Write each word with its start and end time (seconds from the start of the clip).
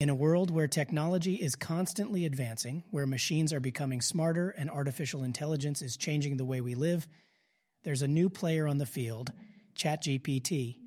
In 0.00 0.08
a 0.08 0.14
world 0.14 0.50
where 0.50 0.66
technology 0.66 1.34
is 1.34 1.54
constantly 1.54 2.24
advancing, 2.24 2.84
where 2.90 3.06
machines 3.06 3.52
are 3.52 3.60
becoming 3.60 4.00
smarter 4.00 4.48
and 4.48 4.70
artificial 4.70 5.22
intelligence 5.22 5.82
is 5.82 5.94
changing 5.94 6.38
the 6.38 6.44
way 6.46 6.62
we 6.62 6.74
live, 6.74 7.06
there's 7.84 8.00
a 8.00 8.08
new 8.08 8.30
player 8.30 8.66
on 8.66 8.78
the 8.78 8.86
field, 8.86 9.30
ChatGPT. 9.76 10.78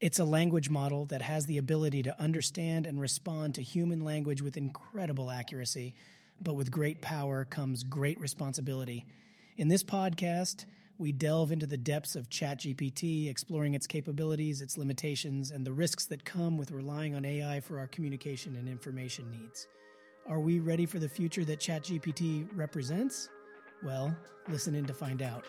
It's 0.00 0.18
a 0.18 0.24
language 0.24 0.70
model 0.70 1.04
that 1.06 1.20
has 1.20 1.44
the 1.44 1.58
ability 1.58 2.02
to 2.04 2.18
understand 2.18 2.86
and 2.86 2.98
respond 2.98 3.56
to 3.56 3.62
human 3.62 4.00
language 4.00 4.40
with 4.40 4.56
incredible 4.56 5.30
accuracy, 5.30 5.94
but 6.40 6.54
with 6.54 6.70
great 6.70 7.02
power 7.02 7.44
comes 7.44 7.84
great 7.84 8.18
responsibility. 8.18 9.04
In 9.58 9.68
this 9.68 9.84
podcast, 9.84 10.64
we 10.98 11.12
delve 11.12 11.50
into 11.52 11.66
the 11.66 11.76
depths 11.76 12.14
of 12.14 12.28
ChatGPT, 12.28 13.28
exploring 13.28 13.74
its 13.74 13.86
capabilities, 13.86 14.60
its 14.60 14.78
limitations, 14.78 15.50
and 15.50 15.66
the 15.66 15.72
risks 15.72 16.06
that 16.06 16.24
come 16.24 16.56
with 16.56 16.70
relying 16.70 17.14
on 17.14 17.24
AI 17.24 17.60
for 17.60 17.78
our 17.78 17.86
communication 17.88 18.56
and 18.56 18.68
information 18.68 19.30
needs. 19.30 19.66
Are 20.26 20.40
we 20.40 20.60
ready 20.60 20.86
for 20.86 20.98
the 20.98 21.08
future 21.08 21.44
that 21.44 21.58
ChatGPT 21.58 22.48
represents? 22.54 23.28
Well, 23.82 24.16
listen 24.48 24.74
in 24.74 24.86
to 24.86 24.94
find 24.94 25.20
out. 25.20 25.44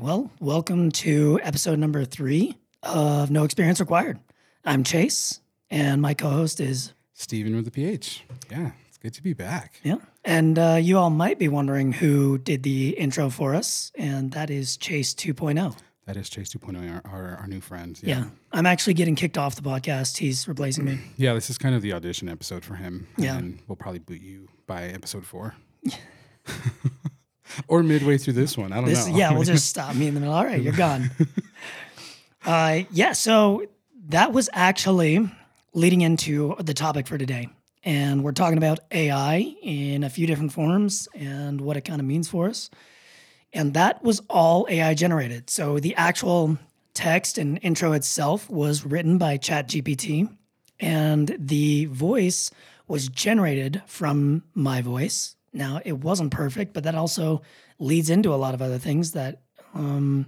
Well, 0.00 0.30
welcome 0.40 0.90
to 0.92 1.38
episode 1.42 1.78
number 1.78 2.06
three 2.06 2.56
of 2.82 3.30
No 3.30 3.44
Experience 3.44 3.80
Required. 3.80 4.18
I'm 4.64 4.82
Chase, 4.82 5.40
and 5.70 6.00
my 6.00 6.14
co 6.14 6.30
host 6.30 6.58
is, 6.58 6.94
Stephen 7.12 7.54
with 7.54 7.66
the 7.66 7.70
PH. 7.70 8.24
Yeah, 8.50 8.70
it's 8.88 8.96
good 8.96 9.12
to 9.14 9.22
be 9.22 9.34
back. 9.34 9.74
yeah. 9.82 9.96
And 10.24 10.58
uh, 10.58 10.78
you 10.80 10.96
all 10.96 11.10
might 11.10 11.38
be 11.38 11.48
wondering 11.48 11.92
who 11.92 12.38
did 12.38 12.62
the 12.62 12.90
intro 12.90 13.28
for 13.28 13.54
us, 13.54 13.92
and 13.94 14.32
that 14.32 14.48
is 14.48 14.78
Chase 14.78 15.12
2.0. 15.14 15.76
That 16.06 16.16
is 16.16 16.30
Chase 16.30 16.52
2.0, 16.54 17.02
our, 17.04 17.10
our, 17.10 17.36
our 17.36 17.46
new 17.46 17.60
friend. 17.60 17.98
Yeah. 18.02 18.24
I'm 18.52 18.66
actually 18.66 18.94
getting 18.94 19.16
kicked 19.16 19.36
off 19.36 19.54
the 19.54 19.62
podcast. 19.62 20.16
He's 20.16 20.48
replacing 20.48 20.84
me. 20.86 20.98
Yeah, 21.16 21.34
this 21.34 21.50
is 21.50 21.58
kind 21.58 21.74
of 21.74 21.82
the 21.82 21.92
audition 21.92 22.28
episode 22.28 22.64
for 22.64 22.74
him. 22.74 23.06
Yeah. 23.18 23.36
And 23.36 23.60
we'll 23.68 23.76
probably 23.76 24.00
boot 24.00 24.22
you 24.22 24.48
by 24.66 24.84
episode 24.84 25.26
four. 25.26 25.54
or 27.68 27.82
midway 27.82 28.18
through 28.18 28.34
this 28.34 28.56
one. 28.56 28.72
I 28.72 28.76
don't 28.76 28.86
This, 28.86 29.06
know. 29.06 29.16
yeah, 29.16 29.32
we'll 29.32 29.42
just 29.44 29.66
stop 29.74 29.94
me 29.94 30.06
in 30.06 30.14
the 30.14 30.20
middle. 30.20 30.34
All 30.34 30.44
right, 30.44 30.60
you're 30.60 30.72
gone. 30.72 31.10
uh, 32.44 32.80
yeah, 32.90 33.12
so 33.12 33.64
that 34.08 34.32
was 34.32 34.48
actually 34.52 35.28
leading 35.74 36.00
into 36.00 36.56
the 36.58 36.74
topic 36.74 37.06
for 37.06 37.18
today. 37.18 37.48
And 37.84 38.22
we're 38.22 38.32
talking 38.32 38.58
about 38.58 38.80
AI 38.90 39.36
in 39.62 40.04
a 40.04 40.10
few 40.10 40.26
different 40.26 40.52
forms 40.52 41.08
and 41.14 41.60
what 41.60 41.76
it 41.76 41.82
kind 41.82 42.00
of 42.00 42.06
means 42.06 42.28
for 42.28 42.48
us. 42.48 42.68
And 43.52 43.72
that 43.74 44.02
was 44.04 44.20
all 44.28 44.66
AI 44.68 44.94
generated. 44.94 45.48
So 45.50 45.78
the 45.80 45.94
actual 45.96 46.58
text 46.92 47.38
and 47.38 47.58
intro 47.62 47.92
itself 47.92 48.50
was 48.50 48.84
written 48.84 49.16
by 49.16 49.38
ChatGPT, 49.38 50.28
and 50.78 51.34
the 51.38 51.86
voice 51.86 52.50
was 52.86 53.08
generated 53.08 53.82
from 53.86 54.42
my 54.54 54.82
voice. 54.82 55.36
Now, 55.52 55.80
it 55.84 55.92
wasn't 55.92 56.30
perfect, 56.30 56.72
but 56.72 56.84
that 56.84 56.94
also 56.94 57.42
leads 57.78 58.10
into 58.10 58.32
a 58.32 58.36
lot 58.36 58.54
of 58.54 58.62
other 58.62 58.78
things 58.78 59.12
that 59.12 59.40
um, 59.74 60.26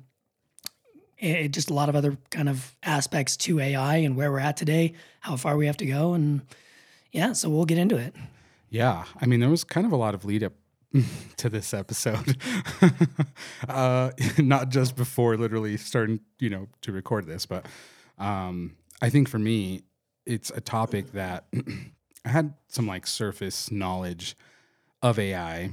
it, 1.19 1.48
just 1.48 1.70
a 1.70 1.75
lot 1.75 1.89
of 1.89 1.97
other 1.97 2.19
kind 2.31 2.48
of 2.48 2.75
aspects 2.83 3.37
to 3.39 3.61
AI 3.61 3.97
and 3.97 4.17
where 4.17 4.33
we're 4.33 4.41
at 4.41 4.56
today, 4.56 4.95
how 5.20 5.37
far 5.37 5.56
we 5.56 5.67
have 5.67 5.77
to 5.79 5.87
go. 5.87 6.14
And 6.14 6.42
yeah, 7.12 7.33
so 7.33 7.48
we'll 7.48 7.64
get 7.64 7.79
into 7.79 7.97
it. 7.97 8.14
Yeah, 8.69 9.05
I 9.20 9.27
mean, 9.27 9.41
there 9.41 9.51
was 9.51 9.64
kind 9.64 9.87
of 9.87 9.92
a 9.92 9.97
lot 9.97 10.14
of 10.14 10.25
lead 10.25 10.42
up 10.42 10.55
to 11.36 11.48
this 11.48 11.73
episode. 11.73 12.36
uh, 13.69 14.11
not 14.39 14.70
just 14.70 14.97
before 14.97 15.36
literally 15.36 15.77
starting, 15.77 16.20
you 16.41 16.51
know, 16.51 16.69
to 16.80 16.92
record 16.92 17.27
this, 17.27 17.46
but 17.46 17.67
um, 18.19 18.77
I 19.01 19.08
think 19.08 19.29
for 19.29 19.39
me, 19.39 19.83
it's 20.27 20.51
a 20.51 20.61
topic 20.61 21.13
that 21.13 21.45
I 22.25 22.29
had 22.29 22.55
some 22.69 22.86
like 22.86 23.07
surface 23.07 23.70
knowledge 23.70 24.36
of 25.02 25.18
AI, 25.18 25.70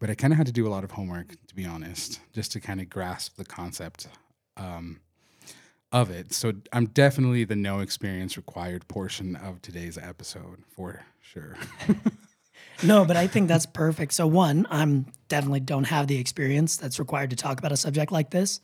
but 0.00 0.10
I 0.10 0.14
kind 0.14 0.32
of 0.32 0.36
had 0.36 0.46
to 0.46 0.52
do 0.52 0.66
a 0.66 0.70
lot 0.70 0.84
of 0.84 0.92
homework, 0.92 1.28
to 1.48 1.54
be 1.54 1.64
honest, 1.64 2.20
just 2.32 2.52
to 2.52 2.60
kind 2.60 2.80
of 2.80 2.88
grasp 2.88 3.36
the 3.36 3.44
concept 3.44 4.08
um, 4.56 5.00
of 5.90 6.10
it. 6.10 6.32
So 6.32 6.52
I'm 6.72 6.86
definitely 6.86 7.44
the 7.44 7.56
no 7.56 7.80
experience 7.80 8.36
required 8.36 8.86
portion 8.88 9.36
of 9.36 9.60
today's 9.62 9.98
episode 9.98 10.62
for 10.74 11.04
sure. 11.20 11.56
No, 12.82 13.04
but 13.04 13.16
I 13.16 13.28
think 13.28 13.48
that's 13.48 13.66
perfect. 13.66 14.12
So 14.12 14.26
one, 14.26 14.66
I'm 14.68 15.06
definitely 15.28 15.60
don't 15.60 15.84
have 15.84 16.08
the 16.08 16.18
experience 16.18 16.76
that's 16.76 16.98
required 16.98 17.30
to 17.30 17.36
talk 17.36 17.58
about 17.58 17.70
a 17.70 17.76
subject 17.76 18.10
like 18.10 18.30
this. 18.30 18.60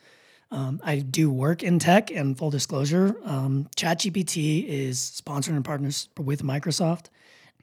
Um, 0.51 0.81
I 0.83 0.99
do 0.99 1.31
work 1.31 1.63
in 1.63 1.79
tech, 1.79 2.11
and 2.11 2.37
full 2.37 2.51
disclosure, 2.51 3.15
um, 3.25 3.69
ChatGPT 3.77 4.67
is 4.67 4.99
sponsored 4.99 5.55
and 5.55 5.65
partners 5.65 6.09
with 6.19 6.43
Microsoft. 6.43 7.07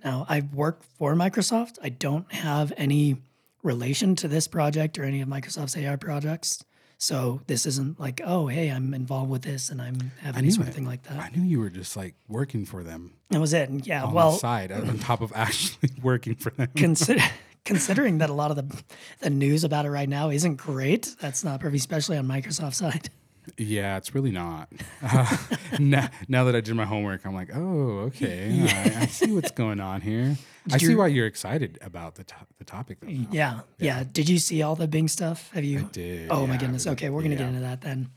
Now, 0.06 0.28
I 0.30 0.42
work 0.54 0.84
for 1.00 1.16
Microsoft. 1.16 1.80
I 1.82 1.90
don't 1.90 2.32
have 2.32 2.72
any 2.78 3.18
relation 3.64 4.16
to 4.18 4.28
this 4.28 4.48
project 4.48 5.00
or 5.00 5.04
any 5.04 5.20
of 5.22 5.28
Microsoft's 5.28 5.76
AI 5.76 5.96
projects. 5.96 6.64
So 7.00 7.42
this 7.48 7.66
isn't 7.66 8.00
like, 8.00 8.22
oh, 8.24 8.46
hey, 8.48 8.70
I'm 8.70 8.94
involved 8.94 9.32
with 9.32 9.42
this 9.42 9.70
and 9.70 9.82
I'm 9.82 10.12
having 10.22 10.38
any 10.38 10.48
knew 10.48 10.54
sort 10.54 10.68
of 10.68 10.76
thing 10.76 10.86
like 10.86 11.04
that. 11.04 11.20
I 11.20 11.30
knew 11.36 11.42
you 11.42 11.60
were 11.60 11.72
just 11.72 11.98
like 11.98 12.14
working 12.28 12.66
for 12.66 12.84
them 12.84 13.14
That 13.32 13.42
was 13.42 13.54
it. 13.54 13.68
And 13.68 13.86
yeah, 13.86 14.04
on 14.04 14.14
well, 14.14 14.34
the 14.34 14.38
side 14.38 14.72
on 14.72 15.00
top 15.00 15.22
of 15.22 15.34
actually 15.36 15.90
working 16.04 16.36
for 16.36 16.52
them. 16.52 16.70
consider 16.76 17.22
considering 17.66 18.20
that 18.20 18.30
a 18.30 18.34
lot 18.34 18.52
of 18.52 18.58
the 18.58 18.84
the 19.22 19.32
news 19.32 19.64
about 19.64 19.86
it 19.86 19.90
right 19.90 20.08
now 20.08 20.30
isn't 20.30 20.56
great. 20.56 21.16
That's 21.20 21.44
not 21.44 21.60
perfect, 21.60 21.80
especially 21.80 22.18
on 22.18 22.28
Microsoft's 22.28 22.78
side. 22.78 23.10
Yeah, 23.58 23.98
it's 23.98 24.14
really 24.16 24.32
not. 24.32 24.70
Uh, 25.02 25.38
now, 25.80 26.10
now 26.28 26.44
that 26.46 26.56
I 26.56 26.62
did 26.62 26.74
my 26.76 26.86
homework, 26.86 27.26
I'm 27.26 27.36
like, 27.36 27.50
oh, 27.54 28.00
okay, 28.08 28.60
I, 28.68 29.04
I 29.04 29.06
see 29.06 29.32
what's 29.32 29.52
going 29.52 29.80
on 29.80 30.02
here. 30.02 30.36
I 30.72 30.78
see 30.80 30.96
why 30.96 31.08
you're 31.08 31.28
excited 31.28 31.78
about 31.82 32.16
the 32.16 32.24
to- 32.24 32.36
the 32.58 32.64
topic. 32.64 33.00
Though. 33.02 33.08
now. 33.10 33.28
Yeah, 33.32 33.60
yeah. 33.78 34.04
Did 34.12 34.28
you 34.30 34.40
see 34.40 34.64
all 34.64 34.76
the 34.76 34.88
Bing 34.88 35.08
stuff? 35.08 35.52
Have 35.54 35.64
you? 35.64 35.90
did, 35.92 36.30
Oh 36.32 36.48
my 36.48 36.58
goodness. 36.58 36.88
Okay, 36.88 37.10
we're 37.12 37.22
gonna 37.22 37.36
get 37.36 37.48
into 37.48 37.60
that 37.62 37.82
then. 37.82 38.10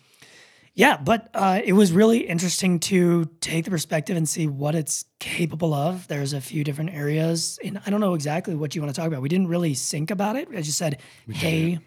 Yeah, 0.75 0.97
but 0.97 1.28
uh, 1.34 1.60
it 1.65 1.72
was 1.72 1.91
really 1.93 2.21
interesting 2.21 2.78
to 2.81 3.25
take 3.41 3.65
the 3.65 3.71
perspective 3.71 4.16
and 4.16 4.28
see 4.28 4.47
what 4.47 4.75
it's 4.77 5.05
capable 5.19 5.75
of. 5.75 6.06
There's 6.06 6.33
a 6.33 6.41
few 6.41 6.62
different 6.62 6.91
areas, 6.91 7.59
and 7.65 7.81
I 7.84 7.91
don't 7.91 8.00
know 8.00 8.15
exactly 8.15 8.55
what 8.55 8.75
you 8.77 8.81
want 8.81 8.95
to 8.95 8.99
talk 8.99 9.09
about. 9.09 9.21
We 9.21 9.28
didn't 9.28 9.49
really 9.49 9.75
think 9.75 10.10
about 10.12 10.37
it. 10.37 10.49
I 10.56 10.62
just 10.62 10.78
said, 10.78 11.00
"Hey, 11.28 11.81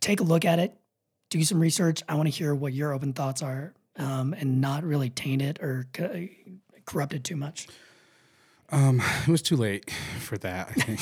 take 0.00 0.20
a 0.20 0.24
look 0.24 0.44
at 0.46 0.58
it, 0.58 0.77
do 1.30 1.42
some 1.44 1.60
research. 1.60 2.02
I 2.08 2.14
want 2.14 2.26
to 2.26 2.34
hear 2.34 2.54
what 2.54 2.72
your 2.72 2.92
open 2.92 3.12
thoughts 3.12 3.42
are, 3.42 3.74
um, 3.96 4.34
and 4.34 4.60
not 4.60 4.84
really 4.84 5.10
taint 5.10 5.42
it 5.42 5.58
or 5.62 5.86
co- 5.92 6.28
corrupt 6.86 7.14
it 7.14 7.24
too 7.24 7.36
much." 7.36 7.68
Um, 8.70 9.00
it 9.22 9.28
was 9.28 9.42
too 9.42 9.56
late 9.56 9.90
for 10.18 10.36
that. 10.38 10.68
I 10.70 10.72
think. 10.80 11.00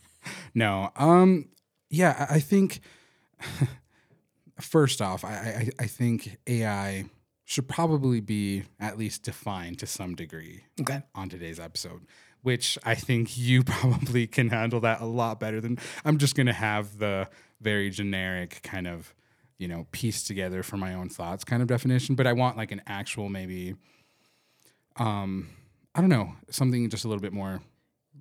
no. 0.54 0.90
Um. 0.96 1.48
Yeah, 1.90 2.26
I, 2.28 2.38
think. 2.40 2.80
First 4.60 5.00
off, 5.00 5.24
I, 5.24 5.28
I 5.30 5.84
I 5.84 5.86
think 5.86 6.36
AI 6.46 7.04
should 7.44 7.68
probably 7.68 8.20
be 8.20 8.64
at 8.80 8.98
least 8.98 9.22
defined 9.22 9.78
to 9.78 9.86
some 9.86 10.14
degree 10.14 10.64
Okay. 10.80 11.00
on 11.14 11.28
today's 11.28 11.58
episode, 11.60 12.02
which 12.42 12.76
I 12.84 12.94
think 12.94 13.38
you 13.38 13.62
probably 13.64 14.26
can 14.26 14.50
handle 14.50 14.80
that 14.80 15.00
a 15.00 15.06
lot 15.06 15.38
better 15.40 15.60
than 15.60 15.78
I'm 16.04 16.18
just 16.18 16.34
going 16.34 16.48
to 16.48 16.52
have 16.52 16.98
the 16.98 17.28
very 17.60 17.88
generic 17.90 18.60
kind 18.62 18.86
of, 18.86 19.14
you 19.58 19.68
know, 19.68 19.86
piece 19.92 20.22
together 20.22 20.62
for 20.62 20.76
my 20.76 20.94
own 20.94 21.08
thoughts 21.08 21.44
kind 21.44 21.62
of 21.62 21.68
definition, 21.68 22.14
but 22.14 22.26
I 22.26 22.32
want 22.32 22.56
like 22.56 22.72
an 22.72 22.82
actual 22.86 23.28
maybe 23.28 23.74
um 24.96 25.48
I 25.94 26.00
don't 26.00 26.10
know, 26.10 26.34
something 26.50 26.88
just 26.90 27.04
a 27.04 27.08
little 27.08 27.22
bit 27.22 27.32
more 27.32 27.60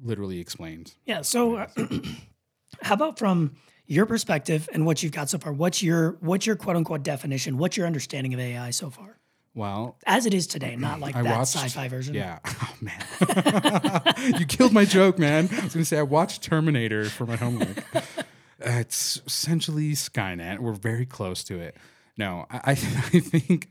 literally 0.01 0.39
explained. 0.39 0.93
Yeah. 1.05 1.21
So, 1.21 1.57
uh, 1.57 1.67
how 2.81 2.95
about 2.95 3.19
from 3.19 3.55
your 3.85 4.05
perspective 4.05 4.67
and 4.73 4.85
what 4.85 5.03
you've 5.03 5.11
got 5.11 5.29
so 5.29 5.37
far? 5.37 5.53
What's 5.53 5.83
your 5.83 6.17
what's 6.21 6.45
your 6.45 6.55
quote 6.55 6.75
unquote 6.75 7.03
definition? 7.03 7.57
What's 7.57 7.77
your 7.77 7.85
understanding 7.85 8.33
of 8.33 8.39
AI 8.39 8.71
so 8.71 8.89
far, 8.89 9.19
Well, 9.53 9.97
as 10.05 10.25
it 10.25 10.33
is 10.33 10.47
today? 10.47 10.75
Not 10.75 10.99
like 11.01 11.15
I 11.15 11.21
that 11.21 11.37
watched 11.37 11.55
sci-fi 11.55 11.87
version. 11.87 12.13
Yeah. 12.15 12.39
Oh 12.59 12.75
man. 12.81 14.33
you 14.39 14.45
killed 14.45 14.71
my 14.73 14.85
joke, 14.85 15.17
man. 15.17 15.49
I 15.51 15.63
was 15.63 15.73
gonna 15.73 15.85
say 15.85 15.97
I 15.97 16.03
watched 16.03 16.43
Terminator 16.43 17.05
for 17.05 17.25
my 17.25 17.35
homework. 17.35 17.83
uh, 18.65 18.79
it's 18.79 19.21
essentially 19.25 19.91
Skynet. 19.91 20.59
We're 20.59 20.73
very 20.73 21.05
close 21.05 21.43
to 21.45 21.59
it. 21.59 21.75
No, 22.17 22.45
I, 22.49 22.59
I, 22.65 22.75
think 22.75 23.69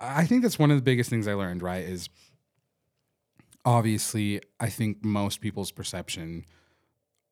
I 0.00 0.24
think 0.24 0.42
that's 0.42 0.58
one 0.58 0.70
of 0.70 0.76
the 0.76 0.82
biggest 0.82 1.10
things 1.10 1.28
I 1.28 1.34
learned, 1.34 1.62
right? 1.62 1.84
Is 1.84 2.08
obviously 3.64 4.40
I 4.60 4.68
think 4.68 5.04
most 5.04 5.40
people's 5.40 5.70
perception 5.70 6.44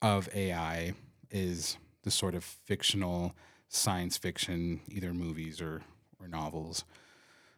of 0.01 0.29
AI 0.33 0.93
is 1.31 1.77
the 2.03 2.11
sort 2.11 2.35
of 2.35 2.43
fictional 2.43 3.35
science 3.67 4.17
fiction, 4.17 4.81
either 4.89 5.13
movies 5.13 5.61
or 5.61 5.81
or 6.19 6.27
novels 6.27 6.83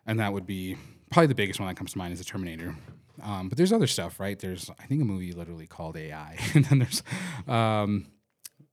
and 0.10 0.20
that 0.20 0.34
would 0.34 0.48
be 0.48 0.76
probably 1.12 1.28
the 1.28 1.36
biggest 1.36 1.60
one 1.60 1.70
that 1.70 1.76
comes 1.76 1.92
to 1.92 1.98
mind 2.00 2.14
is 2.14 2.20
the 2.20 2.26
Terminator. 2.26 2.76
Um, 3.22 3.48
but 3.48 3.58
there's 3.60 3.72
other 3.72 3.86
stuff, 3.86 4.20
right? 4.20 4.40
There's 4.40 4.72
I 4.80 4.86
think 4.86 5.02
a 5.04 5.06
movie 5.06 5.34
literally 5.34 5.68
called 5.68 5.96
AI, 5.96 6.38
and 6.56 6.66
then 6.66 6.80
there's 6.80 7.04
um, 7.48 8.08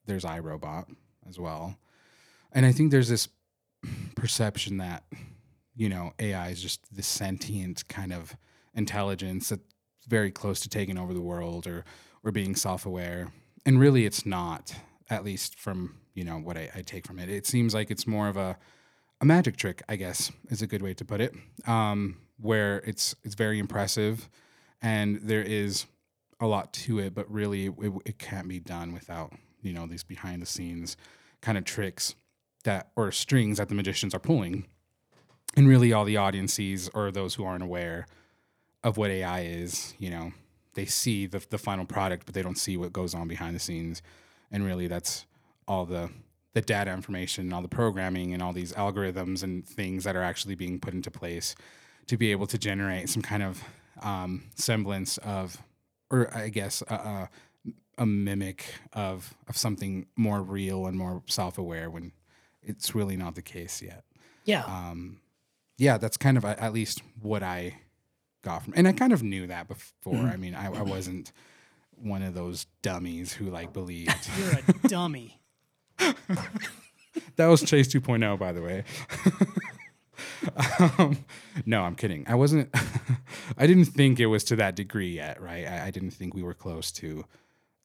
there's 0.06 0.24
iRobot 0.24 0.86
as 1.28 1.38
well, 1.38 1.78
and 2.52 2.64
I 2.64 2.72
think 2.72 2.90
there's 2.90 3.08
this 3.08 3.28
perception 4.14 4.78
that 4.78 5.04
you 5.74 5.88
know 5.88 6.12
AI 6.18 6.48
is 6.48 6.62
just 6.62 6.94
this 6.94 7.06
sentient 7.06 7.86
kind 7.88 8.12
of 8.12 8.36
intelligence 8.74 9.50
that's 9.50 9.62
very 10.08 10.30
close 10.30 10.60
to 10.60 10.68
taking 10.68 10.98
over 10.98 11.12
the 11.12 11.20
world 11.20 11.66
or 11.66 11.84
or 12.24 12.32
being 12.32 12.54
self-aware, 12.56 13.32
and 13.64 13.80
really 13.80 14.06
it's 14.06 14.26
not. 14.26 14.74
At 15.08 15.24
least 15.24 15.60
from 15.60 15.98
you 16.14 16.24
know 16.24 16.38
what 16.38 16.56
I, 16.56 16.68
I 16.74 16.82
take 16.82 17.06
from 17.06 17.20
it, 17.20 17.28
it 17.28 17.46
seems 17.46 17.74
like 17.74 17.92
it's 17.92 18.08
more 18.08 18.26
of 18.28 18.36
a 18.36 18.58
a 19.20 19.24
magic 19.24 19.56
trick, 19.56 19.82
I 19.88 19.96
guess, 19.96 20.30
is 20.50 20.62
a 20.62 20.66
good 20.66 20.82
way 20.82 20.94
to 20.94 21.04
put 21.04 21.20
it. 21.20 21.34
Um, 21.66 22.18
where 22.38 22.78
it's 22.78 23.14
it's 23.24 23.34
very 23.34 23.58
impressive, 23.58 24.28
and 24.82 25.20
there 25.22 25.42
is 25.42 25.86
a 26.40 26.46
lot 26.46 26.72
to 26.72 26.98
it, 26.98 27.14
but 27.14 27.30
really 27.30 27.66
it, 27.66 27.92
it 28.04 28.18
can't 28.18 28.48
be 28.48 28.60
done 28.60 28.92
without 28.92 29.32
you 29.66 29.72
know 29.72 29.86
these 29.86 30.04
behind 30.04 30.42
the 30.42 30.46
scenes 30.46 30.96
kind 31.40 31.58
of 31.58 31.64
tricks 31.64 32.14
that 32.64 32.90
or 32.96 33.12
strings 33.12 33.58
that 33.58 33.68
the 33.68 33.74
magicians 33.74 34.14
are 34.14 34.18
pulling, 34.18 34.66
and 35.56 35.68
really 35.68 35.92
all 35.92 36.04
the 36.04 36.16
audience 36.16 36.54
sees 36.54 36.88
or 36.90 37.10
those 37.10 37.34
who 37.34 37.44
aren't 37.44 37.62
aware 37.62 38.06
of 38.82 38.96
what 38.96 39.10
AI 39.10 39.40
is, 39.42 39.94
you 39.98 40.10
know, 40.10 40.32
they 40.74 40.84
see 40.84 41.26
the 41.26 41.44
the 41.50 41.58
final 41.58 41.84
product, 41.84 42.26
but 42.26 42.34
they 42.34 42.42
don't 42.42 42.58
see 42.58 42.76
what 42.76 42.92
goes 42.92 43.14
on 43.14 43.28
behind 43.28 43.54
the 43.54 43.60
scenes, 43.60 44.02
and 44.50 44.64
really 44.64 44.86
that's 44.86 45.26
all 45.66 45.86
the 45.86 46.10
the 46.54 46.60
data 46.62 46.90
information, 46.90 47.44
and 47.44 47.54
all 47.54 47.62
the 47.62 47.68
programming, 47.68 48.32
and 48.32 48.42
all 48.42 48.52
these 48.52 48.72
algorithms 48.72 49.42
and 49.42 49.66
things 49.66 50.04
that 50.04 50.16
are 50.16 50.22
actually 50.22 50.54
being 50.54 50.78
put 50.80 50.94
into 50.94 51.10
place 51.10 51.54
to 52.06 52.16
be 52.16 52.30
able 52.30 52.46
to 52.46 52.58
generate 52.58 53.08
some 53.08 53.22
kind 53.22 53.42
of 53.42 53.62
um, 54.02 54.44
semblance 54.54 55.18
of, 55.18 55.60
or 56.10 56.34
I 56.34 56.48
guess 56.48 56.82
a, 56.88 56.94
a, 56.94 57.30
a, 57.98 58.06
mimic 58.06 58.74
of 58.92 59.34
of 59.48 59.56
something 59.56 60.06
more 60.16 60.42
real 60.42 60.86
and 60.86 60.98
more 60.98 61.22
self 61.26 61.58
aware 61.58 61.90
when 61.90 62.12
it's 62.62 62.94
really 62.94 63.16
not 63.16 63.34
the 63.34 63.42
case 63.42 63.82
yet. 63.82 64.04
Yeah. 64.44 64.64
Um, 64.64 65.20
yeah, 65.78 65.98
that's 65.98 66.16
kind 66.16 66.36
of 66.36 66.44
a, 66.44 66.60
at 66.62 66.72
least 66.72 67.02
what 67.20 67.42
I 67.42 67.74
got 68.42 68.64
from, 68.64 68.74
and 68.76 68.88
I 68.88 68.92
kind 68.92 69.12
of 69.12 69.22
knew 69.22 69.46
that 69.46 69.68
before. 69.68 70.14
Mm-hmm. 70.14 70.26
I 70.26 70.36
mean, 70.36 70.54
I, 70.54 70.66
I 70.66 70.82
wasn't 70.82 71.32
one 71.96 72.22
of 72.22 72.34
those 72.34 72.66
dummies 72.82 73.32
who 73.32 73.50
like 73.50 73.72
believed. 73.72 74.28
You're 74.38 74.52
a 74.52 74.88
dummy. 74.88 75.40
that 77.36 77.46
was 77.46 77.62
Chase 77.62 77.88
2.0, 77.88 78.38
by 78.38 78.52
the 78.52 78.62
way. 78.62 78.84
um, 80.98 81.24
no, 81.64 81.82
I'm 81.82 81.94
kidding. 81.94 82.24
I 82.28 82.34
wasn't. 82.34 82.74
I 83.58 83.66
didn't 83.66 83.86
think 83.86 84.20
it 84.20 84.26
was 84.26 84.44
to 84.44 84.56
that 84.56 84.76
degree 84.76 85.14
yet, 85.14 85.40
right? 85.40 85.66
I, 85.66 85.86
I, 85.86 85.90
didn't 85.90 86.10
think 86.10 86.34
we 86.34 86.42
were 86.42 86.54
close 86.54 86.92
to 86.92 87.24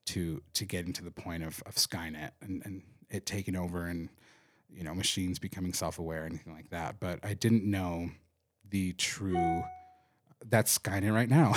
to 0.05 0.41
to 0.53 0.65
getting 0.65 0.93
to 0.93 1.03
the 1.03 1.11
point 1.11 1.43
of, 1.43 1.61
of 1.65 1.75
Skynet 1.75 2.31
and, 2.41 2.61
and 2.65 2.81
it 3.09 3.25
taking 3.25 3.55
over 3.55 3.85
and 3.85 4.09
you 4.73 4.83
know 4.83 4.93
machines 4.93 5.39
becoming 5.39 5.73
self 5.73 5.99
aware, 5.99 6.23
and 6.25 6.33
anything 6.33 6.53
like 6.53 6.69
that. 6.69 6.99
But 6.99 7.19
I 7.23 7.33
didn't 7.33 7.63
know 7.63 8.11
the 8.69 8.93
true. 8.93 9.63
That's 10.49 10.75
Skynet 10.75 11.13
right 11.13 11.29
now, 11.29 11.53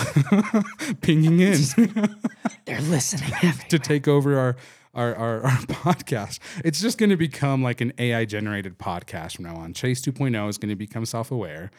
pinging 1.01 1.41
in. 1.41 1.59
They're 2.67 2.83
listening 2.83 3.55
to 3.71 3.79
take 3.79 4.07
over 4.07 4.39
our 4.39 4.57
our, 4.95 5.15
our, 5.15 5.43
our 5.43 5.51
podcast. 5.67 6.39
It's 6.65 6.81
just 6.81 6.99
going 6.99 7.11
to 7.11 7.17
become 7.17 7.63
like 7.63 7.81
an 7.81 7.93
AI 7.99 8.25
generated 8.25 8.79
podcast 8.79 9.37
from 9.37 9.47
now 9.47 9.57
on. 9.57 9.75
Chase 9.75 10.01
2.0 10.03 10.49
is 10.49 10.59
going 10.59 10.71
to 10.71 10.77
become 10.77 11.05
self 11.05 11.31
aware. 11.31 11.71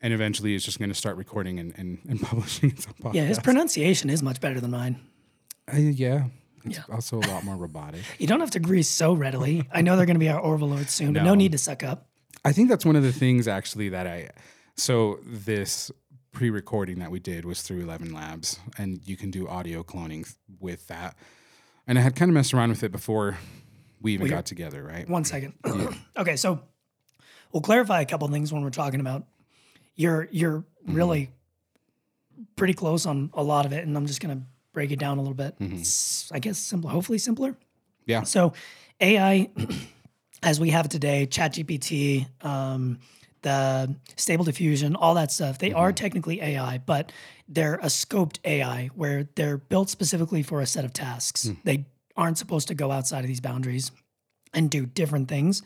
And 0.00 0.12
eventually 0.12 0.54
it's 0.54 0.64
just 0.64 0.78
going 0.78 0.90
to 0.90 0.94
start 0.94 1.16
recording 1.16 1.58
and, 1.58 1.72
and, 1.78 1.98
and 2.06 2.20
publishing 2.20 2.70
its 2.70 2.86
own 2.86 2.94
podcast. 3.00 3.14
Yeah, 3.14 3.24
his 3.24 3.38
pronunciation 3.38 4.10
is 4.10 4.22
much 4.22 4.40
better 4.40 4.60
than 4.60 4.70
mine. 4.70 5.00
Uh, 5.72 5.76
yeah. 5.78 6.24
It's 6.64 6.78
Yeah. 6.78 6.84
also 6.94 7.18
a 7.18 7.26
lot 7.28 7.44
more 7.44 7.56
robotic. 7.56 8.02
You 8.18 8.26
don't 8.26 8.40
have 8.40 8.50
to 8.52 8.58
agree 8.58 8.82
so 8.82 9.12
readily. 9.14 9.68
I 9.72 9.82
know 9.82 9.96
they're 9.96 10.06
going 10.06 10.14
to 10.16 10.20
be 10.20 10.28
our 10.30 10.42
overlords 10.42 10.92
soon, 10.92 11.12
but 11.12 11.20
no 11.22 11.30
No. 11.30 11.34
need 11.34 11.52
to 11.52 11.58
suck 11.58 11.82
up. 11.82 12.08
I 12.44 12.52
think 12.52 12.68
that's 12.68 12.84
one 12.84 12.96
of 12.96 13.02
the 13.02 13.12
things 13.12 13.48
actually 13.48 13.88
that 13.90 14.06
I. 14.06 14.30
So 14.76 15.18
this 15.24 15.90
pre-recording 16.32 16.98
that 16.98 17.10
we 17.10 17.20
did 17.20 17.44
was 17.44 17.62
through 17.62 17.80
Eleven 17.80 18.12
Labs, 18.12 18.58
and 18.76 19.00
you 19.06 19.16
can 19.16 19.30
do 19.30 19.46
audio 19.48 19.82
cloning 19.82 20.30
with 20.60 20.86
that. 20.88 21.16
And 21.86 21.98
I 21.98 22.02
had 22.02 22.16
kind 22.16 22.28
of 22.30 22.34
messed 22.34 22.52
around 22.52 22.70
with 22.70 22.82
it 22.82 22.92
before 22.92 23.38
we 24.02 24.14
even 24.14 24.24
Well, 24.28 24.36
got 24.38 24.46
together, 24.46 24.82
right? 24.82 25.08
One 25.08 25.24
second. 25.24 25.54
okay, 26.16 26.36
so 26.36 26.60
we'll 27.52 27.62
clarify 27.62 28.00
a 28.00 28.06
couple 28.06 28.26
things 28.28 28.52
when 28.52 28.62
we're 28.62 28.70
talking 28.70 29.00
about. 29.00 29.26
You're 29.94 30.28
you're 30.32 30.64
really 30.86 31.30
pretty 32.56 32.74
close 32.74 33.06
on 33.06 33.30
a 33.34 33.42
lot 33.42 33.64
of 33.64 33.72
it, 33.72 33.86
and 33.86 33.96
I'm 33.96 34.06
just 34.06 34.20
gonna 34.20 34.42
break 34.74 34.90
it 34.90 34.98
down 34.98 35.16
a 35.16 35.22
little 35.22 35.34
bit. 35.34 35.58
Mm-hmm. 35.58 36.34
I 36.34 36.38
guess 36.38 36.58
simple, 36.58 36.90
hopefully 36.90 37.16
simpler. 37.16 37.56
Yeah. 38.04 38.24
So 38.24 38.52
AI, 39.00 39.48
as 40.42 40.60
we 40.60 40.70
have 40.70 40.84
it 40.84 40.90
today, 40.90 41.26
ChatGPT, 41.26 42.26
um, 42.44 42.98
the 43.40 43.94
Stable 44.16 44.44
Diffusion, 44.44 44.96
all 44.96 45.14
that 45.14 45.32
stuff, 45.32 45.58
they 45.58 45.72
are 45.72 45.88
mm-hmm. 45.88 45.94
technically 45.94 46.42
AI, 46.42 46.78
but 46.84 47.12
they're 47.48 47.76
a 47.76 47.86
scoped 47.86 48.38
AI 48.44 48.90
where 48.94 49.28
they're 49.34 49.58
built 49.58 49.88
specifically 49.88 50.42
for 50.42 50.60
a 50.60 50.66
set 50.66 50.84
of 50.84 50.92
tasks. 50.92 51.46
Hmm. 51.46 51.54
They 51.64 51.86
aren't 52.16 52.38
supposed 52.38 52.68
to 52.68 52.74
go 52.74 52.90
outside 52.90 53.20
of 53.20 53.28
these 53.28 53.40
boundaries 53.40 53.90
and 54.52 54.70
do 54.70 54.86
different 54.86 55.28
things 55.28 55.62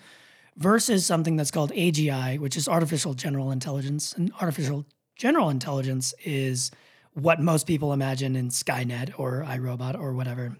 versus 0.56 1.06
something 1.06 1.36
that's 1.36 1.50
called 1.50 1.70
AGI, 1.72 2.38
which 2.38 2.56
is 2.56 2.68
artificial 2.68 3.14
general 3.14 3.50
intelligence. 3.52 4.12
And 4.12 4.32
artificial 4.40 4.86
general 5.16 5.50
intelligence 5.50 6.14
is 6.24 6.70
what 7.14 7.40
most 7.40 7.66
people 7.66 7.92
imagine 7.92 8.36
in 8.36 8.48
Skynet 8.50 9.18
or 9.18 9.44
iRobot 9.46 9.98
or 9.98 10.12
whatever. 10.12 10.56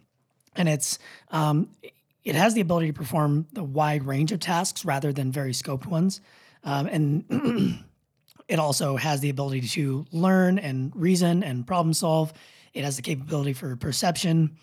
And 0.56 0.69
it's 0.69 0.99
um, 1.31 1.71
it 2.25 2.35
has 2.35 2.55
the 2.55 2.61
ability 2.61 2.89
to 2.89 2.93
perform 2.93 3.47
the 3.53 3.65
wide 3.65 4.05
range 4.05 4.33
of 4.33 4.41
tasks 4.41 4.85
rather 4.85 5.12
than 5.12 5.33
very 5.33 5.53
scoped 5.53 5.87
ones. 5.87 6.21
Um, 6.65 6.87
and 6.87 7.85
it 8.49 8.59
also 8.59 8.97
has 8.97 9.21
the 9.21 9.31
ability 9.31 9.62
to 9.62 10.05
learn 10.12 10.59
and 10.59 10.93
reason 10.95 11.43
and 11.43 11.67
problem 11.67 11.95
solve. 11.95 12.33
It 12.75 12.85
has 12.85 12.97
the 12.97 13.03
capability 13.03 13.53
for 13.53 13.75
perception, 13.77 14.56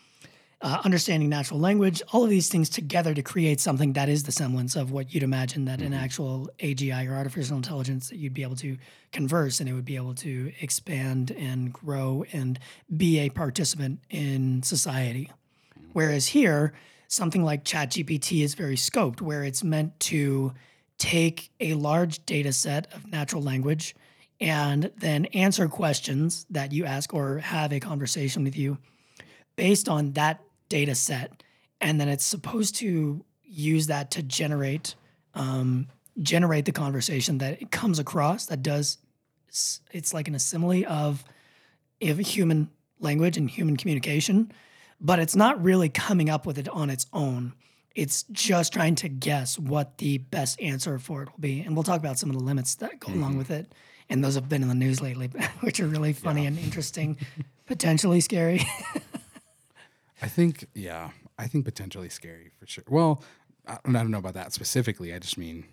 uh, 0.61 0.81
understanding 0.83 1.29
natural 1.29 1.59
language, 1.59 2.01
all 2.11 2.23
of 2.23 2.29
these 2.29 2.49
things 2.49 2.69
together 2.69 3.13
to 3.13 3.21
create 3.21 3.59
something 3.59 3.93
that 3.93 4.09
is 4.09 4.23
the 4.23 4.31
semblance 4.31 4.75
of 4.75 4.91
what 4.91 5.13
you'd 5.13 5.23
imagine 5.23 5.65
that 5.65 5.81
an 5.81 5.93
actual 5.93 6.49
AGI 6.59 7.09
or 7.09 7.15
artificial 7.15 7.57
intelligence 7.57 8.09
that 8.09 8.17
you'd 8.17 8.33
be 8.33 8.43
able 8.43 8.55
to 8.55 8.77
converse 9.11 9.59
and 9.59 9.69
it 9.69 9.73
would 9.73 9.85
be 9.85 9.95
able 9.95 10.15
to 10.15 10.51
expand 10.61 11.31
and 11.31 11.73
grow 11.73 12.25
and 12.31 12.59
be 12.95 13.19
a 13.19 13.29
participant 13.29 13.99
in 14.09 14.63
society. 14.63 15.29
Whereas 15.93 16.27
here, 16.27 16.73
something 17.07 17.43
like 17.43 17.63
ChatGPT 17.63 18.43
is 18.43 18.55
very 18.55 18.75
scoped, 18.75 19.21
where 19.21 19.43
it's 19.43 19.63
meant 19.63 19.99
to 20.01 20.53
take 20.97 21.51
a 21.59 21.73
large 21.73 22.25
data 22.25 22.53
set 22.53 22.91
of 22.93 23.11
natural 23.11 23.41
language 23.41 23.95
and 24.39 24.91
then 24.97 25.25
answer 25.25 25.67
questions 25.67 26.45
that 26.49 26.71
you 26.71 26.85
ask 26.85 27.13
or 27.13 27.39
have 27.39 27.71
a 27.71 27.79
conversation 27.79 28.43
with 28.43 28.57
you 28.57 28.77
based 29.55 29.87
on 29.87 30.11
that 30.13 30.41
data 30.75 30.93
set. 30.93 31.41
And 31.79 32.01
then 32.01 32.09
it's 32.09 32.25
supposed 32.25 32.75
to 32.75 33.23
use 33.43 33.87
that 33.87 34.11
to 34.11 34.21
generate 34.21 34.95
um, 35.33 35.87
generate 36.21 36.65
the 36.65 36.73
conversation 36.73 37.37
that 37.37 37.61
it 37.61 37.71
comes 37.71 37.97
across 37.99 38.47
that 38.47 38.61
does 38.61 38.97
it's 39.91 40.13
like 40.13 40.27
an 40.27 40.35
assembly 40.35 40.85
of 40.85 41.23
of 42.01 42.17
human 42.17 42.69
language 42.99 43.37
and 43.37 43.49
human 43.49 43.77
communication 43.77 44.51
but 44.99 45.19
it's 45.19 45.35
not 45.35 45.61
really 45.63 45.89
coming 45.89 46.29
up 46.29 46.45
with 46.45 46.57
it 46.57 46.69
on 46.69 46.89
its 46.89 47.05
own. 47.13 47.53
It's 47.95 48.23
just 48.31 48.73
trying 48.73 48.95
to 48.95 49.09
guess 49.09 49.59
what 49.59 49.97
the 49.97 50.17
best 50.17 50.59
answer 50.61 50.97
for 50.99 51.23
it 51.23 51.29
will 51.31 51.39
be. 51.39 51.61
And 51.61 51.75
we'll 51.75 51.83
talk 51.83 51.99
about 51.99 52.17
some 52.17 52.29
of 52.29 52.37
the 52.37 52.43
limits 52.43 52.75
that 52.75 52.99
go 52.99 53.13
along 53.13 53.37
with 53.37 53.51
it. 53.51 53.73
And 54.09 54.23
those 54.23 54.35
have 54.35 54.49
been 54.49 54.61
in 54.61 54.67
the 54.67 54.75
news 54.75 55.01
lately, 55.01 55.27
which 55.61 55.79
are 55.79 55.87
really 55.87 56.13
funny 56.13 56.45
and 56.45 56.57
interesting, 56.57 57.17
potentially 57.65 58.21
scary. 58.21 58.65
I 60.25 60.27
think, 60.27 60.65
yeah, 60.73 61.11
I 61.37 61.45
think 61.45 61.65
potentially 61.65 62.09
scary 62.09 62.49
for 62.59 62.65
sure. 62.65 62.83
Well, 62.89 63.23
I 63.67 63.77
I 63.85 63.91
don't 63.91 64.09
know 64.09 64.17
about 64.17 64.33
that 64.33 64.53
specifically. 64.53 65.13
I 65.13 65.19
just 65.19 65.37
mean 65.37 65.65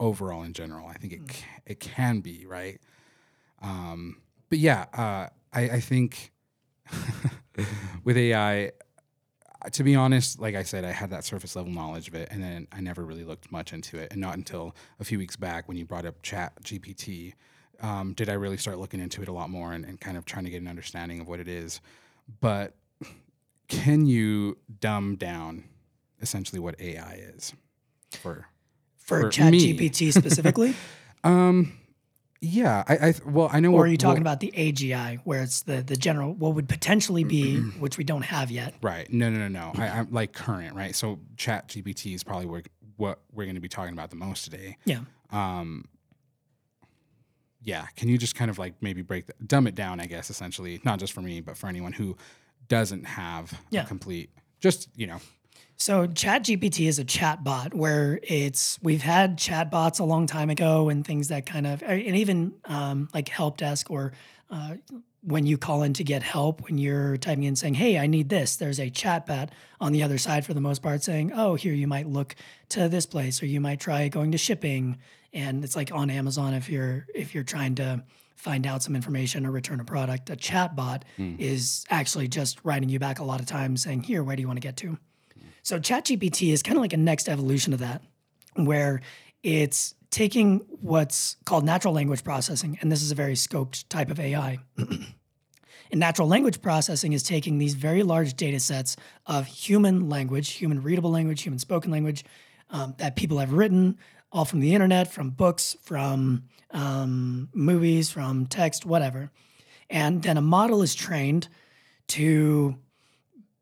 overall 0.00 0.42
in 0.42 0.52
general. 0.52 0.88
I 0.88 0.94
think 0.94 1.12
it 1.12 1.28
ca- 1.28 1.60
it 1.64 1.78
can 1.78 2.18
be 2.18 2.44
right. 2.44 2.80
Um, 3.62 4.16
but 4.50 4.58
yeah, 4.58 4.86
uh, 4.92 5.28
I, 5.52 5.62
I 5.76 5.80
think 5.80 6.32
with 8.04 8.16
AI, 8.16 8.72
uh, 9.62 9.70
to 9.70 9.84
be 9.84 9.94
honest, 9.94 10.40
like 10.40 10.56
I 10.56 10.64
said, 10.64 10.84
I 10.84 10.90
had 10.90 11.10
that 11.10 11.24
surface 11.24 11.54
level 11.54 11.70
knowledge 11.70 12.08
of 12.08 12.16
it, 12.16 12.26
and 12.32 12.42
then 12.42 12.66
I 12.72 12.80
never 12.80 13.04
really 13.04 13.22
looked 13.22 13.52
much 13.52 13.72
into 13.72 13.96
it. 13.96 14.10
And 14.10 14.20
not 14.20 14.36
until 14.36 14.74
a 14.98 15.04
few 15.04 15.18
weeks 15.18 15.36
back, 15.36 15.68
when 15.68 15.76
you 15.76 15.84
brought 15.84 16.04
up 16.04 16.20
Chat 16.22 16.52
GPT, 16.64 17.34
um, 17.80 18.12
did 18.12 18.28
I 18.28 18.32
really 18.32 18.56
start 18.56 18.80
looking 18.80 18.98
into 18.98 19.22
it 19.22 19.28
a 19.28 19.32
lot 19.32 19.50
more 19.50 19.72
and, 19.72 19.84
and 19.84 20.00
kind 20.00 20.16
of 20.16 20.24
trying 20.24 20.46
to 20.46 20.50
get 20.50 20.60
an 20.62 20.66
understanding 20.66 21.20
of 21.20 21.28
what 21.28 21.38
it 21.38 21.46
is. 21.46 21.80
But 22.40 22.74
can 23.68 24.06
you 24.06 24.58
dumb 24.80 25.16
down 25.16 25.64
essentially 26.20 26.58
what 26.58 26.80
AI 26.80 27.14
is 27.36 27.52
for 28.12 28.46
for 28.96 29.22
For 29.22 29.28
Chat 29.28 29.52
me. 29.52 29.74
GPT 29.76 30.12
specifically. 30.18 30.74
um 31.22 31.72
Yeah, 32.40 32.84
I, 32.86 32.94
I 33.08 33.14
well, 33.26 33.48
I 33.52 33.60
know. 33.60 33.70
Or 33.70 33.78
what, 33.78 33.82
are 33.84 33.86
you 33.88 33.96
talking 33.96 34.22
what- 34.24 34.32
about 34.34 34.40
the 34.40 34.52
AGI, 34.56 35.20
where 35.24 35.42
it's 35.42 35.62
the 35.62 35.82
the 35.82 35.96
general 35.96 36.32
what 36.34 36.54
would 36.54 36.68
potentially 36.68 37.24
be, 37.24 37.56
which 37.78 37.96
we 37.98 38.04
don't 38.04 38.22
have 38.22 38.50
yet? 38.50 38.74
Right. 38.82 39.10
No, 39.12 39.30
no, 39.30 39.38
no, 39.38 39.48
no. 39.48 39.72
I, 39.82 39.88
I'm 39.88 40.08
like 40.12 40.32
current, 40.32 40.74
right? 40.74 40.94
So 40.94 41.18
Chat 41.36 41.68
GPT 41.68 42.14
is 42.14 42.22
probably 42.24 42.46
where, 42.46 42.62
what 42.96 43.20
we're 43.32 43.44
going 43.44 43.56
to 43.56 43.60
be 43.62 43.68
talking 43.68 43.92
about 43.92 44.10
the 44.10 44.16
most 44.16 44.44
today. 44.44 44.76
Yeah. 44.84 45.00
Um, 45.30 45.86
yeah. 47.62 47.86
Can 47.96 48.08
you 48.08 48.18
just 48.18 48.34
kind 48.34 48.50
of 48.50 48.58
like 48.58 48.74
maybe 48.82 49.02
break, 49.02 49.26
the, 49.26 49.34
dumb 49.46 49.66
it 49.66 49.74
down, 49.74 49.98
I 50.00 50.06
guess, 50.06 50.28
essentially, 50.30 50.80
not 50.84 50.98
just 50.98 51.12
for 51.12 51.22
me, 51.22 51.40
but 51.40 51.56
for 51.56 51.66
anyone 51.66 51.92
who 51.92 52.16
doesn't 52.68 53.04
have 53.04 53.60
Yeah. 53.70 53.82
a 53.82 53.86
complete, 53.86 54.30
just, 54.60 54.88
you 54.96 55.06
know, 55.06 55.18
So 55.76 56.06
ChatGPT 56.06 56.86
is 56.88 56.98
a 57.00 57.04
chat 57.04 57.42
bot 57.42 57.74
where 57.74 58.20
it's 58.22 58.78
we've 58.80 59.02
had 59.02 59.36
chat 59.38 59.70
bots 59.72 59.98
a 59.98 60.04
long 60.04 60.26
time 60.26 60.48
ago 60.48 60.88
and 60.88 61.04
things 61.04 61.28
that 61.28 61.46
kind 61.46 61.66
of 61.66 61.82
and 61.82 62.16
even 62.16 62.54
um, 62.66 63.08
like 63.12 63.28
help 63.28 63.56
desk 63.56 63.90
or 63.90 64.12
uh, 64.50 64.76
when 65.22 65.46
you 65.46 65.58
call 65.58 65.82
in 65.82 65.92
to 65.94 66.04
get 66.04 66.22
help 66.22 66.60
when 66.62 66.78
you're 66.78 67.16
typing 67.16 67.42
in 67.44 67.56
saying 67.56 67.74
hey 67.74 67.98
I 67.98 68.06
need 68.06 68.28
this 68.28 68.54
there's 68.56 68.78
a 68.78 68.88
chat 68.88 69.26
bot 69.26 69.50
on 69.80 69.92
the 69.92 70.02
other 70.04 70.16
side 70.16 70.46
for 70.46 70.54
the 70.54 70.60
most 70.60 70.80
part 70.80 71.02
saying 71.02 71.32
oh 71.34 71.56
here 71.56 71.74
you 71.74 71.88
might 71.88 72.06
look 72.06 72.36
to 72.68 72.88
this 72.88 73.04
place 73.04 73.42
or 73.42 73.46
you 73.46 73.60
might 73.60 73.80
try 73.80 74.06
going 74.08 74.30
to 74.32 74.38
shipping 74.38 74.98
and 75.32 75.64
it's 75.64 75.74
like 75.74 75.90
on 75.92 76.08
Amazon 76.08 76.54
if 76.54 76.68
you're 76.70 77.04
if 77.14 77.34
you're 77.34 77.42
trying 77.42 77.74
to 77.76 78.04
find 78.34 78.66
out 78.66 78.82
some 78.82 78.94
information 78.94 79.46
or 79.46 79.50
return 79.50 79.80
a 79.80 79.84
product. 79.84 80.30
A 80.30 80.36
chat 80.36 80.76
bot 80.76 81.04
is 81.38 81.84
actually 81.90 82.28
just 82.28 82.58
writing 82.64 82.88
you 82.88 82.98
back 82.98 83.18
a 83.18 83.24
lot 83.24 83.40
of 83.40 83.46
times 83.46 83.82
saying 83.82 84.02
here 84.02 84.22
where 84.22 84.36
do 84.36 84.42
you 84.42 84.48
want 84.48 84.56
to 84.56 84.66
get 84.66 84.76
to? 84.78 84.98
So 85.62 85.80
ChatGPT 85.80 86.52
is 86.52 86.62
kind 86.62 86.76
of 86.76 86.82
like 86.82 86.92
a 86.92 86.98
next 86.98 87.28
evolution 87.28 87.72
of 87.72 87.78
that, 87.78 88.02
where 88.54 89.00
it's 89.42 89.94
taking 90.10 90.58
what's 90.68 91.36
called 91.44 91.64
natural 91.64 91.94
language 91.94 92.22
processing, 92.22 92.78
and 92.80 92.92
this 92.92 93.02
is 93.02 93.10
a 93.10 93.14
very 93.14 93.32
scoped 93.32 93.88
type 93.88 94.10
of 94.10 94.20
AI. 94.20 94.58
and 94.76 96.00
natural 96.00 96.28
language 96.28 96.60
processing 96.60 97.14
is 97.14 97.22
taking 97.22 97.58
these 97.58 97.74
very 97.74 98.02
large 98.02 98.34
data 98.34 98.60
sets 98.60 98.96
of 99.26 99.46
human 99.46 100.08
language, 100.08 100.50
human 100.50 100.82
readable 100.82 101.10
language, 101.10 101.42
human 101.42 101.58
spoken 101.58 101.90
language 101.90 102.24
um, 102.70 102.94
that 102.98 103.16
people 103.16 103.38
have 103.38 103.52
written, 103.52 103.98
all 104.34 104.44
from 104.44 104.58
the 104.58 104.74
internet, 104.74 105.10
from 105.10 105.30
books, 105.30 105.76
from 105.80 106.42
um, 106.72 107.48
movies, 107.54 108.10
from 108.10 108.46
text, 108.46 108.84
whatever. 108.84 109.30
And 109.88 110.22
then 110.22 110.36
a 110.36 110.42
model 110.42 110.82
is 110.82 110.94
trained 110.94 111.46
to 112.08 112.76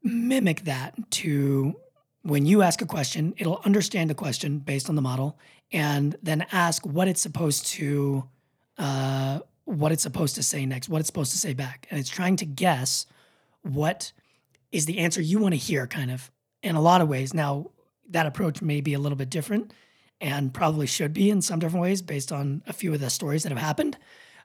mimic 0.02 0.62
that 0.64 0.94
to 1.10 1.76
when 2.22 2.46
you 2.46 2.62
ask 2.62 2.80
a 2.80 2.86
question, 2.86 3.34
it'll 3.36 3.60
understand 3.64 4.08
the 4.08 4.14
question 4.14 4.60
based 4.60 4.88
on 4.88 4.94
the 4.96 5.02
model 5.02 5.38
and 5.72 6.16
then 6.22 6.46
ask 6.52 6.86
what 6.86 7.06
it's 7.06 7.20
supposed 7.20 7.66
to 7.66 8.24
uh, 8.78 9.40
what 9.64 9.92
it's 9.92 10.02
supposed 10.02 10.36
to 10.36 10.42
say 10.42 10.64
next, 10.64 10.88
what 10.88 11.00
it's 11.00 11.06
supposed 11.06 11.32
to 11.32 11.38
say 11.38 11.52
back. 11.52 11.86
And 11.90 12.00
it's 12.00 12.08
trying 12.08 12.36
to 12.36 12.46
guess 12.46 13.04
what 13.62 14.12
is 14.70 14.86
the 14.86 14.98
answer 14.98 15.20
you 15.20 15.38
want 15.38 15.52
to 15.52 15.58
hear, 15.58 15.86
kind 15.86 16.10
of 16.10 16.30
in 16.62 16.76
a 16.76 16.80
lot 16.80 17.02
of 17.02 17.08
ways. 17.08 17.34
Now, 17.34 17.70
that 18.08 18.26
approach 18.26 18.62
may 18.62 18.80
be 18.80 18.94
a 18.94 18.98
little 18.98 19.16
bit 19.16 19.28
different 19.28 19.72
and 20.22 20.54
probably 20.54 20.86
should 20.86 21.12
be 21.12 21.28
in 21.28 21.42
some 21.42 21.58
different 21.58 21.82
ways 21.82 22.00
based 22.00 22.32
on 22.32 22.62
a 22.66 22.72
few 22.72 22.94
of 22.94 23.00
the 23.00 23.10
stories 23.10 23.42
that 23.42 23.50
have 23.50 23.58
happened. 23.58 23.98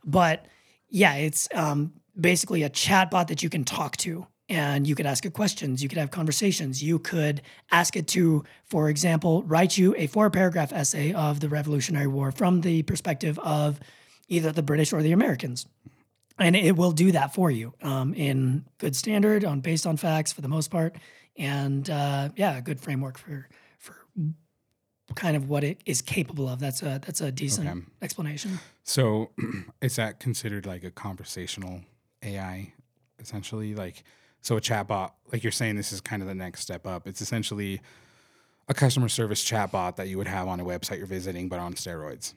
But 0.04 0.46
yeah, 0.90 1.14
it's 1.16 1.48
um, 1.54 1.94
basically 2.20 2.64
a 2.64 2.70
chatbot 2.70 3.28
that 3.28 3.44
you 3.44 3.50
can 3.50 3.64
talk 3.64 3.96
to 3.98 4.26
and 4.50 4.88
you 4.88 4.96
could 4.96 5.06
ask 5.06 5.26
it 5.26 5.34
questions. 5.34 5.84
You 5.84 5.90
could 5.90 5.98
have 6.00 6.10
conversations. 6.10 6.82
You 6.82 7.00
could 7.00 7.42
ask 7.70 7.96
it 7.96 8.08
to, 8.10 8.44
for 8.66 8.90
example, 8.90 9.44
write 9.44 9.78
you 9.78 9.94
a 9.98 10.08
four 10.08 10.30
paragraph 10.30 10.74
essay 10.74 11.14
of 11.14 11.42
the 11.42 11.50
Revolutionary 11.50 12.08
War 12.08 12.32
from 12.32 12.62
the 12.62 12.82
perspective 12.84 13.38
of 13.40 13.80
either 14.30 14.52
the 14.52 14.64
British 14.64 14.94
or 14.94 15.04
the 15.04 15.12
Americans. 15.12 15.68
And 16.40 16.56
it 16.56 16.76
will 16.76 16.92
do 16.92 17.12
that 17.12 17.34
for 17.34 17.52
you 17.52 17.74
um, 17.82 18.14
in 18.14 18.66
good 18.78 18.96
standard, 18.96 19.44
on 19.44 19.60
based 19.60 19.86
on 19.86 19.98
facts 19.98 20.32
for 20.32 20.42
the 20.42 20.48
most 20.48 20.70
part, 20.70 20.96
and 21.36 21.90
uh, 21.90 22.30
yeah, 22.36 22.58
a 22.58 22.62
good 22.62 22.80
framework 22.80 23.18
for 23.18 23.50
for 23.80 23.96
kind 25.16 25.36
of 25.38 25.50
what 25.50 25.64
it 25.64 25.80
is 25.86 26.02
capable 26.02 26.48
of. 26.50 26.60
That's 26.60 26.82
a 26.82 27.00
that's 27.06 27.22
a 27.22 27.32
decent 27.32 27.68
Okay. 27.70 27.80
explanation. 28.02 28.60
So 28.84 29.32
is 29.82 29.96
that 29.96 30.20
considered 30.20 30.66
like 30.66 30.84
a 30.84 30.92
conversational 30.92 31.82
AI 32.24 32.74
essentially? 33.20 33.74
Like 33.76 34.04
so 34.42 34.58
a 34.58 34.62
chatbot, 34.62 35.12
like 35.32 35.44
you're 35.44 35.52
saying 35.52 35.76
this 35.76 35.92
is 35.92 36.02
kind 36.02 36.22
of 36.22 36.28
the 36.28 36.36
next 36.36 36.62
step 36.62 36.86
up. 36.86 37.08
It's 37.08 37.22
essentially 37.22 37.82
a 38.70 38.74
customer 38.74 39.08
service 39.10 39.44
chatbot 39.44 39.96
that 39.96 40.08
you 40.10 40.18
would 40.18 40.28
have 40.28 40.48
on 40.48 40.60
a 40.60 40.66
website 40.66 40.98
you're 40.98 41.08
visiting, 41.08 41.48
but 41.50 41.60
on 41.60 41.74
steroids. 41.74 42.34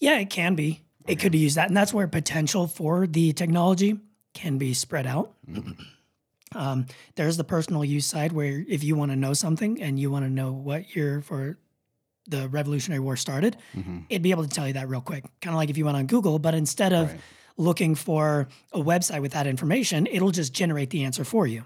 Yeah, 0.00 0.18
it 0.18 0.30
can 0.30 0.54
be. 0.54 0.82
It 1.06 1.18
could 1.18 1.34
use 1.34 1.54
that, 1.54 1.68
and 1.68 1.76
that's 1.76 1.94
where 1.94 2.06
potential 2.06 2.66
for 2.66 3.06
the 3.06 3.32
technology 3.32 3.98
can 4.34 4.58
be 4.58 4.74
spread 4.74 5.06
out. 5.06 5.34
Um, 6.54 6.86
there's 7.14 7.36
the 7.36 7.44
personal 7.44 7.84
use 7.84 8.06
side 8.06 8.32
where 8.32 8.64
if 8.68 8.82
you 8.82 8.96
want 8.96 9.10
to 9.12 9.16
know 9.16 9.34
something 9.34 9.80
and 9.82 9.98
you 10.00 10.10
want 10.10 10.24
to 10.24 10.30
know 10.30 10.52
what 10.52 10.94
year 10.96 11.20
for 11.20 11.58
the 12.28 12.48
Revolutionary 12.48 13.00
War 13.00 13.16
started, 13.16 13.56
Mm-hmm. 13.76 13.98
it'd 14.08 14.22
be 14.22 14.30
able 14.30 14.44
to 14.44 14.48
tell 14.50 14.66
you 14.66 14.74
that 14.74 14.88
real 14.88 15.00
quick. 15.00 15.24
Kind 15.40 15.54
of 15.54 15.58
like 15.58 15.70
if 15.70 15.76
you 15.78 15.84
went 15.84 15.96
on 15.96 16.06
Google, 16.06 16.38
but 16.38 16.54
instead 16.54 16.92
of 16.92 17.08
Right. 17.10 17.20
looking 17.56 17.94
for 17.94 18.48
a 18.72 18.78
website 18.80 19.20
with 19.22 19.32
that 19.32 19.46
information, 19.46 20.06
it'll 20.06 20.30
just 20.30 20.52
generate 20.52 20.90
the 20.90 21.04
answer 21.04 21.24
for 21.24 21.46
you. 21.46 21.64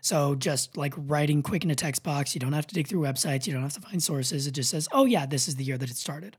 So 0.00 0.34
just 0.34 0.76
like 0.76 0.92
writing 0.96 1.42
quick 1.42 1.62
in 1.64 1.70
a 1.70 1.76
text 1.76 2.02
box, 2.02 2.34
you 2.34 2.40
don't 2.40 2.52
have 2.54 2.66
to 2.66 2.74
dig 2.74 2.88
through 2.88 3.02
websites, 3.02 3.46
you 3.46 3.52
don't 3.52 3.62
have 3.62 3.74
to 3.74 3.80
find 3.80 4.02
sources. 4.02 4.46
It 4.48 4.50
just 4.52 4.68
says, 4.70 4.88
"Oh 4.92 5.04
yeah, 5.04 5.26
this 5.26 5.46
is 5.46 5.54
the 5.56 5.64
year 5.64 5.78
that 5.78 5.88
it 5.90 5.96
started." 5.96 6.36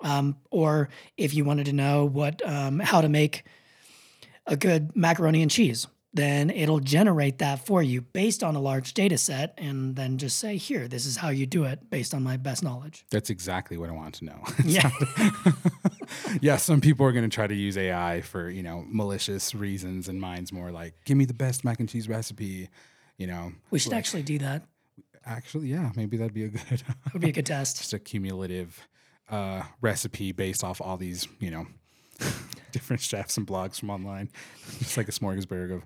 Um, 0.00 0.36
or 0.50 0.90
if 1.16 1.32
you 1.34 1.44
wanted 1.44 1.64
to 1.66 1.72
know 1.72 2.04
what 2.04 2.46
um, 2.46 2.78
how 2.78 3.00
to 3.00 3.08
make 3.08 3.44
a 4.46 4.56
good 4.56 4.94
macaroni 4.94 5.40
and 5.42 5.50
cheese, 5.50 5.86
then 6.14 6.50
it'll 6.50 6.80
generate 6.80 7.38
that 7.38 7.66
for 7.66 7.82
you 7.82 8.00
based 8.00 8.42
on 8.42 8.56
a 8.56 8.60
large 8.60 8.94
data 8.94 9.18
set, 9.18 9.54
and 9.58 9.94
then 9.94 10.18
just 10.18 10.38
say, 10.38 10.56
"Here, 10.56 10.88
this 10.88 11.04
is 11.04 11.16
how 11.16 11.28
you 11.28 11.46
do 11.46 11.64
it 11.64 11.90
based 11.90 12.14
on 12.14 12.22
my 12.22 12.36
best 12.36 12.62
knowledge." 12.62 13.04
That's 13.10 13.30
exactly 13.30 13.76
what 13.76 13.90
I 13.90 13.92
want 13.92 14.14
to 14.16 14.24
know. 14.24 14.42
Yeah. 14.64 14.90
yeah, 16.40 16.56
some 16.56 16.80
people 16.80 17.06
are 17.06 17.12
going 17.12 17.28
to 17.28 17.34
try 17.34 17.46
to 17.46 17.54
use 17.54 17.76
AI 17.76 18.20
for, 18.22 18.50
you 18.50 18.62
know, 18.62 18.84
malicious 18.86 19.54
reasons 19.54 20.08
and 20.08 20.20
mine's 20.20 20.52
more 20.52 20.70
like, 20.70 20.94
give 21.04 21.16
me 21.16 21.24
the 21.24 21.34
best 21.34 21.64
mac 21.64 21.80
and 21.80 21.88
cheese 21.88 22.08
recipe, 22.08 22.68
you 23.16 23.26
know. 23.26 23.52
We 23.70 23.78
should 23.78 23.92
actually 23.92 24.22
do 24.22 24.38
that. 24.38 24.64
Actually, 25.24 25.68
yeah, 25.68 25.90
maybe 25.96 26.16
that'd 26.16 26.34
be 26.34 26.44
a 26.44 26.48
good 26.48 26.82
Would 27.12 27.22
be 27.22 27.30
a 27.30 27.32
good 27.32 27.46
test. 27.46 27.76
just 27.78 27.92
a 27.92 27.98
cumulative 27.98 28.86
uh, 29.30 29.62
recipe 29.80 30.32
based 30.32 30.64
off 30.64 30.80
all 30.80 30.96
these, 30.96 31.28
you 31.38 31.50
know, 31.50 31.66
different 32.72 33.00
chefs 33.02 33.36
and 33.36 33.46
blogs 33.46 33.78
from 33.80 33.90
online. 33.90 34.28
It's 34.80 34.96
like 34.96 35.08
a 35.08 35.12
smorgasbord 35.12 35.82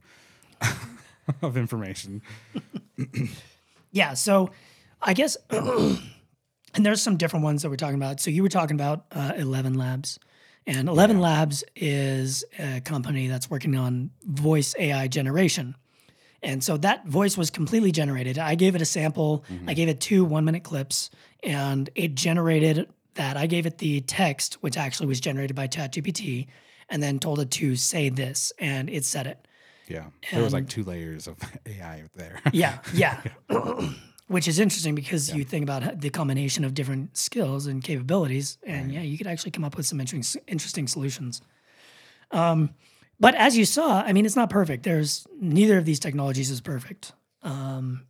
of 0.61 0.79
of 1.43 1.57
information. 1.57 2.23
Yeah. 3.93 4.15
So 4.15 4.51
I 5.01 5.13
guess, 5.13 5.37
and 5.51 6.01
there's 6.75 7.03
some 7.03 7.17
different 7.19 7.45
ones 7.45 7.63
that 7.63 7.69
we're 7.69 7.77
talking 7.77 7.97
about. 7.97 8.21
So 8.21 8.31
you 8.31 8.43
were 8.43 8.49
talking 8.49 8.75
about 8.75 9.05
uh, 9.13 9.33
Eleven 9.37 9.75
Labs, 9.75 10.19
and 10.67 10.89
Eleven 10.89 11.21
Labs 11.21 11.63
is 11.77 12.45
a 12.59 12.81
company 12.81 13.29
that's 13.29 13.51
working 13.51 13.77
on 13.77 14.11
voice 14.25 14.75
AI 14.79 15.09
generation. 15.09 15.77
And 16.43 16.65
so 16.65 16.77
that 16.79 17.07
voice 17.07 17.37
was 17.37 17.51
completely 17.51 17.93
generated. 17.93 18.37
I 18.39 18.57
gave 18.57 18.75
it 18.75 18.83
a 18.83 18.87
sample. 18.87 19.45
I 19.69 19.75
gave 19.75 19.89
it 19.89 20.01
two 20.01 20.25
one 20.25 20.45
minute 20.45 20.65
clips, 20.65 21.11
and 21.43 21.89
it 21.95 22.15
generated 22.15 22.89
that. 23.15 23.37
I 23.37 23.47
gave 23.47 23.67
it 23.67 23.79
the 23.79 24.01
text, 24.03 24.55
which 24.63 24.77
actually 24.77 25.07
was 25.07 25.21
generated 25.21 25.57
by 25.57 25.69
ChatGPT, 25.69 26.47
and 26.89 27.03
then 27.03 27.19
told 27.19 27.41
it 27.41 27.51
to 27.53 27.77
say 27.77 28.09
this, 28.09 28.53
and 28.59 28.91
it 28.91 29.05
said 29.05 29.27
it. 29.27 29.47
Yeah. 29.89 30.07
There 30.31 30.43
was 30.43 30.53
like 30.53 30.69
two 30.69 30.85
layers 30.85 31.27
of 31.27 31.37
AI 31.67 32.05
there. 32.15 32.41
Yeah, 32.53 32.79
yeah. 32.95 33.23
Which 34.29 34.49
is 34.49 34.59
interesting 34.59 34.95
because 34.95 35.35
you 35.35 35.45
think 35.45 35.63
about 35.63 36.01
the 36.01 36.09
combination 36.09 36.65
of 36.65 36.73
different 36.73 37.17
skills 37.17 37.67
and 37.67 37.85
capabilities, 37.85 38.57
and 38.63 38.91
yeah, 38.91 39.03
you 39.03 39.19
could 39.19 39.27
actually 39.27 39.51
come 39.51 39.65
up 39.65 39.77
with 39.77 39.85
some 39.85 40.01
interesting, 40.01 40.43
interesting 40.47 40.89
solutions. 40.89 41.43
Um, 42.31 42.71
but 43.21 43.35
as 43.35 43.59
you 43.59 43.67
saw, 43.67 44.01
I 44.01 44.13
mean, 44.15 44.25
it's 44.25 44.37
not 44.37 44.49
perfect. 44.49 44.85
There's 44.85 45.27
neither 45.39 45.77
of 45.77 45.85
these 45.85 46.01
technologies 46.01 46.51
is 46.51 46.63
perfect. 46.63 47.13
Um, 47.43 48.07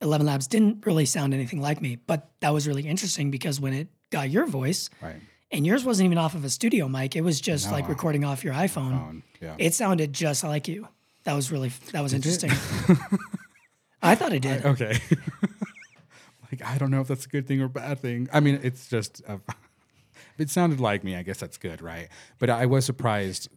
Eleven 0.00 0.26
Labs 0.26 0.46
didn't 0.46 0.86
really 0.86 1.04
sound 1.04 1.34
anything 1.34 1.60
like 1.60 1.82
me, 1.82 1.96
but 1.96 2.30
that 2.40 2.50
was 2.50 2.66
really 2.66 2.86
interesting 2.86 3.30
because 3.30 3.60
when 3.60 3.74
it 3.74 3.88
got 4.14 4.30
your 4.30 4.46
voice, 4.46 4.88
right. 5.02 5.16
and 5.50 5.66
yours 5.66 5.84
wasn't 5.84 6.06
even 6.06 6.18
off 6.18 6.34
of 6.34 6.44
a 6.44 6.50
studio 6.50 6.88
mic, 6.88 7.16
it 7.16 7.22
was 7.22 7.40
just 7.40 7.70
like 7.70 7.88
recording 7.88 8.24
off 8.24 8.44
your 8.44 8.54
iPhone. 8.54 8.92
Um, 8.92 9.22
yeah. 9.40 9.56
It 9.58 9.74
sounded 9.74 10.12
just 10.12 10.44
like 10.44 10.68
you. 10.68 10.88
That 11.24 11.34
was 11.34 11.50
really 11.50 11.70
that 11.92 12.02
was 12.02 12.14
interesting. 12.14 12.50
I 14.02 14.14
thought 14.14 14.32
it 14.32 14.40
did. 14.40 14.64
okay. 14.64 14.98
like 16.52 16.64
I 16.64 16.78
don't 16.78 16.90
know 16.90 17.00
if 17.00 17.08
that's 17.08 17.26
a 17.26 17.28
good 17.28 17.46
thing 17.46 17.60
or 17.60 17.68
bad 17.68 17.98
thing. 17.98 18.28
I 18.32 18.40
mean, 18.40 18.60
it's 18.62 18.88
just 18.88 19.22
uh, 19.26 19.38
it 20.38 20.50
sounded 20.50 20.80
like 20.80 21.02
me. 21.02 21.16
I 21.16 21.22
guess 21.22 21.38
that's 21.38 21.56
good, 21.56 21.82
right? 21.82 22.08
But 22.38 22.50
I 22.50 22.66
was 22.66 22.84
surprised. 22.84 23.48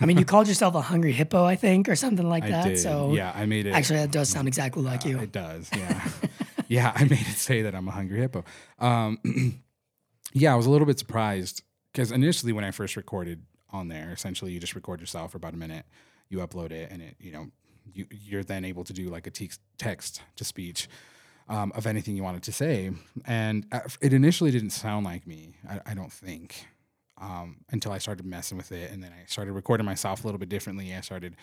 I 0.00 0.06
mean, 0.06 0.16
you 0.16 0.24
called 0.24 0.48
yourself 0.48 0.74
a 0.74 0.80
hungry 0.80 1.12
hippo, 1.12 1.44
I 1.44 1.54
think, 1.54 1.86
or 1.90 1.96
something 1.96 2.26
like 2.26 2.44
I 2.44 2.50
that. 2.50 2.68
did. 2.68 2.78
So 2.78 3.12
yeah, 3.12 3.32
I 3.34 3.44
made 3.44 3.66
it. 3.66 3.72
actually, 3.72 3.98
that 4.00 4.10
does 4.10 4.30
sound 4.30 4.48
exactly 4.48 4.82
like 4.82 5.04
you. 5.04 5.18
It 5.20 5.32
does, 5.32 5.68
yeah. 5.76 6.08
yeah, 6.68 6.92
I 6.94 7.04
made 7.04 7.20
it 7.20 7.36
say 7.36 7.60
that 7.60 7.74
I'm 7.74 7.86
a 7.86 7.90
hungry 7.90 8.20
hippo. 8.20 8.42
Um, 8.78 9.18
yeah, 10.32 10.52
I 10.52 10.56
was 10.56 10.66
a 10.66 10.70
little 10.70 10.86
bit 10.86 10.98
surprised 10.98 11.62
because 11.92 12.12
initially 12.12 12.52
when 12.52 12.64
I 12.64 12.70
first 12.70 12.96
recorded 12.96 13.42
on 13.70 13.88
there, 13.88 14.10
essentially 14.12 14.52
you 14.52 14.60
just 14.60 14.74
record 14.74 15.00
yourself 15.00 15.32
for 15.32 15.38
about 15.38 15.54
a 15.54 15.56
minute, 15.56 15.86
you 16.28 16.38
upload 16.38 16.72
it, 16.72 16.90
and 16.90 17.02
it 17.02 17.16
you 17.18 17.32
know 17.32 17.46
you 17.92 18.06
you're 18.10 18.44
then 18.44 18.64
able 18.64 18.84
to 18.84 18.92
do 18.92 19.08
like 19.08 19.26
a 19.26 19.30
te- 19.30 19.50
text 19.78 20.22
to 20.36 20.44
speech. 20.44 20.88
Um, 21.48 21.70
of 21.76 21.86
anything 21.86 22.16
you 22.16 22.24
wanted 22.24 22.42
to 22.42 22.50
say, 22.50 22.90
and 23.24 23.66
it 24.00 24.12
initially 24.12 24.50
didn't 24.50 24.70
sound 24.70 25.06
like 25.06 25.28
me. 25.28 25.54
I, 25.70 25.92
I 25.92 25.94
don't 25.94 26.12
think 26.12 26.66
um, 27.20 27.58
until 27.70 27.92
I 27.92 27.98
started 27.98 28.26
messing 28.26 28.58
with 28.58 28.72
it, 28.72 28.90
and 28.90 29.00
then 29.00 29.12
I 29.12 29.26
started 29.26 29.52
recording 29.52 29.86
myself 29.86 30.24
a 30.24 30.26
little 30.26 30.40
bit 30.40 30.48
differently. 30.48 30.92
I 30.92 31.02
started 31.02 31.36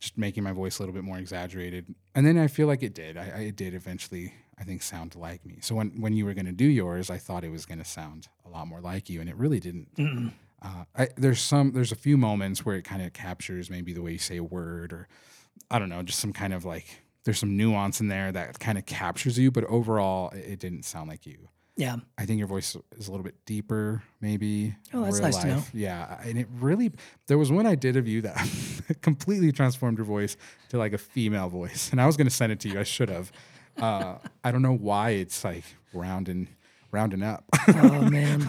just 0.00 0.18
making 0.18 0.42
my 0.42 0.50
voice 0.50 0.78
a 0.78 0.82
little 0.82 0.92
bit 0.92 1.04
more 1.04 1.18
exaggerated, 1.18 1.94
and 2.16 2.26
then 2.26 2.36
I 2.36 2.48
feel 2.48 2.66
like 2.66 2.82
it 2.82 2.94
did. 2.94 3.16
I, 3.16 3.32
I 3.32 3.40
it 3.42 3.56
did 3.56 3.74
eventually. 3.74 4.34
I 4.58 4.64
think 4.64 4.82
sound 4.82 5.14
like 5.16 5.44
me. 5.44 5.58
So 5.60 5.74
when 5.74 6.00
when 6.00 6.14
you 6.14 6.24
were 6.24 6.34
going 6.34 6.46
to 6.46 6.52
do 6.52 6.66
yours, 6.66 7.10
I 7.10 7.18
thought 7.18 7.44
it 7.44 7.50
was 7.50 7.66
going 7.66 7.78
to 7.78 7.84
sound 7.84 8.28
a 8.46 8.48
lot 8.48 8.66
more 8.66 8.80
like 8.80 9.10
you, 9.10 9.20
and 9.20 9.28
it 9.28 9.36
really 9.36 9.60
didn't. 9.60 9.94
Mm-mm. 9.96 10.32
Uh, 10.62 10.84
I, 10.96 11.08
there's 11.16 11.40
some 11.40 11.72
there's 11.72 11.92
a 11.92 11.96
few 11.96 12.16
moments 12.16 12.64
where 12.64 12.76
it 12.76 12.84
kind 12.84 13.02
of 13.02 13.12
captures 13.12 13.68
maybe 13.68 13.92
the 13.92 14.02
way 14.02 14.12
you 14.12 14.18
say 14.18 14.36
a 14.36 14.44
word, 14.44 14.92
or 14.92 15.08
I 15.70 15.78
don't 15.78 15.88
know, 15.88 16.02
just 16.02 16.20
some 16.20 16.32
kind 16.32 16.54
of 16.54 16.64
like 16.64 17.02
there's 17.24 17.38
some 17.38 17.56
nuance 17.56 18.00
in 18.00 18.08
there 18.08 18.32
that 18.32 18.58
kind 18.58 18.78
of 18.78 18.86
captures 18.86 19.38
you, 19.38 19.50
but 19.50 19.64
overall, 19.64 20.30
it, 20.30 20.44
it 20.44 20.58
didn't 20.60 20.84
sound 20.84 21.08
like 21.08 21.26
you. 21.26 21.48
Yeah. 21.76 21.96
I 22.16 22.24
think 22.24 22.38
your 22.38 22.46
voice 22.46 22.76
is 22.96 23.08
a 23.08 23.10
little 23.10 23.24
bit 23.24 23.34
deeper, 23.46 24.02
maybe. 24.20 24.76
Oh, 24.92 25.04
that's 25.04 25.18
nice 25.18 25.38
to 25.38 25.46
know. 25.48 25.62
Yeah, 25.72 26.20
and 26.24 26.38
it 26.38 26.46
really 26.60 26.92
there 27.26 27.36
was 27.36 27.50
one 27.50 27.66
I 27.66 27.74
did 27.74 27.96
of 27.96 28.06
you 28.06 28.22
that 28.22 28.48
completely 29.02 29.50
transformed 29.50 29.98
your 29.98 30.04
voice 30.04 30.36
to 30.68 30.78
like 30.78 30.92
a 30.92 30.98
female 30.98 31.48
voice, 31.48 31.90
and 31.90 32.00
I 32.00 32.06
was 32.06 32.16
gonna 32.16 32.30
send 32.30 32.52
it 32.52 32.60
to 32.60 32.68
you. 32.68 32.78
I 32.78 32.84
should 32.84 33.08
have. 33.08 33.32
Uh, 33.80 34.16
I 34.42 34.50
don't 34.50 34.62
know 34.62 34.76
why 34.76 35.10
it's 35.10 35.44
like 35.44 35.64
rounding 35.92 36.48
rounding 36.90 37.22
up. 37.22 37.44
Oh 37.68 38.02
man. 38.02 38.46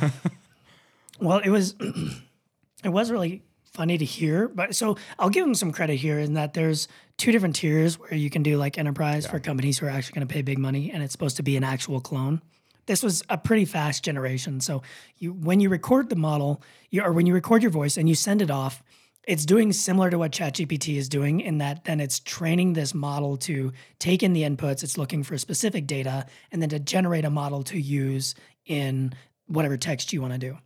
well, 1.19 1.39
it 1.39 1.49
was 1.49 1.75
it 2.83 2.89
was 2.89 3.11
really 3.11 3.41
funny 3.73 3.97
to 3.97 4.05
hear, 4.05 4.47
but 4.47 4.75
so 4.75 4.97
I'll 5.19 5.29
give 5.29 5.43
them 5.43 5.55
some 5.55 5.71
credit 5.71 5.95
here 5.95 6.19
in 6.19 6.33
that 6.35 6.53
there's 6.53 6.87
two 7.17 7.31
different 7.31 7.55
tiers 7.55 7.99
where 7.99 8.13
you 8.13 8.29
can 8.29 8.43
do 8.43 8.57
like 8.57 8.77
enterprise 8.77 9.25
for 9.25 9.39
companies 9.39 9.79
who 9.79 9.85
are 9.85 9.89
actually 9.89 10.15
going 10.15 10.27
to 10.27 10.33
pay 10.33 10.41
big 10.41 10.57
money 10.57 10.91
and 10.91 11.03
it's 11.03 11.11
supposed 11.11 11.37
to 11.37 11.43
be 11.43 11.57
an 11.57 11.63
actual 11.63 11.99
clone. 11.99 12.41
This 12.85 13.01
was 13.01 13.23
a 13.29 13.37
pretty 13.37 13.65
fast 13.65 14.03
generation. 14.03 14.61
So 14.61 14.83
you 15.17 15.33
when 15.33 15.59
you 15.59 15.69
record 15.69 16.09
the 16.09 16.15
model, 16.15 16.61
you, 16.91 17.01
or 17.01 17.11
when 17.11 17.25
you 17.25 17.33
record 17.33 17.63
your 17.63 17.71
voice 17.71 17.97
and 17.97 18.07
you 18.07 18.15
send 18.15 18.41
it 18.41 18.51
off, 18.51 18.83
it's 19.27 19.45
doing 19.45 19.73
similar 19.73 20.09
to 20.09 20.17
what 20.17 20.31
ChatGPT 20.31 20.97
is 20.97 21.09
doing 21.09 21.39
in 21.39 21.57
that 21.57 21.85
then 21.85 21.99
it's 21.99 22.19
training 22.19 22.73
this 22.73 22.93
model 22.93 23.37
to 23.37 23.71
take 23.99 24.23
in 24.23 24.33
the 24.33 24.43
inputs, 24.43 24.83
it's 24.83 24.97
looking 24.97 25.23
for 25.23 25.37
specific 25.37 25.87
data, 25.87 26.25
and 26.51 26.61
then 26.61 26.69
to 26.69 26.79
generate 26.79 27.25
a 27.25 27.29
model 27.29 27.63
to 27.63 27.79
use 27.79 28.35
in 28.65 29.13
whatever 29.47 29.77
text 29.77 30.13
you 30.13 30.21
want 30.21 30.33
to 30.33 30.39
do. 30.39 30.57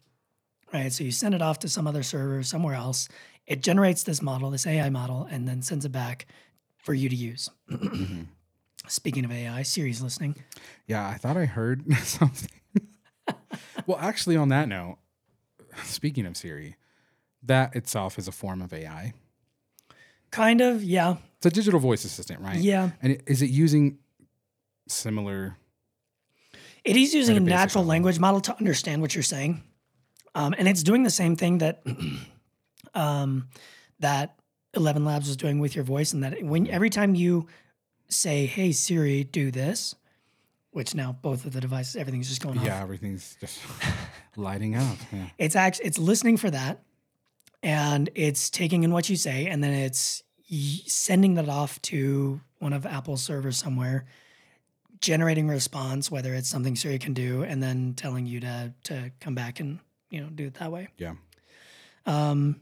Right. 0.74 0.92
So 0.94 1.04
you 1.04 1.12
send 1.12 1.34
it 1.34 1.42
off 1.42 1.60
to 1.60 1.70
some 1.70 1.88
other 1.88 2.04
server 2.04 2.44
somewhere 2.44 2.76
else. 2.76 3.10
It 3.48 3.64
generates 3.64 4.04
this 4.04 4.22
model, 4.22 4.52
this 4.52 4.68
AI 4.68 4.90
model, 4.90 5.28
and 5.32 5.48
then 5.48 5.64
sends 5.64 5.84
it 5.84 5.92
back 5.92 6.28
for 6.78 6.94
you 6.94 7.10
to 7.10 7.16
use. 7.16 7.50
Speaking 8.88 9.26
of 9.26 9.32
AI, 9.32 9.64
Siri's 9.64 10.02
listening. 10.02 10.36
yeah, 10.86 11.08
I 11.08 11.16
thought 11.16 11.38
I 11.38 11.46
heard 11.46 11.92
something. 12.04 12.52
well, 13.88 13.98
actually, 14.00 14.36
on 14.36 14.50
that 14.50 14.68
note, 14.68 14.98
speaking 15.84 16.26
of 16.26 16.38
Siri, 16.38 16.76
that 17.44 17.76
itself 17.76 18.18
is 18.18 18.28
a 18.28 18.32
form 18.32 18.62
of 18.62 18.74
AI. 18.74 19.14
Kind 20.32 20.62
of, 20.62 20.84
yeah. 20.84 21.18
It's 21.38 21.46
a 21.46 21.50
digital 21.50 21.80
voice 21.80 22.04
assistant, 22.06 22.42
right? 22.42 22.58
Yeah. 22.60 22.92
And 23.02 23.14
it- 23.14 23.24
is 23.28 23.42
it 23.42 23.50
using 23.50 23.98
similar? 24.88 25.58
It 26.84 26.96
is 26.96 27.14
using 27.14 27.34
a 27.36 27.38
At 27.38 27.42
a 27.42 27.46
basic 27.46 27.58
natural 27.58 27.86
language 27.86 28.20
model 28.20 28.42
to 28.42 28.58
understand 28.58 29.02
what 29.02 29.16
you're 29.16 29.24
saying. 29.24 29.64
Um, 30.36 30.54
and 30.58 30.68
it's 30.68 30.84
doing 30.84 31.04
the 31.04 31.10
same 31.10 31.36
thing 31.36 31.58
that 31.60 31.82
um, 32.94 33.48
that 34.00 34.36
Eleven 34.76 35.04
Labs 35.06 35.28
was 35.28 35.36
doing 35.38 35.60
with 35.60 35.76
your 35.76 35.84
voice, 35.84 36.14
and 36.14 36.24
that 36.24 36.44
when 36.44 36.68
every 36.68 36.90
time 36.92 37.16
you 37.16 37.48
say, 38.10 38.46
"Hey 38.46 38.72
Siri, 38.72 39.24
do 39.24 39.50
this," 39.52 39.96
which 40.72 40.94
now 40.94 41.12
both 41.22 41.46
of 41.46 41.54
the 41.54 41.60
devices, 41.62 41.96
everything's 41.96 42.30
just 42.30 42.42
going 42.42 42.60
off. 42.60 42.66
Yeah, 42.66 42.80
everything's 42.82 43.36
just 43.42 43.60
lighting 44.38 44.76
up. 44.76 44.98
Yeah. 45.12 45.26
It's 45.40 45.56
actually 45.56 45.86
it's 45.88 45.98
listening 45.98 46.38
for 46.38 46.52
that, 46.52 46.84
and 47.64 48.10
it's 48.16 48.50
taking 48.50 48.84
in 48.84 48.92
what 48.92 49.10
you 49.10 49.16
say, 49.16 49.48
and 49.48 49.64
then 49.64 49.74
it's 49.74 50.24
sending 50.88 51.36
that 51.36 51.48
off 51.50 51.82
to 51.84 52.42
one 52.60 52.74
of 52.74 52.86
Apple's 52.86 53.22
servers 53.22 53.58
somewhere, 53.58 54.06
generating 55.02 55.50
a 55.50 55.54
response, 55.54 56.10
whether 56.12 56.34
it's 56.34 56.50
something 56.50 56.76
Siri 56.76 57.00
can 57.00 57.14
do, 57.14 57.44
and 57.44 57.62
then 57.62 57.94
telling 57.96 58.26
you 58.26 58.40
to 58.42 58.74
to 58.84 59.12
come 59.20 59.36
back 59.36 59.60
and 59.60 59.80
you 60.10 60.22
know 60.22 60.28
do 60.30 60.48
it 60.48 60.56
that 60.56 60.72
way. 60.72 60.88
Yeah. 60.98 61.14
Um, 62.06 62.62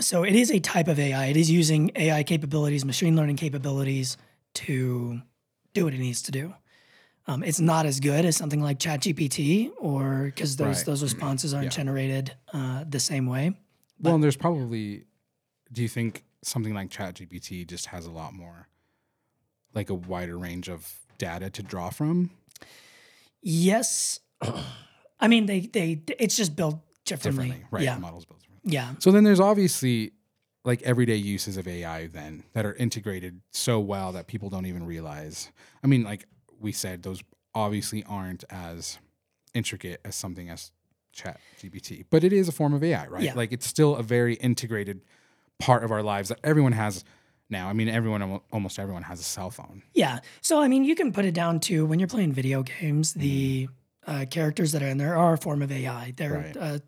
so 0.00 0.24
it 0.24 0.34
is 0.34 0.50
a 0.50 0.58
type 0.58 0.88
of 0.88 0.98
AI. 0.98 1.26
It 1.26 1.36
is 1.36 1.50
using 1.50 1.90
AI 1.96 2.22
capabilities, 2.22 2.84
machine 2.84 3.14
learning 3.16 3.36
capabilities 3.36 4.16
to 4.54 5.20
do 5.74 5.84
what 5.84 5.94
it 5.94 5.98
needs 6.00 6.22
to 6.22 6.32
do. 6.32 6.54
Um, 7.26 7.42
it's 7.44 7.60
not 7.60 7.86
as 7.86 8.00
good 8.00 8.24
as 8.24 8.36
something 8.36 8.60
like 8.60 8.78
ChatGPT, 8.78 9.70
or 9.78 10.24
because 10.26 10.56
those 10.56 10.78
Right. 10.78 10.86
those 10.86 11.02
responses 11.02 11.54
aren't 11.54 11.66
Yeah. 11.66 11.70
generated 11.70 12.34
uh, 12.52 12.84
the 12.88 13.00
same 13.00 13.26
way. 13.26 13.52
Well, 14.02 14.14
and 14.14 14.22
there's 14.24 14.36
probably. 14.36 15.04
Do 15.72 15.80
you 15.82 15.88
think 15.88 16.24
something 16.42 16.74
like 16.74 16.90
ChatGPT 16.90 17.66
just 17.66 17.86
has 17.86 18.04
a 18.04 18.10
lot 18.10 18.34
more, 18.34 18.68
like 19.74 19.88
a 19.90 19.94
wider 19.94 20.36
range 20.36 20.68
of 20.68 20.92
data 21.18 21.48
to 21.50 21.62
draw 21.62 21.88
from? 21.90 22.30
Yes, 23.40 24.20
I 25.20 25.28
mean 25.28 25.46
they 25.46 25.60
they 25.60 26.02
it's 26.18 26.36
just 26.36 26.54
built 26.56 26.78
differently. 27.04 27.46
Differently, 27.46 27.66
right? 27.70 27.84
Yeah, 27.84 27.94
The 27.94 28.00
model's 28.00 28.24
built 28.24 28.40
differently. 28.40 28.72
yeah, 28.74 28.94
So 28.98 29.10
then 29.10 29.24
there's 29.24 29.40
obviously 29.40 30.12
like 30.64 30.82
everyday 30.82 31.16
uses 31.16 31.56
of 31.56 31.66
AI 31.66 32.06
then 32.06 32.44
that 32.52 32.64
are 32.64 32.74
integrated 32.74 33.40
so 33.50 33.80
well 33.80 34.12
that 34.12 34.28
people 34.28 34.48
don't 34.48 34.66
even 34.66 34.84
realize. 34.86 35.50
I 35.82 35.88
mean, 35.88 36.04
like 36.04 36.26
we 36.60 36.70
said, 36.70 37.02
those 37.02 37.20
obviously 37.54 38.04
aren't 38.04 38.44
as 38.50 38.98
intricate 39.54 40.00
as 40.04 40.14
something 40.14 40.48
as 40.48 40.70
Chat 41.12 41.40
GPT, 41.60 42.04
but 42.10 42.24
it 42.24 42.32
is 42.32 42.48
a 42.48 42.52
form 42.52 42.72
of 42.74 42.82
AI, 42.82 43.06
right? 43.06 43.22
Yeah. 43.22 43.34
Like 43.34 43.52
it's 43.52 43.66
still 43.66 43.96
a 43.96 44.02
very 44.02 44.34
integrated 44.34 45.02
part 45.58 45.84
of 45.84 45.90
our 45.90 46.02
lives 46.02 46.30
that 46.30 46.38
everyone 46.42 46.72
has 46.72 47.04
now. 47.50 47.68
I 47.68 47.72
mean, 47.74 47.88
everyone, 47.88 48.40
almost 48.50 48.78
everyone 48.78 49.02
has 49.04 49.20
a 49.20 49.24
cell 49.24 49.50
phone. 49.50 49.82
yeah. 49.94 50.20
So 50.40 50.60
I 50.60 50.68
mean, 50.68 50.84
you 50.84 50.94
can 50.94 51.12
put 51.12 51.24
it 51.24 51.34
down 51.34 51.60
to 51.60 51.84
when 51.86 51.98
you're 51.98 52.08
playing 52.08 52.32
video 52.32 52.62
games, 52.62 53.12
the 53.14 53.68
uh, 54.06 54.24
characters 54.30 54.72
that 54.72 54.82
are 54.82 54.88
in 54.88 54.98
there 54.98 55.16
are 55.16 55.34
a 55.34 55.38
form 55.38 55.62
of 55.62 55.70
AI. 55.70 56.14
They're 56.16 56.32
Right. 56.32 56.56
uh, 56.56 56.78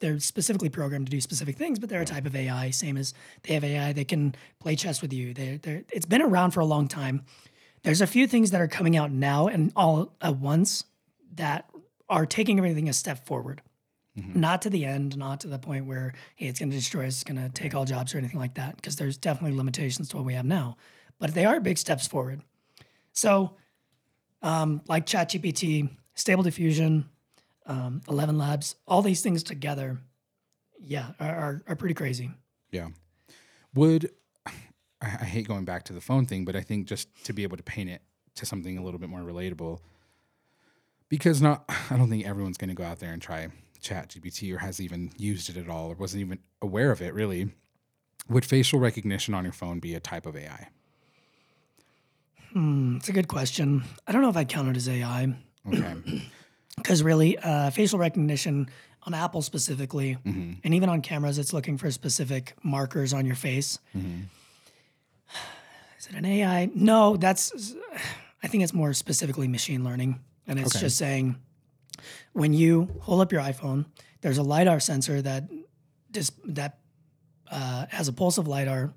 they're 0.00 0.18
specifically 0.18 0.68
programmed 0.68 1.06
to 1.06 1.10
do 1.10 1.20
specific 1.20 1.56
things, 1.56 1.78
but 1.78 1.88
they're 1.88 2.00
a 2.02 2.04
type 2.04 2.26
of 2.26 2.34
AI. 2.34 2.70
Same 2.70 2.96
as 2.96 3.14
they 3.44 3.54
have 3.54 3.62
AI, 3.62 3.92
they 3.92 4.04
can 4.04 4.34
play 4.58 4.74
chess 4.74 5.00
with 5.00 5.12
you. 5.12 5.32
They're, 5.32 5.58
they're 5.58 5.84
it's 5.92 6.06
been 6.06 6.22
around 6.22 6.50
for 6.52 6.60
a 6.60 6.64
long 6.64 6.88
time. 6.88 7.24
There's 7.84 8.00
a 8.00 8.06
few 8.06 8.26
things 8.26 8.50
that 8.52 8.60
are 8.60 8.66
coming 8.68 8.96
out 8.96 9.12
now 9.12 9.46
and 9.48 9.72
all 9.76 10.12
at 10.20 10.36
once 10.38 10.84
that 11.34 11.68
are 12.08 12.26
taking 12.26 12.58
everything 12.58 12.88
a 12.88 12.92
step 12.92 13.26
forward. 13.26 13.62
Not 14.14 14.60
to 14.62 14.70
the 14.70 14.84
end, 14.84 15.16
not 15.16 15.40
to 15.40 15.48
the 15.48 15.58
point 15.58 15.86
where 15.86 16.12
hey, 16.36 16.46
it's 16.46 16.58
going 16.58 16.70
to 16.70 16.76
destroy 16.76 17.06
us, 17.06 17.14
it's 17.14 17.24
going 17.24 17.42
to 17.42 17.48
take 17.48 17.74
all 17.74 17.86
jobs 17.86 18.14
or 18.14 18.18
anything 18.18 18.38
like 18.38 18.54
that, 18.54 18.76
because 18.76 18.96
there's 18.96 19.16
definitely 19.16 19.56
limitations 19.56 20.10
to 20.10 20.16
what 20.16 20.26
we 20.26 20.34
have 20.34 20.44
now. 20.44 20.76
But 21.18 21.32
they 21.32 21.46
are 21.46 21.60
big 21.60 21.78
steps 21.78 22.06
forward. 22.06 22.42
So, 23.12 23.56
um, 24.42 24.82
like 24.86 25.06
ChatGPT, 25.06 25.88
Stable 26.14 26.42
Diffusion, 26.42 27.08
um, 27.64 28.02
Eleven 28.06 28.36
Labs, 28.36 28.76
all 28.86 29.00
these 29.00 29.22
things 29.22 29.42
together, 29.42 29.98
yeah, 30.78 31.12
are, 31.18 31.34
are, 31.34 31.62
are 31.68 31.76
pretty 31.76 31.94
crazy. 31.94 32.30
Yeah. 32.70 32.88
Would 33.74 34.10
I, 34.44 34.52
I 35.00 35.24
hate 35.24 35.48
going 35.48 35.64
back 35.64 35.84
to 35.84 35.94
the 35.94 36.02
phone 36.02 36.26
thing, 36.26 36.44
but 36.44 36.54
I 36.54 36.60
think 36.60 36.86
just 36.86 37.08
to 37.24 37.32
be 37.32 37.44
able 37.44 37.56
to 37.56 37.62
paint 37.62 37.88
it 37.88 38.02
to 38.34 38.44
something 38.44 38.76
a 38.76 38.82
little 38.82 39.00
bit 39.00 39.08
more 39.08 39.20
relatable, 39.20 39.78
because 41.08 41.40
not 41.40 41.64
I 41.90 41.96
don't 41.96 42.10
think 42.10 42.26
everyone's 42.26 42.58
going 42.58 42.68
to 42.68 42.74
go 42.74 42.84
out 42.84 42.98
there 42.98 43.12
and 43.12 43.22
try 43.22 43.48
Chat 43.82 44.10
GPT 44.10 44.54
or 44.54 44.58
has 44.58 44.80
even 44.80 45.10
used 45.18 45.50
it 45.50 45.56
at 45.56 45.68
all 45.68 45.90
or 45.90 45.94
wasn't 45.94 46.20
even 46.22 46.38
aware 46.62 46.90
of 46.90 47.02
it 47.02 47.12
really. 47.12 47.50
Would 48.28 48.44
facial 48.44 48.78
recognition 48.78 49.34
on 49.34 49.44
your 49.44 49.52
phone 49.52 49.80
be 49.80 49.94
a 49.94 50.00
type 50.00 50.26
of 50.26 50.36
AI? 50.36 50.68
Hmm, 52.52 52.96
it's 52.96 53.08
a 53.08 53.12
good 53.12 53.28
question. 53.28 53.82
I 54.06 54.12
don't 54.12 54.22
know 54.22 54.28
if 54.28 54.36
I 54.36 54.44
count 54.44 54.68
it 54.68 54.76
as 54.76 54.88
AI 54.88 55.34
Okay. 55.66 55.94
because 56.76 57.02
really, 57.02 57.38
uh, 57.38 57.70
facial 57.70 57.98
recognition 57.98 58.68
on 59.04 59.14
Apple 59.14 59.42
specifically, 59.42 60.12
hmm 60.24 60.52
and 60.64 60.74
even 60.74 60.88
on 60.88 61.00
cameras, 61.02 61.38
it's 61.38 61.52
looking 61.52 61.76
for 61.76 61.90
specific 61.90 62.54
markers 62.62 63.12
on 63.12 63.26
your 63.26 63.34
face. 63.34 63.78
hmm 63.92 64.20
Is 65.98 66.06
it 66.06 66.14
an 66.14 66.24
AI? 66.24 66.70
No, 66.74 67.16
that's. 67.16 67.74
I 68.44 68.48
think 68.48 68.62
it's 68.62 68.72
more 68.74 68.92
specifically 68.92 69.48
machine 69.48 69.82
learning, 69.82 70.20
and 70.46 70.58
it's 70.60 70.76
Okay. 70.76 70.84
just 70.84 70.98
saying 70.98 71.36
when 72.32 72.52
you 72.52 72.88
hold 73.00 73.20
up 73.20 73.32
your 73.32 73.40
iPhone, 73.42 73.86
there's 74.20 74.38
a 74.38 74.42
lidar 74.42 74.80
sensor 74.80 75.20
that 75.22 75.44
just 76.10 76.32
that 76.54 76.78
uh, 77.50 77.86
has 77.90 78.08
a 78.08 78.12
pulse 78.12 78.38
of 78.38 78.46
lidar, 78.48 78.92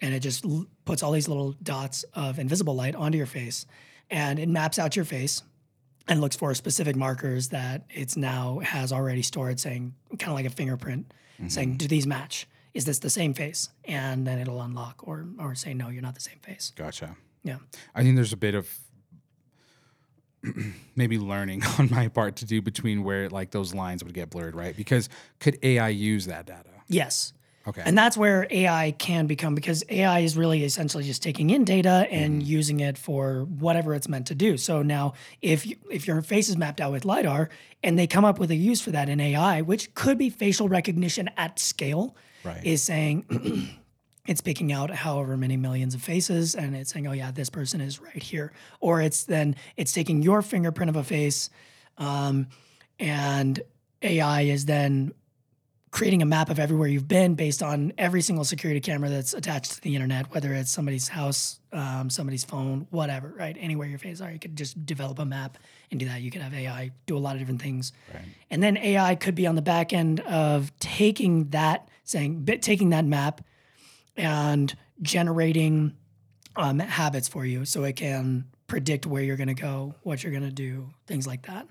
and 0.00 0.14
it 0.14 0.20
just 0.20 0.44
l- 0.44 0.66
puts 0.84 1.02
all 1.02 1.12
these 1.12 1.28
little 1.28 1.52
dots 1.62 2.04
of 2.14 2.38
invisible 2.38 2.74
light 2.74 2.94
onto 2.94 3.16
your 3.18 3.26
face, 3.26 3.66
and 4.10 4.38
it 4.38 4.48
maps 4.48 4.78
out 4.78 4.96
your 4.96 5.04
face, 5.04 5.42
and 6.06 6.20
looks 6.20 6.36
for 6.36 6.52
specific 6.54 6.96
markers 6.96 7.48
that 7.48 7.84
it's 7.90 8.16
now 8.16 8.58
has 8.60 8.92
already 8.92 9.22
stored, 9.22 9.60
saying 9.60 9.94
kind 10.18 10.30
of 10.30 10.34
like 10.36 10.46
a 10.46 10.50
fingerprint, 10.50 11.12
saying, 11.48 11.76
"Do 11.76 11.86
these 11.86 12.06
match? 12.06 12.46
Is 12.74 12.84
this 12.84 12.98
the 12.98 13.10
same 13.10 13.32
face?" 13.34 13.68
And 13.84 14.26
then 14.26 14.38
it'll 14.38 14.60
unlock 14.60 15.06
or 15.06 15.26
or 15.38 15.54
say, 15.54 15.72
"No, 15.74 15.88
you're 15.88 16.02
not 16.02 16.14
the 16.14 16.20
same 16.20 16.38
face." 16.40 16.72
Gotcha. 16.76 17.16
Yeah. 17.44 17.58
I 17.94 18.02
think 18.02 18.16
there's 18.16 18.32
a 18.32 18.36
bit 18.36 18.54
of 18.54 18.68
maybe 20.96 21.18
learning 21.18 21.62
on 21.78 21.90
my 21.90 22.08
part 22.08 22.36
to 22.36 22.44
do 22.44 22.60
between 22.62 23.04
where 23.04 23.28
like 23.28 23.50
those 23.50 23.74
lines 23.74 24.04
would 24.04 24.14
get 24.14 24.30
blurred, 24.30 24.54
right? 24.54 24.76
Because 24.76 25.08
could 25.40 25.58
AI 25.62 25.88
use 25.88 26.26
that 26.26 26.46
data? 26.46 26.70
Yes. 26.88 27.32
Okay. 27.66 27.82
And 27.84 27.98
that's 27.98 28.16
where 28.16 28.46
AI 28.50 28.92
can 28.92 29.26
become 29.26 29.54
because 29.54 29.84
AI 29.90 30.20
is 30.20 30.38
really 30.38 30.64
essentially 30.64 31.04
just 31.04 31.22
taking 31.22 31.50
in 31.50 31.64
data 31.64 32.06
and 32.10 32.40
Mm-hmm. 32.40 32.50
using 32.50 32.80
it 32.80 32.96
for 32.96 33.44
whatever 33.44 33.94
it's 33.94 34.08
meant 34.08 34.26
to 34.28 34.34
do. 34.34 34.56
So 34.56 34.80
now 34.82 35.12
if 35.42 35.66
you, 35.66 35.76
if 35.90 36.06
your 36.06 36.22
face 36.22 36.48
is 36.48 36.56
mapped 36.56 36.80
out 36.80 36.92
with 36.92 37.04
lidar 37.04 37.50
and 37.82 37.98
they 37.98 38.06
come 38.06 38.24
up 38.24 38.38
with 38.38 38.50
a 38.50 38.54
use 38.56 38.80
for 38.80 38.90
that 38.92 39.10
in 39.10 39.20
AI, 39.20 39.60
which 39.60 39.94
could 39.94 40.16
be 40.16 40.30
facial 40.30 40.68
recognition 40.68 41.28
at 41.36 41.58
scale, 41.58 42.16
Right. 42.44 42.64
is 42.64 42.82
saying 42.82 43.26
it's 44.28 44.42
picking 44.42 44.72
out 44.72 44.90
however 44.90 45.38
many 45.38 45.56
millions 45.56 45.94
of 45.94 46.02
faces 46.02 46.54
and 46.54 46.76
it's 46.76 46.92
saying, 46.92 47.06
oh 47.06 47.12
yeah, 47.12 47.30
this 47.30 47.48
person 47.48 47.80
is 47.80 47.98
right 47.98 48.22
here. 48.22 48.52
Or 48.78 49.00
it's 49.00 49.24
then 49.24 49.56
it's 49.76 49.92
taking 49.92 50.22
your 50.22 50.42
fingerprint 50.42 50.90
of 50.90 50.96
a 50.96 51.02
face, 51.02 51.48
um, 51.96 52.46
and 53.00 53.60
AI 54.02 54.42
is 54.42 54.66
then 54.66 55.14
creating 55.90 56.20
a 56.20 56.26
map 56.26 56.50
of 56.50 56.58
everywhere 56.58 56.86
you've 56.86 57.08
been 57.08 57.34
based 57.34 57.62
on 57.62 57.94
every 57.96 58.20
single 58.20 58.44
security 58.44 58.80
camera 58.80 59.08
that's 59.08 59.32
attached 59.32 59.72
to 59.72 59.80
the 59.80 59.94
internet, 59.94 60.30
whether 60.34 60.52
it's 60.52 60.70
somebody's 60.70 61.08
house, 61.08 61.58
um, 61.72 62.10
somebody's 62.10 62.44
phone, 62.44 62.86
whatever, 62.90 63.32
right? 63.38 63.56
Anywhere 63.58 63.86
your 63.86 63.98
face 63.98 64.20
are, 64.20 64.30
you 64.30 64.38
could 64.38 64.54
just 64.54 64.84
develop 64.84 65.18
a 65.18 65.24
map 65.24 65.56
and 65.90 65.98
do 65.98 66.06
that. 66.06 66.20
You 66.20 66.30
could 66.30 66.42
have 66.42 66.52
AI 66.52 66.90
do 67.06 67.16
a 67.16 67.18
lot 67.18 67.32
of 67.32 67.38
different 67.38 67.62
things. 67.62 67.92
Right. 68.12 68.22
And 68.50 68.62
then 68.62 68.76
AI 68.76 69.14
could 69.14 69.34
be 69.34 69.46
on 69.46 69.54
the 69.54 69.62
back 69.62 69.94
end 69.94 70.20
of 70.20 70.70
taking 70.78 71.48
that, 71.48 71.88
saying, 72.04 72.44
taking 72.60 72.90
that 72.90 73.06
map 73.06 73.40
and 74.18 74.74
generating 75.00 75.96
um, 76.56 76.80
habits 76.80 77.28
for 77.28 77.46
you 77.46 77.64
so 77.64 77.84
it 77.84 77.96
can 77.96 78.44
predict 78.66 79.06
where 79.06 79.22
you're 79.22 79.36
going 79.36 79.48
to 79.48 79.54
go, 79.54 79.94
what 80.02 80.22
you're 80.22 80.32
going 80.32 80.44
to 80.44 80.50
do, 80.50 80.90
things 81.06 81.26
like 81.26 81.46
that. 81.46 81.66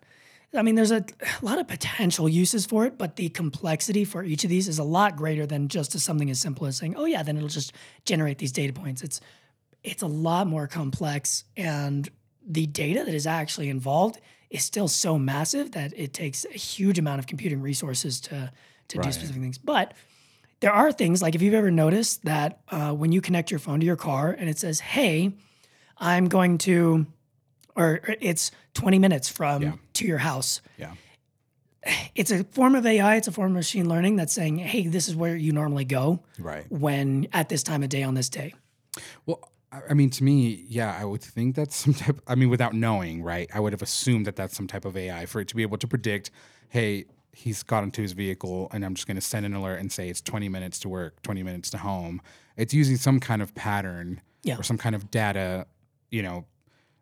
I 0.55 0.61
mean, 0.61 0.75
there's 0.75 0.91
a, 0.91 1.05
a 1.41 1.45
lot 1.45 1.59
of 1.59 1.67
potential 1.67 2.27
uses 2.27 2.65
for 2.65 2.85
it, 2.85 2.97
but 2.97 3.17
the 3.17 3.29
complexity 3.29 4.05
for 4.05 4.23
each 4.23 4.43
of 4.43 4.49
these 4.49 4.67
is 4.67 4.79
a 4.79 4.83
lot 4.83 5.17
greater 5.17 5.45
than 5.45 5.67
just 5.67 5.97
something 5.99 6.29
as 6.29 6.39
simple 6.39 6.65
as 6.65 6.77
saying, 6.77 6.95
"Oh 6.95 7.05
yeah," 7.05 7.21
then 7.21 7.35
it'll 7.35 7.49
just 7.49 7.73
generate 8.05 8.37
these 8.37 8.53
data 8.53 8.71
points. 8.71 9.03
It's 9.03 9.19
it's 9.83 10.01
a 10.01 10.07
lot 10.07 10.47
more 10.47 10.65
complex, 10.65 11.43
and 11.57 12.09
the 12.45 12.65
data 12.65 13.03
that 13.03 13.13
is 13.13 13.27
actually 13.27 13.69
involved 13.69 14.19
is 14.49 14.63
still 14.63 14.87
so 14.87 15.19
massive 15.19 15.73
that 15.73 15.91
it 15.97 16.13
takes 16.13 16.45
a 16.45 16.57
huge 16.57 16.97
amount 16.97 17.19
of 17.19 17.27
computing 17.27 17.61
resources 17.61 18.21
to 18.21 18.51
to 18.87 18.97
do 18.99 19.11
specific 19.11 19.41
things. 19.41 19.57
But 19.57 19.93
there 20.59 20.71
are 20.73 20.91
things 20.91 21.21
like 21.21 21.35
if 21.35 21.41
you've 21.41 21.53
ever 21.53 21.71
noticed 21.71 22.23
that 22.25 22.59
uh, 22.69 22.91
when 22.93 23.11
you 23.11 23.21
connect 23.21 23.51
your 23.51 23.59
phone 23.59 23.79
to 23.79 23.85
your 23.85 23.95
car 23.95 24.31
and 24.31 24.49
it 24.49 24.57
says, 24.57 24.79
"Hey, 24.79 25.33
I'm 25.97 26.27
going 26.27 26.57
to," 26.59 27.05
or 27.75 27.99
it's 28.21 28.51
20 28.73 28.99
minutes 28.99 29.29
from 29.29 29.61
Yeah. 29.63 29.73
to 29.93 30.05
your 30.07 30.17
house. 30.19 30.61
Yeah. 30.77 30.93
It's 32.15 32.31
a 32.31 32.43
form 32.43 32.75
of 32.75 32.85
AI. 32.85 33.15
It's 33.15 33.27
a 33.27 33.31
form 33.31 33.51
of 33.51 33.55
machine 33.55 33.87
learning 33.87 34.17
that's 34.17 34.33
saying, 34.33 34.57
"Hey, 34.57 34.87
this 34.87 35.07
is 35.07 35.15
where 35.15 35.35
you 35.35 35.53
normally 35.53 35.85
go 35.85 36.23
Right. 36.39 36.65
when 36.69 37.27
at 37.31 37.49
this 37.49 37.63
time 37.63 37.81
of 37.83 37.89
day 37.89 38.03
on 38.03 38.13
this 38.13 38.27
day." 38.29 38.53
Well, 39.25 39.39
I 39.71 39.81
I 39.91 39.93
mean, 39.93 40.09
to 40.11 40.23
me, 40.23 40.65
yeah, 40.67 40.97
I 40.99 41.05
would 41.05 41.21
think 41.21 41.55
that's 41.55 41.75
some 41.75 41.93
type. 41.93 42.19
I 42.27 42.35
mean, 42.35 42.49
without 42.49 42.73
knowing, 42.73 43.21
right? 43.21 43.49
I 43.53 43.59
would 43.59 43.71
have 43.73 43.81
assumed 43.81 44.25
that 44.25 44.35
that's 44.35 44.55
some 44.57 44.67
type 44.67 44.85
of 44.85 44.97
AI 44.97 45.25
for 45.27 45.39
it 45.39 45.47
to 45.49 45.55
be 45.55 45.61
able 45.61 45.77
to 45.77 45.87
predict, 45.87 46.29
hey, 46.69 47.05
he's 47.37 47.61
got 47.61 47.83
into 47.83 48.01
his 48.01 48.13
vehicle, 48.13 48.67
and 48.73 48.83
I'm 48.83 48.95
just 48.95 49.05
going 49.05 49.15
to 49.15 49.21
send 49.21 49.45
an 49.45 49.53
alert 49.53 49.79
and 49.79 49.91
say 49.91 50.09
it's 50.09 50.21
20 50.21 50.49
minutes 50.49 50.79
to 50.79 50.89
work, 50.89 51.21
20 51.21 51.43
minutes 51.43 51.69
to 51.69 51.77
home. 51.77 52.19
It's 52.55 52.73
using 52.73 52.97
some 52.97 53.19
kind 53.19 53.43
of 53.43 53.53
pattern 53.53 54.21
Yeah. 54.43 54.57
or 54.57 54.63
some 54.63 54.77
kind 54.79 54.95
of 54.95 55.11
data, 55.11 55.67
you 56.09 56.23
know, 56.23 56.45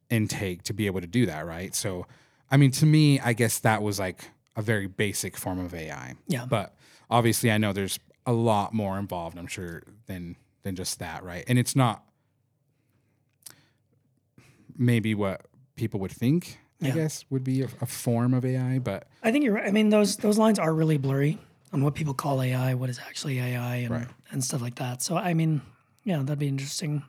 intake 0.10 0.64
to 0.64 0.74
be 0.74 0.88
able 0.88 1.00
to 1.00 1.08
do 1.08 1.26
that, 1.28 1.46
right? 1.46 1.74
So, 1.74 2.06
I 2.52 2.58
mean, 2.58 2.72
to 2.72 2.86
me, 2.86 3.18
I 3.22 3.32
guess 3.32 3.60
that 3.60 3.82
was 3.82 3.98
like 3.98 4.30
a 4.58 4.62
very 4.62 4.88
basic 4.88 5.38
form 5.38 5.58
of 5.60 5.74
AI. 5.74 6.16
Yeah. 6.28 6.46
But 6.46 6.76
obviously, 7.10 7.50
I 7.50 7.58
know 7.58 7.72
there's 7.72 7.98
a 8.26 8.34
lot 8.34 8.74
more 8.74 9.00
involved. 9.00 9.38
I'm 9.38 9.48
sure 9.48 9.84
than 10.08 10.36
than 10.64 10.76
just 10.76 11.00
that, 11.00 11.24
right? 11.24 11.46
And 11.48 11.58
it's 11.60 11.76
not 11.76 12.04
maybe 14.78 15.14
what 15.16 15.46
people 15.76 16.00
would 16.02 16.12
think. 16.12 16.60
I 16.82 16.88
Yeah. 16.88 16.94
guess 16.94 17.26
would 17.30 17.44
be 17.44 17.62
a, 17.62 17.70
a 17.82 17.86
form 17.86 18.34
of 18.34 18.44
AI, 18.46 18.80
but 18.80 19.08
I 19.24 19.32
think 19.32 19.44
you're 19.46 19.54
right. 19.54 19.68
I 19.68 19.72
mean, 19.72 19.90
those 19.90 20.18
those 20.18 20.38
lines 20.38 20.60
are 20.60 20.74
really 20.74 20.98
blurry 20.98 21.38
on 21.74 21.84
what 21.84 21.96
people 21.96 22.14
call 22.14 22.42
AI, 22.42 22.74
what 22.74 22.90
is 22.90 23.00
actually 23.00 23.40
AI, 23.40 23.78
and 23.78 23.90
Right. 23.92 24.08
and 24.32 24.44
stuff 24.44 24.62
like 24.62 24.76
that. 24.76 25.02
So, 25.02 25.16
I 25.18 25.34
mean, 25.34 25.62
yeah, 26.04 26.18
that'd 26.20 26.40
be 26.40 26.48
interesting. 26.48 27.04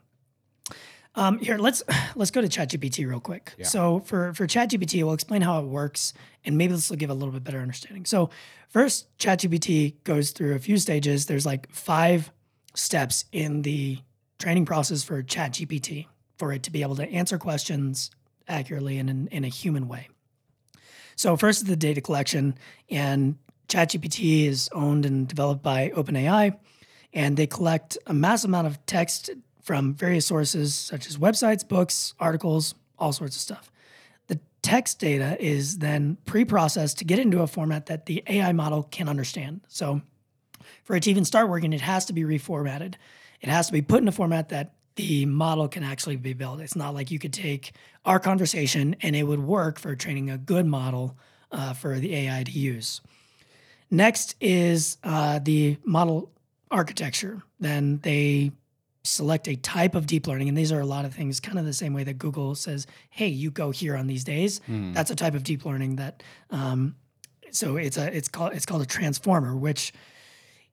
Um, 1.15 1.39
here, 1.39 1.57
let's 1.59 1.83
let's 2.17 2.31
go 2.31 2.41
to 2.41 2.49
ChatGPT 2.49 3.09
real 3.09 3.21
quick. 3.21 3.55
Yeah. 3.59 3.67
So, 3.67 4.01
for 4.01 4.33
for 4.35 4.47
ChatGPT, 4.47 5.03
we'll 5.03 5.15
explain 5.15 5.43
how 5.43 5.61
it 5.61 5.67
works, 5.67 6.13
and 6.45 6.57
maybe 6.59 6.73
this 6.75 6.91
will 6.91 6.97
give 6.97 7.11
a 7.11 7.15
little 7.15 7.33
bit 7.33 7.43
better 7.45 7.61
understanding. 7.61 8.05
So, 8.05 8.31
first, 8.69 9.07
ChatGPT 9.19 9.95
goes 10.05 10.31
through 10.31 10.55
a 10.55 10.59
few 10.59 10.79
stages. 10.79 11.27
There's 11.27 11.47
like 11.47 11.71
five 11.73 12.31
steps 12.75 13.25
in 13.33 13.63
the 13.63 13.99
training 14.39 14.67
process 14.67 15.03
for 15.03 15.23
ChatGPT 15.23 16.07
for 16.39 16.53
it 16.53 16.63
to 16.65 16.71
be 16.71 16.83
able 16.83 16.97
to 16.97 17.09
answer 17.11 17.39
questions 17.39 18.11
accurately 18.49 18.99
and 18.99 19.11
in, 19.11 19.29
in 19.29 19.45
a 19.45 19.49
human 19.49 19.89
way. 19.89 20.09
So 21.17 21.37
first 21.37 21.63
is 21.63 21.69
the 21.69 21.77
data 21.77 22.01
collection, 22.01 22.57
and 22.91 23.37
ChatGPT 23.69 24.47
is 24.47 24.69
owned 24.73 25.07
and 25.07 25.27
developed 25.27 25.63
by 25.63 25.91
OpenAI, 25.91 26.57
and 27.13 27.37
they 27.37 27.47
collect 27.47 27.97
a 28.07 28.13
massive 28.15 28.51
amount 28.51 28.67
of 28.67 28.85
text 28.87 29.31
from 29.63 29.95
various 29.95 30.27
sources 30.27 30.75
such 30.75 31.09
as 31.09 31.17
websites, 31.17 31.67
books, 31.67 32.15
articles, 32.21 32.75
all 32.99 33.13
sorts 33.13 33.35
of 33.35 33.43
stuff. 33.43 33.73
The 34.29 34.39
text 34.63 35.01
data 35.01 35.37
is 35.41 35.79
then 35.79 36.19
pre-processed 36.25 36.99
to 36.99 37.05
get 37.05 37.19
into 37.19 37.41
a 37.41 37.47
format 37.47 37.87
that 37.87 38.07
the 38.07 38.23
AI 38.29 38.53
model 38.53 38.85
can 38.85 39.09
understand. 39.09 39.63
So 39.69 40.03
for 40.85 40.95
it 40.95 41.03
to 41.05 41.11
even 41.11 41.25
start 41.25 41.49
working, 41.49 41.73
it 41.73 41.81
has 41.81 42.05
to 42.07 42.13
be 42.13 42.23
reformatted. 42.23 42.95
It 43.41 43.49
has 43.49 43.67
to 43.67 43.73
be 43.73 43.83
put 43.83 44.03
in 44.03 44.09
a 44.09 44.13
format 44.13 44.51
that 44.51 44.75
the 44.97 45.27
model 45.27 45.69
can 45.69 45.83
actually 45.85 46.17
be 46.17 46.33
built. 46.33 46.61
It's 46.61 46.77
not 46.77 46.95
like 46.95 47.11
you 47.11 47.19
could 47.19 47.33
take 47.33 47.73
our 48.05 48.19
conversation 48.19 48.97
and 49.03 49.15
it 49.15 49.23
would 49.23 49.41
work 49.41 49.79
for 49.79 49.95
training 49.95 50.31
a 50.31 50.39
good 50.39 50.67
model 50.67 51.17
uh, 51.53 51.75
for 51.75 51.99
the 51.99 52.15
AI 52.15 52.43
to 52.45 52.51
use. 52.51 53.01
Next 53.91 54.35
is 54.41 54.97
uh, 55.05 55.39
the 55.43 55.79
model 55.85 56.31
architecture. 56.71 57.43
Then 57.61 58.01
they 58.03 58.53
select 59.05 59.47
a 59.47 59.55
type 59.55 59.95
of 59.95 60.07
deep 60.07 60.27
learning, 60.27 60.49
and 60.49 60.59
these 60.59 60.73
are 60.73 60.81
a 60.81 60.87
lot 60.87 61.05
of 61.05 61.15
things, 61.15 61.39
kind 61.39 61.59
of 61.59 61.65
the 61.65 61.73
same 61.73 61.95
way 61.95 62.03
that 62.05 62.19
Google 62.19 62.55
says, 62.57 62.87
"Hey, 63.11 63.29
you 63.29 63.51
go 63.51 63.71
here 63.71 63.97
on 63.97 64.09
these 64.09 64.25
days." 64.25 64.61
That's 64.93 65.11
a 65.11 65.15
type 65.15 65.35
of 65.35 65.45
deep 65.45 65.65
learning 65.65 65.97
that. 65.97 66.23
Um, 66.51 66.97
so 67.53 67.77
it's 67.77 67.97
a 67.97 68.15
it's 68.15 68.29
called 68.29 68.55
it's 68.55 68.67
called 68.67 68.83
a 68.83 68.87
transformer, 68.87 69.55
which 69.55 69.93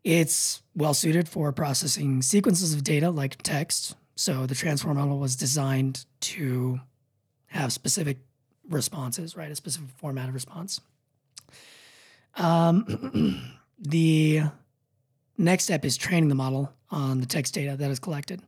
it's 0.04 0.64
well 0.76 0.94
suited 0.96 1.30
for 1.30 1.52
processing 1.52 2.22
sequences 2.24 2.74
of 2.74 2.84
data 2.84 3.12
like 3.12 3.42
text. 3.44 3.96
So 4.16 4.46
the 4.46 4.56
transform 4.56 4.98
model 4.98 5.20
was 5.20 5.36
designed 5.36 6.06
to 6.22 6.80
have 7.48 7.74
specific 7.74 8.18
responses, 8.70 9.36
right? 9.36 9.52
A 9.52 9.56
specific 9.56 9.90
format 9.98 10.30
of 10.30 10.34
response. 10.34 10.80
Um, 12.36 13.54
the 13.80 14.42
next 15.38 15.66
step 15.66 15.86
is 15.86 15.98
training 15.98 16.30
the 16.30 16.36
model 16.36 16.72
on 16.90 17.20
the 17.20 17.26
text 17.26 17.54
data 17.54 17.76
that 17.76 17.92
is 17.92 18.00
collected. 18.00 18.42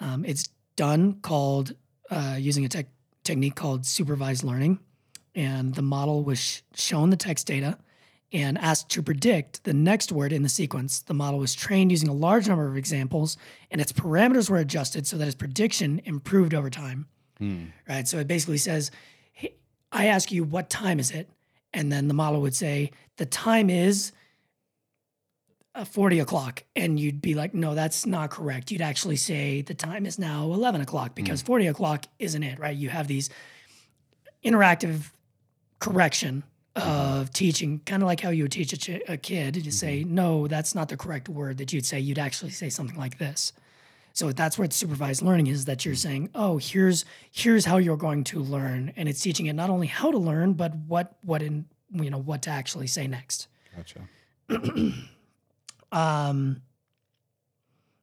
Um, 0.00 0.24
it's 0.24 0.48
done 0.76 1.20
called 1.20 1.74
uh, 2.10 2.36
using 2.38 2.64
a 2.64 2.68
tech 2.68 2.86
technique 3.24 3.54
called 3.54 3.86
supervised 3.86 4.42
learning, 4.42 4.80
and 5.34 5.74
the 5.74 5.82
model 5.82 6.24
was 6.24 6.38
sh- 6.38 6.60
shown 6.74 7.10
the 7.10 7.16
text 7.16 7.46
data 7.46 7.78
and 8.32 8.56
asked 8.58 8.88
to 8.90 9.02
predict 9.02 9.64
the 9.64 9.74
next 9.74 10.10
word 10.10 10.32
in 10.32 10.42
the 10.42 10.48
sequence. 10.48 11.00
The 11.00 11.14
model 11.14 11.38
was 11.38 11.54
trained 11.54 11.90
using 11.90 12.08
a 12.08 12.14
large 12.14 12.48
number 12.48 12.66
of 12.66 12.76
examples, 12.76 13.36
and 13.70 13.80
its 13.80 13.92
parameters 13.92 14.48
were 14.48 14.56
adjusted 14.56 15.06
so 15.06 15.18
that 15.18 15.26
its 15.26 15.34
prediction 15.34 16.00
improved 16.04 16.54
over 16.54 16.70
time. 16.70 17.06
Right. 17.88 18.06
So 18.08 18.18
it 18.18 18.28
basically 18.28 18.58
says, 18.58 18.90
hey, 19.32 19.54
I 19.90 20.06
ask 20.06 20.32
you, 20.32 20.44
what 20.44 20.70
time 20.70 20.98
is 20.98 21.10
it? 21.10 21.28
And 21.74 21.90
then 21.90 22.08
the 22.08 22.14
model 22.14 22.40
would 22.40 22.54
say, 22.54 22.92
the 23.16 23.26
time 23.26 23.68
is 23.68 24.12
uh, 25.74 25.84
40 25.84 26.20
o'clock. 26.20 26.62
And 26.76 27.00
you'd 27.00 27.20
be 27.20 27.34
like, 27.34 27.54
no, 27.54 27.74
that's 27.74 28.06
not 28.06 28.30
correct. 28.30 28.70
You'd 28.70 28.82
actually 28.82 29.16
say, 29.16 29.62
the 29.62 29.74
time 29.74 30.06
is 30.06 30.18
now 30.18 30.44
11 30.52 30.80
o'clock 30.80 31.14
because 31.14 31.42
40 31.42 31.66
o'clock 31.66 32.06
isn't 32.18 32.42
it, 32.42 32.58
right? 32.58 32.76
You 32.76 32.90
have 32.90 33.08
these 33.08 33.30
interactive 34.44 35.10
correction 35.78 36.44
Uh-huh. 36.74 37.20
of 37.20 37.32
teaching, 37.32 37.80
kind 37.84 38.02
of 38.02 38.06
like 38.06 38.20
how 38.20 38.30
you 38.30 38.44
would 38.44 38.52
teach 38.52 38.72
a, 38.72 38.78
ch- 38.78 39.02
a 39.06 39.18
kid 39.18 39.62
to 39.62 39.70
say, 39.70 40.00
mm-hmm. 40.00 40.14
no, 40.14 40.46
that's 40.48 40.74
not 40.74 40.88
the 40.88 40.96
correct 40.96 41.28
word 41.28 41.58
that 41.58 41.70
you'd 41.70 41.84
say. 41.84 42.00
You'd 42.00 42.18
actually 42.18 42.50
say 42.50 42.70
something 42.70 42.96
like 42.96 43.18
this. 43.18 43.52
So 44.14 44.32
that's 44.32 44.58
what 44.58 44.72
supervised 44.72 45.20
learning 45.20 45.48
is 45.48 45.66
that 45.66 45.84
you're 45.84 45.94
mm-hmm. 45.94 46.08
saying, 46.08 46.30
oh, 46.34 46.56
here's 46.56 47.04
here's 47.30 47.66
how 47.66 47.76
you're 47.76 47.98
going 47.98 48.24
to 48.24 48.40
learn, 48.40 48.92
and 48.96 49.06
it's 49.06 49.20
teaching 49.20 49.46
it 49.46 49.52
not 49.52 49.68
only 49.68 49.86
how 49.86 50.10
to 50.10 50.18
learn, 50.18 50.54
but 50.54 50.74
what 50.86 51.16
what 51.22 51.42
in 51.42 51.66
you 51.90 52.08
know 52.08 52.18
what 52.18 52.42
to 52.42 52.50
actually 52.50 52.86
say 52.86 53.06
next. 53.06 53.48
Gotcha. 53.76 54.00
Um, 55.92 56.62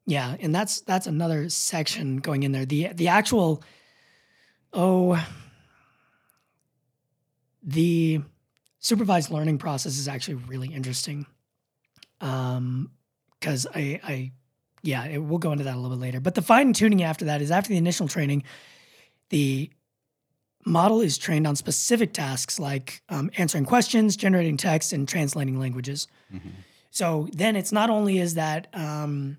yeah, 0.06 0.36
and 0.40 0.54
that's 0.54 0.82
that's 0.82 1.08
another 1.08 1.50
section 1.50 2.18
going 2.18 2.44
in 2.44 2.52
there. 2.52 2.66
The 2.66 2.90
the 2.94 3.08
actual 3.08 3.64
oh 4.74 5.24
the 7.64 8.22
supervised 8.80 9.30
learning 9.30 9.58
process 9.58 9.98
is 9.98 10.08
actually 10.08 10.36
really 10.36 10.74
interesting. 10.74 11.26
Um, 12.22 12.92
because 13.40 13.68
I 13.74 14.00
I 14.04 14.32
yeah, 14.82 15.06
it, 15.06 15.18
we'll 15.20 15.40
go 15.40 15.52
into 15.52 15.64
that 15.66 15.76
a 15.76 15.80
little 15.80 15.96
bit 15.96 16.02
later. 16.02 16.20
But 16.20 16.36
the 16.36 16.42
fine 16.42 16.74
tuning 16.74 17.04
after 17.04 17.26
that 17.26 17.42
is 17.42 17.52
after 17.52 17.70
the 17.70 17.78
initial 17.78 18.08
training, 18.08 18.44
the 19.30 19.70
model 20.66 21.02
is 21.02 21.18
trained 21.18 21.48
on 21.48 21.56
specific 21.56 22.14
tasks 22.14 22.60
like 22.60 23.02
um, 23.10 23.30
answering 23.38 23.66
questions, 23.66 24.16
generating 24.16 24.58
text, 24.58 24.94
and 24.94 25.08
translating 25.08 25.60
languages. 25.60 26.08
So 26.92 27.28
then 27.34 27.56
it's 27.56 27.72
not 27.72 27.90
only 27.90 28.20
is 28.20 28.36
that 28.36 28.68
um, 28.74 29.38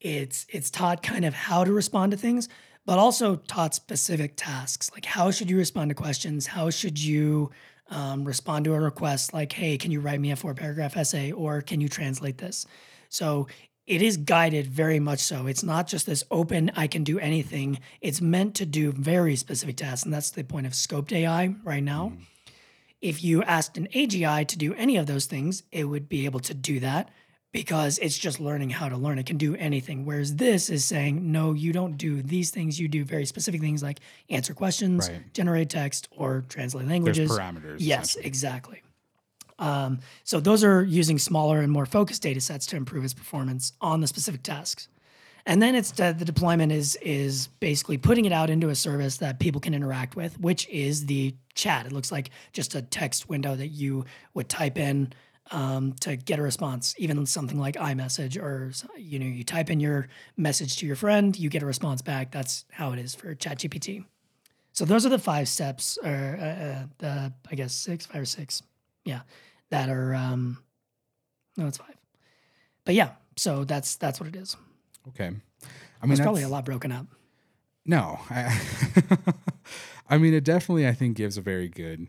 it's 0.00 0.46
it's 0.48 0.70
taught 0.70 1.02
kind 1.02 1.24
of 1.24 1.34
how 1.34 1.64
to 1.64 1.72
respond 1.72 2.12
to 2.12 2.18
things, 2.18 2.48
but 2.84 2.98
also 2.98 3.36
taught 3.36 3.74
specific 3.74 4.34
tasks 4.36 4.90
like 4.92 5.04
how 5.04 5.30
should 5.30 5.50
you 5.50 5.56
respond 5.56 5.90
to 5.90 5.94
questions, 5.94 6.46
how 6.46 6.70
should 6.70 6.98
you 6.98 7.50
um, 7.90 8.24
respond 8.24 8.64
to 8.64 8.74
a 8.74 8.80
request 8.80 9.34
like, 9.34 9.52
hey, 9.52 9.76
can 9.76 9.90
you 9.90 10.00
write 10.00 10.20
me 10.20 10.30
a 10.30 10.36
four 10.36 10.54
paragraph 10.54 10.96
essay 10.96 11.32
or 11.32 11.60
can 11.60 11.80
you 11.80 11.88
translate 11.88 12.38
this? 12.38 12.66
So 13.08 13.46
it 13.86 14.00
is 14.00 14.16
guided 14.16 14.66
very 14.66 14.98
much 14.98 15.18
so. 15.18 15.46
It's 15.46 15.62
not 15.62 15.86
just 15.86 16.06
this 16.06 16.24
open, 16.30 16.72
I 16.74 16.86
can 16.86 17.04
do 17.04 17.18
anything. 17.18 17.80
It's 18.00 18.20
meant 18.20 18.54
to 18.56 18.66
do 18.66 18.92
very 18.92 19.36
specific 19.36 19.76
tasks. 19.76 20.04
And 20.04 20.12
that's 20.12 20.30
the 20.30 20.44
point 20.44 20.66
of 20.66 20.72
scoped 20.72 21.12
AI 21.12 21.54
right 21.62 21.82
now. 21.82 22.14
If 23.02 23.22
you 23.22 23.42
asked 23.42 23.76
an 23.76 23.88
AGI 23.94 24.48
to 24.48 24.56
do 24.56 24.72
any 24.74 24.96
of 24.96 25.06
those 25.06 25.26
things, 25.26 25.62
it 25.70 25.84
would 25.84 26.08
be 26.08 26.24
able 26.24 26.40
to 26.40 26.54
do 26.54 26.80
that 26.80 27.10
because 27.54 27.98
it's 27.98 28.18
just 28.18 28.40
learning 28.40 28.68
how 28.68 28.88
to 28.88 28.96
learn. 28.96 29.16
It 29.16 29.26
can 29.26 29.36
do 29.36 29.54
anything. 29.54 30.04
Whereas 30.04 30.34
this 30.34 30.68
is 30.68 30.84
saying, 30.84 31.30
no, 31.30 31.52
you 31.52 31.72
don't 31.72 31.96
do 31.96 32.20
these 32.20 32.50
things. 32.50 32.80
You 32.80 32.88
do 32.88 33.04
very 33.04 33.24
specific 33.24 33.60
things 33.60 33.80
like 33.80 34.00
answer 34.28 34.52
questions, 34.54 35.08
Right. 35.08 35.32
generate 35.32 35.70
text, 35.70 36.08
or 36.10 36.44
translate 36.48 36.82
There's 36.88 36.90
languages. 36.90 37.30
parameters. 37.30 37.76
Yes, 37.78 38.16
exactly. 38.16 38.82
Um, 39.60 40.00
so 40.24 40.40
those 40.40 40.64
are 40.64 40.82
using 40.82 41.16
smaller 41.16 41.60
and 41.60 41.70
more 41.70 41.86
focused 41.86 42.22
data 42.22 42.40
sets 42.40 42.66
to 42.66 42.76
improve 42.76 43.04
its 43.04 43.14
performance 43.14 43.72
on 43.80 44.00
the 44.00 44.08
specific 44.08 44.42
tasks. 44.42 44.88
And 45.46 45.62
then 45.62 45.76
it's 45.76 45.92
the, 45.92 46.12
the 46.18 46.24
deployment 46.24 46.72
is 46.72 46.96
is 47.02 47.46
basically 47.60 47.98
putting 47.98 48.24
it 48.24 48.32
out 48.32 48.50
into 48.50 48.68
a 48.70 48.74
service 48.74 49.18
that 49.18 49.38
people 49.38 49.60
can 49.60 49.74
interact 49.74 50.16
with, 50.16 50.40
which 50.40 50.68
is 50.70 51.06
the 51.06 51.36
chat. 51.54 51.86
It 51.86 51.92
looks 51.92 52.10
like 52.10 52.30
just 52.52 52.74
a 52.74 52.82
text 52.82 53.28
window 53.28 53.54
that 53.54 53.68
you 53.68 54.06
would 54.32 54.48
type 54.48 54.76
in 54.76 55.12
um, 55.50 55.92
to 56.00 56.16
get 56.16 56.38
a 56.38 56.42
response, 56.42 56.94
even 56.98 57.26
something 57.26 57.58
like 57.58 57.76
iMessage 57.76 58.40
or 58.40 58.72
you 58.96 59.18
know 59.18 59.26
you 59.26 59.44
type 59.44 59.70
in 59.70 59.80
your 59.80 60.08
message 60.36 60.76
to 60.78 60.86
your 60.86 60.96
friend, 60.96 61.38
you 61.38 61.50
get 61.50 61.62
a 61.62 61.66
response 61.66 62.02
back. 62.02 62.30
That's 62.30 62.64
how 62.70 62.92
it 62.92 62.98
is 62.98 63.14
for 63.14 63.34
ChatGPT. 63.34 64.04
So 64.72 64.84
those 64.84 65.06
are 65.06 65.10
the 65.10 65.18
five 65.18 65.48
steps, 65.48 65.98
or 66.02 66.38
uh, 66.40 66.44
uh, 66.44 66.86
the 66.98 67.32
I 67.50 67.54
guess 67.54 67.74
six, 67.74 68.06
five 68.06 68.22
or 68.22 68.26
six, 68.26 68.62
yeah, 69.04 69.20
that 69.70 69.88
are 69.88 70.14
um, 70.14 70.58
no, 71.56 71.66
it's 71.66 71.78
five, 71.78 71.96
but 72.84 72.94
yeah. 72.94 73.10
So 73.36 73.64
that's 73.64 73.96
that's 73.96 74.20
what 74.20 74.28
it 74.28 74.36
is. 74.36 74.56
Okay. 75.08 75.30
I 76.02 76.06
mean, 76.06 76.12
It's 76.12 76.20
probably 76.20 76.42
a 76.42 76.48
lot 76.48 76.64
broken 76.64 76.92
up. 76.92 77.06
No, 77.86 78.20
I, 78.30 78.60
I 80.08 80.18
mean, 80.18 80.34
it 80.34 80.44
definitely, 80.44 80.86
I 80.86 80.92
think, 80.92 81.16
gives 81.16 81.36
a 81.36 81.40
very 81.40 81.68
good 81.68 82.08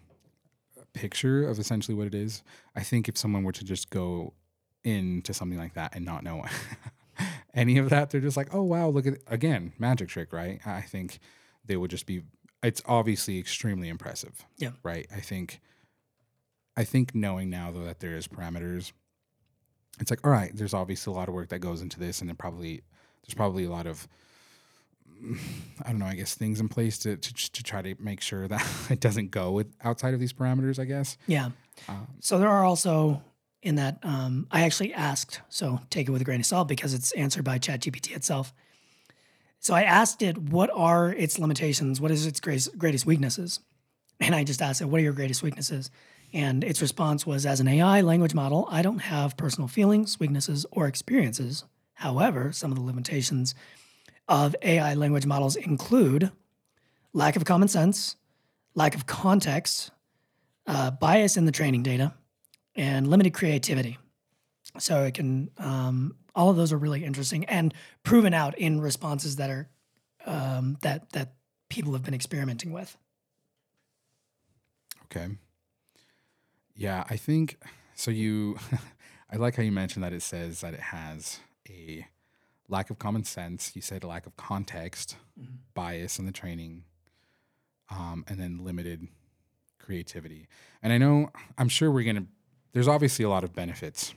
picture 0.95 1.47
of 1.47 1.59
essentially 1.59 1.95
what 1.95 2.07
it 2.07 2.15
is. 2.15 2.41
I 2.75 2.81
think 2.81 3.07
if 3.07 3.17
someone 3.17 3.43
were 3.43 3.51
to 3.51 3.63
just 3.63 3.89
go 3.89 4.33
into 4.83 5.33
something 5.33 5.59
like 5.59 5.73
that 5.73 5.95
and 5.95 6.05
not 6.05 6.23
know 6.23 6.45
any 7.53 7.77
of 7.77 7.89
that, 7.89 8.09
they're 8.09 8.21
just 8.21 8.37
like, 8.37 8.53
oh, 8.53 8.63
wow, 8.63 8.87
look 8.87 9.05
at, 9.05 9.15
again, 9.27 9.73
magic 9.77 10.09
trick, 10.09 10.31
right? 10.31 10.59
I 10.65 10.81
think 10.81 11.19
they 11.65 11.75
would 11.75 11.91
just 11.91 12.05
be, 12.05 12.23
it's 12.63 12.81
obviously 12.85 13.37
extremely 13.37 13.89
impressive. 13.89 14.45
Yeah. 14.57 14.71
Right. 14.83 15.07
I 15.13 15.19
think, 15.19 15.59
I 16.77 16.83
think 16.83 17.13
knowing 17.13 17.49
now, 17.49 17.71
though, 17.71 17.85
that 17.85 17.99
there 17.99 18.15
is 18.15 18.27
parameters, 18.27 18.91
it's 19.99 20.11
like, 20.11 20.25
all 20.25 20.31
right, 20.31 20.51
there's 20.55 20.73
obviously 20.73 21.11
a 21.11 21.15
lot 21.15 21.27
of 21.27 21.33
work 21.33 21.49
that 21.49 21.59
goes 21.59 21.81
into 21.81 21.99
this, 21.99 22.21
and 22.21 22.29
it 22.29 22.37
probably, 22.37 22.81
there's 23.25 23.35
probably 23.35 23.65
a 23.65 23.69
lot 23.69 23.87
of, 23.87 24.07
I 25.83 25.89
don't 25.89 25.99
know, 25.99 26.05
I 26.05 26.15
guess 26.15 26.35
things 26.35 26.59
in 26.59 26.69
place 26.69 26.97
to, 26.99 27.17
to, 27.17 27.51
to 27.51 27.63
try 27.63 27.81
to 27.81 27.95
make 27.99 28.21
sure 28.21 28.47
that 28.47 28.65
it 28.89 28.99
doesn't 28.99 29.31
go 29.31 29.51
with 29.51 29.67
outside 29.83 30.13
of 30.13 30.19
these 30.19 30.33
parameters, 30.33 30.79
I 30.79 30.85
guess. 30.85 31.17
Yeah. 31.27 31.49
Um, 31.87 32.07
So 32.19 32.39
there 32.39 32.49
are 32.49 32.63
also 32.63 33.21
in 33.61 33.75
that 33.75 33.97
um, 34.03 34.47
I 34.51 34.61
actually 34.61 34.93
asked, 34.93 35.41
so 35.49 35.81
take 35.89 36.07
it 36.07 36.11
with 36.11 36.21
a 36.21 36.25
grain 36.25 36.39
of 36.39 36.45
salt 36.45 36.67
because 36.67 36.93
it's 36.93 37.11
answered 37.13 37.43
by 37.43 37.57
ChatGPT 37.57 38.15
itself. 38.15 38.53
So 39.59 39.73
I 39.73 39.81
asked 39.81 40.21
it, 40.21 40.37
what 40.37 40.69
are 40.73 41.11
its 41.11 41.39
limitations? 41.39 41.99
What 41.99 42.11
is 42.11 42.27
its 42.27 42.39
greatest, 42.39 42.77
greatest 42.77 43.07
weaknesses? 43.07 43.59
And 44.19 44.35
I 44.35 44.43
just 44.43 44.61
asked 44.61 44.81
it, 44.81 44.85
what 44.85 44.99
are 44.99 45.03
your 45.03 45.13
greatest 45.13 45.41
weaknesses? 45.41 45.89
And 46.31 46.63
its 46.63 46.81
response 46.81 47.25
was, 47.25 47.45
as 47.45 47.59
an 47.59 47.67
AI 47.67 48.01
language 48.01 48.35
model, 48.35 48.67
I 48.69 48.83
don't 48.83 48.99
have 48.99 49.37
personal 49.37 49.67
feelings, 49.67 50.19
weaknesses, 50.19 50.65
or 50.71 50.85
experiences. 50.85 51.63
However, 51.95 52.51
some 52.51 52.71
of 52.71 52.77
the 52.77 52.83
limitations 52.83 53.55
of 54.27 54.55
AI 54.61 54.93
language 54.93 55.25
models 55.25 55.55
include 55.55 56.31
lack 57.13 57.35
of 57.35 57.45
common 57.45 57.67
sense, 57.67 58.15
lack 58.73 58.95
of 58.95 59.05
context, 59.05 59.91
uh, 60.67 60.91
bias 60.91 61.37
in 61.37 61.45
the 61.45 61.51
training 61.51 61.83
data, 61.83 62.13
and 62.75 63.07
limited 63.07 63.33
creativity. 63.33 63.97
So 64.79 65.03
it 65.03 65.13
can, 65.13 65.49
um, 65.57 66.15
all 66.35 66.49
of 66.49 66.57
those 66.57 66.73
are 66.73 66.77
really 66.77 67.05
interesting 67.05 67.45
and 67.45 67.73
proven 68.03 68.33
out 68.33 68.57
in 68.57 68.81
responses 68.81 69.37
that 69.37 69.49
are 69.49 69.69
um, 70.25 70.77
that 70.81 71.11
that 71.11 71.35
people 71.69 71.93
have 71.93 72.03
been 72.03 72.13
experimenting 72.13 72.73
with. 72.73 72.97
Okay. 75.05 75.27
Yeah, 76.75 77.05
I 77.09 77.15
think 77.15 77.57
so. 77.95 78.11
You, 78.11 78.57
I 79.31 79.37
like 79.37 79.55
how 79.55 79.63
you 79.63 79.71
mentioned 79.71 80.03
that 80.03 80.13
it 80.13 80.21
says 80.21 80.61
that 80.61 80.73
it 80.73 80.79
has 80.79 81.39
a 81.69 82.05
lack 82.67 82.89
of 82.89 82.99
common 82.99 83.23
sense. 83.23 83.71
You 83.75 83.81
said 83.81 84.03
a 84.03 84.07
lack 84.07 84.25
of 84.25 84.35
context, 84.37 85.17
bias 85.73 86.19
in 86.19 86.25
the 86.25 86.31
training, 86.31 86.83
um, 87.89 88.25
and 88.27 88.39
then 88.39 88.63
limited 88.63 89.07
creativity. 89.79 90.47
And 90.81 90.91
I 90.91 90.97
know, 90.97 91.29
I'm 91.57 91.69
sure 91.69 91.91
we're 91.91 92.05
gonna. 92.05 92.25
There's 92.73 92.87
obviously 92.87 93.23
a 93.23 93.29
lot 93.29 93.43
of 93.43 93.53
benefits 93.53 94.13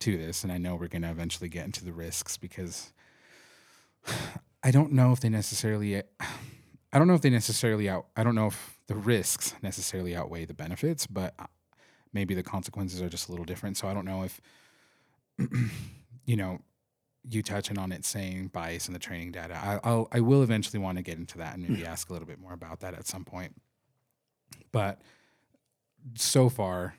to 0.00 0.16
this, 0.16 0.44
and 0.44 0.52
I 0.52 0.58
know 0.58 0.76
we're 0.76 0.88
gonna 0.88 1.10
eventually 1.10 1.48
get 1.48 1.64
into 1.64 1.84
the 1.84 1.92
risks 1.92 2.36
because 2.36 2.92
I 4.62 4.70
don't 4.70 4.92
know 4.92 5.12
if 5.12 5.20
they 5.20 5.28
necessarily. 5.28 6.02
I 6.92 6.98
don't 6.98 7.06
know 7.06 7.14
if 7.14 7.20
they 7.20 7.30
necessarily 7.30 7.88
out. 7.88 8.06
I 8.16 8.24
don't 8.24 8.34
know 8.34 8.48
if 8.48 8.80
the 8.88 8.96
risks 8.96 9.54
necessarily 9.62 10.16
outweigh 10.16 10.44
the 10.44 10.54
benefits, 10.54 11.06
but 11.06 11.34
uh, 11.38 11.46
maybe 12.12 12.34
the 12.34 12.42
consequences 12.42 13.00
are 13.00 13.08
just 13.08 13.28
a 13.28 13.30
little 13.30 13.44
different. 13.44 13.76
So 13.76 13.86
I 13.86 13.94
don't 13.94 14.04
know 14.04 14.24
if, 14.24 14.40
you 16.26 16.36
know, 16.36 16.58
you 17.28 17.42
touching 17.42 17.78
on 17.78 17.92
it 17.92 18.04
saying 18.04 18.48
bias 18.48 18.88
in 18.88 18.94
the 18.94 18.98
training 18.98 19.32
data. 19.32 19.54
I, 19.54 19.80
I'll 19.84 20.08
I 20.12 20.20
will 20.20 20.42
eventually 20.42 20.78
want 20.78 20.98
to 20.98 21.02
get 21.02 21.18
into 21.18 21.38
that 21.38 21.54
and 21.54 21.68
maybe 21.68 21.84
ask 21.86 22.08
a 22.08 22.12
little 22.12 22.26
bit 22.26 22.38
more 22.38 22.52
about 22.52 22.80
that 22.80 22.94
at 22.94 23.06
some 23.06 23.24
point. 23.24 23.54
But 24.72 25.00
so 26.14 26.48
far, 26.48 26.94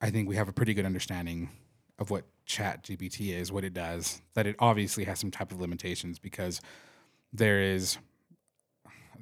I 0.00 0.10
think 0.10 0.28
we 0.28 0.36
have 0.36 0.48
a 0.48 0.52
pretty 0.52 0.74
good 0.74 0.84
understanding 0.84 1.50
of 1.98 2.10
what 2.10 2.24
Chat 2.44 2.84
GPT 2.84 3.34
is, 3.34 3.50
what 3.50 3.64
it 3.64 3.72
does. 3.72 4.20
That 4.34 4.46
it 4.46 4.56
obviously 4.58 5.04
has 5.04 5.18
some 5.18 5.30
type 5.30 5.52
of 5.52 5.60
limitations 5.60 6.18
because 6.18 6.60
there 7.32 7.60
is 7.60 7.98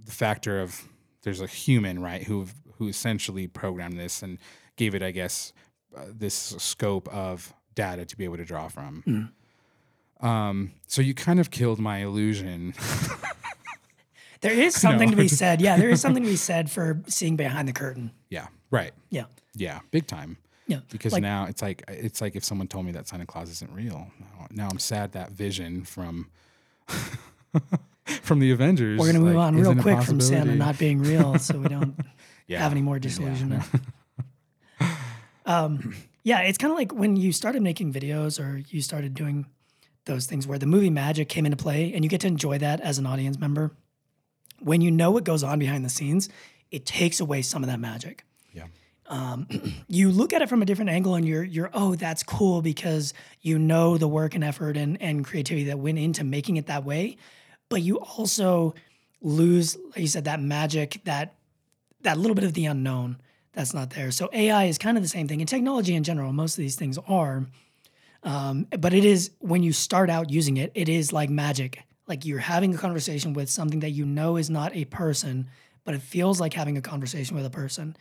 the 0.04 0.12
factor 0.12 0.60
of 0.60 0.88
there's 1.22 1.40
a 1.40 1.46
human 1.46 2.00
right 2.00 2.22
who 2.24 2.46
who 2.78 2.88
essentially 2.88 3.46
programmed 3.46 3.98
this 3.98 4.22
and 4.22 4.38
gave 4.76 4.94
it 4.94 5.02
i 5.02 5.10
guess 5.10 5.52
uh, 5.96 6.04
this 6.12 6.34
scope 6.58 7.08
of 7.08 7.54
data 7.74 8.04
to 8.04 8.16
be 8.16 8.24
able 8.24 8.36
to 8.36 8.44
draw 8.44 8.68
from 8.68 9.02
um, 10.20 10.72
so 10.86 11.02
you 11.02 11.14
kind 11.14 11.38
of 11.40 11.50
killed 11.50 11.78
my 11.78 11.98
illusion 11.98 12.74
There 14.40 14.52
is 14.52 14.74
something 14.74 15.10
to 15.10 15.16
be 15.16 15.26
said. 15.42 15.62
Yeah, 15.62 15.78
there 15.78 15.88
is 15.88 16.02
something 16.02 16.22
to 16.22 16.28
be 16.28 16.36
said 16.50 16.70
for 16.70 17.00
seeing 17.06 17.34
behind 17.36 17.66
the 17.68 17.72
curtain. 17.72 18.10
yeah 18.28 18.48
right 18.70 18.92
Yeah, 19.10 19.24
yeah 19.54 19.80
big 19.90 20.06
time 20.06 20.36
yeah. 20.66 20.80
because 20.90 21.12
Like- 21.12 21.22
now 21.22 21.46
it's 21.46 21.62
like 21.62 21.82
it's 21.88 22.20
like 22.20 22.36
if 22.36 22.44
someone 22.44 22.68
told 22.68 22.84
me 22.86 22.92
that 22.92 23.06
santa 23.08 23.24
claus 23.26 23.50
isn't 23.50 23.72
real 23.72 24.08
now, 24.20 24.46
now 24.50 24.68
i'm 24.70 24.78
sad 24.78 25.12
that 25.12 25.30
vision 25.30 25.84
from 25.84 26.28
from 28.04 28.38
the 28.38 28.50
avengers 28.50 28.98
We're 29.00 29.06
gonna 29.06 29.20
move 29.24 29.36
like, 29.36 29.46
on 29.46 29.56
real 29.56 29.74
quick 29.76 30.02
from 30.02 30.20
Santa 30.20 30.54
not 30.54 30.78
being 30.78 30.98
real, 31.00 31.38
so 31.38 31.58
we 31.58 31.68
don't 31.68 31.98
yeah. 32.46 32.58
have 32.58 32.72
any 32.72 32.82
more 32.82 32.96
Yeah. 32.96 33.00
disillusionment. 33.00 33.62
um, 35.46 35.94
yeah, 36.22 36.40
it's 36.40 36.58
kind 36.58 36.70
of 36.72 36.76
like 36.78 36.92
when 36.92 37.16
you 37.16 37.32
started 37.32 37.62
making 37.62 37.92
videos 37.92 38.38
or 38.40 38.58
you 38.68 38.80
started 38.82 39.14
doing 39.14 39.46
those 40.06 40.26
things 40.26 40.46
where 40.46 40.58
the 40.58 40.66
movie 40.66 40.90
magic 40.90 41.28
came 41.28 41.46
into 41.46 41.56
play 41.56 41.92
and 41.94 42.04
you 42.04 42.10
get 42.10 42.20
to 42.22 42.26
enjoy 42.26 42.58
that 42.58 42.80
as 42.80 42.98
an 42.98 43.06
audience 43.06 43.38
member. 43.38 43.72
When 44.60 44.80
you 44.80 44.90
know 44.90 45.10
what 45.10 45.24
goes 45.24 45.42
on 45.42 45.58
behind 45.58 45.84
the 45.84 45.88
scenes, 45.90 46.28
it 46.70 46.86
takes 46.86 47.20
away 47.20 47.42
some 47.42 47.62
of 47.62 47.68
that 47.68 47.80
magic. 47.80 48.24
Yeah. 48.52 48.66
Um, 49.06 49.46
you 49.88 50.10
look 50.10 50.32
at 50.32 50.42
it 50.42 50.48
from 50.48 50.62
a 50.62 50.64
different 50.64 50.90
angle 50.90 51.14
and 51.14 51.26
you're 51.26 51.42
you're 51.42 51.70
oh 51.74 51.94
that's 51.94 52.22
cool 52.22 52.62
because 52.62 53.14
you 53.42 53.58
know 53.58 53.98
the 53.98 54.08
work 54.08 54.34
and 54.34 54.42
effort 54.42 54.76
and 54.76 55.00
and 55.00 55.24
creativity 55.24 55.64
that 55.66 55.78
went 55.78 55.98
into 55.98 56.24
making 56.24 56.56
it 56.56 56.66
that 56.66 56.84
way, 56.84 57.16
but 57.68 57.82
you 57.82 57.98
also 57.98 58.74
lose 59.20 59.76
like 59.90 60.00
you 60.00 60.06
said 60.06 60.24
that 60.24 60.40
magic 60.40 61.00
that 61.04 61.34
that 62.02 62.18
little 62.18 62.34
bit 62.34 62.44
of 62.44 62.54
the 62.54 62.66
unknown 62.66 63.16
that's 63.54 63.72
not 63.72 63.90
there. 63.90 64.10
So 64.10 64.28
AI 64.32 64.64
is 64.64 64.78
kind 64.78 64.96
of 64.96 65.02
the 65.02 65.08
same 65.08 65.28
thing, 65.28 65.40
and 65.40 65.48
technology 65.48 65.94
in 65.94 66.02
general, 66.02 66.32
most 66.32 66.54
of 66.54 66.62
these 66.62 66.76
things 66.76 66.98
are. 67.08 67.46
Um, 68.24 68.66
but 68.78 68.94
it 68.94 69.04
is 69.04 69.30
when 69.40 69.62
you 69.62 69.72
start 69.72 70.08
out 70.08 70.30
using 70.30 70.56
it, 70.56 70.72
it 70.74 70.88
is 70.88 71.12
like 71.12 71.28
magic. 71.28 71.82
Like 72.08 72.24
you're 72.24 72.38
having 72.38 72.74
a 72.74 72.78
conversation 72.78 73.34
with 73.34 73.50
something 73.50 73.80
that 73.80 73.90
you 73.90 74.06
know 74.06 74.36
is 74.36 74.50
not 74.50 74.74
a 74.74 74.86
person, 74.86 75.48
but 75.84 75.94
it 75.94 76.02
feels 76.02 76.40
like 76.40 76.54
having 76.54 76.76
a 76.76 76.80
conversation 76.80 77.36
with 77.36 77.44
a 77.44 77.50
person. 77.50 77.96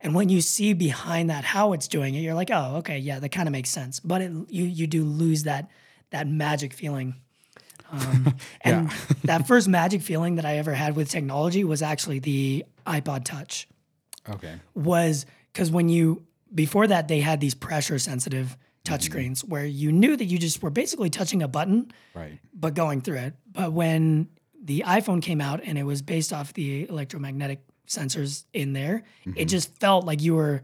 And 0.00 0.14
when 0.14 0.28
you 0.28 0.40
see 0.40 0.72
behind 0.72 1.30
that 1.30 1.44
how 1.44 1.72
it's 1.72 1.88
doing 1.88 2.14
it, 2.14 2.20
you're 2.20 2.34
like, 2.34 2.50
oh, 2.50 2.76
okay, 2.76 2.98
yeah, 2.98 3.18
that 3.18 3.30
kind 3.30 3.48
of 3.48 3.52
makes 3.52 3.70
sense. 3.70 4.00
But 4.00 4.22
it, 4.22 4.32
you 4.48 4.64
you 4.64 4.86
do 4.86 5.04
lose 5.04 5.44
that 5.44 5.70
that 6.10 6.26
magic 6.26 6.72
feeling. 6.72 7.14
Um, 7.90 8.34
and 8.62 8.90
that 9.24 9.46
first 9.46 9.68
magic 9.68 10.02
feeling 10.02 10.36
that 10.36 10.44
I 10.44 10.56
ever 10.56 10.74
had 10.74 10.96
with 10.96 11.10
technology 11.10 11.64
was 11.64 11.82
actually 11.82 12.18
the 12.18 12.64
iPod 12.86 13.24
Touch. 13.24 13.68
Okay. 14.28 14.54
Was 14.74 15.26
because 15.52 15.70
when 15.70 15.88
you 15.88 16.24
before 16.54 16.86
that 16.86 17.08
they 17.08 17.20
had 17.20 17.40
these 17.40 17.54
pressure 17.54 17.98
sensitive 17.98 18.56
touchscreens 18.86 19.40
where 19.40 19.64
you 19.66 19.90
knew 19.92 20.16
that 20.16 20.24
you 20.24 20.38
just 20.38 20.62
were 20.62 20.70
basically 20.70 21.10
touching 21.10 21.42
a 21.42 21.48
button 21.48 21.90
Right. 22.14 22.38
but 22.54 22.74
going 22.74 23.00
through 23.00 23.18
it. 23.18 23.34
But 23.52 23.72
when 23.72 24.28
the 24.62 24.84
iPhone 24.86 25.20
came 25.22 25.40
out 25.40 25.60
and 25.64 25.76
it 25.78 25.84
was 25.84 26.02
based 26.02 26.32
off 26.32 26.52
the 26.54 26.88
electromagnetic 26.88 27.60
sensors 27.86 28.44
in 28.52 28.72
there, 28.72 29.02
it 29.36 29.46
just 29.46 29.78
felt 29.80 30.04
like 30.04 30.22
you 30.22 30.34
were 30.34 30.62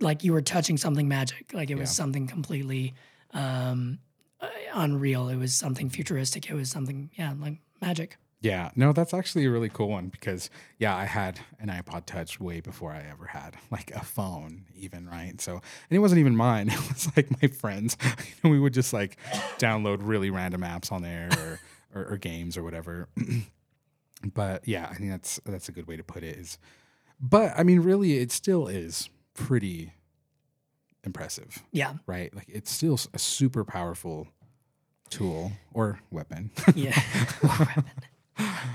like 0.00 0.24
you 0.24 0.32
were 0.32 0.42
touching 0.42 0.76
something 0.76 1.06
magic. 1.08 1.52
Like 1.54 1.70
it 1.70 1.76
was 1.76 1.90
Yeah. 1.90 2.02
something 2.02 2.26
completely 2.26 2.94
um, 3.32 3.98
uh, 4.40 4.48
unreal. 4.74 5.28
It 5.28 5.36
was 5.36 5.54
something 5.54 5.88
futuristic. 5.90 6.50
It 6.50 6.54
was 6.54 6.70
something 6.70 7.10
yeah, 7.14 7.32
like 7.38 7.58
magic. 7.80 8.16
Yeah, 8.42 8.70
no, 8.76 8.92
that's 8.92 9.14
actually 9.14 9.44
a 9.46 9.50
really 9.50 9.68
cool 9.68 9.88
one 9.88 10.08
because 10.08 10.50
yeah, 10.78 10.96
I 10.96 11.04
had 11.04 11.38
an 11.60 11.68
iPod 11.68 12.06
Touch 12.06 12.40
way 12.40 12.60
before 12.60 12.90
I 12.92 13.04
ever 13.10 13.26
had 13.26 13.54
like 13.70 13.90
a 13.92 14.04
phone, 14.04 14.64
even 14.74 15.08
right. 15.08 15.40
So, 15.40 15.52
and 15.54 15.62
it 15.90 16.00
wasn't 16.00 16.18
even 16.18 16.34
mine; 16.36 16.68
it 16.72 16.78
was 16.88 17.08
like 17.16 17.30
my 17.40 17.48
friends. 17.48 17.96
we 18.42 18.58
would 18.58 18.74
just 18.74 18.92
like 18.92 19.16
download 19.58 19.98
really 20.02 20.28
random 20.30 20.62
apps 20.62 20.90
on 20.92 21.02
there 21.02 21.28
or 21.38 21.60
or, 21.94 22.12
or 22.12 22.16
games 22.16 22.56
or 22.56 22.62
whatever. 22.64 23.08
but 24.34 24.66
yeah, 24.66 24.88
I 24.90 24.94
think 24.94 25.10
that's 25.10 25.40
that's 25.46 25.68
a 25.68 25.72
good 25.72 25.86
way 25.86 25.96
to 25.96 26.02
put 26.04 26.24
it. 26.24 26.36
Is, 26.36 26.58
but 27.20 27.52
I 27.56 27.62
mean, 27.62 27.80
really, 27.80 28.18
it 28.18 28.32
still 28.32 28.66
is 28.66 29.08
pretty 29.34 29.92
impressive, 31.04 31.62
Yeah. 31.72 31.94
right? 32.06 32.34
Like 32.34 32.46
it's 32.48 32.70
still 32.72 32.98
a 33.14 33.18
super 33.18 33.64
powerful 33.64 34.26
tool 35.10 35.52
or 35.72 36.00
weapon. 36.10 36.50
Yeah. 36.74 36.98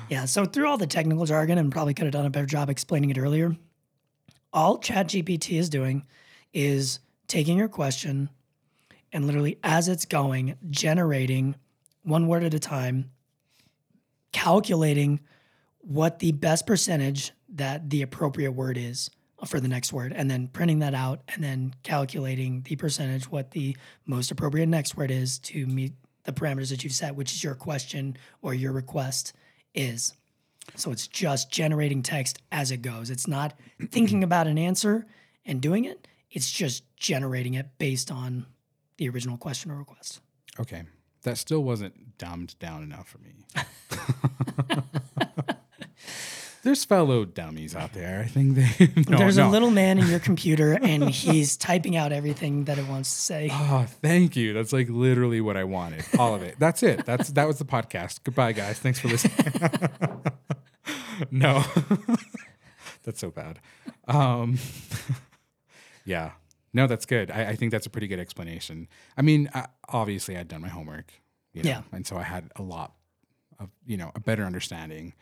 yeah. 0.09 0.25
So 0.25 0.45
through 0.45 0.67
all 0.67 0.77
the 0.77 0.87
technical 0.87 1.25
jargon, 1.25 1.57
and 1.57 1.71
probably 1.71 1.93
could 1.93 2.05
have 2.05 2.13
done 2.13 2.25
a 2.25 2.29
better 2.29 2.45
job 2.45 2.69
explaining 2.69 3.09
it 3.09 3.17
earlier. 3.17 3.55
All 4.53 4.79
ChatGPT 4.79 5.59
is 5.59 5.69
doing 5.69 6.05
is 6.53 6.99
taking 7.27 7.57
your 7.57 7.67
question 7.67 8.29
and 9.11 9.25
literally 9.25 9.57
as 9.63 9.87
it's 9.87 10.05
going, 10.05 10.55
generating 10.69 11.55
one 12.03 12.27
word 12.27 12.43
at 12.43 12.53
a 12.53 12.59
time, 12.59 13.11
calculating 14.31 15.19
what 15.79 16.19
the 16.19 16.31
best 16.31 16.67
percentage 16.67 17.31
that 17.49 17.89
the 17.89 18.01
appropriate 18.01 18.51
word 18.51 18.77
is 18.77 19.09
for 19.45 19.59
the 19.59 19.67
next 19.67 19.93
word, 19.93 20.13
and 20.13 20.29
then 20.29 20.47
printing 20.47 20.79
that 20.79 20.93
out 20.93 21.21
and 21.33 21.43
then 21.43 21.73
calculating 21.83 22.61
the 22.63 22.75
percentage 22.75 23.29
what 23.31 23.51
the 23.51 23.77
most 24.05 24.31
appropriate 24.31 24.67
next 24.67 24.97
word 24.97 25.11
is 25.11 25.39
to 25.39 25.65
meet 25.67 25.93
the 26.23 26.33
parameters 26.33 26.69
that 26.69 26.83
you've 26.83 26.93
set, 26.93 27.15
which 27.15 27.31
is 27.31 27.43
your 27.43 27.55
question 27.55 28.17
or 28.41 28.53
your 28.53 28.71
request 28.71 29.33
is. 29.77 30.13
So 30.75 30.91
it's 30.91 31.07
just 31.07 31.51
generating 31.51 32.03
text 32.03 32.39
as 32.51 32.71
it 32.71 32.81
goes. 32.81 33.09
It's 33.09 33.27
not 33.27 33.53
thinking 33.91 34.23
about 34.23 34.47
an 34.47 34.57
answer 34.57 35.05
and 35.45 35.61
doing 35.61 35.85
it. 35.85 36.07
It's 36.31 36.51
just 36.51 36.83
generating 36.97 37.53
it 37.53 37.67
based 37.77 38.11
on 38.11 38.45
the 38.97 39.07
original 39.09 39.37
question 39.37 39.71
or 39.71 39.77
request. 39.77 40.19
Okay. 40.59 40.83
That 41.23 41.37
still 41.37 41.63
wasn't 41.63 42.17
dumbed 42.17 42.57
down 42.59 42.83
enough 42.83 43.07
for 43.07 43.19
me. 43.19 43.33
There's 46.67 46.83
fellow 46.83 47.23
dummies 47.23 47.77
out 47.77 47.93
there. 47.93 48.19
I 48.19 48.27
think 48.27 48.55
they. 48.55 48.91
No, 49.09 49.17
There's 49.17 49.37
no. 49.37 49.47
a 49.47 49.49
little 49.49 49.71
man 49.71 49.99
in 49.99 50.07
your 50.07 50.19
computer 50.19 50.73
and 50.81 51.09
he's 51.09 51.55
typing 51.55 51.95
out 51.95 52.11
everything 52.11 52.65
that 52.65 52.77
it 52.77 52.85
wants 52.89 53.09
to 53.13 53.21
say. 53.21 53.49
Oh, 53.49 53.85
thank 54.01 54.35
you. 54.35 54.51
That's 54.51 54.73
like 54.73 54.89
literally 54.89 55.39
what 55.39 55.55
I 55.55 55.63
wanted. 55.63 56.03
All 56.19 56.35
of 56.35 56.43
it. 56.43 56.55
That's 56.59 56.83
it. 56.83 57.05
That's 57.05 57.29
that 57.29 57.47
was 57.47 57.57
the 57.57 57.63
podcast. 57.63 58.19
Goodbye, 58.25 58.51
guys. 58.51 58.79
Thanks 58.79 58.99
for 58.99 59.07
listening. 59.07 59.53
no, 61.31 61.63
that's 63.03 63.21
so 63.21 63.31
bad. 63.31 63.61
Um, 64.09 64.59
yeah. 66.03 66.31
No, 66.73 66.85
that's 66.85 67.05
good. 67.05 67.31
I, 67.31 67.51
I 67.51 67.55
think 67.55 67.71
that's 67.71 67.85
a 67.85 67.89
pretty 67.89 68.07
good 68.07 68.19
explanation. 68.19 68.89
I 69.15 69.21
mean, 69.21 69.49
I, 69.53 69.67
obviously, 69.87 70.35
I'd 70.35 70.49
done 70.49 70.59
my 70.59 70.67
homework. 70.67 71.13
You 71.53 71.63
know, 71.63 71.69
Yeah. 71.69 71.81
And 71.93 72.05
so 72.05 72.17
I 72.17 72.23
had 72.23 72.51
a 72.57 72.61
lot 72.61 72.91
of, 73.57 73.69
you 73.85 73.95
know, 73.95 74.11
a 74.15 74.19
better 74.19 74.43
understanding 74.43 75.13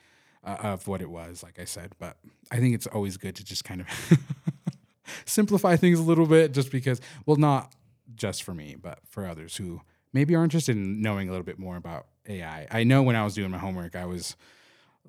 uh, 0.45 0.57
of 0.61 0.87
what 0.87 1.01
it 1.01 1.09
was, 1.09 1.43
like 1.43 1.59
I 1.59 1.65
said. 1.65 1.93
But 1.99 2.17
I 2.51 2.57
think 2.57 2.75
it's 2.75 2.87
always 2.87 3.17
good 3.17 3.35
to 3.35 3.43
just 3.43 3.63
kind 3.63 3.81
of 3.81 4.19
simplify 5.25 5.75
things 5.75 5.99
a 5.99 6.03
little 6.03 6.27
bit 6.27 6.53
just 6.53 6.71
because, 6.71 7.01
well, 7.25 7.37
not 7.37 7.73
just 8.15 8.43
for 8.43 8.53
me, 8.53 8.75
but 8.81 8.99
for 9.09 9.25
others 9.25 9.57
who 9.57 9.81
maybe 10.13 10.35
are 10.35 10.43
interested 10.43 10.77
in 10.77 11.01
knowing 11.01 11.27
a 11.27 11.31
little 11.31 11.45
bit 11.45 11.59
more 11.59 11.75
about 11.75 12.07
AI. 12.27 12.67
I 12.71 12.83
know 12.83 13.03
when 13.03 13.15
I 13.15 13.23
was 13.23 13.33
doing 13.33 13.51
my 13.51 13.57
homework, 13.57 13.95
I 13.95 14.05
was 14.05 14.35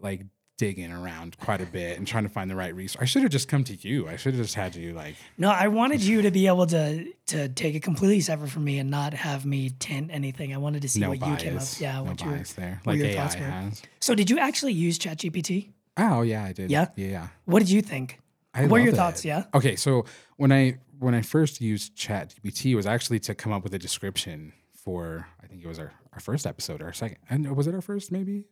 like 0.01 0.23
digging 0.57 0.91
around 0.91 1.39
quite 1.39 1.61
a 1.61 1.67
bit 1.67 1.99
and 1.99 2.07
trying 2.07 2.23
to 2.23 2.29
find 2.29 2.51
the 2.51 2.57
right 2.57 2.75
resource. 2.75 3.03
I 3.03 3.05
should 3.05 3.23
have 3.23 3.31
just 3.31 3.49
come 3.49 3.65
to 3.65 3.75
you. 3.75 4.09
I 4.09 4.17
should 4.17 4.35
have 4.35 4.43
just 4.43 4.55
had 4.55 4.75
you 4.75 4.93
like, 4.95 5.17
No, 5.37 5.51
I 5.51 5.69
wanted 5.69 6.03
you 6.03 6.23
to 6.23 6.31
be 6.31 6.47
able 6.47 6.67
to 6.69 7.13
to 7.27 7.49
take 7.49 7.75
it 7.75 7.83
completely 7.83 8.21
separate 8.21 8.51
from 8.51 8.65
me 8.65 8.79
and 8.79 8.91
not 8.91 9.13
have 9.15 9.45
me 9.45 9.71
tint 9.79 10.11
anything. 10.13 10.55
I 10.55 10.59
wanted 10.59 10.83
to 10.83 10.89
see 10.89 11.01
no 11.01 11.11
what 11.11 11.21
bias. 11.21 11.43
you 11.43 11.51
came 11.51 11.59
up. 11.59 11.65
Yeah, 11.79 11.93
no 11.97 12.05
what 12.05 12.21
you 12.21 12.31
bias 12.31 12.53
there. 12.55 12.81
Like 12.85 12.99
your 12.99 13.09
AI 13.09 13.15
thoughts 13.15 13.37
were. 13.37 13.45
has. 13.45 13.83
So 14.01 14.15
did 14.15 14.31
you 14.31 14.39
actually 14.39 14.73
use 14.73 14.99
ChatGPT? 14.99 15.71
Oh 15.97 16.23
yeah, 16.23 16.45
I 16.45 16.53
did. 16.53 16.71
Yeah? 16.71 16.89
Yeah. 16.97 17.07
yeah. 17.07 17.29
What 17.45 17.61
did 17.61 17.71
you 17.71 17.83
think? 17.83 18.21
I 18.55 18.67
what 18.67 18.81
are 18.81 18.85
your 18.85 18.93
love 18.93 18.99
thoughts? 18.99 19.25
Yeah. 19.25 19.45
Okay, 19.55 19.77
so 19.77 20.07
when 20.37 20.53
I 20.53 20.79
when 20.99 21.15
I 21.15 21.23
first 21.23 21.61
used 21.61 21.95
ChatGPT 21.97 22.75
was 22.75 22.87
actually 22.87 23.21
to 23.21 23.35
come 23.35 23.53
up 23.53 23.63
with 23.63 23.75
a 23.75 23.79
description 23.79 24.53
for 24.73 25.27
I 25.43 25.47
think 25.47 25.63
it 25.63 25.69
was 25.69 25.79
our, 25.79 25.93
our 26.13 26.21
first 26.21 26.47
episode 26.47 26.81
or 26.81 26.87
our 26.87 26.93
second 26.93 27.19
and 27.29 27.55
was 27.55 27.67
it 27.67 27.75
our 27.75 27.83
first 27.83 28.11
maybe? 28.11 28.45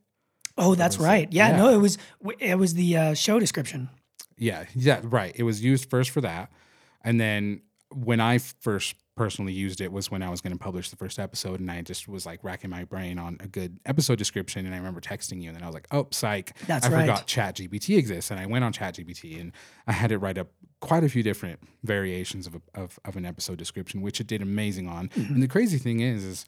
Oh, 0.56 0.74
that's 0.74 0.98
right. 0.98 1.32
Yeah, 1.32 1.50
Yeah. 1.50 1.56
no, 1.56 1.68
it 1.70 1.78
was 1.78 1.98
it 2.38 2.58
was 2.58 2.74
the 2.74 2.96
uh, 2.96 3.14
show 3.14 3.38
description. 3.38 3.88
Yeah, 4.36 4.64
yeah, 4.74 5.00
right. 5.02 5.32
It 5.34 5.44
was 5.44 5.62
used 5.62 5.90
first 5.90 6.10
for 6.10 6.20
that, 6.20 6.50
and 7.02 7.20
then 7.20 7.62
when 7.94 8.20
I 8.20 8.38
first 8.38 8.96
personally 9.16 9.52
used 9.52 9.80
it 9.80 9.92
was 9.92 10.10
when 10.10 10.24
I 10.24 10.28
was 10.28 10.40
going 10.40 10.52
to 10.52 10.58
publish 10.58 10.90
the 10.90 10.96
first 10.96 11.20
episode, 11.20 11.60
and 11.60 11.70
I 11.70 11.82
just 11.82 12.08
was 12.08 12.26
like 12.26 12.42
racking 12.42 12.70
my 12.70 12.82
brain 12.82 13.16
on 13.18 13.36
a 13.38 13.46
good 13.46 13.78
episode 13.86 14.18
description, 14.18 14.66
and 14.66 14.74
I 14.74 14.78
remember 14.78 15.00
texting 15.00 15.40
you, 15.40 15.48
and 15.48 15.56
then 15.56 15.62
I 15.62 15.66
was 15.66 15.74
like, 15.74 15.86
"Oh, 15.92 16.08
psych! 16.10 16.56
That's 16.66 16.86
I 16.86 16.90
right. 16.90 17.00
forgot 17.02 17.26
ChatGPT 17.28 17.96
exists," 17.96 18.30
and 18.30 18.40
I 18.40 18.46
went 18.46 18.64
on 18.64 18.72
ChatGPT, 18.72 19.40
and 19.40 19.52
I 19.86 19.92
had 19.92 20.10
it 20.10 20.18
write 20.18 20.38
up 20.38 20.48
quite 20.80 21.04
a 21.04 21.08
few 21.08 21.22
different 21.22 21.60
variations 21.84 22.46
of, 22.46 22.56
a, 22.56 22.60
of 22.74 22.98
of 23.04 23.16
an 23.16 23.24
episode 23.24 23.58
description, 23.58 24.02
which 24.02 24.20
it 24.20 24.26
did 24.26 24.42
amazing 24.42 24.88
on. 24.88 25.08
Mm-hmm. 25.10 25.34
And 25.34 25.42
the 25.42 25.48
crazy 25.48 25.78
thing 25.78 26.00
is, 26.00 26.24
is 26.24 26.46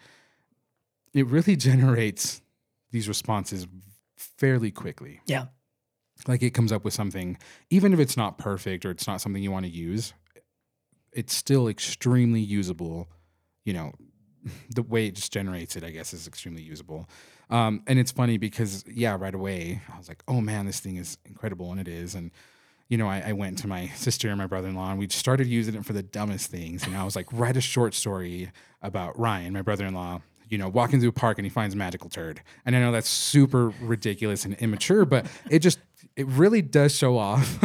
it 1.14 1.27
really 1.27 1.55
generates 1.71 2.40
these 2.90 3.07
responses 3.09 3.69
fairly 4.17 4.71
quickly 4.71 5.21
Yeah. 5.27 5.47
like 6.27 6.43
it 6.43 6.51
comes 6.51 6.73
up 6.73 6.85
with 6.85 6.95
something 6.95 7.39
even 7.71 7.93
if 7.93 7.99
it's 8.01 8.17
not 8.17 8.39
perfect 8.39 8.85
or 8.85 8.91
it's 8.91 9.07
not 9.07 9.21
something 9.21 9.43
you 9.43 9.51
want 9.53 9.67
to 9.67 9.71
use 9.73 10.13
it's 11.12 11.35
still 11.35 11.69
extremely 11.69 12.41
usable 12.41 13.09
you 13.64 13.73
know 13.73 13.93
the 14.75 14.83
way 14.83 15.07
it 15.07 15.14
just 15.14 15.33
generates 15.33 15.77
it 15.77 15.85
i 15.85 15.91
guess 15.91 16.12
is 16.14 16.27
extremely 16.27 16.62
usable 16.62 17.09
um, 17.49 17.83
and 17.87 17.99
it's 17.99 18.11
funny 18.11 18.39
because 18.39 18.85
yeah 18.89 19.17
right 19.19 19.35
away 19.35 19.81
i 19.93 19.99
was 19.99 20.09
like 20.09 20.23
oh 20.29 20.41
man 20.41 20.67
this 20.67 20.81
thing 20.81 20.97
is 20.97 21.19
incredible 21.25 21.71
and 21.71 21.81
it 21.81 21.89
is 21.89 22.14
and 22.14 22.31
you 22.89 22.97
know 22.97 23.09
I, 23.09 23.23
I 23.29 23.33
went 23.33 23.59
to 23.59 23.69
my 23.69 23.89
sister 23.97 24.29
and 24.29 24.39
my 24.39 24.47
brother-in-law 24.47 24.91
and 24.91 24.99
we 24.99 25.09
started 25.09 25.47
using 25.47 25.75
it 25.75 25.85
for 25.85 25.93
the 25.93 26.03
dumbest 26.03 26.51
things 26.51 26.85
and 26.87 26.97
i 26.97 27.05
was 27.05 27.14
like 27.17 27.27
write 27.33 27.57
a 27.57 27.61
short 27.61 27.95
story 27.95 28.51
about 28.83 29.19
ryan 29.19 29.53
my 29.53 29.62
brother-in-law 29.62 30.23
you 30.49 30.59
know 30.59 30.68
walking 30.68 31.01
through 31.01 31.09
a 31.09 31.12
park 31.12 31.38
and 31.38 31.47
he 31.47 31.51
finds 31.51 31.74
a 31.74 31.78
magical 31.78 32.09
turd 32.09 32.40
and 32.64 32.76
i 32.76 32.80
know 32.80 32.92
that's 32.92 33.09
super 33.09 33.72
ridiculous 33.80 34.44
and 34.44 34.55
immature 34.55 35.05
but 35.05 35.26
it 35.51 35.61
just 35.61 35.78
it 36.16 36.26
really 36.26 36.62
does 36.62 36.94
show 36.94 37.18
off 37.18 37.59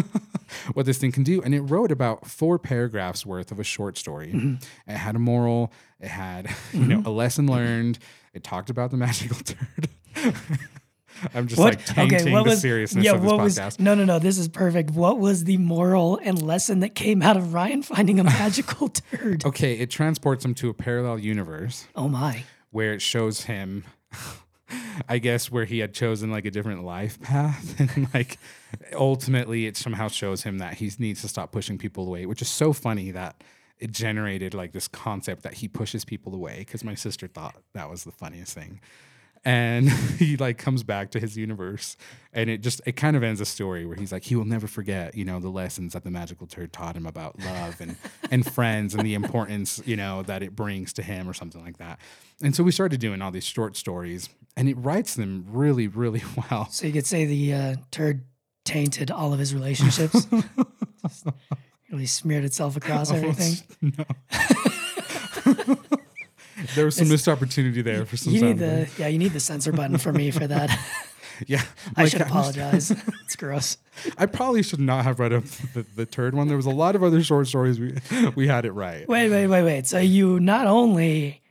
what 0.74 0.86
this 0.86 0.98
thing 0.98 1.12
can 1.12 1.24
do. 1.24 1.42
And 1.42 1.54
it 1.54 1.62
wrote 1.62 1.92
about 1.92 2.28
four 2.28 2.60
paragraphs 2.60 3.26
worth 3.26 3.52
of 3.52 3.60
a 3.60 3.64
short 3.64 3.98
story. 3.98 4.28
Mm-hmm. 4.28 4.92
It 4.92 4.98
had 4.98 5.16
a 5.16 5.20
moral, 5.20 5.72
it 6.00 6.10
had, 6.10 6.54
you 6.74 6.82
know, 6.82 6.98
mm-hmm. 6.98 7.08
a 7.08 7.12
lesson 7.12 7.48
learned. 7.48 8.00
It 8.34 8.44
talked 8.44 8.70
about 8.70 8.92
the 8.92 8.98
magical 8.98 9.38
turd. 9.44 9.90
I'm 11.36 11.48
just 11.48 11.60
like 11.60 11.86
tainting 11.86 12.44
the 12.44 12.56
seriousness 12.56 13.08
of 13.08 13.22
this 13.22 13.32
what 13.32 13.42
podcast. 13.42 13.66
was 13.66 13.80
no 13.80 13.94
no 13.94 14.06
no 14.06 14.18
this 14.18 14.40
is 14.40 14.48
perfect 14.48 14.90
what 14.90 15.20
was 15.20 15.44
the 15.44 15.58
moral 15.58 16.20
and 16.24 16.42
lesson 16.42 16.80
that 16.80 16.96
came 16.96 17.22
out 17.22 17.38
of 17.38 17.54
ryan 17.54 17.84
finding 17.84 18.20
a 18.20 18.24
magical 18.24 18.90
turd 18.90 19.46
okay, 19.46 19.74
it 19.74 19.92
transports 19.92 20.44
him 20.44 20.56
to 20.56 20.70
a 20.70 20.74
parallel 20.74 21.20
universe 21.20 21.88
oh 21.96 22.10
my 22.10 22.44
where 22.72 22.94
it 22.94 23.02
shows 23.02 23.44
him 23.44 23.84
I 25.10 25.18
guess 25.18 25.52
where 25.52 25.66
he 25.66 25.80
had 25.80 25.94
chosen 25.94 26.32
like 26.32 26.46
a 26.46 26.52
different 26.52 26.84
life 26.84 27.20
path 27.22 27.80
and 27.96 28.08
like 28.14 28.38
ultimately 28.94 29.66
it 29.66 29.78
somehow 29.78 30.08
shows 30.08 30.44
him 30.44 30.60
that 30.60 30.76
he 30.76 30.92
needs 31.00 31.22
to 31.22 31.28
stop 31.28 31.52
pushing 31.52 31.78
people 31.78 32.08
away, 32.08 32.26
which 32.26 32.42
is 32.42 32.50
so 32.50 32.74
funny 32.74 33.12
that 33.12 33.44
it 33.80 33.92
generated 33.92 34.54
like 34.54 34.72
this 34.74 34.88
concept 34.88 35.44
that 35.44 35.56
he 35.56 35.68
pushes 35.68 36.06
people 36.06 36.36
away 36.36 36.60
because 36.60 36.84
my 36.84 36.96
sister 36.96 37.28
thought 37.28 37.56
that 37.74 37.90
was 37.90 38.04
the 38.04 38.12
funniest 38.12 38.54
thing. 38.54 38.80
And 39.44 39.90
he 40.20 40.38
like 40.38 40.58
comes 40.60 40.84
back 40.84 41.12
to 41.12 41.20
his 41.20 41.36
universe 41.36 41.98
and 42.32 42.48
it 42.50 42.60
just 42.62 42.80
it 42.86 42.92
kind 42.92 43.16
of 43.18 43.24
ends 43.24 43.42
a 43.42 43.46
story 43.46 43.86
where 43.88 43.96
he's 43.96 44.12
like 44.12 44.24
he 44.24 44.36
will 44.36 44.46
never 44.46 44.68
forget, 44.68 45.16
you 45.16 45.26
know, 45.26 45.40
the 45.40 45.50
lessons 45.50 45.94
that 45.94 46.04
the 46.04 46.12
magical 46.12 46.46
turd 46.46 46.72
taught 46.72 46.96
him 46.96 47.08
about 47.08 47.40
love 47.40 47.82
and 47.82 47.96
and 48.30 48.46
friends 48.46 48.94
and 48.94 49.04
the 49.04 49.16
importance, 49.16 49.82
you 49.86 49.96
know, 49.96 50.22
that 50.24 50.44
it 50.44 50.56
brings 50.56 50.94
to 50.94 51.02
him 51.02 51.28
or 51.28 51.34
something 51.34 51.64
like 51.66 51.78
that. 51.80 52.00
And 52.44 52.56
so 52.56 52.64
we 52.64 52.72
started 52.72 53.00
doing 53.00 53.22
all 53.22 53.32
these 53.32 53.44
short 53.46 53.76
stories 53.76 54.30
and 54.56 54.70
it 54.70 54.76
writes 54.78 55.16
them 55.16 55.46
really 55.50 55.88
really 55.88 56.22
well. 56.52 56.68
so 56.70 56.86
you 56.86 56.94
could 56.94 57.08
say 57.08 57.26
the 57.26 57.54
uh, 57.54 57.76
turd 57.90 58.24
tainted 58.64 59.10
all 59.10 59.34
of 59.34 59.40
his 59.40 59.56
relationships 59.56 60.28
really 61.92 62.06
smeared 62.06 62.44
itself 62.44 62.78
across 62.78 63.12
everything 63.12 63.56
No. 63.82 64.06
There 66.76 66.86
was 66.86 66.96
some 66.96 67.10
missed 67.10 67.28
opportunity 67.28 67.82
there 67.82 68.06
for 68.06 68.18
some 68.18 68.34
you 68.34 68.42
need 68.42 68.58
the 68.58 68.90
yeah 68.98 69.08
you 69.08 69.18
need 69.18 69.34
the 69.34 69.40
censor 69.40 69.72
button 69.72 69.98
for 69.98 70.14
me 70.14 70.32
for 70.32 70.48
that 70.48 70.70
Yeah. 71.48 71.64
i 71.96 72.04
like, 72.04 72.12
should 72.12 72.22
apologize 72.22 72.92
it's 73.24 73.36
gross 73.36 73.78
I 74.18 74.26
probably 74.28 74.64
should 74.64 74.80
not 74.80 75.04
have 75.06 75.20
read 75.20 75.34
up 75.34 75.44
the, 75.74 75.86
the 75.96 76.06
turd 76.06 76.34
one. 76.34 76.48
There 76.48 76.58
was 76.58 76.66
a 76.66 76.72
lot 76.72 76.96
of 76.96 77.04
other 77.04 77.22
short 77.22 77.48
stories 77.48 77.80
we 77.80 77.98
we 78.36 78.48
had 78.48 78.66
it 78.66 78.72
right. 78.72 79.08
Wait, 79.08 79.30
wait, 79.30 79.48
wait, 79.48 79.64
wait. 79.64 79.86
So 79.86 80.00
you 80.00 80.40
not 80.40 80.66
only 80.66 81.42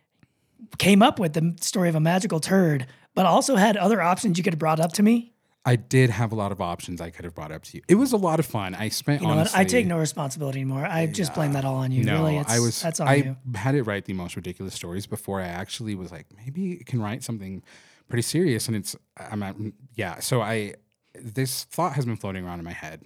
came 0.78 1.02
up 1.02 1.18
with 1.18 1.34
the 1.34 1.54
story 1.60 1.88
of 1.88 1.94
a 1.94 2.00
magical 2.00 2.40
turd, 2.40 2.86
but 3.14 3.26
also 3.26 3.56
had 3.56 3.76
other 3.76 4.00
options 4.00 4.38
you 4.38 4.44
could 4.44 4.54
have 4.54 4.58
brought 4.58 4.80
up 4.80 4.92
to 4.94 5.02
me? 5.02 5.32
I 5.70 5.76
did 5.76 6.10
have 6.10 6.32
a 6.32 6.34
lot 6.34 6.50
of 6.50 6.60
options 6.60 7.00
I 7.00 7.10
could 7.10 7.24
have 7.24 7.32
brought 7.36 7.52
up 7.52 7.62
to 7.62 7.76
you. 7.76 7.82
It 7.86 7.94
was 7.94 8.12
a 8.12 8.16
lot 8.16 8.40
of 8.40 8.46
fun. 8.46 8.74
I 8.74 8.88
spent 8.88 9.20
You 9.22 9.28
know 9.28 9.34
honestly. 9.34 9.56
what? 9.56 9.60
I 9.60 9.64
take 9.64 9.86
no 9.86 9.98
responsibility 9.98 10.58
anymore. 10.58 10.84
I 10.84 11.06
just 11.06 11.32
blame 11.32 11.52
that 11.52 11.64
all 11.64 11.76
on 11.76 11.92
you. 11.92 12.02
No, 12.02 12.14
really, 12.14 12.38
it's, 12.38 12.50
I 12.50 12.58
was. 12.58 12.82
that's 12.82 12.98
on 12.98 13.06
I 13.06 13.14
you. 13.14 13.36
had 13.54 13.76
it 13.76 13.84
write 13.84 14.04
the 14.04 14.12
most 14.12 14.34
ridiculous 14.34 14.74
stories 14.74 15.06
before 15.06 15.40
I 15.40 15.46
actually 15.46 15.94
was 15.94 16.10
like, 16.10 16.26
maybe 16.36 16.72
it 16.72 16.86
can 16.86 17.00
write 17.00 17.22
something 17.22 17.62
pretty 18.08 18.22
serious. 18.22 18.66
And 18.66 18.76
it's, 18.76 18.96
I'm, 19.16 19.44
at, 19.44 19.54
yeah. 19.94 20.18
So 20.18 20.42
I, 20.42 20.74
this 21.14 21.62
thought 21.62 21.92
has 21.92 22.04
been 22.04 22.16
floating 22.16 22.44
around 22.44 22.58
in 22.58 22.64
my 22.64 22.72
head 22.72 23.04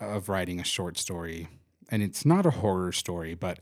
of 0.00 0.28
writing 0.28 0.58
a 0.58 0.64
short 0.64 0.98
story, 0.98 1.46
and 1.88 2.02
it's 2.02 2.26
not 2.26 2.46
a 2.46 2.50
horror 2.50 2.90
story, 2.90 3.34
but 3.34 3.60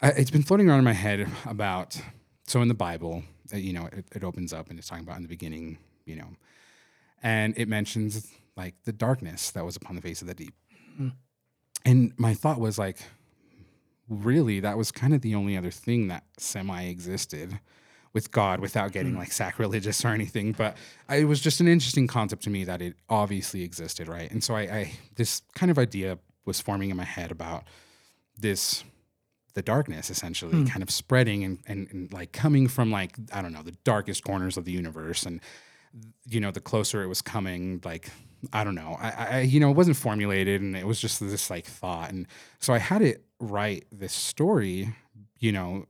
I, 0.00 0.10
it's 0.10 0.30
been 0.30 0.44
floating 0.44 0.68
around 0.70 0.78
in 0.78 0.84
my 0.84 0.92
head 0.92 1.26
about. 1.46 2.00
So 2.46 2.62
in 2.62 2.68
the 2.68 2.74
Bible, 2.74 3.24
uh, 3.52 3.56
you 3.56 3.72
know, 3.72 3.86
it, 3.92 4.04
it 4.14 4.22
opens 4.22 4.52
up 4.52 4.70
and 4.70 4.78
it's 4.78 4.86
talking 4.88 5.02
about 5.04 5.16
in 5.16 5.22
the 5.22 5.28
beginning, 5.28 5.78
you 6.04 6.14
know, 6.14 6.28
and 7.22 7.54
it 7.56 7.68
mentions 7.68 8.30
like 8.56 8.74
the 8.84 8.92
darkness 8.92 9.50
that 9.52 9.64
was 9.64 9.76
upon 9.76 9.96
the 9.96 10.02
face 10.02 10.20
of 10.20 10.28
the 10.28 10.34
deep. 10.34 10.54
Hmm. 10.96 11.08
And 11.84 12.12
my 12.18 12.34
thought 12.34 12.60
was 12.60 12.78
like, 12.78 12.98
really, 14.08 14.60
that 14.60 14.76
was 14.76 14.90
kind 14.90 15.14
of 15.14 15.22
the 15.22 15.34
only 15.34 15.56
other 15.56 15.70
thing 15.70 16.08
that 16.08 16.24
semi 16.36 16.82
existed 16.84 17.60
with 18.12 18.32
God 18.32 18.60
without 18.60 18.92
getting 18.92 19.12
hmm. 19.12 19.18
like 19.18 19.32
sacrilegious 19.32 20.04
or 20.04 20.08
anything. 20.08 20.52
But 20.52 20.76
I, 21.08 21.16
it 21.16 21.24
was 21.24 21.40
just 21.40 21.60
an 21.60 21.68
interesting 21.68 22.06
concept 22.06 22.42
to 22.44 22.50
me 22.50 22.64
that 22.64 22.82
it 22.82 22.96
obviously 23.08 23.62
existed, 23.62 24.08
right? 24.08 24.30
And 24.30 24.42
so 24.42 24.54
I, 24.54 24.60
I 24.60 24.92
this 25.16 25.42
kind 25.54 25.70
of 25.70 25.78
idea 25.78 26.18
was 26.44 26.60
forming 26.60 26.90
in 26.90 26.96
my 26.96 27.04
head 27.04 27.30
about 27.30 27.64
this 28.36 28.84
the 29.54 29.62
darkness 29.62 30.10
essentially 30.10 30.52
hmm. 30.52 30.66
kind 30.66 30.82
of 30.82 30.90
spreading 30.90 31.44
and, 31.44 31.58
and, 31.66 31.88
and 31.90 32.12
like 32.12 32.32
coming 32.32 32.68
from 32.68 32.90
like 32.90 33.16
i 33.32 33.42
don't 33.42 33.52
know 33.52 33.62
the 33.62 33.76
darkest 33.82 34.22
corners 34.22 34.56
of 34.56 34.64
the 34.64 34.70
universe 34.70 35.26
and 35.26 35.40
you 36.26 36.40
know 36.40 36.50
the 36.50 36.60
closer 36.60 37.02
it 37.02 37.08
was 37.08 37.22
coming 37.22 37.80
like 37.84 38.10
i 38.52 38.62
don't 38.62 38.74
know 38.74 38.96
I, 39.00 39.10
I 39.10 39.40
you 39.40 39.60
know 39.60 39.70
it 39.70 39.76
wasn't 39.76 39.96
formulated 39.96 40.60
and 40.62 40.76
it 40.76 40.86
was 40.86 41.00
just 41.00 41.20
this 41.20 41.50
like 41.50 41.66
thought. 41.66 42.10
And 42.10 42.26
so 42.58 42.72
i 42.72 42.78
had 42.78 43.02
it 43.02 43.24
write 43.38 43.86
this 43.90 44.12
story 44.12 44.94
you 45.38 45.52
know 45.52 45.86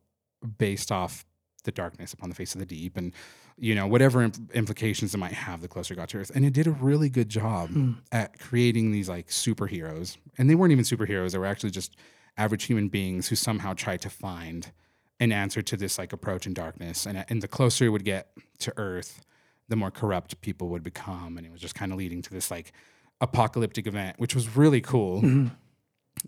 based 0.59 0.90
off 0.90 1.24
the 1.64 1.72
darkness 1.72 2.12
upon 2.12 2.28
the 2.28 2.34
face 2.34 2.55
of 2.55 2.61
the 2.61 2.66
deep 2.66 2.96
and 2.96 3.12
you 3.61 3.74
know 3.74 3.86
whatever 3.86 4.22
imp- 4.22 4.51
implications 4.55 5.14
it 5.14 5.18
might 5.18 5.32
have 5.32 5.61
the 5.61 5.68
closer 5.68 5.94
it 5.94 5.98
got 5.98 6.09
to 6.09 6.18
earth. 6.18 6.32
And 6.34 6.44
it 6.44 6.53
did 6.53 6.66
a 6.66 6.72
really 6.72 7.11
good 7.11 7.28
job 7.28 7.68
hmm. 7.68 7.92
at 8.11 8.38
creating 8.40 8.90
these 8.90 9.09
like 9.09 9.28
superheroes. 9.28 10.16
And 10.38 10.48
they 10.48 10.55
weren't 10.55 10.72
even 10.72 10.84
superheroes 10.84 11.32
they 11.32 11.38
were 11.38 11.46
actually 11.46 11.70
just 11.70 11.94
average 12.36 12.64
human 12.64 12.88
beings 12.88 13.28
who 13.28 13.36
somehow 13.36 13.74
tried 13.74 14.01
to 14.01 14.11
find 14.11 14.72
an 15.20 15.30
answer 15.30 15.61
to 15.61 15.76
this 15.76 15.98
like 15.98 16.12
approach 16.14 16.46
in 16.46 16.55
darkness. 16.55 17.07
And, 17.07 17.24
and 17.28 17.42
the 17.42 17.48
closer 17.48 17.84
it 17.84 17.90
would 17.90 18.05
get 18.05 18.30
to 18.61 18.72
earth 18.78 19.24
the 19.70 19.76
more 19.76 19.90
corrupt 19.90 20.40
people 20.42 20.68
would 20.68 20.82
become. 20.82 21.38
And 21.38 21.46
it 21.46 21.50
was 21.50 21.60
just 21.62 21.74
kind 21.74 21.90
of 21.92 21.98
leading 21.98 22.20
to 22.22 22.30
this 22.30 22.50
like 22.50 22.72
apocalyptic 23.22 23.86
event 23.86 24.18
which 24.18 24.34
was 24.34 24.56
really 24.56 24.80
cool. 24.80 25.22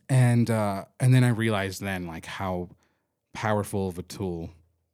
And 0.09 0.51
uh 0.51 0.85
and 1.01 1.13
then 1.13 1.23
i 1.25 1.29
realized 1.29 1.83
then 1.83 2.07
like 2.07 2.25
how 2.25 2.69
powerful 3.35 3.89
of 3.89 3.99
a 3.99 4.03
tool 4.03 4.51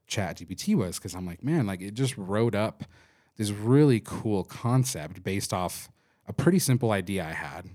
chat 0.09 0.38
gpt 0.38 0.74
was 0.74 0.96
because 0.99 1.14
i'm 1.14 1.26
like 1.26 1.44
man 1.44 1.66
like 1.66 1.80
it 1.82 1.94
just 1.94 2.16
wrote 2.16 2.55
up 2.55 2.82
this 3.36 3.51
really 3.51 4.01
cool 4.01 4.42
concept 4.44 5.22
based 5.22 5.53
off 5.53 5.88
a 6.26 6.32
pretty 6.32 6.59
simple 6.59 6.90
idea 6.90 7.24
i 7.24 7.32
had. 7.32 7.68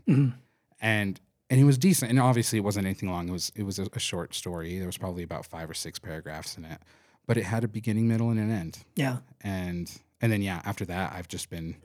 And 0.81 1.19
and 1.49 1.61
it 1.61 1.65
was 1.65 1.77
decent. 1.77 2.09
And 2.09 2.19
obviously 2.19 2.57
it 2.57 2.63
wasn't 2.63 2.87
anything 2.87 3.09
long. 3.09 3.29
It 3.29 3.31
was 3.31 3.51
it 3.55 3.63
was 3.63 3.79
a, 3.79 3.87
a 3.93 3.99
short 3.99 4.33
story. 4.33 4.77
There 4.79 4.87
was 4.87 4.97
probably 4.97 5.23
about 5.23 5.45
five 5.45 5.69
or 5.69 5.73
six 5.75 5.99
paragraphs 5.99 6.57
in 6.57 6.65
it. 6.65 6.79
But 7.25 7.37
it 7.37 7.43
had 7.43 7.63
a 7.63 7.67
beginning 7.69 8.07
middle 8.07 8.29
and 8.31 8.39
an 8.39 8.51
end. 8.51 8.79
Yeah. 8.95 9.17
and 9.41 9.89
and 10.23 10.31
then 10.31 10.41
yeah 10.41 10.59
after 10.65 10.85
that 10.85 11.13
i've 11.13 11.27
just 11.27 11.51
been 11.51 11.75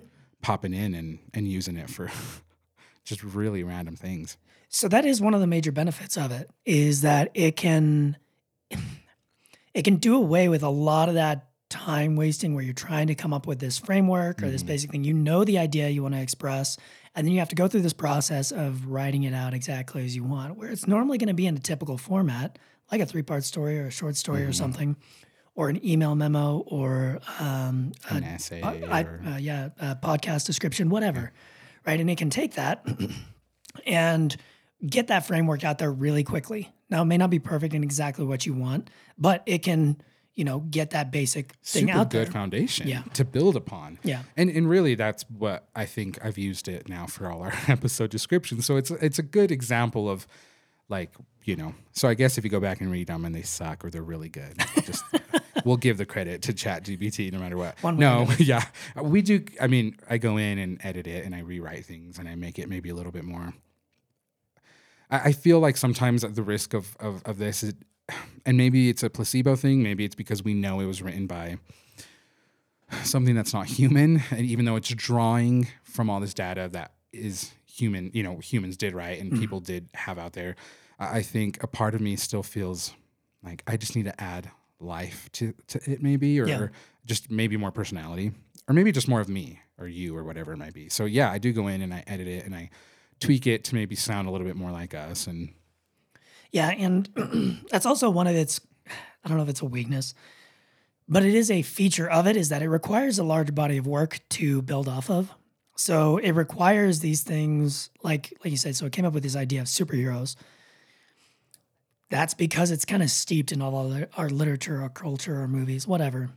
popping 0.43 0.75
in 0.75 0.95
and 0.95 1.19
and 1.35 1.47
using 1.49 1.77
it 1.77 1.91
for 1.91 2.11
just 3.05 3.23
really 3.23 3.63
random 3.63 3.97
things. 3.97 4.37
So 4.69 4.89
that 4.89 5.05
is 5.05 5.21
one 5.21 5.35
of 5.35 5.41
the 5.41 5.47
major 5.47 5.73
benefits 5.73 6.17
of 6.17 6.31
it 6.31 6.51
is 6.67 7.01
that 7.01 7.31
it 7.35 7.57
can 7.57 8.17
it 9.75 9.83
can 9.83 9.97
do 9.97 10.17
away 10.17 10.49
with 10.49 10.63
a 10.63 10.69
lot 10.69 11.09
of 11.09 11.15
that 11.15 11.47
time 11.71 12.17
wasting 12.17 12.55
where 12.55 12.65
you're 12.65 12.75
trying 12.75 13.09
to 13.09 13.15
come 13.15 13.33
up 13.33 13.47
with 13.47 13.59
this 13.59 13.79
framework 13.79 14.43
or 14.43 14.51
this 14.51 14.63
mm-hmm. 14.63 14.69
basic 14.69 14.91
thing. 14.91 15.05
You 15.05 15.15
know 15.15 15.45
the 15.45 15.59
idea 15.59 15.89
you 15.89 16.03
want 16.03 16.15
to 16.15 16.21
express, 16.21 16.77
and 17.15 17.27
then 17.27 17.33
you 17.33 17.41
have 17.41 17.49
to 17.51 17.57
go 17.57 17.69
through 17.69 17.83
this 17.83 17.93
process 17.93 18.53
of 18.53 18.87
writing 18.87 19.25
it 19.25 19.35
out 19.35 19.55
exactly 19.55 20.05
as 20.05 20.15
you 20.15 20.25
want, 20.25 20.57
where 20.57 20.71
it's 20.71 20.87
normally 20.87 21.19
going 21.19 21.29
to 21.29 21.35
be 21.35 21.47
in 21.47 21.57
a 21.57 21.61
typical 21.61 21.99
format, 21.99 22.59
like 22.91 23.01
a 23.01 23.07
three-part 23.07 23.45
story 23.45 23.79
or 23.79 23.87
a 23.87 23.91
short 23.91 24.17
story 24.17 24.43
or 24.43 24.47
mm-hmm. 24.47 24.53
something, 24.53 24.97
or 25.59 25.69
an 25.69 25.85
email 25.85 26.15
memo 26.15 26.59
or 26.69 27.19
um, 27.41 27.91
a 28.09 28.15
an 28.15 28.23
essay 28.23 28.61
uh, 28.63 28.71
I, 28.89 29.03
uh, 29.03 29.37
yeah, 29.39 29.71
podcast 30.01 30.47
description, 30.47 30.89
whatever, 30.89 31.33
right? 31.85 31.99
And 31.99 32.09
it 32.09 32.17
can 32.17 32.31
take 32.31 32.55
that 32.55 32.87
and 33.85 34.37
get 34.87 35.09
that 35.09 35.27
framework 35.27 35.65
out 35.65 35.79
there 35.79 35.91
really 35.91 36.23
quickly. 36.23 36.73
Now, 36.91 37.03
it 37.03 37.07
may 37.07 37.17
not 37.17 37.31
be 37.31 37.41
perfect 37.41 37.75
in 37.75 37.83
exactly 37.83 38.25
what 38.25 38.47
you 38.47 38.55
want, 38.55 38.89
but 39.19 39.43
it 39.47 39.65
can, 39.65 40.01
you 40.37 40.45
know, 40.45 40.61
get 40.61 40.91
that 40.91 41.11
basic 41.11 41.55
thing 41.65 41.89
super 41.89 41.99
out 41.99 42.11
good 42.11 42.27
there. 42.27 42.33
foundation 42.33 42.87
Yeah. 42.87 43.03
to 43.15 43.25
build 43.25 43.57
upon. 43.57 43.99
Yeah. 44.05 44.23
And 44.37 44.49
and 44.51 44.69
really 44.71 44.95
that's 44.95 45.25
what 45.29 45.69
I 45.75 45.87
think 45.87 46.25
I've 46.25 46.39
used 46.39 46.69
it 46.69 46.89
now 46.89 47.07
for 47.07 47.31
all 47.31 47.43
our 47.43 47.53
episode 47.69 48.11
descriptions. 48.11 48.65
So 48.65 48.77
it's 48.77 48.93
it's 48.93 49.19
a 49.19 49.25
good 49.25 49.51
example 49.51 50.09
of 50.09 50.29
like, 50.89 51.11
you 51.45 51.57
know, 51.57 51.75
so 51.93 52.09
I 52.09 52.15
guess 52.15 52.39
if 52.39 52.45
you 52.45 52.51
go 52.51 52.61
back 52.61 52.81
and 52.81 52.91
read 52.91 53.09
them 53.09 53.25
and 53.25 53.35
they 53.35 53.43
suck 53.43 53.85
or 53.85 53.91
they're 53.91 54.03
really 54.03 54.29
good, 54.31 54.57
just 54.87 55.05
we'll 55.69 55.77
give 55.77 55.99
the 55.99 56.07
credit 56.07 56.43
to 56.43 56.53
Chat 56.53 56.85
GPT 56.85 57.31
no 57.33 57.39
matter 57.39 57.57
what. 57.57 57.81
One 57.83 57.99
no, 57.99 58.29
yeah. 58.39 58.65
We 58.97 59.23
do 59.23 59.45
I 59.61 59.67
mean, 59.67 59.97
I 60.11 60.19
go 60.19 60.37
in 60.37 60.59
and 60.59 60.81
edit 60.83 61.07
it 61.07 61.25
and 61.25 61.35
I 61.35 61.41
rewrite 61.41 61.85
things 61.85 62.19
and 62.19 62.29
I 62.29 62.35
make 62.35 62.59
it 62.59 62.69
maybe 62.69 62.89
a 62.89 62.95
little 62.95 63.13
bit 63.13 63.25
more. 63.25 63.53
I, 65.11 65.19
I 65.19 65.33
feel 65.33 65.61
like 65.61 65.77
sometimes 65.77 66.25
at 66.25 66.35
the 66.35 66.43
risk 66.43 66.75
of, 66.75 66.97
of, 66.99 67.23
of 67.25 67.39
this 67.39 67.63
is, 67.63 67.75
and 68.47 68.57
maybe 68.57 68.89
it's 68.89 69.03
a 69.03 69.11
placebo 69.11 69.55
thing, 69.55 69.83
maybe 69.83 70.05
it's 70.05 70.17
because 70.17 70.43
we 70.43 70.55
know 70.55 70.81
it 70.81 70.87
was 70.87 71.03
written 71.03 71.27
by 71.27 71.59
something 73.05 73.35
that's 73.35 73.53
not 73.53 73.67
human. 73.67 74.23
And 74.31 74.41
even 74.47 74.65
though 74.65 74.77
it's 74.77 74.89
drawing 74.89 75.69
from 75.85 76.09
all 76.09 76.19
this 76.19 76.35
data 76.35 76.69
that 76.73 76.95
is 77.13 77.53
human 77.67 78.11
you 78.13 78.25
know 78.25 78.39
humans 78.39 78.77
did 78.77 78.95
right? 78.95 79.21
And 79.21 79.39
people 79.39 79.61
did 79.61 79.89
have 79.95 80.19
out 80.19 80.33
there 80.33 80.57
I 80.99 81.23
think 81.23 81.63
a 81.63 81.69
part 81.69 81.95
of 81.95 82.01
me 82.01 82.17
still 82.17 82.43
feels 82.43 82.93
like 83.43 83.63
i 83.67 83.77
just 83.77 83.95
need 83.95 84.05
to 84.05 84.21
add 84.21 84.51
life 84.81 85.29
to, 85.33 85.53
to 85.67 85.79
it 85.91 86.03
maybe 86.03 86.41
or, 86.41 86.47
Yeah. 86.47 86.59
or 86.61 86.73
just 87.05 87.31
maybe 87.31 87.57
more 87.57 87.73
personality 87.73 88.33
or 88.69 88.75
maybe 88.75 88.93
just 88.93 89.09
more 89.09 89.21
of 89.21 89.29
me 89.29 89.61
or 89.79 89.87
you 89.89 90.17
or 90.17 90.25
whatever 90.25 90.53
it 90.53 90.57
might 90.57 90.75
be 90.75 90.89
so 90.89 91.05
yeah 91.05 91.31
i 91.31 91.39
do 91.39 91.53
go 91.53 91.67
in 91.69 91.83
and 91.83 91.93
i 91.93 92.05
edit 92.07 92.29
it 92.29 92.45
and 92.45 92.55
i 92.55 92.71
tweak 93.21 93.47
it 93.47 93.65
to 93.65 93.75
maybe 93.75 93.95
sound 93.97 94.29
a 94.29 94.31
little 94.31 94.47
bit 94.47 94.55
more 94.57 94.71
like 94.71 94.95
us 94.95 95.27
and 95.27 95.53
Yeah, 96.53 96.69
and 96.71 97.09
that's 97.71 97.85
also 97.87 98.09
one 98.11 98.27
of 98.29 98.37
its 98.37 98.61
I 99.25 99.29
don't 99.29 99.37
know 99.37 99.43
if 99.43 99.49
it's 99.49 99.61
a 99.63 99.67
weakness, 99.67 100.15
but 101.09 101.25
it 101.25 101.35
is 101.35 101.51
a 101.51 101.63
feature 101.63 102.09
of 102.09 102.27
it 102.29 102.37
is 102.37 102.49
that 102.51 102.63
it 102.63 102.69
requires 102.69 103.19
a 103.19 103.25
large 103.25 103.55
body 103.55 103.77
of 103.79 103.87
work 103.87 104.21
to 104.31 104.63
build 104.63 104.89
off 104.89 105.11
of. 105.11 105.35
So 105.77 106.19
it 106.19 106.31
requires 106.33 107.01
these 107.01 107.23
things 107.23 107.91
like 108.05 108.33
like 108.45 108.51
you 108.53 108.57
said, 108.57 108.77
so 108.77 108.87
it 108.87 108.93
came 108.93 109.05
up 109.05 109.13
with 109.15 109.25
this 109.25 109.35
idea 109.37 109.61
of 109.63 109.67
superheroes. 109.67 110.37
That's 112.11 112.35
because 112.35 112.71
it's 112.71 112.85
kind 112.85 113.03
of 113.03 113.11
steeped 113.11 113.53
in 113.53 113.61
all 113.61 113.93
our, 114.17 114.31
literature, 114.31 114.81
our 114.81 114.89
culture, 114.89 115.41
our 115.41 115.49
movies, 115.49 115.87
whatever. 115.87 116.31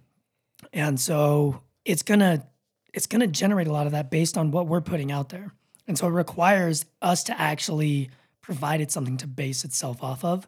And 0.74 0.99
so 0.99 1.61
it's 1.86 2.03
gonna 2.03 2.45
it's 2.93 3.07
gonna 3.07 3.28
generate 3.28 3.67
a 3.67 3.72
lot 3.72 3.86
of 3.86 3.93
that 3.93 4.11
based 4.11 4.38
on 4.38 4.51
what 4.51 4.67
we're 4.67 4.82
putting 4.82 5.11
out 5.11 5.30
there. 5.30 5.53
And 5.88 5.97
so 5.97 6.07
it 6.07 6.11
requires 6.11 6.86
us 7.01 7.24
to 7.26 7.39
actually 7.39 8.09
provide 8.41 8.82
it 8.82 8.91
something 8.91 9.17
to 9.17 9.28
base 9.28 9.63
itself 9.63 10.03
off 10.03 10.26
of, 10.26 10.47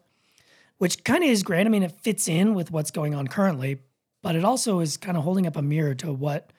which 0.77 1.03
kind 1.03 1.23
of 1.23 1.29
is 1.29 1.41
great. 1.43 1.65
I 1.65 1.69
mean, 1.69 1.83
it 1.83 1.91
fits 2.01 2.27
in 2.27 2.53
with 2.53 2.71
what's 2.71 2.91
going 2.91 3.15
on 3.15 3.27
currently, 3.27 3.79
but 4.21 4.35
it 4.35 4.43
also 4.43 4.79
is 4.81 4.97
kind 4.97 5.17
of 5.17 5.23
holding 5.23 5.47
up 5.47 5.55
a 5.55 5.61
mirror 5.61 5.95
to 5.95 6.11
what, 6.11 6.51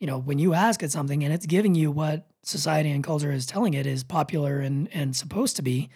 you 0.00 0.06
know, 0.06 0.18
when 0.18 0.38
you 0.38 0.54
ask 0.54 0.82
it 0.82 0.90
something 0.90 1.22
and 1.22 1.32
it's 1.32 1.46
giving 1.46 1.74
you 1.74 1.90
what 1.90 2.26
society 2.42 2.90
and 2.90 3.04
culture 3.04 3.30
is 3.30 3.46
telling 3.46 3.74
it 3.74 3.86
is 3.86 4.02
popular 4.02 4.58
and 4.58 4.88
and 4.92 5.14
supposed 5.14 5.56
to 5.56 5.62
be, 5.62 5.88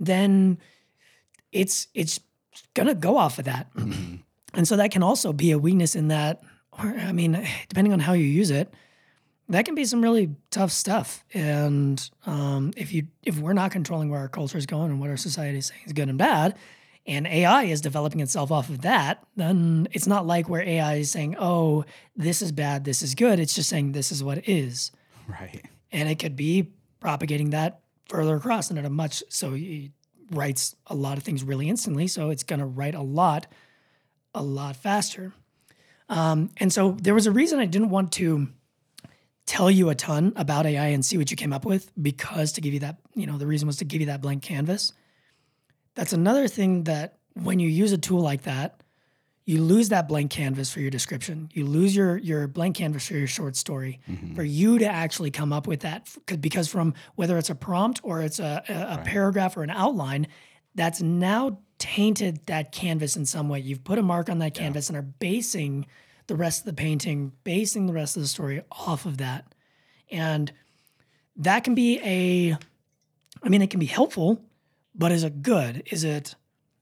then 0.00 0.58
it's 1.56 1.88
it's 1.94 2.20
gonna 2.74 2.94
go 2.94 3.16
off 3.16 3.38
of 3.38 3.46
that. 3.46 3.68
And 4.54 4.66
so 4.66 4.76
that 4.76 4.90
can 4.90 5.02
also 5.02 5.32
be 5.32 5.50
a 5.50 5.58
weakness 5.58 5.94
in 5.94 6.08
that, 6.08 6.42
or 6.72 6.86
I 6.86 7.12
mean, 7.12 7.46
depending 7.68 7.92
on 7.92 7.98
how 8.00 8.14
you 8.14 8.24
use 8.24 8.50
it, 8.50 8.72
that 9.48 9.64
can 9.64 9.74
be 9.74 9.84
some 9.84 10.02
really 10.02 10.34
tough 10.50 10.72
stuff. 10.72 11.24
And 11.34 12.08
um, 12.24 12.72
if 12.76 12.92
you 12.92 13.06
if 13.22 13.38
we're 13.38 13.52
not 13.52 13.70
controlling 13.70 14.10
where 14.10 14.20
our 14.20 14.28
culture 14.28 14.58
is 14.58 14.66
going 14.66 14.90
and 14.90 15.00
what 15.00 15.10
our 15.10 15.16
society 15.16 15.58
is 15.58 15.66
saying 15.66 15.82
is 15.86 15.92
good 15.92 16.08
and 16.08 16.18
bad, 16.18 16.56
and 17.06 17.26
AI 17.26 17.64
is 17.64 17.80
developing 17.80 18.20
itself 18.20 18.50
off 18.50 18.68
of 18.68 18.82
that, 18.82 19.24
then 19.36 19.88
it's 19.92 20.06
not 20.06 20.26
like 20.26 20.48
where 20.48 20.62
AI 20.62 20.94
is 20.96 21.10
saying, 21.10 21.36
"Oh, 21.38 21.84
this 22.16 22.42
is 22.42 22.50
bad, 22.50 22.84
this 22.84 23.02
is 23.02 23.14
good." 23.14 23.38
It's 23.38 23.54
just 23.54 23.68
saying 23.68 23.92
this 23.92 24.10
is 24.10 24.24
what 24.24 24.38
it 24.38 24.48
is, 24.48 24.90
right. 25.28 25.64
and 25.92 26.08
it 26.08 26.18
could 26.18 26.34
be 26.34 26.72
propagating 27.00 27.50
that 27.50 27.80
further 28.08 28.36
across 28.36 28.70
and 28.70 28.78
at 28.78 28.84
a 28.84 28.90
much 28.90 29.22
so 29.28 29.54
it 29.54 29.90
writes 30.30 30.74
a 30.86 30.94
lot 30.94 31.18
of 31.18 31.24
things 31.24 31.42
really 31.42 31.68
instantly. 31.68 32.06
So 32.06 32.30
it's 32.30 32.42
going 32.42 32.60
to 32.60 32.66
write 32.66 32.94
a 32.94 33.02
lot, 33.02 33.46
a 34.34 34.42
lot 34.42 34.76
faster. 34.76 35.32
Um, 36.08 36.50
and 36.58 36.72
so 36.72 36.92
there 37.00 37.14
was 37.14 37.26
a 37.26 37.32
reason 37.32 37.58
I 37.58 37.66
didn't 37.66 37.90
want 37.90 38.12
to 38.12 38.48
tell 39.46 39.70
you 39.70 39.88
a 39.90 39.94
ton 39.94 40.32
about 40.36 40.66
AI 40.66 40.88
and 40.88 41.04
see 41.04 41.16
what 41.16 41.30
you 41.30 41.36
came 41.36 41.52
up 41.52 41.64
with 41.64 41.90
because 42.00 42.52
to 42.52 42.60
give 42.60 42.74
you 42.74 42.80
that, 42.80 42.98
you 43.14 43.26
know, 43.26 43.38
the 43.38 43.46
reason 43.46 43.66
was 43.66 43.76
to 43.78 43.84
give 43.84 44.00
you 44.00 44.06
that 44.08 44.20
blank 44.20 44.42
canvas. 44.42 44.92
That's 45.94 46.12
another 46.12 46.48
thing 46.48 46.84
that 46.84 47.18
when 47.34 47.58
you 47.58 47.68
use 47.68 47.92
a 47.92 47.98
tool 47.98 48.20
like 48.20 48.42
that, 48.42 48.82
you 49.46 49.62
lose 49.62 49.88
that 49.90 50.08
blank 50.08 50.32
canvas 50.32 50.72
for 50.72 50.80
your 50.80 50.90
description. 50.90 51.48
You 51.54 51.64
lose 51.64 51.94
your 51.94 52.18
your 52.18 52.48
blank 52.48 52.76
canvas 52.76 53.06
for 53.06 53.14
your 53.14 53.28
short 53.28 53.56
story. 53.56 54.00
Mm-hmm. 54.10 54.34
For 54.34 54.42
you 54.42 54.78
to 54.78 54.86
actually 54.86 55.30
come 55.30 55.52
up 55.52 55.66
with 55.66 55.80
that, 55.80 56.08
because 56.40 56.68
from 56.68 56.94
whether 57.14 57.38
it's 57.38 57.48
a 57.48 57.54
prompt 57.54 58.00
or 58.02 58.20
it's 58.20 58.40
a, 58.40 58.62
a, 58.68 59.00
a 59.00 59.04
paragraph 59.04 59.56
or 59.56 59.62
an 59.62 59.70
outline, 59.70 60.26
that's 60.74 61.00
now 61.00 61.60
tainted 61.78 62.44
that 62.46 62.72
canvas 62.72 63.16
in 63.16 63.24
some 63.24 63.48
way. 63.48 63.60
You've 63.60 63.84
put 63.84 63.98
a 63.98 64.02
mark 64.02 64.28
on 64.28 64.40
that 64.40 64.54
canvas 64.54 64.88
and 64.88 64.98
are 64.98 65.02
basing 65.02 65.86
the 66.26 66.34
rest 66.34 66.60
of 66.60 66.66
the 66.66 66.72
painting, 66.72 67.32
basing 67.44 67.86
the 67.86 67.92
rest 67.92 68.16
of 68.16 68.22
the 68.22 68.28
story 68.28 68.62
off 68.72 69.06
of 69.06 69.18
that. 69.18 69.54
And 70.10 70.52
that 71.36 71.64
can 71.64 71.74
be 71.74 72.00
a, 72.02 72.56
I 73.42 73.48
mean, 73.48 73.62
it 73.62 73.70
can 73.70 73.78
be 73.78 73.86
helpful, 73.86 74.42
but 74.94 75.12
is 75.12 75.22
it 75.22 75.42
good? 75.42 75.82
Is 75.86 76.02
it, 76.02 76.34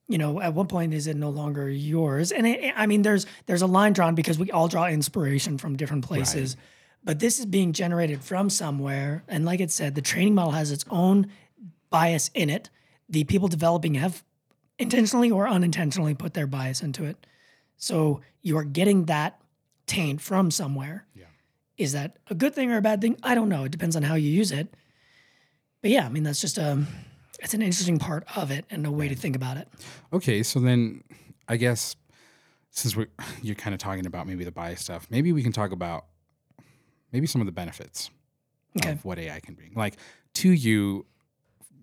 you 0.08 0.18
know, 0.18 0.40
at 0.40 0.54
what 0.54 0.68
point 0.68 0.92
is 0.92 1.06
it 1.06 1.16
no 1.16 1.30
longer 1.30 1.68
yours? 1.68 2.30
And 2.30 2.46
it, 2.46 2.74
I 2.76 2.86
mean, 2.86 3.02
there's 3.02 3.26
there's 3.46 3.62
a 3.62 3.66
line 3.66 3.92
drawn 3.92 4.14
because 4.14 4.38
we 4.38 4.50
all 4.50 4.68
draw 4.68 4.86
inspiration 4.86 5.58
from 5.58 5.76
different 5.76 6.04
places, 6.04 6.56
but 7.02 7.20
this 7.20 7.38
is 7.38 7.46
being 7.46 7.72
generated 7.72 8.22
from 8.22 8.50
somewhere. 8.50 9.24
And 9.28 9.44
like 9.44 9.60
it 9.60 9.70
said, 9.70 9.94
the 9.94 10.02
training 10.02 10.34
model 10.34 10.52
has 10.52 10.70
its 10.70 10.84
own 10.90 11.30
bias 11.90 12.30
in 12.34 12.50
it. 12.50 12.70
The 13.08 13.24
people 13.24 13.48
developing 13.48 13.94
have 13.94 14.22
intentionally 14.78 15.30
or 15.30 15.48
unintentionally 15.48 16.14
put 16.14 16.34
their 16.34 16.46
bias 16.46 16.82
into 16.82 17.04
it. 17.04 17.26
So 17.76 18.20
you 18.42 18.56
are 18.58 18.64
getting 18.64 19.06
that 19.06 19.40
taint 19.86 20.20
from 20.20 20.50
somewhere. 20.50 21.06
Yeah. 21.14 21.24
Is 21.76 21.92
that 21.92 22.18
a 22.28 22.34
good 22.34 22.54
thing 22.54 22.70
or 22.70 22.78
a 22.78 22.82
bad 22.82 23.00
thing? 23.00 23.16
I 23.22 23.34
don't 23.34 23.48
know. 23.48 23.64
It 23.64 23.72
depends 23.72 23.96
on 23.96 24.02
how 24.02 24.14
you 24.14 24.30
use 24.30 24.52
it. 24.52 24.74
But 25.80 25.90
yeah, 25.90 26.06
I 26.06 26.08
mean 26.08 26.22
that's 26.22 26.40
just 26.40 26.58
a 26.58 26.84
it's 27.44 27.54
an 27.54 27.62
interesting 27.62 27.98
part 27.98 28.24
of 28.36 28.50
it 28.50 28.64
and 28.70 28.86
a 28.86 28.90
way 28.90 29.06
to 29.06 29.14
think 29.14 29.36
about 29.36 29.58
it. 29.58 29.68
Okay, 30.12 30.42
so 30.42 30.58
then 30.58 31.04
I 31.46 31.56
guess 31.56 31.94
since 32.70 32.96
we 32.96 33.06
you're 33.42 33.54
kind 33.54 33.74
of 33.74 33.78
talking 33.78 34.06
about 34.06 34.26
maybe 34.26 34.44
the 34.44 34.50
bias 34.50 34.80
stuff, 34.80 35.06
maybe 35.10 35.32
we 35.32 35.42
can 35.42 35.52
talk 35.52 35.70
about 35.70 36.06
maybe 37.12 37.26
some 37.26 37.40
of 37.40 37.46
the 37.46 37.52
benefits 37.52 38.10
Okay. 38.76 38.90
of 38.90 39.04
what 39.04 39.18
AI 39.20 39.38
can 39.38 39.54
bring. 39.54 39.72
Like 39.76 39.96
to 40.34 40.50
you, 40.50 41.06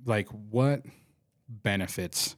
like 0.05 0.28
what 0.28 0.84
benefits 1.47 2.36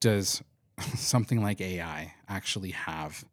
does 0.00 0.42
something 0.96 1.42
like 1.42 1.60
AI 1.60 2.14
actually 2.28 2.70
have? 2.70 3.24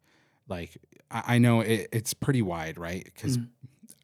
Like 0.46 0.76
I, 1.10 1.34
I 1.34 1.38
know 1.38 1.62
it, 1.62 1.88
it's 1.90 2.14
pretty 2.14 2.42
wide, 2.42 2.78
right? 2.78 3.02
Because 3.04 3.38
mm. 3.38 3.48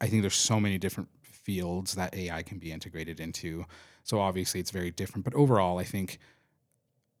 I 0.01 0.07
think 0.07 0.23
there's 0.23 0.35
so 0.35 0.59
many 0.59 0.77
different 0.77 1.09
fields 1.21 1.95
that 1.95 2.15
AI 2.15 2.41
can 2.43 2.57
be 2.57 2.71
integrated 2.71 3.19
into. 3.19 3.65
So 4.03 4.19
obviously 4.19 4.59
it's 4.59 4.71
very 4.71 4.91
different, 4.91 5.23
but 5.23 5.33
overall, 5.33 5.79
I 5.79 5.83
think 5.83 6.19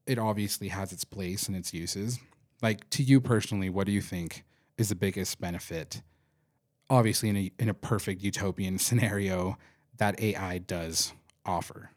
it 0.05 0.19
obviously 0.19 0.67
has 0.67 0.91
its 0.91 1.03
place 1.03 1.47
and 1.47 1.55
its 1.55 1.73
uses. 1.73 2.19
Like 2.61 2.89
to 2.91 3.03
you 3.03 3.21
personally, 3.21 3.69
what 3.69 3.87
do 3.87 3.93
you 3.93 4.01
think 4.01 4.43
is 4.77 4.89
the 4.89 4.95
biggest 4.95 5.39
benefit? 5.39 6.01
Obviously, 6.89 7.29
in 7.29 7.37
a 7.37 7.51
in 7.59 7.69
a 7.69 7.73
perfect 7.73 8.21
utopian 8.21 8.77
scenario, 8.87 9.57
that 9.97 10.19
AI 10.19 10.57
does 10.59 11.13
offer. 11.45 11.91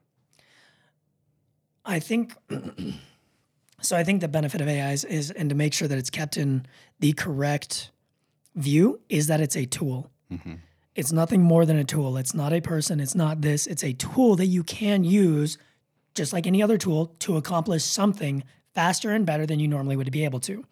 I 1.84 2.00
think 2.00 2.34
so. 3.80 3.96
I 3.96 4.04
think 4.04 4.20
the 4.20 4.28
benefit 4.28 4.60
of 4.60 4.68
AI 4.68 4.92
is, 4.92 5.04
is 5.04 5.30
and 5.30 5.48
to 5.50 5.54
make 5.54 5.72
sure 5.72 5.88
that 5.88 5.98
it's 5.98 6.10
kept 6.10 6.36
in 6.36 6.66
the 7.00 7.12
correct 7.12 7.90
view 8.54 9.00
is 9.08 9.26
that 9.28 9.40
it's 9.40 9.56
a 9.56 9.66
tool. 9.66 10.10
Mm-hmm. 10.32 10.54
It's 10.96 11.12
nothing 11.12 11.42
more 11.42 11.66
than 11.66 11.76
a 11.76 11.84
tool. 11.84 12.16
It's 12.16 12.34
not 12.34 12.54
a 12.54 12.62
person. 12.62 13.00
It's 13.00 13.14
not 13.14 13.42
this. 13.42 13.66
It's 13.66 13.84
a 13.84 13.92
tool 13.92 14.34
that 14.36 14.46
you 14.46 14.64
can 14.64 15.04
use, 15.04 15.58
just 16.14 16.32
like 16.32 16.46
any 16.46 16.62
other 16.62 16.78
tool, 16.78 17.14
to 17.20 17.36
accomplish 17.36 17.84
something 17.84 18.42
faster 18.74 19.10
and 19.10 19.26
better 19.26 19.44
than 19.44 19.60
you 19.60 19.68
normally 19.68 19.96
would 19.96 20.10
be 20.10 20.24
able 20.24 20.40
to. 20.40 20.64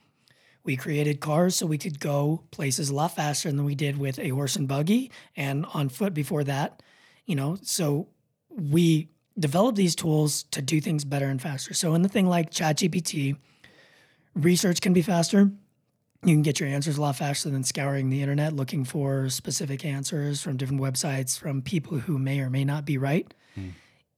We 0.65 0.77
created 0.77 1.21
cars 1.21 1.57
so 1.57 1.67
we 1.67 1.77
could 1.77 2.01
go 2.01 2.43
places 2.51 2.89
a 2.89 2.95
lot 2.95 3.15
faster 3.15 3.51
than 3.51 3.67
we 3.67 3.75
did 3.75 3.99
with 3.99 4.19
a 4.19 4.31
horse 4.31 4.57
and 4.57 4.67
buggy 4.67 5.11
and 5.37 5.67
on 5.75 5.91
foot 5.91 6.15
before 6.15 6.43
that. 6.45 6.83
You 7.27 7.37
know, 7.37 7.59
so 7.61 8.09
we 8.49 9.11
develop 9.39 9.77
these 9.77 9.95
tools 9.95 10.45
to 10.45 10.63
do 10.63 10.81
things 10.81 11.05
better 11.05 11.27
and 11.27 11.41
faster. 11.41 11.75
So 11.75 11.95
in 11.95 12.01
the 12.01 12.09
thing 12.09 12.27
like 12.27 12.51
ChatGPT, 12.51 13.37
research 14.35 14.81
can 14.81 14.95
be 14.95 15.03
faster. 15.03 15.51
You 16.25 16.35
can 16.35 16.43
get 16.43 16.59
your 16.59 16.71
answers 16.71 16.97
a 16.97 17.03
lot 17.03 17.17
faster 17.17 17.51
than 17.51 17.65
scouring 17.65 18.09
the 18.09 18.23
internet 18.23 18.55
looking 18.55 18.85
for 18.85 19.29
specific 19.29 19.85
answers 19.85 20.41
from 20.41 20.57
different 20.57 20.81
websites 20.81 21.39
from 21.39 21.61
people 21.61 21.99
who 21.99 22.19
may 22.19 22.41
or 22.41 22.49
may 22.49 22.65
not 22.65 22.87
be 22.87 22.97
right. 22.97 23.33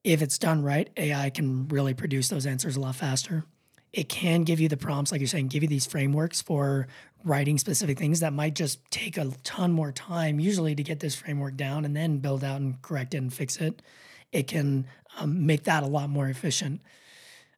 If 0.05 0.23
it's 0.23 0.39
done 0.39 0.63
right, 0.63 0.89
AI 0.97 1.31
can 1.31 1.67
really 1.67 1.95
produce 1.95 2.29
those 2.29 2.47
answers 2.47 2.77
a 2.77 2.81
lot 2.81 2.95
faster. 2.95 3.45
It 3.93 4.09
can 4.09 4.45
give 4.45 4.61
you 4.61 4.69
the 4.69 4.77
prompts, 4.77 5.11
like 5.11 5.21
you're 5.21 5.27
saying, 5.27 5.49
give 5.49 5.65
you 5.65 5.69
these 5.69 5.87
frameworks 5.87 6.41
for 6.41 6.87
writing 7.25 7.59
specific 7.59 7.99
things 7.99 8.21
that 8.21 8.33
might 8.33 8.55
just 8.55 8.89
take 8.93 9.17
a 9.17 9.33
ton 9.43 9.73
more 9.73 9.91
time, 9.91 10.39
usually, 10.39 10.77
to 10.77 10.83
get 10.85 11.01
this 11.01 11.17
framework 11.17 11.57
down 11.57 11.85
and 11.85 11.97
then 11.97 12.19
build 12.19 12.45
out 12.45 12.61
and 12.61 12.81
correct 12.83 13.15
it 13.15 13.19
and 13.19 13.35
fix 13.35 13.57
it. 13.57 13.83
It 14.31 14.47
can 14.47 14.87
um, 15.19 15.45
make 15.45 15.65
that 15.65 15.83
a 15.83 15.87
lot 15.87 16.09
more 16.09 16.29
efficient. 16.29 16.83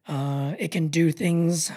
Uh, 0.07 0.55
it 0.57 0.71
can 0.71 0.87
do 0.87 1.11
things 1.11 1.71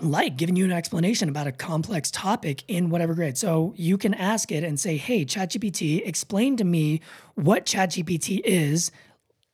like 0.00 0.36
giving 0.36 0.56
you 0.56 0.64
an 0.64 0.72
explanation 0.72 1.28
about 1.28 1.46
a 1.46 1.52
complex 1.52 2.10
topic 2.10 2.62
in 2.68 2.90
whatever 2.90 3.14
grade. 3.14 3.38
So 3.38 3.72
you 3.76 3.96
can 3.96 4.12
ask 4.14 4.52
it 4.52 4.62
and 4.62 4.78
say, 4.78 4.96
hey, 4.96 5.24
ChatGPT, 5.24 6.06
explain 6.06 6.56
to 6.58 6.64
me 6.64 7.00
what 7.34 7.64
ChatGPT 7.64 8.40
is 8.44 8.90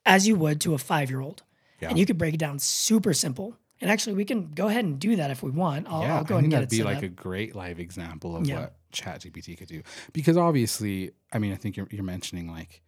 as 0.04 0.26
you 0.26 0.34
would 0.36 0.60
to 0.62 0.74
a 0.74 0.78
five 0.78 1.10
year 1.10 1.20
old. 1.20 1.42
Yeah. 1.80 1.90
And 1.90 1.98
you 1.98 2.06
could 2.06 2.18
break 2.18 2.34
it 2.34 2.38
down 2.38 2.58
super 2.58 3.12
simple. 3.12 3.56
And 3.80 3.90
actually, 3.90 4.14
we 4.14 4.24
can 4.24 4.52
go 4.52 4.68
ahead 4.68 4.84
and 4.84 4.98
do 5.00 5.16
that 5.16 5.32
if 5.32 5.42
we 5.42 5.50
want. 5.50 5.88
I'll, 5.88 6.02
yeah, 6.02 6.16
I'll 6.18 6.24
go 6.24 6.36
I 6.36 6.38
and 6.38 6.50
get 6.50 6.56
that'd 6.56 6.70
be 6.70 6.84
like 6.84 6.98
up. 6.98 7.02
a 7.02 7.08
great 7.08 7.56
live 7.56 7.80
example 7.80 8.36
of 8.36 8.46
Yeah. 8.46 8.60
what 8.60 8.74
ChatGPT 8.92 9.58
could 9.58 9.66
do. 9.66 9.82
Because 10.12 10.36
obviously, 10.36 11.10
I 11.32 11.38
mean, 11.40 11.52
I 11.52 11.56
think 11.56 11.76
you're, 11.76 11.88
you're 11.90 12.04
mentioning 12.04 12.48
like 12.48 12.80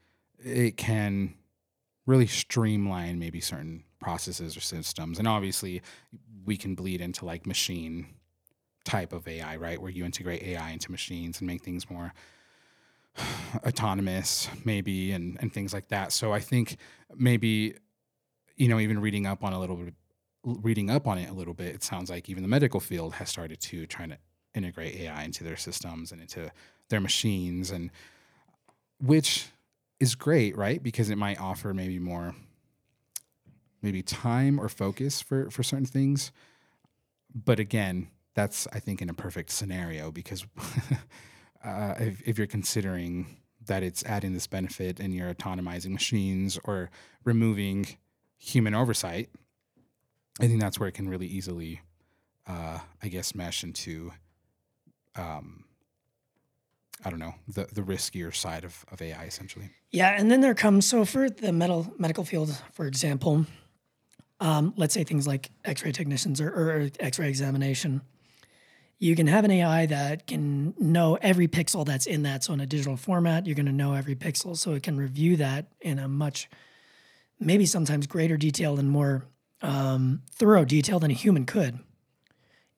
it 0.44 0.76
can 0.76 1.34
really 2.06 2.26
streamline 2.28 3.18
maybe 3.18 3.40
certain 3.40 3.82
processes 4.04 4.56
or 4.56 4.60
systems, 4.60 5.18
and 5.18 5.26
obviously, 5.26 5.82
we 6.44 6.56
can 6.56 6.74
bleed 6.74 7.00
into 7.00 7.24
like 7.24 7.46
machine 7.46 8.06
type 8.84 9.12
of 9.14 9.26
AI, 9.26 9.56
right, 9.56 9.80
where 9.80 9.90
you 9.90 10.04
integrate 10.04 10.42
AI 10.42 10.70
into 10.70 10.90
machines 10.90 11.40
and 11.40 11.46
make 11.46 11.62
things 11.62 11.88
more 11.90 12.12
autonomous 13.66 14.48
maybe 14.64 15.12
and 15.12 15.38
and 15.40 15.52
things 15.52 15.72
like 15.72 15.88
that. 15.88 16.12
So 16.12 16.32
i 16.32 16.40
think 16.40 16.76
maybe 17.16 17.74
you 18.56 18.68
know 18.68 18.78
even 18.78 19.00
reading 19.00 19.26
up 19.26 19.42
on 19.42 19.52
a 19.52 19.60
little 19.60 19.76
bit 19.76 19.94
reading 20.44 20.90
up 20.90 21.06
on 21.06 21.16
it 21.16 21.30
a 21.30 21.32
little 21.32 21.54
bit 21.54 21.74
it 21.74 21.82
sounds 21.82 22.10
like 22.10 22.28
even 22.28 22.42
the 22.42 22.48
medical 22.48 22.80
field 22.80 23.14
has 23.14 23.30
started 23.30 23.58
to 23.60 23.86
try 23.86 24.06
to 24.06 24.18
integrate 24.54 24.94
ai 24.96 25.22
into 25.24 25.42
their 25.42 25.56
systems 25.56 26.12
and 26.12 26.20
into 26.20 26.50
their 26.90 27.00
machines 27.00 27.70
and 27.70 27.90
which 29.00 29.46
is 30.00 30.14
great 30.14 30.56
right? 30.56 30.82
Because 30.82 31.10
it 31.10 31.18
might 31.18 31.40
offer 31.40 31.72
maybe 31.74 31.98
more 31.98 32.34
maybe 33.84 34.02
time 34.02 34.58
or 34.58 34.68
focus 34.68 35.22
for 35.22 35.50
for 35.50 35.62
certain 35.62 35.86
things 35.86 36.32
but 37.34 37.60
again 37.60 38.08
that's 38.34 38.66
i 38.72 38.80
think 38.80 39.00
in 39.00 39.08
a 39.08 39.14
perfect 39.14 39.50
scenario 39.50 40.10
because 40.10 40.44
uh, 41.64 41.94
if, 41.98 42.20
if 42.26 42.38
you're 42.38 42.46
considering 42.46 43.36
that 43.66 43.82
it's 43.82 44.04
adding 44.04 44.32
this 44.32 44.46
benefit 44.46 45.00
and 45.00 45.14
you're 45.14 45.32
autonomizing 45.32 45.90
machines 45.90 46.58
or 46.64 46.90
removing 47.24 47.86
human 48.38 48.74
oversight, 48.74 49.30
I 50.40 50.46
think 50.46 50.60
that's 50.60 50.78
where 50.78 50.88
it 50.88 50.92
can 50.92 51.08
really 51.08 51.26
easily, 51.26 51.80
uh, 52.46 52.80
I 53.02 53.08
guess, 53.08 53.34
mesh 53.34 53.64
into, 53.64 54.12
um, 55.16 55.64
I 57.04 57.10
don't 57.10 57.18
know, 57.18 57.34
the 57.48 57.66
the 57.72 57.82
riskier 57.82 58.34
side 58.34 58.64
of, 58.64 58.84
of 58.90 59.00
AI 59.00 59.24
essentially. 59.24 59.70
Yeah, 59.90 60.16
and 60.18 60.30
then 60.30 60.40
there 60.40 60.54
comes 60.54 60.86
so 60.86 61.04
for 61.04 61.30
the 61.30 61.52
medical 61.52 61.92
medical 61.98 62.24
field, 62.24 62.56
for 62.72 62.86
example, 62.86 63.46
um, 64.40 64.74
let's 64.76 64.94
say 64.94 65.04
things 65.04 65.26
like 65.26 65.50
X-ray 65.64 65.92
technicians 65.92 66.40
or, 66.40 66.48
or 66.48 66.90
X-ray 67.00 67.28
examination 67.28 68.02
you 68.98 69.16
can 69.16 69.26
have 69.26 69.44
an 69.44 69.50
AI 69.50 69.86
that 69.86 70.26
can 70.26 70.74
know 70.78 71.18
every 71.20 71.48
pixel 71.48 71.84
that's 71.84 72.06
in 72.06 72.22
that. 72.22 72.44
So 72.44 72.52
in 72.52 72.60
a 72.60 72.66
digital 72.66 72.96
format, 72.96 73.46
you're 73.46 73.54
going 73.54 73.66
to 73.66 73.72
know 73.72 73.92
every 73.92 74.14
pixel. 74.14 74.56
So 74.56 74.72
it 74.72 74.82
can 74.82 74.96
review 74.96 75.36
that 75.36 75.66
in 75.80 75.98
a 75.98 76.08
much, 76.08 76.48
maybe 77.38 77.66
sometimes 77.66 78.06
greater 78.06 78.36
detail 78.36 78.78
and 78.78 78.90
more 78.90 79.26
um, 79.62 80.22
thorough 80.30 80.64
detail 80.64 81.00
than 81.00 81.10
a 81.10 81.14
human 81.14 81.44
could. 81.44 81.80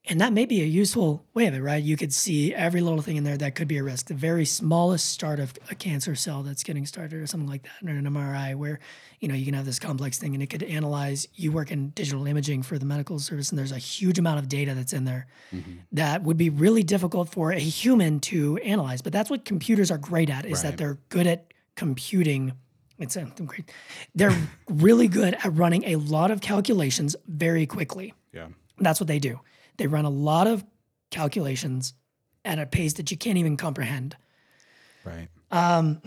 And 0.09 0.21
that 0.21 0.33
may 0.33 0.47
be 0.47 0.63
a 0.63 0.67
useful 0.67 1.25
way 1.35 1.47
of 1.47 1.55
it, 1.55 1.61
right? 1.61 1.83
You 1.83 1.97
could 1.97 2.13
see 2.13 2.55
every 2.55 2.81
little 2.81 3.03
thing 3.03 3.17
in 3.17 3.25
there 3.25 3.37
that 3.39 3.57
could 3.57 3.67
be 3.67 3.79
a 3.79 3.83
risk. 3.83 4.07
The 4.07 4.15
very 4.15 4.45
smallest 4.45 5.09
start 5.09 5.41
of 5.41 5.53
a 5.69 5.75
cancer 5.75 6.15
cell 6.15 6.45
that's 6.45 6.63
getting 6.63 6.87
started 6.87 7.21
or 7.21 7.27
something 7.27 7.49
like 7.49 7.65
that 7.65 7.83
in 7.83 7.89
an 7.89 8.05
MRI 8.05 8.55
where, 8.55 8.79
you 9.19 9.27
know, 9.27 9.35
you 9.35 9.45
can 9.45 9.55
have 9.55 9.65
this 9.65 9.81
complex 9.81 10.17
thing 10.17 10.35
and 10.35 10.43
it 10.43 10.47
could 10.47 10.63
analyze. 10.63 11.27
You 11.35 11.51
work 11.51 11.73
in 11.73 11.91
digital 11.91 12.25
imaging 12.25 12.63
for 12.63 12.79
the 12.79 12.87
medical 12.87 13.19
service, 13.19 13.51
and 13.51 13.59
there's 13.59 13.73
a 13.73 13.79
huge 13.79 14.19
amount 14.21 14.39
of 14.39 14.49
data 14.49 14.75
that's 14.75 14.93
in 14.93 15.05
there 15.05 15.27
mm-hmm. 15.53 15.73
that 15.93 16.23
would 16.23 16.37
be 16.37 16.51
really 16.51 16.85
difficult 16.85 17.29
for 17.29 17.51
a 17.51 17.59
human 17.59 18.21
to 18.21 18.59
analyze. 18.59 19.03
But 19.03 19.13
that's 19.13 19.29
what 19.29 19.45
computers 19.45 19.91
are 19.91 19.99
great 19.99 20.31
at, 20.31 20.47
is 20.47 20.63
right. 20.63 20.71
that 20.71 20.79
they're 20.79 20.99
good 21.09 21.27
at 21.27 21.53
computing. 21.75 22.53
It's 23.01 23.15
something 23.15 23.47
great. 23.47 23.73
They're 24.15 24.37
really 24.69 25.09
good 25.09 25.35
at 25.35 25.53
running 25.53 25.83
a 25.83 25.97
lot 25.97 26.31
of 26.31 26.41
calculations 26.41 27.17
very 27.27 27.67
quickly. 27.67 28.15
Yeah. 28.33 28.49
That's 28.79 29.01
what 29.01 29.09
they 29.09 29.19
do. 29.19 29.41
They 29.79 29.87
run 29.87 30.05
a 30.05 30.11
lot 30.11 30.47
of 30.47 30.65
calculations 31.11 31.95
at 32.45 32.59
a 32.59 32.67
pace 32.67 32.95
that 32.95 33.11
you 33.11 33.17
can't 33.17 33.39
even 33.39 33.57
comprehend. 33.57 34.17
Right. 35.05 35.29
Um, 35.51 36.01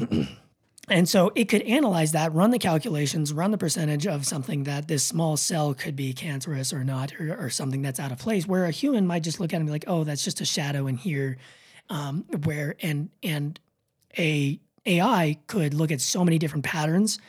and 0.89 1.07
so 1.07 1.31
it 1.35 1.45
could 1.45 1.61
analyze 1.63 2.13
that, 2.13 2.33
run 2.33 2.51
the 2.51 2.59
calculations, 2.59 3.31
run 3.31 3.51
the 3.51 3.57
percentage 3.57 4.07
of 4.07 4.25
something 4.25 4.63
that 4.63 4.87
this 4.87 5.03
small 5.05 5.37
cell 5.37 5.73
could 5.73 5.95
be 5.95 6.13
cancerous 6.13 6.73
or 6.73 6.83
not, 6.83 7.13
or, 7.19 7.35
or 7.45 7.49
something 7.49 7.81
that's 7.81 7.99
out 7.99 8.11
of 8.11 8.19
place. 8.19 8.47
Where 8.47 8.65
a 8.65 8.71
human 8.71 9.07
might 9.07 9.23
just 9.23 9.39
look 9.39 9.53
at 9.53 9.57
it 9.57 9.59
and 9.59 9.67
be 9.67 9.71
like, 9.71 9.85
"Oh, 9.87 10.03
that's 10.03 10.23
just 10.23 10.41
a 10.41 10.45
shadow 10.45 10.87
in 10.87 10.97
here." 10.97 11.37
Um, 11.89 12.25
where 12.43 12.75
and 12.81 13.09
and 13.23 13.59
a 14.17 14.59
AI 14.85 15.37
could 15.47 15.73
look 15.73 15.91
at 15.91 16.01
so 16.01 16.23
many 16.23 16.37
different 16.39 16.65
patterns 16.65 17.19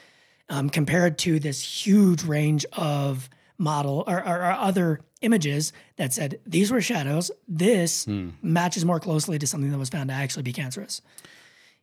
um, 0.49 0.71
compared 0.71 1.19
to 1.19 1.39
this 1.39 1.63
huge 1.63 2.25
range 2.25 2.67
of 2.73 3.29
model 3.59 4.05
or, 4.07 4.19
or, 4.27 4.39
or 4.39 4.53
other 4.53 5.01
images 5.21 5.73
that 5.97 6.13
said 6.13 6.41
these 6.47 6.71
were 6.71 6.81
shadows. 6.81 7.31
This 7.47 8.05
hmm. 8.05 8.31
matches 8.43 8.85
more 8.85 9.01
closely 9.01 9.39
to 9.39 9.47
something 9.47 9.71
that 9.71 9.79
was 9.79 9.89
found 9.89 10.09
to 10.09 10.15
actually 10.15 10.43
be 10.43 10.53
cancerous. 10.53 11.03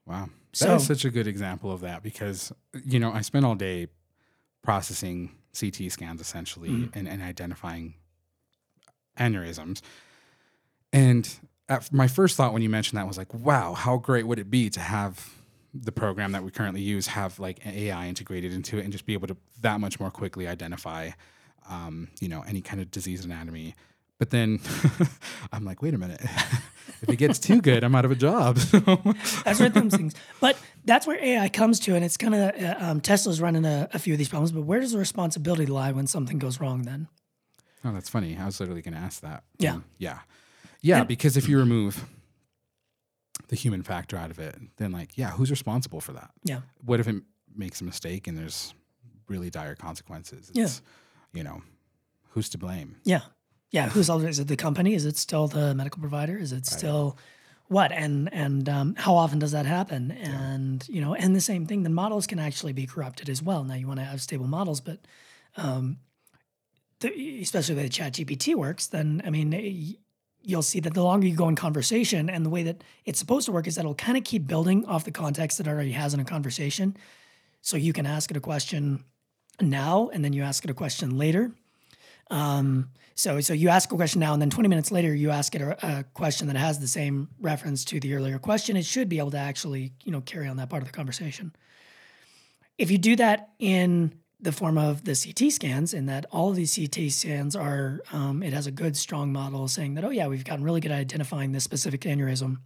Wow. 0.06 0.30
That 0.60 0.76
is 0.76 0.88
so, 0.88 0.94
such 0.94 1.06
a 1.06 1.10
good 1.10 1.28
example 1.28 1.72
of 1.72 1.82
that 1.82 2.02
because, 2.02 2.52
you 2.86 3.00
know, 3.00 3.12
I 3.12 3.22
spent 3.22 3.46
all 3.46 3.56
day 3.56 3.88
processing 4.64 5.32
CT 5.58 5.92
scans 5.92 6.22
essentially 6.22 6.70
mm-hmm. 6.70 6.98
and, 6.98 7.08
and 7.08 7.22
identifying 7.22 7.94
aneurysms. 9.20 9.82
And 10.94 11.30
at, 11.70 11.92
my 11.92 12.08
first 12.08 12.38
thought 12.38 12.54
when 12.54 12.62
you 12.62 12.70
mentioned 12.70 12.98
that 12.98 13.08
was 13.08 13.18
like, 13.18 13.34
wow, 13.34 13.74
how 13.74 13.98
great 13.98 14.26
would 14.26 14.40
it 14.40 14.50
be 14.50 14.70
to 14.72 14.80
have 14.80 15.34
the 15.74 15.92
program 15.92 16.32
that 16.32 16.44
we 16.44 16.50
currently 16.50 16.82
use 16.82 17.08
have 17.08 17.40
like 17.40 17.64
AI 17.66 18.08
integrated 18.08 18.54
into 18.54 18.80
it 18.80 18.84
and 18.84 18.92
just 18.92 19.06
be 19.06 19.14
able 19.14 19.28
to 19.28 19.38
that 19.62 19.80
much 19.80 20.00
more 20.00 20.10
quickly 20.10 20.48
identify 20.48 21.12
um, 21.70 22.08
you 22.20 22.30
know, 22.30 22.44
any 22.48 22.62
kind 22.62 22.82
of 22.82 22.92
disease 22.92 23.26
anatomy. 23.26 23.76
But 24.20 24.32
then 24.32 24.60
I'm 25.52 25.64
like, 25.64 25.82
wait 25.82 25.94
a 25.94 25.98
minute. 25.98 26.22
if 27.02 27.10
it 27.10 27.18
gets 27.18 27.40
too 27.40 27.62
good, 27.62 27.84
I'm 27.84 27.94
out 27.94 28.06
of 28.06 28.12
a 28.12 28.16
job. 28.16 28.56
that's 29.44 29.60
where 29.60 29.70
those 29.70 29.94
things. 29.94 30.16
But 30.40 30.58
that's 30.86 31.06
where 31.06 31.24
AI 31.24 31.50
comes 31.50 31.80
to, 31.82 31.96
and 31.96 32.04
it's 32.04 32.18
kind 32.18 32.34
of 32.34 32.62
uh, 32.62 32.76
um, 32.80 33.02
Tesla's 33.02 33.40
running 33.40 33.66
a, 33.66 33.88
a, 33.94 34.00
few 34.00 34.14
of 34.14 34.18
these 34.18 34.30
problems. 34.30 34.52
But 34.52 34.64
where 34.64 34.80
does 34.80 34.94
the 34.94 34.98
responsibility 34.98 35.68
lie 35.68 35.92
when 35.92 36.08
something 36.08 36.40
goes 36.40 36.60
wrong? 36.60 36.84
Then. 36.84 37.08
Oh, 37.86 37.94
that's 37.94 38.10
funny. 38.10 38.38
I 38.38 38.46
was 38.46 38.60
literally 38.60 38.82
going 38.82 38.96
to 38.96 39.00
ask 39.00 39.22
that. 39.22 39.44
Yeah. 39.60 39.74
Um, 39.74 39.86
yeah. 40.00 40.20
Yeah. 40.82 41.00
And, 41.00 41.08
because 41.08 41.38
if 41.38 41.48
you 41.48 41.60
remove 41.60 42.06
the 43.50 43.56
human 43.56 43.84
factor 43.84 44.18
out 44.18 44.32
of 44.32 44.40
it, 44.40 44.56
then 44.78 44.92
like, 44.92 45.16
yeah, 45.16 45.32
who's 45.32 45.52
responsible 45.52 46.02
for 46.02 46.14
that? 46.14 46.32
Yeah. 46.44 46.62
What 46.84 47.00
if 47.00 47.08
it 47.08 47.18
makes 47.56 47.82
a 47.82 47.84
mistake 47.84 48.28
and 48.28 48.36
there's 48.38 48.74
really 49.28 49.52
dire 49.52 49.76
consequences? 49.76 50.50
It's, 50.50 50.58
yeah 50.58 50.68
you 51.38 51.44
know, 51.44 51.62
who's 52.32 52.50
to 52.50 52.58
blame? 52.58 52.98
Yeah. 53.04 53.22
Yeah. 53.72 53.90
Who's 53.90 54.10
all, 54.10 54.24
is 54.26 54.40
it 54.40 54.48
the 54.48 54.58
company? 54.58 54.96
Is 54.96 55.06
it 55.06 55.18
still 55.18 55.48
the 55.48 55.76
medical 55.76 56.02
provider? 56.02 56.38
Is 56.38 56.52
it 56.52 56.66
still 56.66 57.18
what? 57.68 57.92
And, 57.92 58.34
and, 58.34 58.68
um, 58.68 58.96
how 58.98 59.16
often 59.16 59.40
does 59.40 59.52
that 59.52 59.66
happen? 59.66 60.12
And, 60.12 60.84
yeah. 60.88 60.96
you 60.96 61.02
know, 61.02 61.14
and 61.14 61.36
the 61.36 61.42
same 61.42 61.66
thing, 61.66 61.84
the 61.84 61.90
models 61.90 62.26
can 62.26 62.40
actually 62.40 62.74
be 62.74 62.88
corrupted 62.88 63.30
as 63.30 63.44
well. 63.44 63.64
Now 63.64 63.76
you 63.76 63.88
want 63.88 64.00
to 64.00 64.06
have 64.06 64.22
stable 64.22 64.48
models, 64.48 64.82
but, 64.82 65.00
um, 65.58 65.98
the, 67.02 67.42
especially 67.42 67.76
the 67.76 67.82
way 67.82 67.90
chat 67.90 68.14
GPT 68.14 68.56
works, 68.56 68.88
then, 68.88 69.22
I 69.26 69.30
mean, 69.30 69.98
you'll 70.42 70.62
see 70.64 70.80
that 70.80 70.94
the 70.94 71.04
longer 71.04 71.28
you 71.28 71.36
go 71.36 71.50
in 71.50 71.56
conversation 71.56 72.30
and 72.30 72.46
the 72.46 72.50
way 72.50 72.64
that 72.64 72.84
it's 73.06 73.20
supposed 73.20 73.46
to 73.46 73.52
work 73.52 73.68
is 73.68 73.76
that 73.76 73.82
it'll 73.82 73.96
kind 73.96 74.18
of 74.18 74.24
keep 74.24 74.48
building 74.48 74.86
off 74.86 75.04
the 75.04 75.12
context 75.12 75.58
that 75.58 75.68
it 75.68 75.70
already 75.70 75.92
has 75.92 76.14
in 76.14 76.20
a 76.20 76.26
conversation. 76.26 76.98
So 77.62 77.76
you 77.76 77.94
can 77.94 78.06
ask 78.06 78.32
it 78.32 78.38
a 78.38 78.42
question 78.42 79.04
now 79.62 80.10
and 80.14 80.24
then 80.24 80.34
you 80.34 80.44
ask 80.44 80.64
it 80.64 80.70
a 80.70 80.74
question 80.74 81.18
later. 81.18 81.52
Um, 82.30 82.90
so, 83.16 83.42
so 83.42 83.54
you 83.54 83.70
ask 83.70 83.92
a 83.92 83.96
question 83.96 84.20
now, 84.20 84.34
and 84.34 84.42
then 84.42 84.52
20 84.52 84.70
minutes 84.70 84.92
later, 84.92 85.14
you 85.14 85.32
ask 85.32 85.56
it 85.56 85.62
a, 85.62 86.00
a, 86.00 86.04
question 86.14 86.48
that 86.48 86.56
has 86.56 86.80
the 86.80 86.88
same 86.88 87.30
reference 87.40 87.84
to 87.86 88.00
the 88.00 88.14
earlier 88.14 88.38
question. 88.38 88.78
It 88.78 88.86
should 88.86 89.10
be 89.10 89.18
able 89.18 89.32
to 89.32 89.40
actually, 89.40 89.94
you 90.04 90.12
know, 90.12 90.22
carry 90.22 90.48
on 90.48 90.58
that 90.58 90.70
part 90.70 90.84
of 90.84 90.88
the 90.88 90.94
conversation. 90.94 91.52
If 92.78 92.92
you 92.92 93.00
do 93.00 93.16
that 93.16 93.50
in 93.58 94.14
the 94.40 94.52
form 94.52 94.78
of 94.78 95.04
the 95.04 95.16
CT 95.16 95.52
scans, 95.52 95.96
in 95.96 96.06
that 96.06 96.28
all 96.32 96.52
of 96.52 96.56
these 96.56 96.76
CT 96.76 97.12
scans 97.12 97.56
are, 97.56 98.02
um, 98.12 98.44
it 98.44 98.54
has 98.54 98.68
a 98.68 98.72
good, 98.72 98.96
strong 98.96 99.34
model 99.34 99.68
saying 99.68 99.96
that, 99.96 100.06
oh 100.06 100.12
yeah, 100.12 100.28
we've 100.28 100.46
gotten 100.46 100.64
really 100.64 100.80
good 100.80 100.92
at 100.92 101.00
identifying 101.00 101.54
this 101.54 101.64
specific 101.64 102.02
aneurysm. 102.02 102.58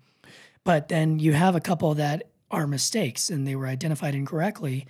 But 0.66 0.90
then 0.90 1.20
you 1.20 1.32
have 1.32 1.56
a 1.56 1.62
couple 1.62 1.94
that 1.96 2.24
are 2.52 2.68
mistakes 2.68 3.30
and 3.30 3.48
they 3.48 3.56
were 3.56 3.68
identified 3.68 4.16
incorrectly 4.16 4.86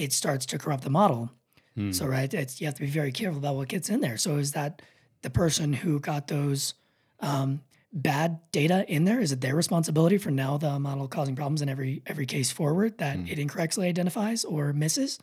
it 0.00 0.12
starts 0.12 0.46
to 0.46 0.58
corrupt 0.58 0.82
the 0.82 0.90
model. 0.90 1.30
Mm. 1.76 1.94
So 1.94 2.06
right, 2.06 2.32
it's, 2.32 2.60
you 2.60 2.66
have 2.66 2.74
to 2.74 2.80
be 2.80 2.86
very 2.86 3.12
careful 3.12 3.38
about 3.38 3.56
what 3.56 3.68
gets 3.68 3.90
in 3.90 4.00
there. 4.00 4.16
So 4.16 4.36
is 4.36 4.52
that 4.52 4.82
the 5.22 5.30
person 5.30 5.72
who 5.72 6.00
got 6.00 6.26
those 6.26 6.74
um, 7.20 7.60
bad 7.92 8.40
data 8.50 8.84
in 8.88 9.04
there? 9.04 9.20
Is 9.20 9.32
it 9.32 9.40
their 9.40 9.54
responsibility 9.54 10.18
for 10.18 10.30
now 10.30 10.56
the 10.56 10.78
model 10.78 11.06
causing 11.06 11.36
problems 11.36 11.62
in 11.62 11.68
every 11.68 12.02
every 12.06 12.26
case 12.26 12.50
forward 12.50 12.98
that 12.98 13.18
mm. 13.18 13.30
it 13.30 13.38
incorrectly 13.38 13.88
identifies 13.88 14.44
or 14.44 14.72
misses? 14.72 15.18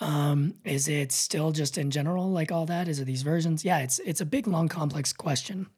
Um, 0.00 0.54
is 0.64 0.88
it 0.88 1.10
still 1.12 1.52
just 1.52 1.78
in 1.78 1.90
general 1.90 2.30
like 2.30 2.52
all 2.52 2.66
that? 2.66 2.88
Is 2.88 3.00
it 3.00 3.04
these 3.04 3.22
versions? 3.22 3.64
Yeah, 3.64 3.78
it's 3.78 3.98
it's 4.00 4.20
a 4.20 4.26
big, 4.26 4.46
long, 4.46 4.68
complex 4.68 5.12
question. 5.12 5.68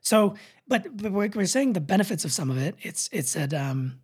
So, 0.00 0.34
but, 0.68 0.96
but 0.96 1.12
we're 1.12 1.44
saying 1.46 1.72
the 1.72 1.80
benefits 1.80 2.24
of 2.24 2.32
some 2.32 2.50
of 2.50 2.56
it. 2.58 2.76
It's 2.80 3.08
it 3.12 3.26
said 3.26 3.52
um, 3.52 4.00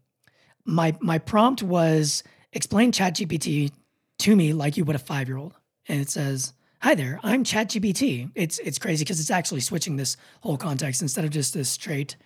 my 0.65 0.97
my 1.01 1.19
prompt 1.19 1.63
was 1.63 2.23
explain 2.55 2.93
ChatGPT 2.93 3.73
to 4.21 4.37
me 4.37 4.53
like 4.53 4.77
you 4.77 4.85
would 4.85 4.97
a 4.97 5.01
five 5.01 5.29
year 5.29 5.37
old. 5.37 5.55
And 5.87 6.01
it 6.01 6.09
says, 6.09 6.55
Hi 6.81 6.95
there, 6.95 7.19
I'm 7.23 7.45
ChatGPT. 7.45 8.31
It's 8.35 8.59
it's 8.59 8.79
crazy 8.79 9.05
because 9.05 9.21
it's 9.21 9.31
actually 9.31 9.61
switching 9.61 9.97
this 9.97 10.17
whole 10.41 10.57
context 10.57 11.03
instead 11.03 11.25
of 11.25 11.31
just 11.31 11.55
this 11.55 11.69
straight 11.69 12.17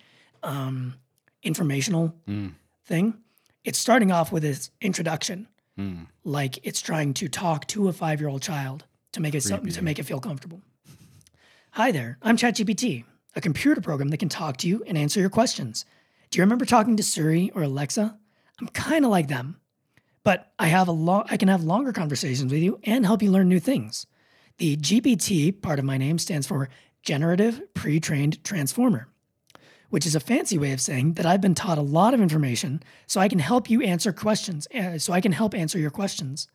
um, 0.43 0.95
informational 1.43 2.13
mm. 2.27 2.53
thing. 2.85 3.15
It's 3.63 3.79
starting 3.79 4.11
off 4.11 4.31
with 4.31 4.45
its 4.45 4.71
introduction, 4.81 5.47
mm. 5.77 6.07
like 6.23 6.65
it's 6.65 6.81
trying 6.81 7.13
to 7.15 7.27
talk 7.27 7.67
to 7.67 7.87
a 7.87 7.93
five 7.93 8.19
year 8.19 8.29
old 8.29 8.41
child 8.41 8.85
to 9.13 9.21
make 9.21 9.33
it 9.33 9.43
something 9.43 9.71
to 9.71 9.81
make 9.81 9.97
it 9.97 10.03
feel 10.03 10.19
comfortable. 10.19 10.61
Hi 11.71 11.91
there, 11.91 12.17
I'm 12.21 12.35
ChatGPT, 12.35 13.05
a 13.35 13.41
computer 13.41 13.79
program 13.79 14.09
that 14.09 14.17
can 14.17 14.29
talk 14.29 14.57
to 14.57 14.67
you 14.67 14.83
and 14.87 14.97
answer 14.97 15.19
your 15.21 15.29
questions. 15.29 15.85
Do 16.31 16.37
you 16.37 16.43
remember 16.43 16.65
talking 16.65 16.97
to 16.97 17.03
Siri 17.03 17.49
or 17.55 17.63
Alexa? 17.63 18.17
I'm 18.59 18.67
kind 18.67 19.05
of 19.05 19.11
like 19.11 19.29
them, 19.29 19.59
but 20.23 20.51
I 20.59 20.67
have 20.67 20.87
a 20.87 20.93
long, 20.93 21.25
I 21.29 21.37
can 21.37 21.47
have 21.47 21.63
longer 21.63 21.93
conversations 21.93 22.51
with 22.51 22.61
you 22.61 22.79
and 22.83 23.05
help 23.05 23.21
you 23.21 23.31
learn 23.31 23.49
new 23.49 23.59
things. 23.59 24.05
The 24.57 24.77
GPT 24.77 25.61
part 25.61 25.79
of 25.79 25.85
my 25.85 25.97
name 25.97 26.19
stands 26.19 26.47
for 26.47 26.69
Generative 27.01 27.61
Pre-trained 27.73 28.43
Transformer, 28.43 29.07
which 29.89 30.05
is 30.05 30.15
a 30.15 30.19
fancy 30.19 30.57
way 30.57 30.73
of 30.73 30.81
saying 30.81 31.13
that 31.13 31.25
I've 31.25 31.41
been 31.41 31.55
taught 31.55 31.77
a 31.77 31.81
lot 31.81 32.13
of 32.13 32.21
information 32.21 32.83
so 33.07 33.21
I 33.21 33.29
can 33.29 33.39
help 33.39 33.69
you 33.69 33.81
answer 33.81 34.11
questions, 34.11 34.67
uh, 34.75 34.97
so 34.97 35.13
I 35.13 35.21
can 35.21 35.31
help 35.31 35.55
answer 35.55 35.79
your 35.79 35.91
questions. 35.91 36.47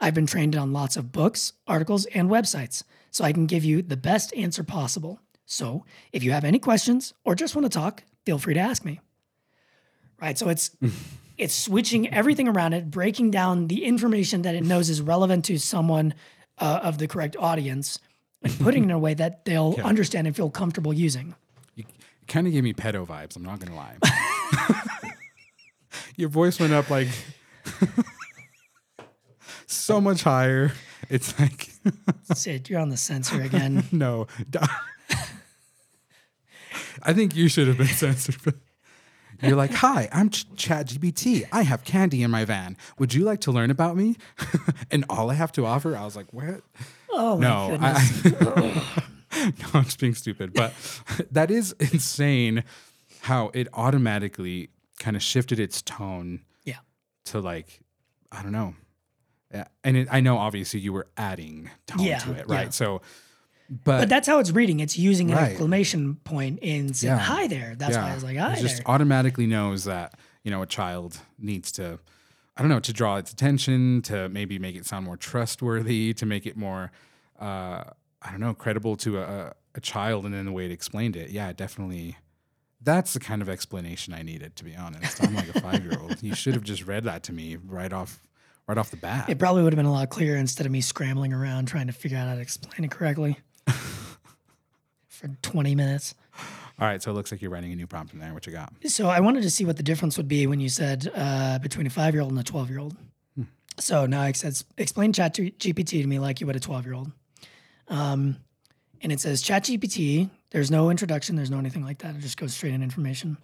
I've 0.00 0.14
been 0.14 0.26
trained 0.26 0.56
on 0.56 0.72
lots 0.72 0.96
of 0.96 1.12
books, 1.12 1.52
articles, 1.68 2.06
and 2.06 2.28
websites, 2.28 2.82
so 3.10 3.24
I 3.24 3.32
can 3.32 3.46
give 3.46 3.64
you 3.64 3.82
the 3.82 3.96
best 3.96 4.34
answer 4.34 4.64
possible. 4.64 5.20
So, 5.46 5.84
if 6.12 6.24
you 6.24 6.32
have 6.32 6.44
any 6.44 6.58
questions 6.58 7.14
or 7.24 7.34
just 7.34 7.54
want 7.54 7.64
to 7.70 7.78
talk, 7.78 8.02
feel 8.24 8.38
free 8.38 8.54
to 8.54 8.60
ask 8.60 8.84
me. 8.84 9.00
Right? 10.20 10.38
So 10.38 10.48
it's 10.48 10.70
it's 11.38 11.54
switching 11.54 12.12
everything 12.12 12.48
around 12.48 12.72
it, 12.74 12.90
breaking 12.90 13.30
down 13.30 13.68
the 13.68 13.84
information 13.84 14.42
that 14.42 14.54
it 14.54 14.64
knows 14.64 14.88
is 14.90 15.00
relevant 15.00 15.44
to 15.46 15.58
someone 15.58 16.14
uh, 16.58 16.80
of 16.82 16.98
the 16.98 17.06
correct 17.08 17.36
audience, 17.38 17.98
and 18.42 18.56
putting 18.60 18.82
it 18.84 18.86
in 18.86 18.90
a 18.92 18.98
way 18.98 19.14
that 19.14 19.44
they'll 19.44 19.74
Yeah. 19.76 19.84
understand 19.84 20.26
and 20.26 20.36
feel 20.36 20.50
comfortable 20.50 20.92
using. 20.92 21.34
You 21.74 21.84
kind 22.28 22.46
of 22.46 22.52
gave 22.52 22.62
me 22.64 22.72
pedo 22.72 23.06
vibes. 23.06 23.36
I'm 23.36 23.42
not 23.42 23.58
gonna 23.60 23.74
lie. 23.76 23.96
Your 26.16 26.28
voice 26.28 26.60
went 26.60 26.72
up 26.72 26.90
like 26.90 27.08
so 29.66 30.00
much 30.00 30.22
higher. 30.22 30.72
It's 31.10 31.38
like 31.40 31.68
Sid, 32.32 32.70
you're 32.70 32.80
on 32.80 32.88
the 32.88 32.96
censor 32.96 33.42
again. 33.42 33.84
no. 33.92 34.26
I 37.02 37.12
think 37.12 37.36
you 37.36 37.48
should 37.48 37.68
have 37.68 37.76
been 37.76 37.86
censored. 37.88 38.54
You're 39.46 39.56
like, 39.56 39.72
hi, 39.72 40.08
I'm 40.12 40.30
Ch- 40.30 40.48
ChatGPT. 40.54 41.46
I 41.52 41.62
have 41.62 41.84
candy 41.84 42.22
in 42.22 42.30
my 42.30 42.44
van. 42.44 42.76
Would 42.98 43.14
you 43.14 43.24
like 43.24 43.40
to 43.42 43.52
learn 43.52 43.70
about 43.70 43.96
me? 43.96 44.16
and 44.90 45.04
all 45.08 45.30
I 45.30 45.34
have 45.34 45.52
to 45.52 45.66
offer, 45.66 45.96
I 45.96 46.04
was 46.04 46.16
like, 46.16 46.32
what? 46.32 46.62
Oh 47.10 47.36
my 47.38 47.46
No, 47.46 47.68
goodness. 47.70 48.26
I, 48.42 49.02
no, 49.62 49.66
I'm 49.74 49.84
just 49.84 49.98
being 50.00 50.14
stupid. 50.14 50.52
But 50.54 50.72
that 51.30 51.50
is 51.50 51.72
insane 51.78 52.64
how 53.22 53.50
it 53.54 53.68
automatically 53.74 54.70
kind 54.98 55.16
of 55.16 55.22
shifted 55.22 55.58
its 55.58 55.82
tone 55.82 56.40
yeah. 56.64 56.76
to 57.26 57.40
like, 57.40 57.80
I 58.30 58.42
don't 58.42 58.52
know. 58.52 58.74
Yeah, 59.52 59.64
And 59.84 59.96
it, 59.96 60.08
I 60.10 60.20
know 60.20 60.38
obviously 60.38 60.80
you 60.80 60.92
were 60.92 61.06
adding 61.16 61.70
tone 61.86 62.04
Yeah, 62.04 62.18
to 62.20 62.32
it, 62.32 62.48
right? 62.48 62.64
yeah. 62.64 62.70
So, 62.70 63.02
but, 63.70 64.00
But 64.00 64.08
that's 64.08 64.28
how 64.28 64.38
it's 64.40 64.50
reading. 64.50 64.80
It's 64.80 64.98
using 64.98 65.30
an 65.30 65.36
Right. 65.36 65.50
exclamation 65.52 66.16
point 66.24 66.58
in 66.60 66.92
saying 66.94 67.12
Yeah. 67.16 67.18
hi 67.18 67.46
there. 67.46 67.74
That's 67.76 67.96
why 67.96 68.10
I 68.10 68.14
was 68.14 68.24
like, 68.24 68.36
hi 68.36 68.54
it 68.54 68.60
just 68.60 68.76
there. 68.78 68.88
automatically 68.88 69.46
knows 69.46 69.84
that 69.84 70.14
you 70.42 70.50
know 70.50 70.60
a 70.62 70.66
child 70.66 71.18
needs 71.38 71.72
to 71.72 71.98
i 72.56 72.60
don't 72.60 72.68
know 72.68 72.78
to 72.78 72.92
draw 72.92 73.16
its 73.16 73.32
attention 73.32 74.02
to 74.02 74.28
maybe 74.28 74.58
make 74.58 74.76
it 74.76 74.84
sound 74.84 75.04
more 75.06 75.16
trustworthy 75.16 76.12
to 76.12 76.26
make 76.26 76.44
it 76.44 76.54
more 76.56 76.92
uh 77.40 77.82
i 78.22 78.30
don't 78.30 78.40
know 78.40 78.52
credible 78.52 78.94
to 78.94 79.18
a, 79.18 79.54
a 79.74 79.80
child 79.80 80.26
and 80.26 80.34
then 80.34 80.44
the 80.44 80.52
way 80.52 80.66
it 80.66 80.70
explained 80.70 81.16
it 81.16 81.30
yeah 81.30 81.50
definitely 81.54 82.18
that's 82.82 83.14
the 83.14 83.20
kind 83.20 83.40
of 83.40 83.48
explanation 83.48 84.12
i 84.12 84.20
needed 84.20 84.54
to 84.54 84.64
be 84.64 84.76
honest 84.76 85.22
i'm 85.24 85.34
like 85.34 85.48
a 85.48 85.58
five 85.62 85.82
year 85.82 85.98
old 85.98 86.22
you 86.22 86.34
should 86.34 86.52
have 86.52 86.62
just 86.62 86.86
read 86.86 87.04
that 87.04 87.22
to 87.22 87.32
me 87.32 87.56
right 87.66 87.94
off 87.94 88.20
right 88.68 88.76
off 88.76 88.90
the 88.90 88.98
bat 88.98 89.28
It 89.30 89.38
probably 89.38 89.62
would 89.62 89.72
have 89.72 89.78
been 89.78 89.86
a 89.86 89.92
lot 89.92 90.10
clearer 90.10 90.36
instead 90.36 90.66
of 90.66 90.72
me 90.72 90.82
scrambling 90.82 91.32
around 91.32 91.66
trying 91.68 91.86
to 91.86 91.94
figure 91.94 92.18
out 92.18 92.28
how 92.28 92.34
to 92.34 92.40
explain 92.42 92.84
it 92.84 92.90
correctly 92.90 93.38
for 95.14 95.28
20 95.42 95.74
minutes. 95.74 96.14
all 96.80 96.88
right 96.88 97.02
so 97.02 97.10
it 97.10 97.14
looks 97.14 97.30
like 97.30 97.40
you're 97.40 97.50
writing 97.50 97.72
a 97.72 97.76
new 97.76 97.86
prompt 97.86 98.12
in 98.12 98.18
there 98.18 98.34
what 98.34 98.46
you 98.46 98.52
got 98.52 98.72
So 98.86 99.08
I 99.08 99.20
wanted 99.20 99.42
to 99.42 99.50
see 99.50 99.64
what 99.64 99.76
the 99.76 99.82
difference 99.82 100.16
would 100.16 100.28
be 100.28 100.46
when 100.46 100.60
you 100.60 100.68
said 100.68 101.10
uh, 101.14 101.58
between 101.60 101.86
a 101.86 101.90
five 101.90 102.14
year 102.14 102.22
old 102.22 102.32
and 102.32 102.40
a 102.40 102.44
12 102.44 102.70
year 102.70 102.80
old. 102.80 102.96
So 103.78 104.06
now 104.06 104.22
it 104.24 104.36
says, 104.36 104.64
explain 104.78 105.12
Chat 105.12 105.34
GPT 105.34 106.00
to 106.02 106.06
me 106.06 106.18
like 106.20 106.40
you 106.40 106.46
would 106.46 106.54
a 106.54 106.60
12 106.60 106.84
year 106.84 106.94
old. 106.94 107.10
Um, 107.88 108.36
and 109.02 109.10
it 109.10 109.18
says 109.20 109.42
Chat 109.42 109.64
GPT, 109.64 110.30
there's 110.50 110.70
no 110.70 110.90
introduction, 110.90 111.34
there's 111.36 111.50
no 111.50 111.58
anything 111.58 111.84
like 111.84 111.98
that. 111.98 112.14
It 112.14 112.20
just 112.20 112.36
goes 112.36 112.54
straight 112.54 112.72
in 112.72 112.82
information. 112.84 113.36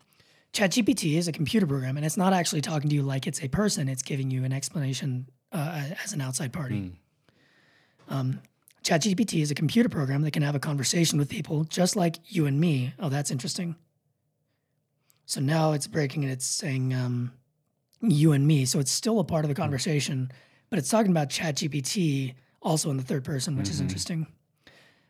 Chat 0.53 0.71
GPT 0.71 1.16
is 1.16 1.27
a 1.27 1.33
computer 1.33 1.66
program 1.66 1.97
and 1.97 2.07
it's 2.07 2.16
not 2.16 2.33
actually 2.33 2.61
talking 2.61 2.89
to 2.91 2.95
you 2.95 3.03
like 3.03 3.27
it's 3.27 3.43
a 3.43 3.49
person, 3.49 3.89
it's 3.89 4.03
giving 4.03 4.31
you 4.31 4.45
an 4.45 4.53
explanation 4.53 5.27
uh, 5.53 5.83
as 6.05 6.12
an 6.12 6.21
outside 6.21 6.53
party. 6.53 6.93
Um, 8.09 8.41
ChatGPT 8.83 9.43
is 9.43 9.51
a 9.51 9.55
computer 9.55 9.89
program 9.89 10.22
that 10.22 10.31
can 10.33 10.43
have 10.43 10.55
a 10.55 10.61
conversation 10.61 11.18
with 11.18 11.28
people 11.28 11.64
just 11.64 11.97
like 11.97 12.16
you 12.26 12.47
and 12.47 12.59
me. 12.59 12.95
Oh, 12.99 13.09
that's 13.09 13.31
interesting. 13.31 13.76
So 15.26 15.41
now 15.41 15.72
it's 15.72 15.87
breaking 15.87 16.24
and 16.24 16.33
it's 16.33 16.47
saying 16.47 16.95
um, 16.95 17.33
you 18.01 18.33
and 18.33 18.47
me. 18.47 18.64
So 18.64 18.81
it's 18.81 18.91
still 18.91 19.20
a 19.20 19.24
part 19.24 19.45
of 19.45 19.49
the 19.49 19.55
conversation, 19.55 20.33
but 20.70 20.78
it's 20.78 20.89
talking 20.89 21.11
about 21.11 21.28
ChatGPT 21.28 22.35
also 22.62 22.91
in 22.91 22.97
the 22.97 23.03
third 23.03 23.24
person, 23.24 23.57
which 23.57 23.68
is 23.68 23.81
interesting. 23.81 24.26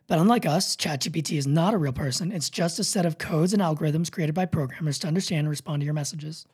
But 0.09 0.18
unlike 0.18 0.45
us, 0.45 0.75
ChatGPT 0.75 1.39
is 1.39 1.47
not 1.47 1.73
a 1.73 1.79
real 1.79 1.93
person. 1.93 2.33
It's 2.33 2.51
just 2.51 2.81
a 2.81 2.85
set 2.85 3.07
of 3.07 3.18
codes 3.18 3.53
and 3.53 3.62
algorithms 3.62 4.11
created 4.11 4.35
by 4.35 4.47
programmers 4.47 4.99
to 5.01 5.07
understand 5.07 5.41
and 5.41 5.49
respond 5.49 5.81
to 5.81 5.85
your 5.85 5.95
messages. 5.95 6.47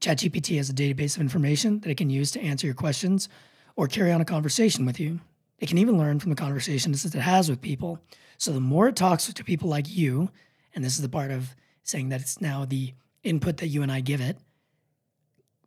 ChatGPT 0.00 0.56
has 0.56 0.68
a 0.68 0.74
database 0.74 1.14
of 1.16 1.22
information 1.22 1.80
that 1.80 1.90
it 1.90 1.96
can 1.96 2.10
use 2.10 2.32
to 2.32 2.40
answer 2.40 2.66
your 2.66 2.74
questions 2.74 3.28
or 3.76 3.86
carry 3.86 4.12
on 4.12 4.20
a 4.20 4.24
conversation 4.24 4.84
with 4.84 4.98
you. 4.98 5.20
It 5.58 5.68
can 5.68 5.78
even 5.78 5.98
learn 5.98 6.20
from 6.20 6.30
the 6.30 6.36
conversations 6.36 7.02
that 7.02 7.14
it 7.14 7.20
has 7.20 7.48
with 7.48 7.60
people. 7.60 8.00
So 8.36 8.52
the 8.52 8.60
more 8.60 8.88
it 8.88 8.96
talks 8.96 9.32
to 9.32 9.44
people 9.44 9.68
like 9.68 9.88
you, 9.88 10.30
and 10.74 10.84
this 10.84 10.96
is 10.96 11.02
the 11.02 11.08
part 11.08 11.30
of 11.30 11.54
saying 11.82 12.10
that 12.10 12.20
it's 12.20 12.40
now 12.40 12.64
the 12.64 12.94
input 13.24 13.56
that 13.58 13.68
you 13.68 13.82
and 13.82 13.90
I 13.90 14.00
give 14.00 14.20
it, 14.20 14.38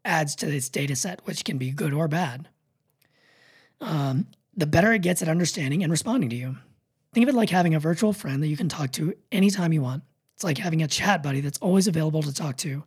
adds 0.05 0.35
to 0.37 0.47
its 0.47 0.69
data 0.69 0.95
set, 0.95 1.25
which 1.25 1.43
can 1.43 1.57
be 1.57 1.71
good 1.71 1.93
or 1.93 2.07
bad. 2.07 2.47
Um, 3.81 4.27
the 4.55 4.65
better 4.65 4.93
it 4.93 5.01
gets 5.01 5.21
at 5.21 5.27
understanding 5.27 5.83
and 5.83 5.91
responding 5.91 6.29
to 6.29 6.35
you. 6.35 6.57
Think 7.13 7.27
of 7.27 7.35
it 7.35 7.37
like 7.37 7.49
having 7.49 7.75
a 7.75 7.79
virtual 7.79 8.13
friend 8.13 8.41
that 8.41 8.47
you 8.47 8.57
can 8.57 8.69
talk 8.69 8.91
to 8.93 9.13
anytime 9.31 9.73
you 9.73 9.81
want. 9.81 10.03
It's 10.35 10.43
like 10.43 10.57
having 10.57 10.81
a 10.81 10.87
chat 10.87 11.21
buddy 11.21 11.41
that's 11.41 11.59
always 11.59 11.87
available 11.87 12.23
to 12.23 12.33
talk 12.33 12.57
to, 12.57 12.83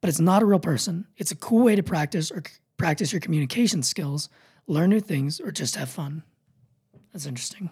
but 0.00 0.08
it's 0.08 0.20
not 0.20 0.42
a 0.42 0.46
real 0.46 0.60
person. 0.60 1.06
It's 1.16 1.32
a 1.32 1.36
cool 1.36 1.64
way 1.64 1.74
to 1.74 1.82
practice 1.82 2.30
or 2.30 2.42
practice 2.76 3.12
your 3.12 3.20
communication 3.20 3.82
skills, 3.82 4.28
learn 4.66 4.90
new 4.90 5.00
things, 5.00 5.40
or 5.40 5.50
just 5.50 5.76
have 5.76 5.90
fun. 5.90 6.22
That's 7.14 7.24
interesting. 7.26 7.70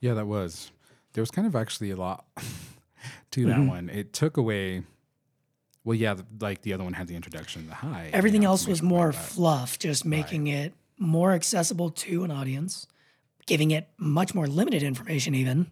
Yeah, 0.00 0.12
that 0.14 0.26
was. 0.26 0.70
There 1.14 1.22
was 1.22 1.30
kind 1.30 1.46
of 1.46 1.56
actually 1.56 1.90
a 1.90 1.96
lot 1.96 2.26
to 3.30 3.46
that 3.46 3.56
Mm-hmm. 3.56 3.66
one. 3.68 3.88
It 3.88 4.12
took 4.12 4.36
away. 4.36 4.82
Well, 5.84 5.94
yeah, 5.96 6.12
the, 6.14 6.26
like 6.40 6.60
the 6.60 6.74
other 6.74 6.84
one 6.84 6.92
had 6.92 7.06
the 7.08 7.16
introduction, 7.16 7.66
the 7.68 7.74
hi. 7.76 8.04
you 8.06 8.10
Everything 8.12 8.42
know, 8.42 8.48
else 8.48 8.66
was 8.68 8.82
more 8.82 9.12
that. 9.12 9.18
fluff, 9.18 9.78
just 9.78 10.04
making 10.04 10.48
it 10.48 10.74
more 10.98 11.32
accessible 11.32 11.88
to 11.90 12.22
an 12.24 12.30
audience, 12.30 12.86
giving 13.46 13.70
it 13.70 13.88
much 13.96 14.34
more 14.34 14.46
limited 14.46 14.82
information, 14.82 15.34
even. 15.34 15.70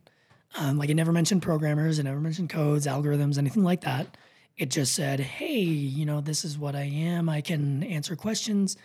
Um, 0.58 0.78
like 0.78 0.88
it 0.88 0.94
never 0.94 1.12
mentioned 1.12 1.42
programmers, 1.42 1.98
it 1.98 2.04
never 2.04 2.20
mentioned 2.20 2.48
codes, 2.48 2.86
algorithms, 2.86 3.36
anything 3.36 3.64
like 3.64 3.82
that. 3.82 4.16
It 4.56 4.70
just 4.70 4.94
said, 4.94 5.20
hey, 5.20 5.58
you 5.60 6.06
know, 6.06 6.22
this 6.22 6.42
is 6.44 6.56
what 6.58 6.74
I 6.74 6.84
am. 6.84 7.28
I 7.28 7.42
can 7.42 7.82
answer 7.82 8.16
questions 8.16 8.76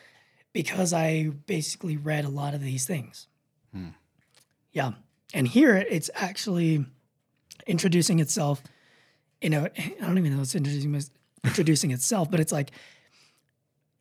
because 0.52 0.92
I 0.92 1.30
basically 1.48 1.96
read 1.96 2.26
a 2.26 2.30
lot 2.30 2.54
of 2.54 2.62
these 2.62 2.86
things. 2.86 3.28
Yeah. 4.74 4.92
And 5.34 5.48
here 5.48 5.76
it's 5.78 6.10
actually 6.14 6.86
introducing 7.66 8.20
itself 8.20 8.62
in 9.42 9.54
a, 9.54 9.64
I 9.78 9.94
don't 10.02 10.18
even 10.18 10.32
know 10.36 10.38
if 10.40 10.44
it's 10.44 10.56
introducing, 10.56 11.02
introducing 11.44 11.92
itself, 11.92 12.30
but 12.30 12.40
it's 12.40 12.52
like, 12.52 12.72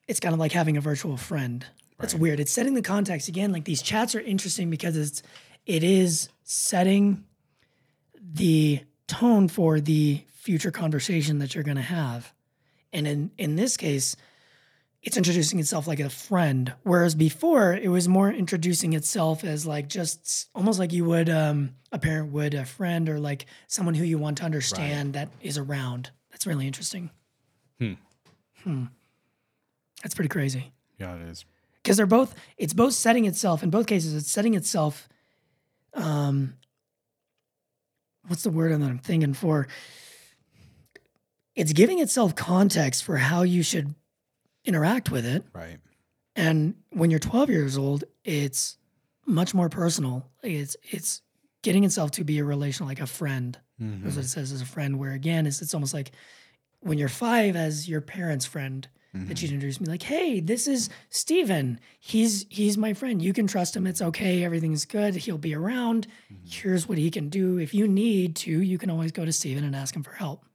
it's 0.08 0.20
kind 0.20 0.32
of 0.34 0.40
like 0.40 0.52
having 0.52 0.76
a 0.76 0.80
virtual 0.80 1.16
friend. 1.16 1.64
That's 1.98 2.14
Right. 2.14 2.20
weird. 2.20 2.40
It's 2.40 2.52
setting 2.52 2.74
the 2.74 2.82
context 2.82 3.28
again. 3.28 3.52
Like 3.52 3.64
these 3.64 3.82
chats 3.82 4.14
are 4.14 4.20
interesting 4.20 4.70
because 4.70 4.96
it's 4.96 5.22
it 5.64 5.84
is 5.84 6.28
setting 6.42 7.24
the 8.20 8.80
tone 9.06 9.46
for 9.48 9.80
the 9.80 10.22
future 10.28 10.72
conversation 10.72 11.38
that 11.38 11.54
you're 11.54 11.62
going 11.64 11.76
to 11.76 11.82
have. 11.82 12.32
And 12.92 13.06
in 13.06 13.30
in 13.38 13.54
this 13.56 13.76
case, 13.76 14.16
it's 15.02 15.16
introducing 15.16 15.58
itself 15.58 15.86
like 15.88 15.98
a 16.00 16.08
friend, 16.08 16.72
whereas 16.84 17.14
before 17.16 17.72
it 17.74 17.88
was 17.88 18.06
more 18.08 18.30
introducing 18.30 18.92
itself 18.92 19.42
as 19.42 19.66
like 19.66 19.88
just 19.88 20.48
almost 20.54 20.78
like 20.78 20.92
you 20.92 21.04
would 21.04 21.28
um, 21.28 21.74
a 21.90 21.98
parent 21.98 22.30
would 22.32 22.54
a 22.54 22.64
friend 22.64 23.08
or 23.08 23.18
like 23.18 23.46
someone 23.66 23.94
who 23.94 24.04
you 24.04 24.16
want 24.18 24.38
to 24.38 24.44
understand 24.44 25.14
that 25.14 25.28
is 25.40 25.58
around. 25.58 26.10
That's 26.30 26.46
really 26.46 26.66
interesting. 26.68 27.10
Hmm. 27.80 27.94
Hmm. 28.62 28.84
That's 30.02 30.14
pretty 30.14 30.28
crazy 30.28 30.72
Yeah, 30.98 31.14
it 31.16 31.22
is. 31.28 31.44
because 31.82 31.96
they're 31.96 32.06
both 32.06 32.34
it's 32.56 32.72
both 32.74 32.92
setting 32.94 33.24
itself 33.24 33.62
in 33.62 33.70
both 33.70 33.86
cases 33.86 34.14
it's 34.14 34.30
setting 34.30 34.54
itself 34.54 35.08
um 35.94 36.54
what's 38.28 38.42
the 38.42 38.50
word 38.50 38.72
that 38.72 38.84
i'm 38.84 38.98
thinking 38.98 39.32
for 39.34 39.66
it's 41.54 41.72
giving 41.72 41.98
itself 41.98 42.34
context 42.34 43.04
for 43.04 43.16
how 43.16 43.42
you 43.42 43.62
should 43.62 43.94
interact 44.64 45.10
with 45.10 45.26
it 45.26 45.44
Right. 45.54 45.78
and 46.36 46.74
when 46.90 47.10
you're 47.10 47.20
12 47.20 47.50
years 47.50 47.76
old 47.76 48.04
it's 48.24 48.78
much 49.26 49.54
more 49.54 49.68
personal 49.68 50.28
it's 50.42 50.76
it's 50.90 51.22
getting 51.62 51.84
itself 51.84 52.10
to 52.12 52.24
be 52.24 52.38
a 52.38 52.44
relational 52.44 52.88
like 52.88 53.00
a 53.00 53.06
friend 53.06 53.58
Mhm. 53.80 54.02
that's 54.02 54.16
what 54.16 54.20
mm-hmm. 54.20 54.20
it 54.20 54.28
says 54.28 54.52
as 54.52 54.60
a 54.60 54.66
friend 54.66 54.98
where 54.98 55.12
again 55.12 55.46
it's, 55.46 55.62
it's 55.62 55.74
almost 55.74 55.94
like 55.94 56.12
when 56.80 56.98
you're 56.98 57.08
five 57.08 57.56
as 57.56 57.88
your 57.88 58.00
parents 58.00 58.44
friend 58.44 58.88
that 59.14 59.18
mm-hmm. 59.18 59.44
you'd 59.44 59.52
introduce 59.52 59.78
me 59.78 59.88
like, 59.88 60.04
hey, 60.04 60.40
this 60.40 60.66
is 60.66 60.88
Stephen. 61.10 61.78
He's 62.00 62.46
he's 62.48 62.78
my 62.78 62.94
friend. 62.94 63.20
You 63.20 63.34
can 63.34 63.46
trust 63.46 63.76
him. 63.76 63.86
It's 63.86 64.00
okay. 64.00 64.42
Everything's 64.42 64.86
good. 64.86 65.14
He'll 65.14 65.36
be 65.36 65.54
around. 65.54 66.06
Mm-hmm. 66.32 66.46
Here's 66.46 66.88
what 66.88 66.96
he 66.96 67.10
can 67.10 67.28
do. 67.28 67.58
If 67.58 67.74
you 67.74 67.86
need 67.86 68.36
to, 68.36 68.50
you 68.50 68.78
can 68.78 68.88
always 68.88 69.12
go 69.12 69.26
to 69.26 69.32
Stephen 69.32 69.64
and 69.64 69.76
ask 69.76 69.94
him 69.94 70.02
for 70.02 70.12
help. 70.12 70.46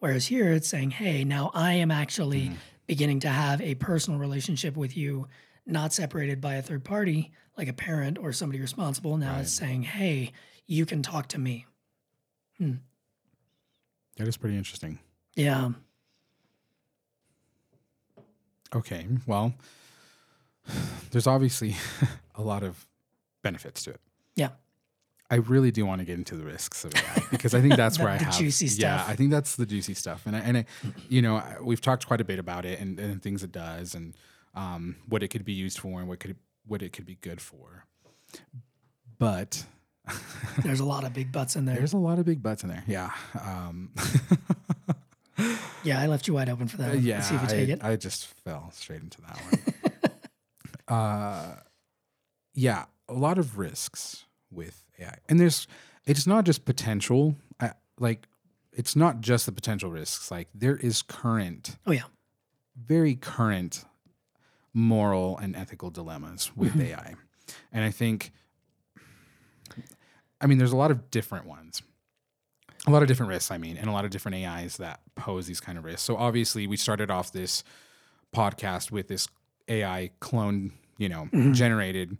Whereas 0.00 0.26
here 0.26 0.52
it's 0.52 0.68
saying, 0.68 0.90
hey, 0.92 1.24
now 1.24 1.50
I 1.54 1.72
am 1.74 1.90
actually 1.90 2.52
beginning 2.88 3.20
to 3.20 3.28
have 3.28 3.60
a 3.60 3.76
personal 3.76 4.18
relationship 4.18 4.76
with 4.76 4.96
you, 4.96 5.28
not 5.66 5.92
separated 5.92 6.40
by 6.40 6.54
a 6.54 6.62
third 6.62 6.82
party, 6.82 7.30
like 7.56 7.68
a 7.68 7.72
parent 7.72 8.18
or 8.18 8.32
somebody 8.32 8.60
responsible. 8.60 9.16
Now 9.16 9.38
it's 9.38 9.52
saying, 9.52 9.82
hey, 9.84 10.32
you 10.66 10.84
can 10.84 11.02
talk 11.02 11.28
to 11.28 11.38
me. 11.38 11.66
Hmm. 12.56 12.74
That 14.16 14.26
is 14.26 14.36
pretty 14.36 14.56
interesting. 14.56 14.98
Yeah. 15.36 15.70
Okay, 18.74 19.06
well, 19.26 19.54
there's 21.10 21.26
obviously 21.26 21.76
a 22.34 22.42
lot 22.42 22.62
of 22.62 22.86
benefits 23.42 23.84
to 23.84 23.90
it. 23.90 24.00
Yeah. 24.34 24.50
I 25.30 25.36
really 25.36 25.70
do 25.70 25.84
want 25.84 26.00
to 26.00 26.04
get 26.06 26.16
into 26.18 26.36
the 26.36 26.44
risks 26.44 26.84
of 26.84 26.94
AI 26.94 27.22
because 27.30 27.52
I 27.54 27.60
think 27.60 27.76
that's 27.76 27.98
where 28.00 28.08
I 28.08 28.16
The 28.18 28.24
have 28.24 28.38
juicy 28.38 28.66
stuff. 28.68 28.80
Yeah. 29.06 29.12
I 29.12 29.14
think 29.14 29.30
that's 29.30 29.56
the 29.56 29.66
juicy 29.66 29.94
stuff, 29.94 30.24
and 30.26 30.34
I, 30.34 30.38
and 30.40 30.56
I, 30.58 30.64
you 31.08 31.20
know 31.22 31.36
I- 31.36 31.56
we've 31.60 31.80
talked 31.80 32.06
quite 32.06 32.20
a 32.20 32.24
bit 32.24 32.38
about 32.38 32.64
it 32.64 32.80
and, 32.80 32.98
and 32.98 33.22
things 33.22 33.42
it 33.42 33.52
does 33.52 33.94
and 33.94 34.14
um, 34.54 34.96
what 35.08 35.22
it 35.22 35.28
could 35.28 35.44
be 35.44 35.52
used 35.52 35.78
for 35.78 36.00
and 36.00 36.08
what 36.08 36.20
could 36.20 36.36
what 36.66 36.82
it 36.82 36.92
could 36.92 37.04
be 37.06 37.16
good 37.20 37.40
for. 37.40 37.84
But 39.18 39.64
There's 40.62 40.80
a 40.80 40.84
lot 40.86 41.04
of 41.04 41.12
big 41.12 41.30
butts 41.32 41.54
in 41.56 41.66
there. 41.66 41.76
there's 41.76 41.92
a 41.92 41.98
lot 41.98 42.18
of 42.18 42.24
big 42.24 42.42
butts 42.42 42.62
in 42.62 42.70
there. 42.70 42.82
Yeah, 42.86 43.10
um, 43.38 43.90
yeah, 45.84 46.00
I 46.00 46.06
left 46.06 46.26
you 46.26 46.34
wide 46.34 46.48
open 46.48 46.66
for 46.68 46.78
that. 46.78 46.98
yeah. 47.00 47.16
Let's 47.16 47.28
see 47.28 47.34
if 47.34 47.42
you 47.42 47.48
take 47.48 47.68
I, 47.68 47.72
it. 47.72 47.84
I 47.84 47.96
just 47.96 48.26
fell 48.26 48.70
straight 48.72 49.02
into 49.02 49.20
that 49.22 49.38
one. 50.88 50.98
uh, 50.98 51.56
yeah, 52.54 52.86
a 53.08 53.12
lot 53.12 53.36
of 53.38 53.58
risks 53.58 54.24
with 54.50 54.82
AI, 54.98 55.16
and 55.28 55.38
there's 55.40 55.66
it's 56.06 56.26
not 56.26 56.44
just 56.44 56.64
potential. 56.64 57.36
I, 57.60 57.72
like 57.98 58.26
it's 58.72 58.94
not 58.96 59.20
just 59.20 59.46
the 59.46 59.52
potential 59.52 59.90
risks. 59.90 60.30
Like 60.30 60.48
there 60.54 60.76
is 60.76 61.02
current, 61.02 61.76
oh 61.86 61.92
yeah. 61.92 62.02
very 62.76 63.14
current 63.14 63.84
moral 64.74 65.36
and 65.38 65.56
ethical 65.56 65.90
dilemmas 65.90 66.52
with 66.56 66.72
Mm-hmm. 66.72 66.82
AI, 66.82 67.14
and 67.72 67.84
I 67.84 67.90
think, 67.90 68.32
I 70.40 70.46
mean, 70.46 70.58
there's 70.58 70.72
a 70.72 70.76
lot 70.76 70.90
of 70.90 71.10
different 71.10 71.46
ones. 71.46 71.82
A 72.86 72.90
lot 72.90 73.02
of 73.02 73.08
different 73.08 73.30
risks, 73.30 73.50
I 73.50 73.58
mean, 73.58 73.76
and 73.76 73.88
a 73.88 73.92
lot 73.92 74.04
of 74.04 74.10
different 74.10 74.36
AIs 74.36 74.76
that 74.78 75.00
pose 75.16 75.46
these 75.46 75.60
kind 75.60 75.76
of 75.76 75.84
risks. 75.84 76.02
So 76.02 76.16
obviously, 76.16 76.66
we 76.66 76.76
started 76.76 77.10
off 77.10 77.32
this 77.32 77.64
podcast 78.34 78.90
with 78.90 79.08
this 79.08 79.28
AI 79.68 80.10
clone, 80.20 80.72
you 80.96 81.08
know, 81.08 81.28
generated 81.52 82.16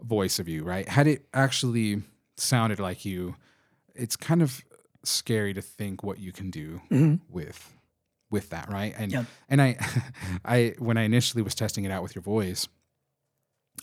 voice 0.00 0.38
of 0.38 0.48
you, 0.48 0.64
right? 0.64 0.88
Had 0.88 1.06
it 1.06 1.26
actually 1.32 2.02
sounded 2.42 2.78
like 2.80 3.04
you, 3.04 3.36
it's 3.94 4.16
kind 4.16 4.42
of 4.42 4.60
scary 5.04 5.54
to 5.54 5.62
think 5.62 6.02
what 6.02 6.18
you 6.18 6.32
can 6.32 6.50
do 6.50 6.80
with 7.28 7.72
with 8.30 8.50
that, 8.50 8.70
right? 8.70 8.94
And 8.96 9.12
Yeah. 9.12 9.24
and 9.48 9.60
I 9.62 9.76
I 10.44 10.74
when 10.78 10.96
I 10.96 11.02
initially 11.02 11.42
was 11.42 11.54
testing 11.54 11.84
it 11.84 11.90
out 11.90 12.02
with 12.02 12.14
your 12.14 12.22
voice, 12.22 12.68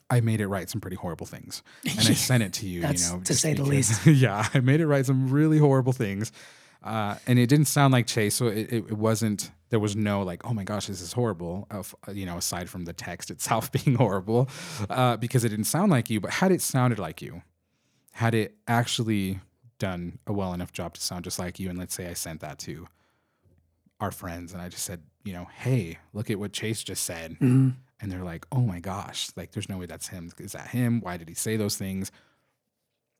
I 0.09 0.21
made 0.21 0.41
it 0.41 0.47
write 0.47 0.69
some 0.69 0.81
pretty 0.81 0.97
horrible 0.97 1.25
things, 1.25 1.61
and 1.83 1.99
I 1.99 2.13
sent 2.13 2.43
it 2.43 2.53
to 2.53 2.67
you. 2.67 2.81
You 2.81 2.87
know, 2.87 3.21
to 3.25 3.35
say 3.35 3.53
the 3.53 3.63
least. 3.63 4.05
yeah, 4.05 4.47
I 4.53 4.59
made 4.59 4.81
it 4.81 4.87
write 4.87 5.05
some 5.05 5.29
really 5.29 5.57
horrible 5.59 5.93
things, 5.93 6.31
uh, 6.83 7.15
and 7.27 7.37
it 7.37 7.47
didn't 7.47 7.67
sound 7.67 7.91
like 7.91 8.07
Chase, 8.07 8.35
so 8.35 8.47
it, 8.47 8.71
it, 8.71 8.85
it 8.89 8.97
wasn't. 8.97 9.51
There 9.69 9.79
was 9.79 9.95
no 9.95 10.23
like, 10.23 10.43
oh 10.45 10.53
my 10.53 10.63
gosh, 10.63 10.87
this 10.87 11.01
is 11.01 11.13
horrible. 11.13 11.67
Of 11.69 11.93
you 12.11 12.25
know, 12.25 12.37
aside 12.37 12.69
from 12.69 12.85
the 12.85 12.93
text 12.93 13.29
itself 13.35 13.71
being 13.71 13.97
horrible, 13.97 14.49
uh, 14.89 15.17
because 15.17 15.43
it 15.43 15.49
didn't 15.49 15.65
sound 15.65 15.91
like 15.91 16.09
you. 16.09 16.19
But 16.19 16.31
had 16.31 16.51
it 16.51 16.61
sounded 16.61 16.97
like 16.97 17.21
you, 17.21 17.43
had 18.19 18.35
it 18.35 18.55
actually 18.67 19.39
done 19.77 20.19
a 20.27 20.33
well 20.33 20.53
enough 20.53 20.73
job 20.73 20.93
to 20.93 20.99
sound 21.01 21.23
just 21.23 21.39
like 21.39 21.57
you, 21.57 21.69
and 21.69 21.79
let's 21.79 21.93
say 21.95 22.07
I 22.09 22.13
sent 22.13 22.41
that 22.41 22.59
to 22.59 22.85
our 24.01 24.11
friends, 24.11 24.51
and 24.51 24.61
I 24.61 24.67
just 24.67 24.83
said, 24.83 25.01
you 25.23 25.31
know, 25.31 25.47
hey, 25.59 25.99
look 26.13 26.29
at 26.29 26.37
what 26.37 26.51
Chase 26.51 26.83
just 26.83 27.03
said 27.03 27.37
Mhm. 27.39 27.75
and 28.01 28.11
they're 28.11 28.23
like, 28.25 28.45
"Oh 28.51 28.59
my 28.61 28.79
gosh, 28.81 29.29
like 29.37 29.51
there's 29.51 29.69
no 29.69 29.77
way 29.77 29.85
that's 29.85 30.09
him. 30.09 30.31
Is 30.37 30.51
that 30.51 30.67
him? 30.69 30.99
Why 30.99 31.15
did 31.15 31.29
he 31.29 31.33
say 31.35 31.55
those 31.55 31.77
things?" 31.77 32.11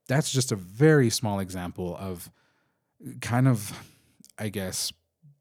That's 0.10 0.32
just 0.34 0.52
a 0.52 0.56
very 0.58 1.10
small 1.10 1.40
example 1.40 1.96
of 1.98 2.30
kind 3.22 3.48
of 3.48 3.72
I 4.38 4.50
guess 4.50 4.92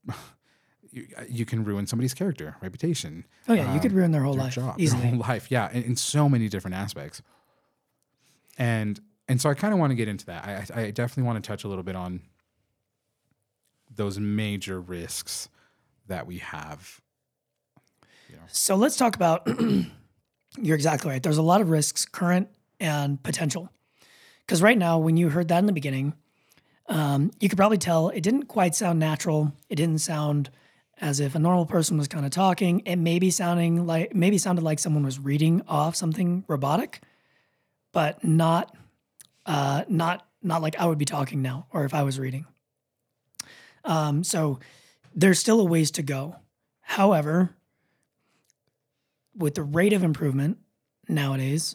you, 0.93 1.07
you 1.29 1.45
can 1.45 1.65
ruin 1.65 1.87
somebody's 1.89 2.15
character, 2.15 2.55
reputation, 2.61 3.25
Oh 3.49 3.55
yeah, 3.55 3.75
you 3.75 3.81
could 3.81 3.91
um, 3.93 3.99
ruin 3.99 4.13
their 4.13 4.23
whole 4.23 4.35
their 4.35 4.45
life 4.45 4.55
job, 4.55 4.77
easily. 4.79 5.01
their 5.03 5.11
whole 5.11 5.19
life. 5.21 5.51
Yeah, 5.51 5.69
in, 5.73 5.83
in 5.83 5.97
so 5.97 6.29
many 6.29 6.49
different 6.49 6.77
aspects. 6.77 7.23
And 8.57 9.01
and 9.29 9.41
so 9.41 9.51
I 9.51 9.55
kind 9.55 9.73
of 9.73 9.81
want 9.81 9.91
to 9.91 9.95
get 9.95 10.09
into 10.09 10.27
that. 10.27 10.71
I, 10.75 10.83
I 10.83 10.91
definitely 10.91 11.25
want 11.25 11.43
to 11.43 11.47
touch 11.47 11.65
a 11.65 11.69
little 11.69 11.85
bit 11.85 11.97
on 11.97 12.23
those 13.95 14.19
major 14.19 14.81
risks 14.81 15.49
that 16.07 16.27
we 16.27 16.39
have. 16.39 17.01
So 18.49 18.77
let's 18.77 18.97
talk 18.97 19.15
about. 19.15 19.47
you're 20.61 20.75
exactly 20.75 21.11
right. 21.11 21.23
There's 21.23 21.39
a 21.39 21.43
lot 21.43 21.61
of 21.61 21.71
risks, 21.71 22.05
current 22.05 22.49
and 22.81 23.23
potential. 23.23 23.71
Because 24.41 24.63
right 24.63 24.79
now, 24.79 24.99
when 24.99 25.17
you 25.17 25.29
heard 25.29 25.49
that 25.49 25.59
in 25.59 25.67
the 25.67 25.73
beginning, 25.73 26.15
um, 26.87 27.31
you 27.39 27.49
could 27.49 27.59
probably 27.59 27.79
tell 27.79 28.09
it 28.09 28.23
didn't 28.23 28.47
quite 28.47 28.75
sound 28.75 28.99
natural. 28.99 29.53
It 29.69 29.77
didn't 29.77 29.99
sound 29.99 30.51
as 31.01 31.21
if 31.21 31.35
a 31.35 31.39
normal 31.39 31.67
person 31.67 31.99
was 31.99 32.09
kind 32.09 32.25
of 32.25 32.31
talking. 32.31 32.81
It 32.81 32.97
maybe 32.97 33.31
sounding 33.31 33.87
like 33.87 34.15
maybe 34.15 34.39
sounded 34.39 34.63
like 34.63 34.79
someone 34.79 35.05
was 35.05 35.19
reading 35.19 35.63
off 35.69 35.97
something 35.97 36.45
robotic, 36.49 37.03
but 37.93 38.25
not 38.25 38.75
uh, 39.49 39.83
not 39.89 40.25
not 40.43 40.63
like 40.63 40.79
I 40.79 40.87
would 40.87 40.99
be 40.99 41.05
talking 41.05 41.43
now 41.43 41.67
or 41.73 41.85
if 41.85 41.95
I 41.95 42.05
was 42.05 42.21
reading. 42.21 42.47
Um, 43.85 44.23
so 44.23 44.61
there's 45.15 45.41
still 45.41 45.61
a 45.61 45.65
ways 45.65 45.91
to 45.93 46.03
go. 46.03 46.37
However, 46.83 47.57
with 49.35 49.55
the 49.55 49.63
rate 49.63 49.93
of 49.93 50.05
improvement 50.05 50.59
nowadays, 51.09 51.75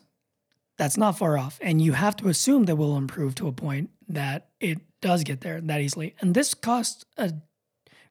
that's 0.78 0.98
not 0.98 1.18
far 1.18 1.38
off. 1.38 1.58
And 1.62 1.82
you 1.82 1.94
have 1.94 2.16
to 2.18 2.30
assume 2.30 2.66
that 2.66 2.76
we'll 2.76 2.96
improve 2.96 3.36
to 3.36 3.48
a 3.48 3.52
point 3.52 3.90
that 4.08 4.50
it 4.60 4.80
does 5.02 5.24
get 5.24 5.42
there 5.42 5.60
that 5.60 5.82
easily. 5.82 6.16
And 6.22 6.34
this 6.34 6.54
cost 6.54 7.06
a 7.18 7.34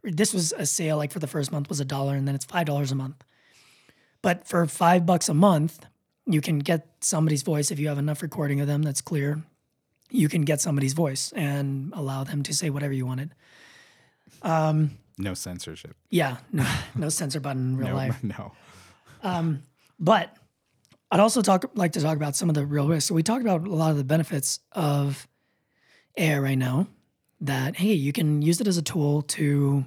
this 0.03 0.35
was 0.35 0.53
a 0.53 0.67
sale 0.67 0.97
like 0.97 1.13
for 1.13 1.21
the 1.21 1.29
first 1.29 1.53
month 1.53 1.69
was 1.69 1.79
a 1.79 1.85
dollar 1.85 2.17
and 2.17 2.27
then 2.27 2.35
it's 2.35 2.45
five 2.45 2.67
dollars 2.67 2.91
a 2.91 2.97
month. 2.97 3.23
But 4.23 4.47
for 4.47 4.67
five 4.67 5.07
bucks 5.07 5.29
a 5.29 5.35
month, 5.35 5.87
you 6.27 6.41
can 6.41 6.59
get 6.59 6.89
somebody's 7.01 7.43
voice 7.43 7.71
if 7.71 7.79
you 7.79 7.89
have 7.89 7.99
enough 7.99 8.23
recording 8.23 8.61
of 8.61 8.67
them 8.67 8.83
that's 8.83 9.01
clear. 9.01 9.45
You 10.13 10.29
can 10.29 10.43
get 10.43 10.61
somebody's 10.61 10.93
voice 10.93 11.33
and 11.35 11.93
allow 11.95 12.25
them 12.25 12.43
to 12.45 12.53
say 12.55 12.71
whatever 12.71 12.93
you 12.93 13.07
wanted. 13.07 13.35
No 15.19 15.35
censorship. 15.35 15.97
Yeah, 16.11 16.39
no, 16.53 16.67
no 16.95 17.09
censor 17.09 17.41
button 17.41 17.73
in 17.73 17.77
real 17.77 17.89
No, 17.89 17.95
life. 17.95 18.23
no. 19.23 19.59
But 19.99 20.37
I'd 21.11 21.21
also 21.21 21.43
talk 21.43 21.71
like 21.75 21.93
to 21.93 22.01
talk 22.01 22.17
about 22.17 22.35
some 22.37 22.49
of 22.49 22.55
the 22.55 22.67
real 22.67 22.89
risks. 22.89 23.09
So 23.09 23.15
we 23.15 23.23
talked 23.23 23.43
about 23.43 23.67
a 23.67 23.71
lot 23.75 23.91
of 23.91 23.97
the 23.97 24.05
benefits 24.05 24.61
of 24.73 25.29
AI 26.17 26.39
right 26.39 26.59
now. 26.59 26.89
That 27.41 27.77
hey, 27.77 27.93
you 27.93 28.13
can 28.13 28.41
use 28.43 28.61
it 28.61 28.67
as 28.69 28.77
a 28.79 28.83
tool 28.83 29.23
to 29.23 29.85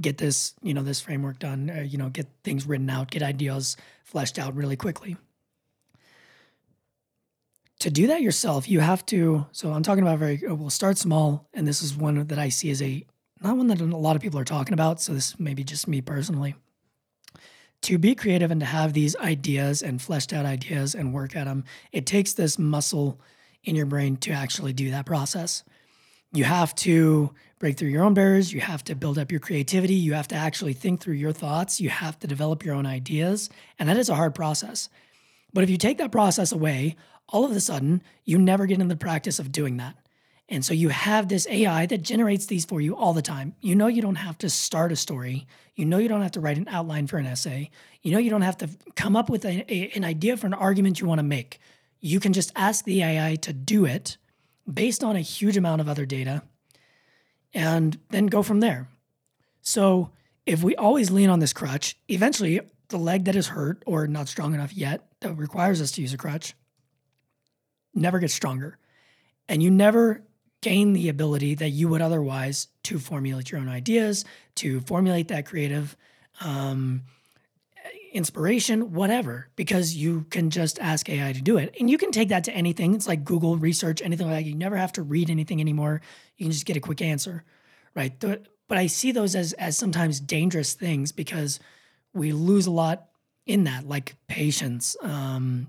get 0.00 0.18
this, 0.18 0.54
you 0.62 0.74
know, 0.74 0.82
this 0.82 1.00
framework 1.00 1.38
done. 1.38 1.70
Uh, 1.70 1.80
you 1.82 1.96
know, 1.96 2.08
get 2.08 2.26
things 2.44 2.66
written 2.66 2.90
out, 2.90 3.10
get 3.10 3.22
ideas 3.22 3.76
fleshed 4.04 4.38
out 4.38 4.54
really 4.54 4.76
quickly. 4.76 5.16
To 7.82 7.90
do 7.90 8.06
that 8.08 8.22
yourself, 8.22 8.68
you 8.68 8.80
have 8.80 9.04
to. 9.06 9.46
So 9.52 9.72
I'm 9.72 9.82
talking 9.82 10.02
about 10.02 10.18
very. 10.18 10.40
uh, 10.46 10.54
We'll 10.54 10.70
start 10.70 10.98
small, 10.98 11.48
and 11.52 11.66
this 11.66 11.82
is 11.82 11.96
one 11.96 12.26
that 12.26 12.38
I 12.38 12.48
see 12.48 12.70
as 12.70 12.80
a 12.80 13.04
not 13.42 13.56
one 13.56 13.66
that 13.66 13.80
a 13.80 13.84
lot 13.84 14.14
of 14.14 14.22
people 14.22 14.38
are 14.38 14.44
talking 14.44 14.72
about. 14.72 15.00
So 15.00 15.12
this 15.12 15.38
may 15.38 15.52
be 15.52 15.64
just 15.64 15.88
me 15.88 16.00
personally 16.00 16.54
to 17.82 17.98
be 17.98 18.14
creative 18.14 18.50
and 18.50 18.60
to 18.60 18.66
have 18.66 18.92
these 18.92 19.16
ideas 19.16 19.82
and 19.82 20.00
fleshed 20.00 20.32
out 20.32 20.46
ideas 20.46 20.94
and 20.94 21.12
work 21.12 21.36
at 21.36 21.44
them, 21.44 21.64
it 21.90 22.06
takes 22.06 22.32
this 22.32 22.58
muscle 22.58 23.20
in 23.64 23.76
your 23.76 23.86
brain 23.86 24.16
to 24.16 24.30
actually 24.30 24.72
do 24.72 24.90
that 24.92 25.06
process. 25.06 25.64
You 26.32 26.44
have 26.44 26.74
to 26.76 27.34
break 27.58 27.76
through 27.76 27.90
your 27.90 28.04
own 28.04 28.14
barriers. 28.14 28.52
You 28.52 28.60
have 28.60 28.82
to 28.84 28.94
build 28.94 29.18
up 29.18 29.30
your 29.30 29.40
creativity. 29.40 29.94
You 29.94 30.14
have 30.14 30.28
to 30.28 30.34
actually 30.34 30.72
think 30.72 31.00
through 31.00 31.14
your 31.14 31.32
thoughts. 31.32 31.80
You 31.80 31.90
have 31.90 32.18
to 32.20 32.26
develop 32.26 32.64
your 32.64 32.74
own 32.74 32.86
ideas. 32.86 33.50
And 33.78 33.88
that 33.88 33.98
is 33.98 34.08
a 34.08 34.14
hard 34.14 34.34
process. 34.34 34.88
But 35.52 35.64
if 35.64 35.70
you 35.70 35.76
take 35.76 35.98
that 35.98 36.12
process 36.12 36.52
away, 36.52 36.96
all 37.28 37.44
of 37.44 37.52
a 37.52 37.60
sudden, 37.60 38.02
you 38.24 38.38
never 38.38 38.66
get 38.66 38.80
in 38.80 38.88
the 38.88 38.96
practice 38.96 39.38
of 39.38 39.52
doing 39.52 39.76
that. 39.78 39.96
And 40.48 40.64
so 40.64 40.74
you 40.74 40.90
have 40.90 41.28
this 41.28 41.46
AI 41.48 41.86
that 41.86 42.02
generates 42.02 42.46
these 42.46 42.64
for 42.66 42.80
you 42.80 42.94
all 42.94 43.14
the 43.14 43.22
time. 43.22 43.54
You 43.60 43.74
know, 43.74 43.86
you 43.86 44.02
don't 44.02 44.16
have 44.16 44.36
to 44.38 44.50
start 44.50 44.92
a 44.92 44.96
story. 44.96 45.46
You 45.76 45.86
know, 45.86 45.96
you 45.98 46.08
don't 46.08 46.20
have 46.20 46.32
to 46.32 46.40
write 46.40 46.58
an 46.58 46.68
outline 46.68 47.06
for 47.06 47.16
an 47.16 47.26
essay. 47.26 47.70
You 48.02 48.12
know, 48.12 48.18
you 48.18 48.28
don't 48.28 48.42
have 48.42 48.58
to 48.58 48.68
come 48.94 49.16
up 49.16 49.30
with 49.30 49.44
a, 49.46 49.64
a- 49.72 49.92
an 49.94 50.04
idea 50.04 50.36
for 50.36 50.46
an 50.46 50.54
argument 50.54 51.00
you 51.00 51.06
want 51.06 51.20
to 51.20 51.24
make. 51.24 51.58
You 52.00 52.20
can 52.20 52.32
just 52.34 52.52
ask 52.54 52.84
the 52.84 53.02
AI 53.02 53.36
to 53.36 53.52
do 53.52 53.86
it 53.86 54.18
based 54.70 55.02
on 55.02 55.16
a 55.16 55.20
huge 55.20 55.56
amount 55.56 55.80
of 55.80 55.88
other 55.88 56.04
data 56.04 56.42
and 57.54 57.98
then 58.10 58.26
go 58.26 58.42
from 58.42 58.60
there. 58.60 58.88
So 59.62 60.10
if 60.44 60.62
we 60.62 60.74
always 60.76 61.10
lean 61.10 61.30
on 61.30 61.38
this 61.38 61.52
crutch, 61.52 61.96
eventually 62.08 62.60
the 62.88 62.98
leg 62.98 63.24
that 63.24 63.36
is 63.36 63.48
hurt 63.48 63.82
or 63.86 64.06
not 64.06 64.28
strong 64.28 64.54
enough 64.54 64.74
yet 64.74 65.06
that 65.20 65.34
requires 65.34 65.80
us 65.80 65.92
to 65.92 66.02
use 66.02 66.12
a 66.12 66.18
crutch 66.18 66.54
never 67.94 68.18
gets 68.18 68.34
stronger. 68.34 68.78
And 69.48 69.62
you 69.62 69.70
never 69.70 70.22
gain 70.60 70.92
the 70.92 71.08
ability 71.08 71.56
that 71.56 71.70
you 71.70 71.88
would 71.88 72.00
otherwise 72.00 72.68
to 72.84 72.98
formulate 72.98 73.50
your 73.50 73.60
own 73.60 73.68
ideas, 73.68 74.24
to 74.56 74.80
formulate 74.80 75.28
that 75.28 75.44
creative 75.44 75.96
um, 76.40 77.02
inspiration, 78.12 78.92
whatever, 78.92 79.48
because 79.56 79.94
you 79.94 80.24
can 80.30 80.50
just 80.50 80.78
ask 80.78 81.08
AI 81.08 81.32
to 81.32 81.42
do 81.42 81.56
it. 81.56 81.74
And 81.80 81.90
you 81.90 81.98
can 81.98 82.12
take 82.12 82.28
that 82.28 82.44
to 82.44 82.52
anything. 82.52 82.94
It's 82.94 83.08
like 83.08 83.24
Google 83.24 83.56
research, 83.56 84.02
anything 84.02 84.28
like 84.28 84.36
that. 84.36 84.48
You 84.48 84.54
never 84.54 84.76
have 84.76 84.92
to 84.92 85.02
read 85.02 85.30
anything 85.30 85.60
anymore. 85.60 86.00
You 86.36 86.44
can 86.44 86.52
just 86.52 86.66
get 86.66 86.76
a 86.76 86.80
quick 86.80 87.02
answer, 87.02 87.44
right? 87.94 88.12
But 88.20 88.78
I 88.78 88.86
see 88.86 89.12
those 89.12 89.34
as 89.34 89.52
as 89.54 89.76
sometimes 89.76 90.20
dangerous 90.20 90.74
things 90.74 91.12
because 91.12 91.58
we 92.14 92.32
lose 92.32 92.66
a 92.66 92.70
lot 92.70 93.08
in 93.46 93.64
that, 93.64 93.88
like 93.88 94.14
patience 94.28 94.96
um, 95.02 95.68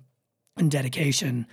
and 0.57 0.69
dedication, 0.69 1.47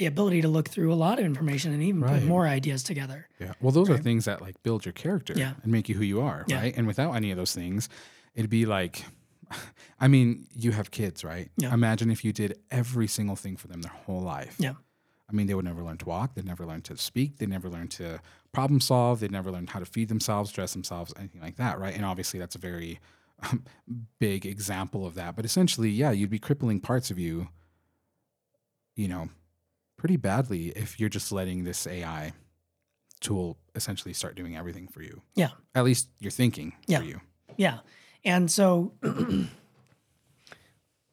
the 0.00 0.06
ability 0.06 0.40
to 0.40 0.48
look 0.48 0.66
through 0.68 0.90
a 0.92 0.96
lot 0.96 1.18
of 1.18 1.24
information 1.26 1.72
and 1.74 1.82
even 1.82 2.00
Right. 2.00 2.20
put 2.20 2.24
more 2.24 2.46
ideas 2.48 2.82
together. 2.82 3.28
Yeah. 3.38 3.52
Well, 3.60 3.70
those 3.70 3.90
are 3.90 3.98
things 3.98 4.24
that 4.24 4.40
like 4.40 4.60
build 4.62 4.84
your 4.86 4.92
character 4.94 5.34
Yeah. 5.36 5.52
and 5.62 5.70
make 5.70 5.88
you 5.90 5.94
who 5.94 6.02
you 6.04 6.22
are, 6.22 6.44
Yeah. 6.48 6.56
right? 6.60 6.74
And 6.76 6.86
without 6.86 7.12
any 7.12 7.30
of 7.30 7.36
those 7.36 7.54
things, 7.54 7.88
it'd 8.34 8.50
be 8.50 8.64
like, 8.64 9.04
I 10.00 10.08
mean, 10.08 10.46
you 10.54 10.72
have 10.72 10.90
kids, 10.90 11.22
right? 11.22 11.50
Yeah. 11.58 11.74
Imagine 11.74 12.10
if 12.10 12.24
you 12.24 12.32
did 12.32 12.58
every 12.70 13.06
single 13.08 13.36
thing 13.36 13.56
for 13.58 13.68
them 13.68 13.82
their 13.82 13.92
whole 13.92 14.22
life. 14.22 14.56
Yeah. 14.58 14.74
I 15.28 15.32
mean, 15.32 15.46
they 15.46 15.54
would 15.54 15.66
never 15.66 15.82
learn 15.82 15.98
to 15.98 16.06
walk. 16.06 16.34
They'd 16.34 16.46
never 16.46 16.64
learn 16.64 16.80
to 16.82 16.96
speak. 16.96 17.36
They'd 17.36 17.48
never 17.50 17.68
learn 17.68 17.88
to 17.88 18.20
problem 18.52 18.80
solve. 18.80 19.20
They'd 19.20 19.30
never 19.30 19.50
learn 19.52 19.66
how 19.68 19.80
to 19.80 19.84
feed 19.86 20.08
themselves, 20.08 20.50
dress 20.50 20.72
themselves, 20.72 21.12
anything 21.18 21.42
like 21.42 21.56
that, 21.56 21.78
right? 21.78 21.94
And 21.94 22.04
obviously, 22.06 22.40
that's 22.40 22.56
a 22.56 22.58
very 22.58 23.00
um, 23.42 23.64
big 24.18 24.44
example 24.46 25.06
of 25.06 25.14
that. 25.14 25.36
But 25.36 25.44
essentially, 25.44 25.90
yeah, 25.90 26.10
you'd 26.10 26.30
be 26.30 26.38
crippling 26.40 26.80
parts 26.80 27.10
of 27.10 27.18
you, 27.18 27.48
you 28.96 29.08
know, 29.08 29.28
pretty 30.00 30.16
badly 30.16 30.68
if 30.70 30.98
you're 30.98 31.10
just 31.10 31.30
letting 31.30 31.62
this 31.64 31.86
AI 31.86 32.32
tool 33.20 33.58
essentially 33.74 34.14
start 34.14 34.34
doing 34.34 34.56
everything 34.56 34.88
for 34.88 35.02
you. 35.02 35.20
Yeah. 35.34 35.50
At 35.74 35.84
least 35.84 36.08
you're 36.20 36.30
thinking 36.30 36.72
Yeah. 36.86 37.00
for 37.00 37.04
you. 37.04 37.20
Yeah. 37.58 37.80
And 38.24 38.50
so 38.50 38.94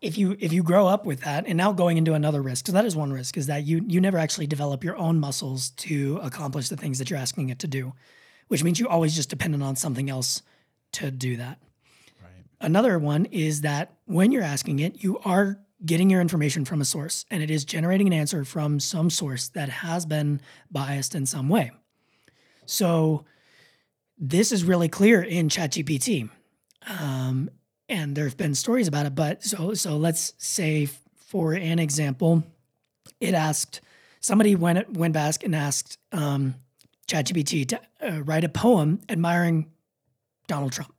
if 0.02 0.18
you 0.18 0.38
if 0.40 0.54
you 0.54 0.64
grow 0.64 0.88
up 0.88 1.06
with 1.06 1.20
that 1.22 1.46
and 1.48 1.58
now 1.58 1.74
going 1.74 1.98
into 1.98 2.14
another 2.14 2.42
risk, 2.42 2.68
so 2.68 2.72
that 2.72 2.86
is 2.86 2.96
one 2.96 3.12
risk, 3.12 3.36
is 3.36 3.48
that 3.48 3.66
you 3.66 3.84
you 3.88 4.00
never 4.00 4.18
actually 4.18 4.48
develop 4.48 4.86
your 4.86 4.96
own 4.96 5.20
muscles 5.20 5.72
to 5.72 6.18
accomplish 6.24 6.70
the 6.70 6.78
things 6.78 6.98
that 7.00 7.10
you're 7.10 7.20
asking 7.20 7.50
it 7.50 7.60
to 7.60 7.68
do, 7.68 7.92
which 8.48 8.64
means 8.64 8.80
you 8.80 8.88
always 8.88 9.14
just 9.14 9.30
dependent 9.30 9.64
on 9.64 9.76
something 9.76 10.10
else 10.10 10.44
to 10.94 11.12
do 11.12 11.36
that. 11.36 11.60
Right. 12.22 12.46
Another 12.62 12.98
one 13.00 13.26
is 13.26 13.62
that 13.62 13.98
when 14.06 14.32
you're 14.32 14.44
asking 14.44 14.80
it, 14.80 15.04
you 15.04 15.20
are 15.26 15.60
getting 15.86 16.10
your 16.10 16.22
information 16.22 16.66
from 16.66 16.82
a 16.82 16.86
source 16.86 17.26
and 17.30 17.44
it 17.44 17.52
is 17.52 17.64
generating 17.64 18.08
an 18.08 18.14
answer 18.14 18.44
from 18.44 18.80
some 18.80 19.10
source 19.10 19.50
that 19.50 19.70
has 19.70 20.06
been 20.06 20.42
biased 20.72 21.14
in 21.14 21.26
some 21.26 21.50
way. 21.50 21.72
So 22.66 23.26
this 24.18 24.52
is 24.52 24.64
really 24.64 24.90
clear 24.90 25.22
in 25.22 25.50
ChatGPT. 25.50 26.30
Um, 26.88 27.50
and 27.90 28.16
there 28.16 28.26
have 28.26 28.38
been 28.38 28.56
stories 28.56 28.88
about 28.88 29.06
it, 29.06 29.16
but 29.16 29.44
so 29.44 29.74
so 29.74 29.98
let's 29.98 30.34
say 30.38 30.88
for 31.28 31.54
an 31.54 31.80
example, 31.80 32.44
it 33.20 33.34
asked 33.34 33.82
somebody 34.20 34.56
went 34.56 34.92
went 34.94 35.14
back 35.14 35.44
and 35.44 35.56
asked 35.56 35.98
um, 36.12 36.56
ChatGPT 37.08 37.68
to 37.70 37.82
uh, 38.02 38.24
write 38.24 38.44
a 38.44 38.50
poem 38.50 39.02
admiring 39.10 39.72
Donald 40.48 40.72
Trump, 40.72 40.94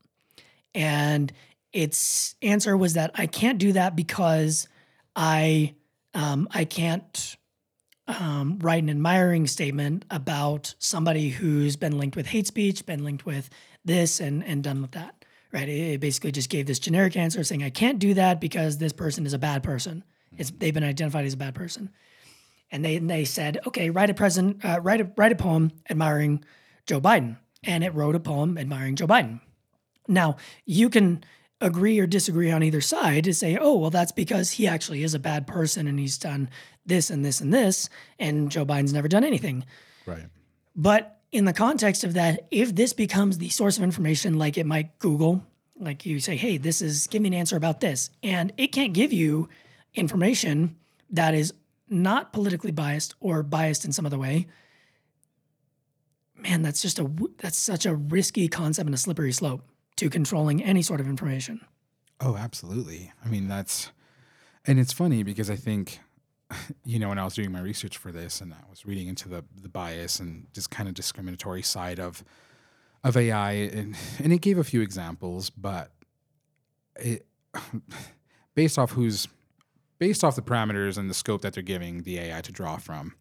and 0.74 1.32
its 1.72 2.34
answer 2.42 2.76
was 2.76 2.94
that 2.94 3.10
I 3.14 3.26
can't 3.26 3.58
do 3.58 3.72
that 3.72 3.96
because 3.96 4.68
I 5.14 5.74
um, 6.14 6.48
I 6.50 6.64
can't 6.64 7.36
um, 8.06 8.58
write 8.60 8.82
an 8.82 8.90
admiring 8.90 9.46
statement 9.46 10.04
about 10.10 10.74
somebody 10.78 11.28
who's 11.28 11.76
been 11.76 11.98
linked 11.98 12.16
with 12.16 12.26
hate 12.26 12.46
speech, 12.46 12.86
been 12.86 13.04
linked 13.04 13.26
with 13.26 13.50
this, 13.84 14.20
and 14.20 14.44
and 14.44 14.62
done 14.62 14.80
with 14.80 14.92
that. 14.92 15.14
Right? 15.52 15.68
It, 15.68 15.94
it 15.94 16.00
basically 16.00 16.32
just 16.32 16.50
gave 16.50 16.66
this 16.66 16.78
generic 16.78 17.16
answer 17.16 17.44
saying 17.44 17.62
I 17.62 17.70
can't 17.70 17.98
do 17.98 18.14
that 18.14 18.40
because 18.40 18.78
this 18.78 18.92
person 18.92 19.26
is 19.26 19.32
a 19.32 19.38
bad 19.38 19.62
person. 19.62 20.04
It's 20.36 20.50
they've 20.50 20.74
been 20.74 20.84
identified 20.84 21.26
as 21.26 21.34
a 21.34 21.38
bad 21.38 21.54
person, 21.54 21.90
and 22.70 22.84
they 22.84 22.96
and 22.96 23.10
they 23.10 23.24
said 23.24 23.58
okay, 23.66 23.90
write 23.90 24.10
a 24.10 24.14
present, 24.14 24.64
uh, 24.64 24.80
write 24.82 25.00
a 25.00 25.10
write 25.16 25.32
a 25.32 25.36
poem 25.36 25.72
admiring 25.90 26.44
Joe 26.86 27.00
Biden, 27.00 27.36
and 27.62 27.84
it 27.84 27.94
wrote 27.94 28.14
a 28.14 28.20
poem 28.20 28.56
admiring 28.56 28.96
Joe 28.96 29.06
Biden. 29.06 29.40
Now, 30.08 30.36
you 30.64 30.88
can 30.88 31.22
agree 31.61 31.98
or 31.98 32.06
disagree 32.06 32.50
on 32.50 32.62
either 32.62 32.80
side 32.80 33.24
to 33.24 33.34
say, 33.34 33.59
oh, 33.61 33.76
well, 33.76 33.90
that's 33.90 34.12
because 34.12 34.52
he 34.52 34.66
actually 34.66 35.02
is 35.02 35.14
a 35.14 35.18
bad 35.18 35.46
person 35.46 35.86
and 35.86 35.98
he's 35.98 36.18
done 36.18 36.48
this 36.86 37.11
and 37.11 37.24
this 37.24 37.40
and 37.40 37.52
this, 37.52 37.88
and 38.18 38.50
Joe 38.50 38.64
Biden's 38.64 38.92
never 38.92 39.09
done 39.09 39.24
anything. 39.24 39.64
Right. 40.06 40.26
But 40.74 41.18
in 41.32 41.44
the 41.44 41.52
context 41.52 42.04
of 42.04 42.14
that, 42.14 42.46
if 42.50 42.74
this 42.74 42.92
becomes 42.92 43.38
the 43.38 43.48
source 43.48 43.76
of 43.76 43.82
information, 43.82 44.38
like 44.38 44.56
it 44.56 44.66
might 44.66 44.98
Google, 44.98 45.44
like 45.78 46.06
you 46.06 46.20
say, 46.20 46.36
hey, 46.36 46.56
this 46.56 46.80
is, 46.80 47.06
give 47.09 47.20
me 47.20 47.28
an 47.28 47.34
answer 47.34 47.56
about 47.56 47.80
this, 47.80 48.11
and 48.22 48.52
it 48.56 48.68
can't 48.68 48.92
give 48.92 49.12
you 49.12 49.48
information 49.94 50.76
that 51.11 51.34
is 51.34 51.52
not 51.88 52.32
politically 52.32 52.70
biased 52.70 53.14
or 53.20 53.42
biased 53.42 53.84
in 53.84 53.92
some 53.92 54.06
other 54.06 54.18
way. 54.18 54.46
Man, 56.36 56.62
that's 56.62 56.80
just 56.80 56.98
a, 56.98 57.11
that's 57.38 57.59
such 57.59 57.84
a 57.84 57.94
risky 57.94 58.46
concept 58.46 58.86
and 58.86 58.94
a 58.94 58.98
slippery 58.98 59.32
slope 59.32 59.62
to 59.99 60.11
controlling 60.11 60.62
any 60.62 60.82
sort 60.82 61.01
of 61.01 61.07
information. 61.07 61.61
Oh, 62.20 62.36
absolutely. 62.36 63.12
I 63.24 63.28
mean, 63.28 63.49
that's, 63.49 63.90
and 64.66 64.78
it's 64.78 64.92
funny 64.92 65.22
because 65.22 65.51
I 65.51 65.57
think, 65.57 66.01
you 66.84 66.99
know, 66.99 67.11
when 67.11 67.18
I 67.18 67.24
was 67.24 67.34
doing 67.34 67.53
my 67.53 67.61
research 67.61 67.96
for 67.96 68.11
this 68.11 68.40
and 68.40 68.53
I 68.53 68.70
was 68.70 68.86
reading 68.86 69.09
into 69.09 69.28
the 69.28 69.44
the 69.61 69.68
bias 69.68 70.18
and 70.18 70.46
just 70.55 70.70
kind 70.70 70.88
of 70.88 70.94
discriminatory 70.94 71.62
side 71.62 72.01
of 72.01 72.24
of 73.05 73.16
AI, 73.16 73.53
and 73.53 73.96
and 74.18 74.32
it 74.32 74.40
gave 74.40 74.59
a 74.59 74.64
few 74.64 74.80
examples, 74.80 75.51
but 75.51 75.90
it 76.96 77.26
based 78.55 78.78
off 78.78 78.92
who's 78.92 79.28
based 79.99 80.24
off 80.24 80.36
the 80.36 80.42
parameters 80.42 80.96
and 80.96 81.11
the 81.11 81.14
scope 81.14 81.42
that 81.42 81.53
they're 81.53 81.62
giving 81.62 82.03
the 82.03 82.18
AI 82.18 82.40
to 82.40 82.53
draw 82.53 82.76
from. 82.76 83.14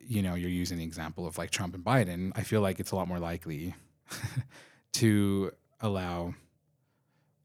You 0.00 0.22
know, 0.22 0.34
you're 0.34 0.48
using 0.48 0.78
the 0.78 0.84
example 0.84 1.26
of 1.26 1.36
like 1.36 1.50
Trump 1.50 1.74
and 1.74 1.84
Biden. 1.84 2.32
I 2.34 2.42
feel 2.42 2.62
like 2.62 2.80
it's 2.80 2.92
a 2.92 2.96
lot 2.96 3.08
more 3.08 3.18
likely 3.18 3.74
to 4.94 5.52
allow 5.80 6.34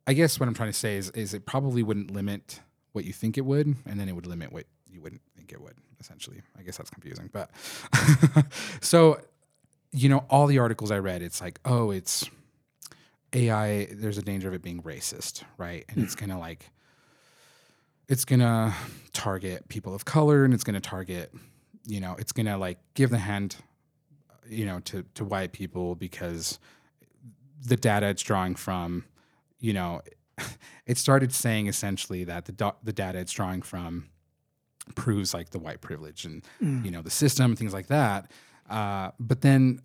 I 0.06 0.14
guess 0.14 0.40
what 0.40 0.48
I'm 0.48 0.56
trying 0.56 0.72
to 0.72 0.78
say 0.78 0.98
is 0.98 1.10
is 1.12 1.34
it 1.34 1.46
probably 1.46 1.84
wouldn't 1.84 2.12
limit 2.12 2.60
what 2.92 3.06
you 3.06 3.14
think 3.14 3.38
it 3.38 3.46
would, 3.46 3.68
and 3.86 4.00
then 4.00 4.08
it 4.10 4.16
would 4.16 4.28
limit 4.28 4.52
what 4.52 4.66
you 4.90 5.02
wouldn't 5.02 5.22
think 5.36 5.52
it 5.52 5.62
would. 5.62 5.76
Essentially, 6.00 6.42
I 6.58 6.64
guess 6.64 6.78
that's 6.78 6.90
confusing. 6.90 7.30
But 7.32 7.50
so, 8.82 9.20
you 9.92 10.10
know, 10.10 10.26
all 10.30 10.48
the 10.48 10.60
articles 10.60 10.92
I 10.92 11.00
read, 11.00 11.22
it's 11.22 11.40
like, 11.40 11.60
oh, 11.64 11.92
it's 11.92 12.30
AI. 13.32 13.88
There's 13.92 14.18
a 14.18 14.22
danger 14.22 14.50
of 14.50 14.54
it 14.54 14.62
being 14.62 14.82
racist, 14.82 15.44
right? 15.58 15.86
And 15.90 16.04
it's 16.04 16.14
hmm. 16.14 16.26
gonna 16.26 16.40
like, 16.40 16.70
it's 18.10 18.26
gonna 18.26 18.76
target 19.14 19.70
people 19.70 19.96
of 19.96 20.04
color, 20.04 20.44
and 20.44 20.54
it's 20.54 20.66
gonna 20.66 20.82
target, 20.82 21.34
you 21.86 22.02
know, 22.02 22.16
it's 22.20 22.34
gonna 22.34 22.58
like 22.58 22.80
give 22.94 23.10
the 23.10 23.20
hand, 23.20 23.56
you 24.50 24.66
know, 24.66 24.82
to 24.82 25.06
to 25.14 25.24
white 25.24 25.54
people 25.54 25.96
because 25.96 26.60
the 27.64 27.78
data 27.78 28.08
it's 28.08 28.22
drawing 28.22 28.56
from 28.56 29.06
you 29.60 29.72
know, 29.74 30.02
it 30.86 30.98
started 30.98 31.32
saying 31.34 31.68
essentially 31.68 32.24
that 32.26 32.46
the 32.46 32.52
do- 32.52 32.76
the 32.84 32.94
data 32.94 33.20
it's 33.20 33.32
drawing 33.32 33.62
from 33.62 34.10
proves 34.96 35.34
like 35.34 35.52
the 35.52 35.60
white 35.60 35.82
privilege 35.82 36.26
and 36.26 36.44
Mm. 36.62 36.84
you 36.86 36.92
know 36.92 37.02
the 37.02 37.10
system 37.10 37.52
and 37.52 37.58
things 37.58 37.74
like 37.74 37.88
that. 37.88 38.30
Uh, 38.70 39.12
but 39.20 39.42
then 39.42 39.82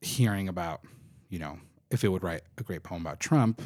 hearing 0.00 0.48
about 0.48 0.80
you 1.28 1.38
know 1.38 1.58
if 1.90 2.04
it 2.04 2.08
would 2.08 2.22
write 2.22 2.42
a 2.58 2.62
great 2.62 2.82
poem 2.82 3.00
about 3.02 3.18
Trump, 3.20 3.62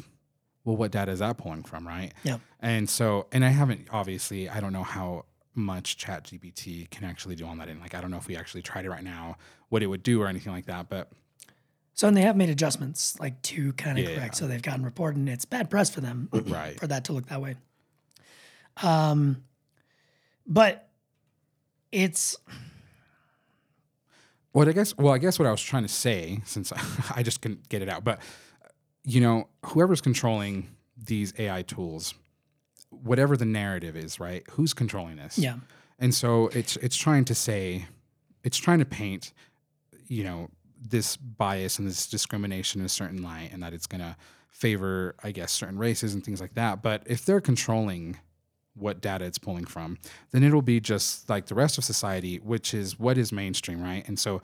well, 0.65 0.75
what 0.77 0.91
data 0.91 1.11
is 1.11 1.19
that 1.19 1.37
pulling 1.37 1.63
from, 1.63 1.85
right? 1.87 2.13
Yeah. 2.23 2.37
And 2.61 2.89
so, 2.89 3.27
and 3.33 3.43
I 3.43 3.49
haven't 3.49 3.87
obviously 3.91 4.49
I 4.49 4.59
don't 4.59 4.73
know 4.73 4.83
how 4.83 5.25
much 5.55 5.97
Chat 5.97 6.23
GPT 6.25 6.89
can 6.89 7.03
actually 7.05 7.35
do 7.35 7.45
on 7.45 7.57
that 7.59 7.69
end. 7.69 7.79
Like 7.81 7.93
I 7.95 8.01
don't 8.01 8.11
know 8.11 8.17
if 8.17 8.27
we 8.27 8.35
actually 8.35 8.61
tried 8.63 8.85
it 8.85 8.89
right 8.89 9.03
now, 9.03 9.37
what 9.69 9.83
it 9.83 9.87
would 9.87 10.03
do 10.03 10.21
or 10.21 10.27
anything 10.27 10.51
like 10.51 10.65
that. 10.65 10.89
But 10.89 11.09
So, 11.95 12.07
and 12.07 12.17
they 12.17 12.21
have 12.21 12.35
made 12.35 12.49
adjustments 12.49 13.19
like 13.19 13.39
to 13.43 13.71
kind 13.73 13.99
of 13.99 14.03
Yeah, 14.05 14.15
correct. 14.15 14.33
yeah. 14.35 14.39
So 14.39 14.47
they've 14.47 14.61
gotten 14.61 14.83
reported, 14.83 15.17
and 15.19 15.29
it's 15.29 15.45
bad 15.45 15.69
press 15.69 15.89
for 15.89 16.01
them 16.01 16.29
right, 16.47 16.79
for 16.79 16.87
that 16.87 17.05
to 17.05 17.13
look 17.13 17.27
that 17.27 17.41
way. 17.41 17.55
Um, 18.81 19.43
but 20.47 20.89
it's 21.91 22.35
Well, 24.53 24.67
I 24.67 24.71
guess. 24.71 24.97
Well, 24.97 25.13
I 25.13 25.17
guess 25.17 25.37
what 25.39 25.47
I 25.47 25.51
was 25.51 25.61
trying 25.61 25.83
to 25.83 25.89
say, 25.89 26.41
since 26.45 26.71
I 27.15 27.23
just 27.23 27.41
couldn't 27.41 27.69
get 27.69 27.81
it 27.81 27.89
out, 27.89 28.03
but 28.03 28.19
you 29.03 29.19
know, 29.21 29.47
whoever's 29.65 30.01
controlling 30.01 30.69
these 30.97 31.33
AI 31.37 31.61
tools, 31.63 32.13
whatever 32.89 33.35
the 33.35 33.45
narrative 33.45 33.95
is, 33.97 34.19
right? 34.19 34.43
Who's 34.51 34.73
controlling 34.73 35.17
this? 35.17 35.37
yeah, 35.37 35.57
And 35.99 36.13
so 36.15 36.47
it's 36.49 36.77
it's 36.77 36.95
trying 36.95 37.25
to 37.25 37.35
say, 37.35 37.85
it's 38.43 38.57
trying 38.57 38.79
to 38.79 38.85
paint, 38.85 39.33
you 40.07 40.23
know, 40.23 40.49
this 40.89 41.17
bias 41.17 41.79
and 41.79 41.87
this 41.87 42.07
discrimination 42.07 42.81
in 42.81 42.85
a 42.85 42.89
certain 42.89 43.23
light, 43.23 43.49
and 43.53 43.63
that 43.63 43.73
it's 43.73 43.87
gonna 43.87 44.17
favor, 44.49 45.15
I 45.23 45.31
guess, 45.31 45.51
certain 45.51 45.77
races 45.77 46.13
and 46.13 46.23
things 46.23 46.39
like 46.39 46.53
that. 46.55 46.81
But 46.81 47.03
if 47.05 47.25
they're 47.25 47.41
controlling 47.41 48.17
what 48.75 49.01
data 49.01 49.25
it's 49.25 49.37
pulling 49.37 49.65
from, 49.65 49.97
then 50.31 50.43
it'll 50.43 50.61
be 50.61 50.79
just 50.79 51.29
like 51.29 51.47
the 51.47 51.55
rest 51.55 51.77
of 51.77 51.83
society, 51.83 52.37
which 52.37 52.73
is 52.73 52.99
what 52.99 53.17
is 53.17 53.31
mainstream, 53.31 53.81
right? 53.81 54.07
And 54.07 54.17
so 54.17 54.41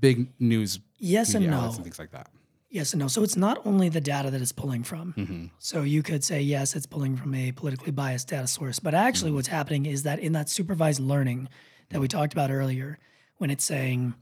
big 0.00 0.28
news 0.38 0.80
Yes 0.98 1.34
and 1.34 1.46
no. 1.46 1.66
and 1.66 1.82
things 1.82 1.98
like 1.98 2.10
that. 2.12 2.28
Yes 2.70 2.92
and 2.92 3.00
no. 3.00 3.08
So 3.08 3.22
it's 3.22 3.36
not 3.36 3.64
only 3.64 3.88
the 3.88 4.00
data 4.00 4.30
that 4.30 4.40
it's 4.40 4.52
pulling 4.52 4.82
from. 4.82 5.14
Mm-hmm. 5.16 5.46
So 5.58 5.82
you 5.82 6.02
could 6.02 6.24
say, 6.24 6.40
yes, 6.40 6.74
it's 6.74 6.86
pulling 6.86 7.16
from 7.16 7.34
a 7.34 7.52
politically 7.52 7.92
biased 7.92 8.28
data 8.28 8.46
source. 8.46 8.78
But 8.78 8.94
actually, 8.94 9.30
what's 9.30 9.48
happening 9.48 9.86
is 9.86 10.02
that 10.02 10.18
in 10.18 10.32
that 10.32 10.48
supervised 10.48 11.00
learning 11.00 11.48
that 11.90 12.00
we 12.00 12.08
talked 12.08 12.32
about 12.32 12.50
earlier, 12.50 12.98
when 13.38 13.50
it's 13.50 13.64
saying, 13.64 14.14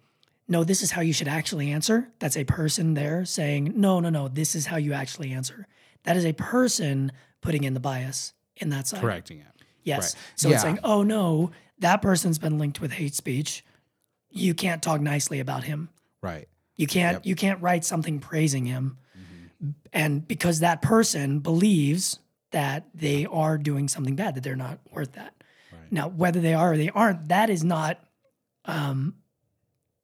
no, 0.49 0.63
this 0.65 0.83
is 0.83 0.91
how 0.91 1.01
you 1.01 1.13
should 1.13 1.29
actually 1.29 1.71
answer, 1.71 2.09
that's 2.19 2.37
a 2.37 2.45
person 2.45 2.95
there 2.95 3.25
saying, 3.25 3.73
no, 3.77 4.01
no, 4.01 4.11
no, 4.11 4.29
this 4.29 4.55
is 4.55 4.67
how 4.67 4.77
you 4.77 4.93
actually 4.93 5.33
answer. 5.33 5.67
That 6.05 6.17
is 6.17 6.25
a 6.27 6.33
person 6.35 7.13
putting 7.41 7.65
in 7.65 7.73
the 7.75 7.81
bias 7.81 8.35
in 8.57 8.69
that 8.71 8.87
side. 8.87 9.01
Correcting 9.01 9.39
it. 9.41 9.47
Yes. 9.83 10.15
Right. 10.15 10.23
So 10.37 10.49
it's 10.49 10.57
Yeah. 10.57 10.63
saying, 10.63 10.79
oh, 10.85 11.03
no, 11.03 11.51
that 11.79 12.03
person's 12.03 12.39
been 12.39 12.59
linked 12.59 12.81
with 12.81 12.93
hate 12.93 13.15
speech. 13.15 13.65
You 14.31 14.55
can't 14.55 14.83
talk 14.83 15.01
nicely 15.01 15.41
about 15.41 15.65
him. 15.65 15.89
Right. 16.23 16.49
You 16.77 16.87
can't 16.87 17.15
Yep. 17.15 17.21
Mm-hmm. 17.23 17.29
you 17.29 17.35
can't 17.37 17.63
write 17.63 17.85
something 17.85 18.19
praising 18.21 18.67
him. 18.67 18.99
And 19.93 20.27
because 20.27 20.59
that 20.61 20.83
person 20.83 21.39
believes 21.39 22.19
that 22.51 22.85
they 22.93 23.25
are 23.27 23.57
doing 23.57 23.89
something 23.89 24.15
bad, 24.17 24.35
that 24.35 24.43
they're 24.43 24.57
not 24.57 24.79
worth 24.91 25.13
that. 25.13 25.33
Right. 25.73 25.91
Now, 25.91 26.09
whether 26.09 26.41
they 26.41 26.53
are 26.53 26.73
or 26.73 26.77
they 26.77 26.91
aren't, 26.91 27.29
that 27.29 27.49
is 27.49 27.65
not 27.65 27.99
um 28.67 29.15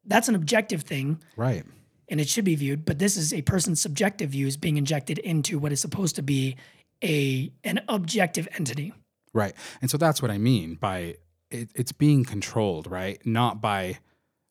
that's 0.05 0.29
an 0.29 0.35
objective 0.35 0.83
thing 0.83 1.21
Right. 1.37 1.65
and 2.09 2.21
it 2.21 2.29
should 2.29 2.45
be 2.45 2.55
viewed, 2.55 2.85
but 2.85 2.99
this 2.99 3.17
is 3.17 3.33
a 3.33 3.43
person's 3.43 3.81
subjective 3.81 4.31
views 4.31 4.57
being 4.57 4.77
injected 4.77 5.19
into 5.19 5.59
what 5.59 5.73
is 5.73 5.81
supposed 5.81 6.17
to 6.17 6.23
be 6.23 6.57
a 7.03 7.51
an 7.65 7.81
objective 7.89 8.49
entity. 8.59 8.93
Right. 9.33 9.55
And 9.81 9.91
so 9.91 9.97
that's 9.97 10.21
what 10.21 10.31
I 10.31 10.39
mean 10.39 10.75
by 10.75 11.17
it, 11.51 11.71
it's 11.75 11.93
being 11.93 12.25
controlled, 12.25 12.91
right? 12.91 13.25
Not 13.27 13.61
by 13.61 13.99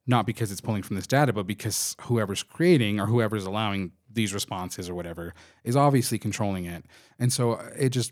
not 0.07 0.25
because 0.25 0.51
it's 0.51 0.61
pulling 0.61 0.81
from 0.81 0.95
this 0.95 1.05
data, 1.05 1.31
but 1.33 1.45
because 1.45 1.95
whoever's 2.01 2.41
creating 2.41 2.99
or 2.99 3.05
whoever's 3.05 3.45
allowing 3.45 3.91
these 4.11 4.33
responses 4.33 4.89
or 4.89 4.95
whatever 4.95 5.35
is 5.63 5.75
obviously 5.75 6.17
controlling 6.17 6.65
it. 6.65 6.83
And 7.19 7.31
so 7.31 7.53
it 7.77 7.89
just 7.89 8.11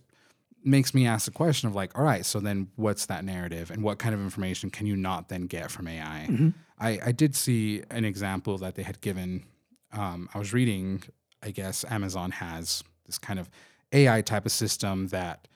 makes 0.64 0.94
me 0.94 1.08
ask 1.08 1.26
the 1.26 1.32
question 1.32 1.68
of 1.68 1.76
like, 1.76 1.98
all 1.98 2.04
right, 2.04 2.26
so 2.26 2.40
then 2.40 2.70
what's 2.76 3.06
that 3.06 3.24
narrative 3.24 3.72
and 3.72 3.84
what 3.84 4.00
kind 4.00 4.14
of 4.14 4.22
information 4.22 4.70
can 4.70 4.86
you 4.88 4.96
not 4.96 5.30
then 5.30 5.44
get 5.44 5.72
from 5.72 5.88
AI? 5.88 6.28
Mm-hmm. 6.30 6.50
I, 6.80 7.00
I 7.06 7.12
did 7.12 7.36
see 7.36 7.84
an 7.90 8.06
example 8.06 8.58
that 8.60 8.76
they 8.76 8.84
had 8.84 9.02
given. 9.02 9.46
Um, 9.92 10.30
I 10.34 10.40
was 10.40 10.54
reading, 10.54 11.04
I 11.42 11.52
guess 11.52 11.86
Amazon 11.90 12.32
has 12.32 12.84
this 13.06 13.18
kind 13.18 13.40
of 13.40 13.50
AI 13.94 14.22
type 14.22 14.46
of 14.46 14.52
system 14.52 15.08
that 15.08 15.48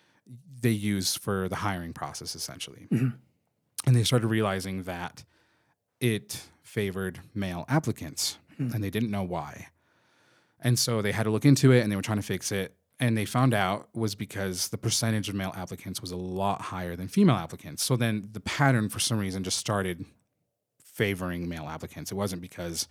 they 0.62 0.70
use 0.70 1.16
for 1.16 1.50
the 1.50 1.58
hiring 1.58 1.94
process 1.94 2.36
essentially. 2.36 2.88
Mm-hmm. 2.92 3.10
And 3.86 3.96
they 3.96 4.04
started 4.04 4.28
realizing 4.28 4.84
that 4.84 5.24
it 6.00 6.44
favored 6.62 7.20
male 7.34 7.66
applicants 7.68 8.38
hmm. 8.58 8.70
and 8.74 8.84
they 8.84 8.90
didn't 8.90 9.12
know 9.12 9.24
why. 9.24 9.68
And 10.62 10.78
so 10.78 11.02
they 11.02 11.12
had 11.12 11.24
to 11.24 11.32
look 11.32 11.46
into 11.46 11.72
it 11.72 11.82
and 11.82 11.92
they 11.92 11.96
were 11.96 12.02
trying 12.02 12.20
to 12.20 12.26
fix 12.26 12.52
it. 12.52 12.76
And 13.02 13.18
they 13.18 13.26
found 13.26 13.54
out 13.56 13.90
was 13.96 14.14
because 14.14 14.70
the 14.70 14.78
percentage 14.78 15.28
of 15.28 15.34
male 15.34 15.54
applicants 15.58 16.02
was 16.02 16.12
a 16.12 16.16
lot 16.16 16.62
higher 16.62 16.96
than 16.96 17.08
female 17.08 17.36
applicants. 17.36 17.84
So 17.84 17.98
then 17.98 18.30
the 18.32 18.40
pattern 18.40 18.90
for 18.90 19.00
some 19.00 19.18
reason 19.18 19.44
just 19.44 19.58
started 19.58 20.06
favoring 20.80 21.50
male 21.50 21.68
applicants. 21.68 22.12
It 22.12 22.16
wasn't 22.16 22.44
because, 22.44 22.88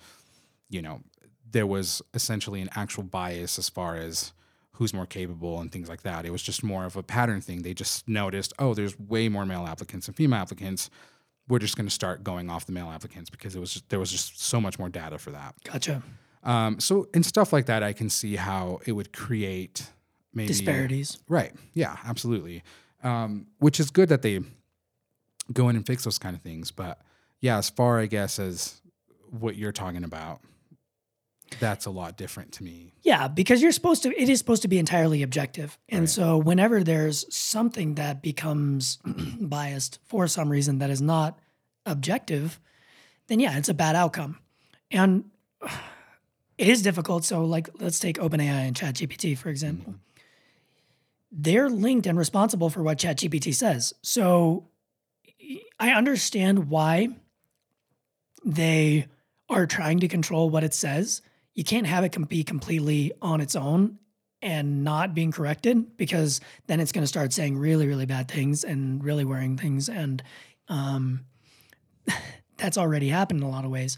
you 0.69 0.83
know, 0.83 1.01
there 1.49 1.67
was 1.67 2.03
essentially 2.13 2.61
an 2.61 2.71
actual 2.75 3.05
bias 3.05 3.57
as 3.57 3.69
far 3.69 3.95
as 3.95 4.33
who's 4.73 4.93
more 4.93 5.07
capable 5.07 5.61
and 5.61 5.71
things 5.71 5.89
like 5.89 6.03
that. 6.03 6.25
It 6.25 6.31
was 6.33 6.43
just 6.43 6.65
more 6.65 6.87
of 6.87 6.97
a 6.97 7.05
pattern 7.05 7.41
thing. 7.41 7.63
They 7.63 7.75
just 7.75 8.09
noticed, 8.09 8.53
oh, 8.59 8.75
there's 8.75 8.99
way 8.99 9.29
more 9.29 9.47
male 9.47 9.65
applicants 9.65 10.07
than 10.07 10.15
female 10.17 10.41
applicants. 10.41 10.91
We're 11.47 11.61
just 11.61 11.77
going 11.77 11.87
to 11.87 11.95
start 11.95 12.25
going 12.25 12.51
off 12.51 12.67
the 12.67 12.73
male 12.73 12.89
applicants 12.89 13.31
because 13.31 13.55
it 13.55 13.61
was 13.61 13.75
just, 13.75 13.89
there 13.91 14.01
was 14.01 14.11
just 14.11 14.43
so 14.43 14.61
much 14.61 14.77
more 14.77 14.89
data 14.89 15.19
for 15.19 15.31
that. 15.31 15.55
Gotcha. 15.63 16.03
Um, 16.43 16.81
so 16.81 17.07
in 17.15 17.23
stuff 17.23 17.53
like 17.53 17.67
that, 17.67 17.85
I 17.85 17.93
can 17.93 18.11
see 18.11 18.37
how 18.37 18.81
it 18.87 18.93
would 18.93 19.13
create 19.13 19.89
maybe 20.35 20.49
Disparities. 20.49 21.19
Right. 21.29 21.53
Yeah, 21.75 21.97
absolutely. 22.05 22.63
Um, 23.03 23.47
which 23.59 23.81
is 23.81 23.91
good 23.91 24.09
that 24.11 24.23
they 24.23 24.41
go 25.53 25.69
in 25.69 25.77
and 25.77 25.87
fix 25.87 26.05
those 26.05 26.19
kind 26.19 26.37
of 26.37 26.43
things. 26.43 26.71
But 26.71 27.01
yeah, 27.41 27.59
as 27.59 27.71
far 27.71 27.99
I 28.01 28.07
guess 28.07 28.39
as 28.39 28.81
what 29.31 29.57
you're 29.57 29.73
talking 29.73 30.05
about, 30.05 30.41
that's 31.59 31.87
a 31.87 31.91
lot 31.91 32.17
different 32.17 32.53
to 32.53 32.63
me. 32.65 32.93
Yeah, 33.03 33.27
because 33.27 33.61
you're 33.61 33.73
supposed 33.73 34.05
to, 34.05 34.17
it 34.21 34.29
is 34.29 34.39
supposed 34.39 34.63
to 34.63 34.69
be 34.69 34.79
entirely 34.79 35.23
objective. 35.23 35.79
And 35.89 36.03
Right. 36.03 36.09
so 36.09 36.39
whenever 36.39 36.85
there's 36.85 37.25
something 37.35 37.97
that 37.97 38.23
becomes 38.23 38.99
biased 39.41 39.99
for 40.07 40.29
some 40.29 40.49
reason 40.49 40.79
that 40.79 40.91
is 40.91 41.03
not 41.03 41.39
objective, 41.87 42.61
then 43.27 43.41
yeah, 43.41 43.57
it's 43.59 43.69
a 43.69 43.75
bad 43.75 43.97
outcome. 43.97 44.39
And 44.93 45.25
it 46.59 46.69
is 46.69 46.83
difficult. 46.83 47.25
So, 47.25 47.45
like, 47.45 47.69
let's 47.81 47.99
take 47.99 48.19
OpenAI 48.19 48.69
and 48.69 48.77
ChatGPT, 48.77 49.37
for 49.37 49.49
example. 49.49 49.95
They're 51.33 51.71
linked 51.71 52.07
and 52.07 52.19
responsible 52.19 52.71
for 52.71 52.83
what 52.83 52.99
ChatGPT 52.99 53.55
says. 53.55 53.95
So, 54.03 54.69
I 55.79 55.91
understand 55.91 56.69
why 56.69 57.09
they 58.45 59.07
are 59.49 59.67
trying 59.67 60.01
to 60.01 60.09
control 60.09 60.51
what 60.51 60.65
it 60.65 60.75
says. 60.75 61.23
You 61.55 61.65
can't 61.65 61.87
have 61.87 62.05
it 62.05 62.29
be 62.29 62.45
completely 62.45 63.13
on 63.21 63.41
its 63.41 63.57
own 63.57 63.99
and 64.43 64.85
not 64.85 65.15
being 65.15 65.33
corrected 65.33 65.97
because 65.97 66.41
then 66.67 66.81
it's 66.81 66.93
going 66.93 67.03
to 67.03 67.09
start 67.09 67.33
saying 67.33 67.59
really, 67.59 67.87
really 67.87 68.07
bad 68.07 68.29
things 68.29 68.65
and 68.65 69.03
really 69.05 69.25
worrying 69.25 69.57
things. 69.57 69.89
And 69.89 70.23
um, 70.69 71.25
that's 72.57 72.79
already 72.79 73.09
happened 73.09 73.41
in 73.41 73.47
a 73.47 73.51
lot 73.51 73.65
of 73.65 73.71
ways. 73.71 73.97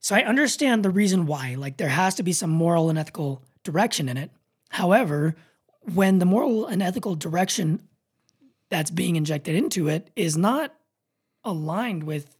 So 0.00 0.14
I 0.14 0.22
understand 0.22 0.84
the 0.84 0.90
reason 0.90 1.26
why. 1.26 1.54
Like 1.56 1.76
there 1.76 1.88
has 1.88 2.16
to 2.16 2.22
be 2.22 2.32
some 2.32 2.50
moral 2.50 2.90
and 2.90 2.98
ethical 2.98 3.42
direction 3.64 4.08
in 4.08 4.16
it. 4.16 4.30
However, 4.68 5.34
when 5.94 6.18
the 6.18 6.24
moral 6.24 6.66
and 6.66 6.82
ethical 6.82 7.14
direction 7.14 7.80
that's 8.70 8.90
being 8.90 9.16
injected 9.16 9.54
into 9.54 9.88
it 9.88 10.10
is 10.16 10.36
not 10.36 10.74
aligned 11.44 12.04
with 12.04 12.36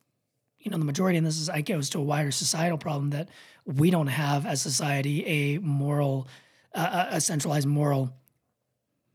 you 0.59 0.70
know 0.70 0.78
the 0.78 0.84
majority 0.84 1.18
and 1.18 1.26
this 1.26 1.38
is 1.38 1.49
i 1.51 1.61
goes 1.61 1.90
to 1.90 1.99
a 1.99 2.03
wider 2.03 2.30
societal 2.30 2.78
problem 2.78 3.11
that 3.11 3.28
we 3.64 3.90
don't 3.90 4.07
have 4.07 4.47
as 4.47 4.62
society 4.62 5.26
a 5.26 5.59
moral 5.59 6.28
uh, 6.74 7.07
a 7.11 7.20
centralized 7.20 7.66
moral 7.66 8.12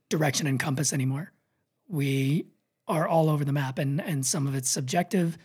direction 0.10 0.48
and 0.48 0.60
compass 0.60 0.94
anymore. 0.94 1.32
We 1.88 2.46
are 2.88 3.08
all 3.08 3.30
over 3.30 3.44
the 3.44 3.52
map 3.52 3.80
and 3.80 4.02
and 4.02 4.26
some 4.26 4.48
of 4.48 4.56
it's 4.56 4.70
subjective. 4.70 5.38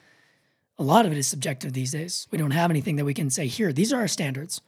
A 0.79 0.83
lot 0.83 1.07
of 1.07 1.13
it 1.13 1.19
is 1.19 1.27
subjective 1.27 1.73
these 1.73 1.93
days. 1.93 2.27
We 2.31 2.39
don't 2.39 2.53
have 2.53 2.71
anything 2.71 2.97
that 2.97 3.05
we 3.05 3.15
can 3.15 3.31
say 3.31 3.47
here 3.47 3.73
these 3.73 3.93
are 3.93 4.01
our 4.01 4.09
standards 4.09 4.61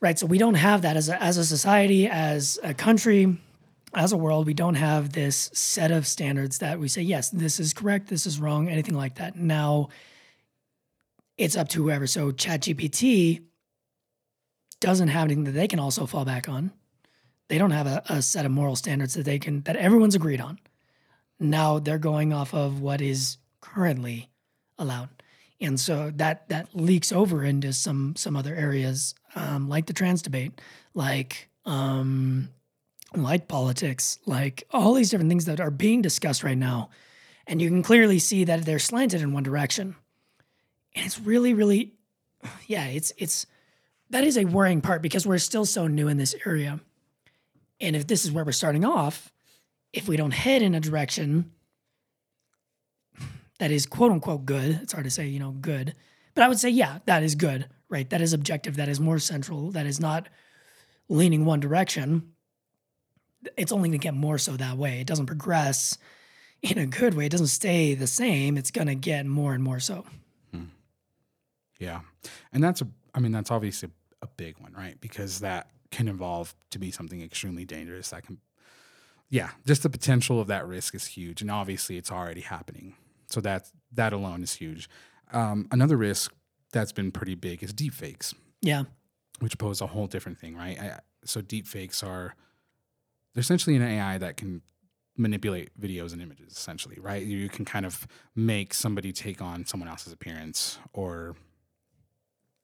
right 0.00 0.18
so 0.18 0.26
we 0.26 0.38
don't 0.38 0.54
have 0.54 0.82
that 0.82 0.96
as 0.96 1.08
a, 1.08 1.22
as 1.22 1.36
a 1.36 1.44
society 1.44 2.08
as 2.08 2.58
a 2.62 2.74
country 2.74 3.36
as 3.94 4.12
a 4.12 4.16
world 4.16 4.46
we 4.46 4.54
don't 4.54 4.74
have 4.74 5.12
this 5.12 5.50
set 5.52 5.90
of 5.90 6.06
standards 6.06 6.58
that 6.58 6.78
we 6.78 6.88
say 6.88 7.02
yes 7.02 7.30
this 7.30 7.58
is 7.58 7.72
correct 7.72 8.08
this 8.08 8.26
is 8.26 8.40
wrong 8.40 8.68
anything 8.68 8.94
like 8.94 9.16
that. 9.16 9.36
Now 9.36 9.88
it's 11.40 11.56
up 11.56 11.68
to 11.70 11.82
whoever. 11.82 12.06
So 12.06 12.32
chatgpt 12.32 13.42
doesn't 14.78 15.08
have 15.08 15.24
anything 15.24 15.44
that 15.44 15.52
they 15.52 15.66
can 15.66 15.78
also 15.78 16.06
fall 16.06 16.24
back 16.24 16.48
on. 16.48 16.70
They 17.48 17.58
don't 17.58 17.70
have 17.70 17.86
a, 17.86 18.02
a 18.08 18.22
set 18.22 18.44
of 18.44 18.52
moral 18.52 18.76
standards 18.76 19.14
that 19.14 19.24
they 19.24 19.38
can 19.38 19.62
that 19.62 19.76
everyone's 19.76 20.14
agreed 20.14 20.40
on. 20.40 20.58
Now 21.38 21.78
they're 21.78 21.98
going 21.98 22.32
off 22.32 22.52
of 22.52 22.80
what 22.80 23.00
is 23.00 23.38
currently 23.60 24.28
allowed 24.78 25.08
and 25.60 25.78
so 25.78 26.10
that 26.16 26.48
that 26.48 26.68
leaks 26.74 27.12
over 27.12 27.44
into 27.44 27.72
some 27.72 28.14
some 28.16 28.36
other 28.36 28.54
areas 28.54 29.14
um, 29.34 29.68
like 29.68 29.86
the 29.86 29.92
trans 29.92 30.22
debate 30.22 30.60
like 30.94 31.48
um, 31.66 32.48
like 33.14 33.48
politics 33.48 34.18
like 34.26 34.64
all 34.70 34.94
these 34.94 35.10
different 35.10 35.30
things 35.30 35.44
that 35.44 35.60
are 35.60 35.70
being 35.70 36.02
discussed 36.02 36.42
right 36.42 36.58
now. 36.58 36.90
And 37.46 37.60
you 37.60 37.68
can 37.68 37.82
clearly 37.82 38.20
see 38.20 38.44
that 38.44 38.64
they're 38.64 38.78
slanted 38.78 39.22
in 39.22 39.32
one 39.32 39.42
direction. 39.42 39.96
And 40.94 41.06
it's 41.06 41.20
really 41.20 41.54
really 41.54 41.92
yeah 42.66 42.86
it's 42.86 43.12
it's 43.18 43.46
that 44.10 44.24
is 44.24 44.36
a 44.36 44.44
worrying 44.44 44.80
part 44.80 45.02
because 45.02 45.26
we're 45.26 45.38
still 45.38 45.64
so 45.64 45.86
new 45.86 46.08
in 46.08 46.16
this 46.16 46.34
area. 46.46 46.80
And 47.80 47.96
if 47.96 48.06
this 48.06 48.24
is 48.24 48.32
where 48.32 48.44
we're 48.44 48.52
starting 48.52 48.84
off 48.84 49.32
if 49.92 50.06
we 50.06 50.16
don't 50.16 50.30
head 50.30 50.62
in 50.62 50.74
a 50.74 50.80
direction 50.80 51.50
that 53.60 53.70
is 53.70 53.86
quote 53.86 54.10
unquote 54.10 54.44
good. 54.44 54.80
It's 54.82 54.92
hard 54.92 55.04
to 55.04 55.10
say 55.10 55.28
you 55.28 55.38
know 55.38 55.52
good. 55.52 55.94
But 56.34 56.44
i 56.44 56.48
would 56.48 56.60
say 56.60 56.70
yeah 56.70 56.98
that 57.06 57.22
is 57.22 57.34
good 57.34 57.66
right? 57.90 58.08
That 58.08 58.22
is 58.22 58.32
objective. 58.32 58.76
That 58.76 58.88
is 58.88 59.00
more 59.00 59.18
central. 59.18 59.72
That 59.72 59.84
is 59.84 60.00
not 60.00 60.28
leaning 61.08 61.44
one 61.44 61.60
direction. 61.60 62.32
It's 63.56 63.72
only 63.72 63.88
going 63.88 64.00
to 64.00 64.02
get 64.02 64.14
more 64.14 64.38
so 64.38 64.56
that 64.56 64.78
way. 64.78 65.00
It 65.00 65.06
doesn't 65.06 65.26
progress 65.26 65.98
in 66.62 66.78
a 66.78 66.86
good 66.86 67.14
way. 67.14 67.26
It 67.26 67.32
doesn't 67.32 67.48
stay 67.48 67.94
the 67.94 68.06
same. 68.06 68.56
It's 68.56 68.70
going 68.70 68.86
to 68.86 68.94
get 68.94 69.26
more 69.26 69.52
and 69.52 69.62
more 69.62 69.80
so. 69.80 70.06
Hmm. 70.52 70.64
Yeah. 71.78 72.00
And 72.52 72.62
that's 72.62 72.80
a 72.80 72.86
I 73.12 73.18
mean 73.18 73.32
that's 73.32 73.50
obviously 73.50 73.90
a 74.22 74.28
big 74.28 74.58
one, 74.60 74.72
right? 74.72 75.00
Because 75.00 75.40
that 75.40 75.68
can 75.90 76.06
evolve 76.06 76.54
to 76.70 76.78
be 76.78 76.92
something 76.92 77.20
extremely 77.20 77.64
dangerous 77.64 78.10
that 78.10 78.24
can 78.24 78.38
yeah 79.28 79.50
just 79.66 79.82
the 79.82 79.90
potential 79.90 80.40
of 80.40 80.46
that 80.46 80.68
risk 80.68 80.94
is 80.94 81.06
huge. 81.06 81.42
And 81.42 81.50
obviously 81.50 81.96
it's 81.96 82.12
already 82.12 82.42
happening 82.42 82.94
so 83.30 83.40
that 83.40 83.70
that 83.92 84.12
alone 84.12 84.42
is 84.42 84.52
huge 84.54 84.88
um, 85.32 85.66
another 85.70 85.96
risk 85.96 86.32
that's 86.72 86.92
been 86.92 87.10
pretty 87.10 87.34
big 87.34 87.62
is 87.62 87.72
deepfakes 87.72 88.34
Yeah. 88.62 88.84
which 89.40 89.56
pose 89.58 89.80
a 89.80 89.86
whole 89.86 90.06
different 90.06 90.38
thing 90.38 90.54
right 90.56 90.78
I, 90.80 91.00
so 91.24 91.40
deepfakes 91.40 92.02
are 92.04 92.34
they're 93.34 93.40
essentially 93.42 93.76
an 93.76 93.82
ai 93.82 94.18
that 94.18 94.36
can 94.36 94.62
manipulate 95.16 95.70
videos 95.78 96.12
and 96.12 96.22
images 96.22 96.52
essentially 96.52 96.96
right 97.00 97.22
you 97.24 97.48
can 97.48 97.64
kind 97.64 97.84
of 97.86 98.06
make 98.34 98.72
somebody 98.74 99.12
take 99.12 99.40
on 99.42 99.64
someone 99.66 99.88
else's 99.88 100.12
appearance 100.12 100.78
or 100.92 101.34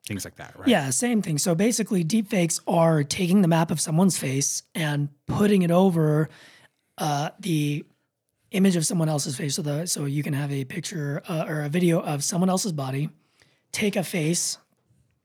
things 0.07 0.25
like 0.25 0.37
that 0.37 0.57
right 0.59 0.69
Yeah, 0.69 0.91
same 0.91 1.21
thing. 1.21 1.37
So 1.37 1.55
basically, 1.57 2.05
deepfakes 2.05 2.61
are 2.69 3.03
taking 3.03 3.43
the 3.43 3.49
map 3.49 3.73
of 3.73 3.81
someone's 3.81 4.17
face 4.17 4.63
and 4.75 5.09
putting 5.27 5.63
it 5.63 5.73
over 5.73 6.29
uh, 6.99 7.31
the 7.41 7.85
image 8.51 8.77
of 8.77 8.86
someone 8.86 9.09
else's 9.09 9.36
face. 9.36 9.56
So 9.56 9.62
the 9.62 9.86
so 9.86 10.05
you 10.05 10.23
can 10.23 10.32
have 10.32 10.52
a 10.52 10.64
picture 10.64 11.23
uh, 11.28 11.44
or 11.48 11.62
a 11.62 11.68
video 11.68 12.01
of 12.01 12.23
someone 12.24 12.48
else's 12.51 12.73
body, 12.73 13.10
take 13.73 13.97
a 13.97 14.05
face 14.05 14.59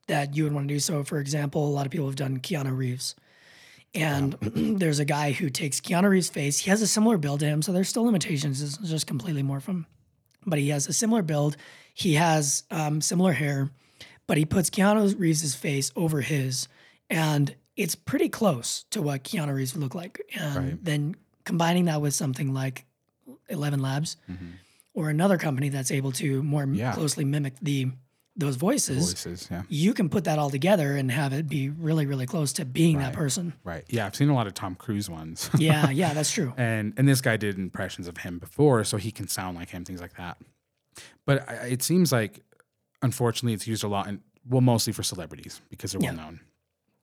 that 0.08 0.36
you 0.36 0.44
would 0.44 0.52
want 0.52 0.68
to 0.68 0.74
do. 0.74 0.80
So, 0.80 1.04
for 1.04 1.18
example, 1.18 1.66
a 1.66 1.70
lot 1.70 1.86
of 1.86 1.92
people 1.92 2.06
have 2.06 2.16
done 2.16 2.38
Keanu 2.40 2.76
Reeves. 2.76 3.14
And 3.94 4.32
there's 4.40 4.98
a 4.98 5.04
guy 5.04 5.32
who 5.32 5.50
takes 5.50 5.80
Keanu 5.80 6.08
Reeves' 6.08 6.28
face. 6.28 6.58
He 6.58 6.70
has 6.70 6.82
a 6.82 6.86
similar 6.86 7.18
build 7.18 7.40
to 7.40 7.46
him, 7.46 7.62
so 7.62 7.72
there's 7.72 7.88
still 7.88 8.04
limitations. 8.04 8.62
It's 8.62 8.78
just 8.78 9.06
completely 9.06 9.42
morph 9.42 9.66
him. 9.66 9.86
But 10.46 10.58
he 10.58 10.70
has 10.70 10.88
a 10.88 10.92
similar 10.92 11.22
build. 11.22 11.56
He 11.94 12.14
has 12.14 12.64
um, 12.70 13.00
similar 13.00 13.32
hair 13.32 13.70
but 14.26 14.38
he 14.38 14.44
puts 14.44 14.70
Keanu 14.70 15.18
Reeves' 15.18 15.54
face 15.54 15.92
over 15.96 16.20
his, 16.20 16.68
and 17.10 17.54
it's 17.76 17.94
pretty 17.94 18.28
close 18.28 18.84
to 18.90 19.02
what 19.02 19.24
Keanu 19.24 19.54
Reeves 19.54 19.74
would 19.74 19.82
look 19.82 19.94
like. 19.94 20.22
And 20.34 20.56
Right. 20.56 20.84
then 20.84 21.16
combining 21.44 21.86
that 21.86 22.00
with 22.00 22.14
something 22.14 22.54
like 22.54 22.86
Eleven 23.48 23.80
Labs 23.80 24.16
mm-hmm. 24.30 24.46
or 24.94 25.10
another 25.10 25.38
company 25.38 25.68
that's 25.68 25.90
able 25.90 26.12
to 26.12 26.42
more 26.42 26.64
Yeah. 26.66 26.92
closely 26.92 27.24
mimic 27.24 27.54
the 27.62 27.90
those 28.34 28.56
voices, 28.56 29.10
voices 29.12 29.46
yeah 29.50 29.62
you 29.68 29.92
can 29.92 30.08
put 30.08 30.24
that 30.24 30.38
all 30.38 30.48
together 30.48 30.96
and 30.96 31.10
have 31.12 31.34
it 31.34 31.46
be 31.50 31.68
really, 31.68 32.06
really 32.06 32.24
close 32.24 32.54
to 32.54 32.64
being 32.64 32.96
that 32.98 33.12
person. 33.12 33.52
right 33.62 33.84
yeah 33.90 34.06
i've 34.06 34.16
seen 34.16 34.30
a 34.30 34.34
lot 34.34 34.46
of 34.46 34.54
tom 34.54 34.74
cruise 34.74 35.10
ones 35.10 35.50
Yeah, 35.58 35.90
yeah, 36.02 36.14
that's 36.14 36.32
true. 36.32 36.54
and 36.56 36.94
and 36.96 37.06
this 37.06 37.20
guy 37.20 37.36
did 37.36 37.58
impressions 37.58 38.08
of 38.08 38.16
him 38.16 38.38
before 38.38 38.84
so 38.84 38.96
he 38.96 39.10
can 39.10 39.28
sound 39.28 39.58
like 39.58 39.68
him 39.68 39.84
things 39.84 40.00
like 40.00 40.16
that 40.16 40.38
but 41.26 41.46
I- 41.46 41.66
it 41.66 41.82
seems 41.82 42.10
like 42.10 42.40
unfortunately 43.02 43.52
it's 43.52 43.66
used 43.66 43.84
a 43.84 43.88
lot 43.88 44.06
in 44.08 44.22
well 44.48 44.62
mostly 44.62 44.94
for 44.94 45.02
celebrities 45.02 45.60
because 45.68 45.92
they're 45.92 46.00
Yeah. 46.00 46.12
well 46.14 46.24
known 46.24 46.40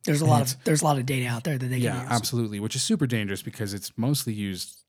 There's 0.06 0.22
a 0.22 0.26
lot 0.26 0.41
of 0.41 0.56
there's 0.64 0.82
a 0.82 0.86
lot 0.86 0.98
of 0.98 1.06
data 1.06 1.28
out 1.28 1.44
there 1.44 1.60
that 1.60 1.68
they 1.68 1.78
yeah 1.78 1.91
can 1.91 2.02
use. 2.06 2.11
absolutely 2.11 2.60
which 2.60 2.76
is 2.76 2.82
super 2.82 3.06
dangerous 3.06 3.44
because 3.44 3.76
it's 3.76 3.91
mostly 3.98 4.34
used 4.34 4.80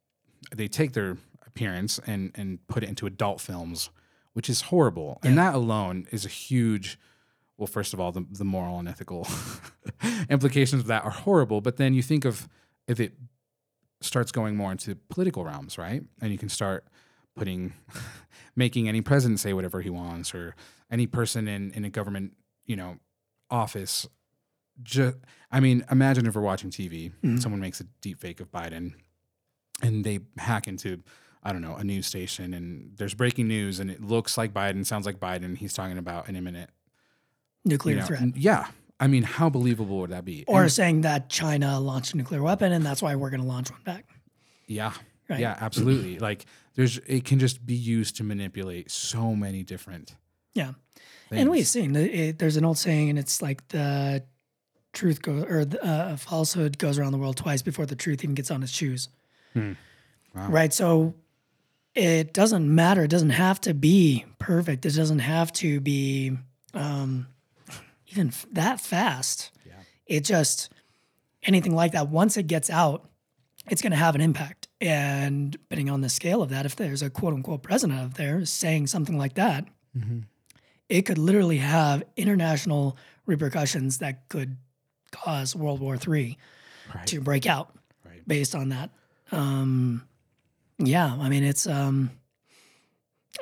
they 0.56 0.68
take 0.68 0.94
their 0.94 1.18
appearance 1.50 2.00
and 2.06 2.32
and 2.34 2.66
put 2.66 2.82
it 2.82 2.88
into 2.88 3.06
adult 3.06 3.40
films 3.40 3.90
which 4.32 4.48
is 4.48 4.62
horrible. 4.62 5.18
And 5.22 5.36
that 5.38 5.54
alone 5.54 6.06
is 6.10 6.24
a 6.24 6.28
huge 6.28 6.98
well 7.56 7.66
first 7.66 7.92
of 7.92 8.00
all 8.00 8.12
the, 8.12 8.24
the 8.30 8.44
moral 8.44 8.78
and 8.78 8.88
ethical 8.88 9.28
implications 10.30 10.82
of 10.82 10.86
that 10.88 11.04
are 11.04 11.10
horrible. 11.10 11.60
But 11.60 11.76
then 11.76 11.94
you 11.94 12.02
think 12.02 12.24
of 12.24 12.48
if 12.86 13.00
it 13.00 13.14
starts 14.00 14.32
going 14.32 14.56
more 14.56 14.72
into 14.72 14.94
political 15.08 15.44
realms 15.44 15.78
right? 15.78 16.02
And 16.20 16.32
you 16.32 16.38
can 16.38 16.48
start 16.48 16.86
putting 17.36 17.74
making 18.56 18.88
any 18.88 19.00
president 19.00 19.40
say 19.40 19.52
whatever 19.52 19.80
he 19.80 19.90
wants 19.90 20.34
or 20.34 20.54
any 20.90 21.06
person 21.06 21.48
in 21.48 21.70
in 21.72 21.84
a 21.84 21.90
government 21.90 22.32
you 22.66 22.76
know 22.76 22.98
office. 23.50 24.08
Just 24.82 25.18
i 25.50 25.60
mean 25.60 25.84
imagine 25.90 26.26
if 26.26 26.34
we're 26.34 26.40
watching 26.40 26.70
tv 26.70 27.10
mm-hmm. 27.10 27.36
someone 27.36 27.60
makes 27.60 27.82
a 27.82 27.84
deep 28.00 28.18
fake 28.18 28.40
of 28.40 28.50
biden 28.50 28.94
and 29.82 30.04
they 30.04 30.20
hack 30.38 30.66
into 30.66 31.02
i 31.42 31.52
don't 31.52 31.62
know 31.62 31.74
a 31.76 31.84
news 31.84 32.06
station 32.06 32.52
and 32.54 32.92
there's 32.96 33.14
breaking 33.14 33.48
news 33.48 33.80
and 33.80 33.90
it 33.90 34.02
looks 34.02 34.36
like 34.38 34.52
biden 34.52 34.84
sounds 34.84 35.06
like 35.06 35.18
biden 35.18 35.56
he's 35.56 35.72
talking 35.72 35.98
about 35.98 36.28
an 36.28 36.36
imminent 36.36 36.70
Nuclear 37.64 37.96
you 37.96 38.00
know, 38.00 38.06
threat. 38.06 38.36
yeah 38.36 38.66
i 38.98 39.06
mean 39.06 39.22
how 39.22 39.48
believable 39.50 39.98
would 39.98 40.10
that 40.10 40.24
be 40.24 40.44
Or 40.48 40.62
And- 40.62 40.72
saying 40.72 41.00
that 41.02 41.28
China 41.28 41.78
launched 41.80 42.14
a 42.14 42.16
nuclear 42.16 42.42
weapon 42.42 42.72
and 42.72 42.84
that's 42.84 43.02
why 43.02 43.14
we're 43.16 43.30
going 43.30 43.42
to 43.42 43.46
launch 43.46 43.70
one 43.70 43.82
back. 43.84 44.06
yeah 44.66 44.92
Right. 45.28 45.40
yeah 45.40 45.56
absolutely 45.60 46.18
like 46.28 46.46
there's 46.74 46.98
it 47.06 47.24
can 47.24 47.38
just 47.38 47.64
be 47.64 47.74
used 47.74 48.16
to 48.16 48.24
manipulate 48.24 48.90
so 48.90 49.34
many 49.36 49.62
different 49.62 50.14
Yeah. 50.54 50.72
things. 51.28 51.40
And 51.42 51.50
we've 51.50 51.66
seen 51.66 51.94
it, 51.96 52.38
there's 52.38 52.56
an 52.56 52.64
old 52.64 52.78
saying, 52.78 53.10
and 53.10 53.18
it's 53.18 53.40
like 53.42 53.66
the 53.68 54.24
truth 54.92 55.20
goes 55.22 55.44
or 55.44 55.64
the, 55.64 55.84
uh, 55.84 56.16
falsehood 56.16 56.78
goes 56.78 56.98
around 56.98 57.12
the 57.12 57.18
world 57.18 57.36
twice 57.36 57.60
before 57.62 57.86
the 57.86 57.94
truth 57.96 58.24
even 58.24 58.34
gets 58.34 58.50
on 58.50 58.62
its 58.62 58.72
shoes. 58.72 59.08
Hmm. 59.52 59.72
Wow. 60.34 60.48
Right. 60.50 60.72
So 60.72 61.14
it 61.94 62.32
doesn't 62.32 62.72
matter. 62.72 63.04
It 63.04 63.08
doesn't 63.10 63.30
have 63.30 63.60
to 63.62 63.74
be 63.74 64.24
perfect. 64.38 64.86
It 64.86 64.94
doesn't 64.94 65.18
have 65.20 65.52
to 65.54 65.80
be 65.80 66.36
um, 66.74 67.26
even 68.08 68.28
f- 68.28 68.46
that 68.52 68.80
fast. 68.80 69.50
Yeah. 69.66 69.72
It 70.06 70.24
just 70.24 70.70
anything 71.42 71.74
like 71.74 71.92
that. 71.92 72.08
Once 72.08 72.36
it 72.36 72.46
gets 72.46 72.70
out, 72.70 73.08
it's 73.68 73.82
going 73.82 73.90
to 73.92 73.96
have 73.98 74.14
an 74.14 74.20
impact. 74.20 74.68
And 74.80 75.50
depending 75.52 75.90
on 75.90 76.00
the 76.00 76.08
scale 76.08 76.42
of 76.42 76.48
that, 76.50 76.64
if 76.66 76.76
there's 76.76 77.02
a 77.02 77.10
quote 77.10 77.34
unquote 77.34 77.62
president 77.62 77.98
out 78.00 78.14
there 78.14 78.44
saying 78.44 78.86
something 78.88 79.16
like 79.18 79.34
that, 79.34 79.66
Mm-hmm. 79.98 80.20
it 80.88 81.02
could 81.02 81.18
literally 81.18 81.56
have 81.56 82.04
international 82.16 82.96
repercussions 83.26 83.98
that 83.98 84.28
could 84.28 84.56
cause 85.10 85.56
World 85.56 85.80
War 85.80 85.96
III 85.96 86.38
right 86.94 87.06
to 87.08 87.20
break 87.20 87.44
out 87.46 87.74
right 88.06 88.22
based 88.28 88.54
on 88.54 88.68
that. 88.68 88.90
Um, 89.32 90.06
yeah, 90.86 91.16
I 91.20 91.28
mean 91.28 91.44
it's 91.44 91.66
um, 91.66 92.10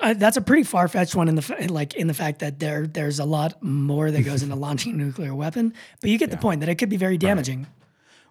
uh, 0.03 0.15
that's 0.15 0.37
a 0.37 0.41
pretty 0.41 0.65
far 0.65 0.89
fetched 0.89 1.15
one 1.15 1.29
in 1.29 1.35
the 1.35 1.43
fa- 1.43 1.67
like 1.69 1.95
in 1.95 2.07
the 2.07 2.15
fact 2.15 2.41
that 2.41 2.59
there 2.59 2.87
there's 2.87 3.19
a 3.19 3.25
lot 3.25 3.63
more 3.63 4.11
that 4.11 4.23
goes 4.23 4.43
into 4.43 4.55
launching 4.67 4.93
a 4.95 4.97
nuclear 4.97 5.35
weapon, 5.35 5.75
but 6.01 6.11
you 6.11 6.19
get 6.19 6.31
the 6.31 6.37
point 6.37 6.61
that 6.61 6.69
it 6.69 6.77
could 6.77 6.89
be 6.89 6.97
very 6.97 7.19
damaging. 7.19 7.67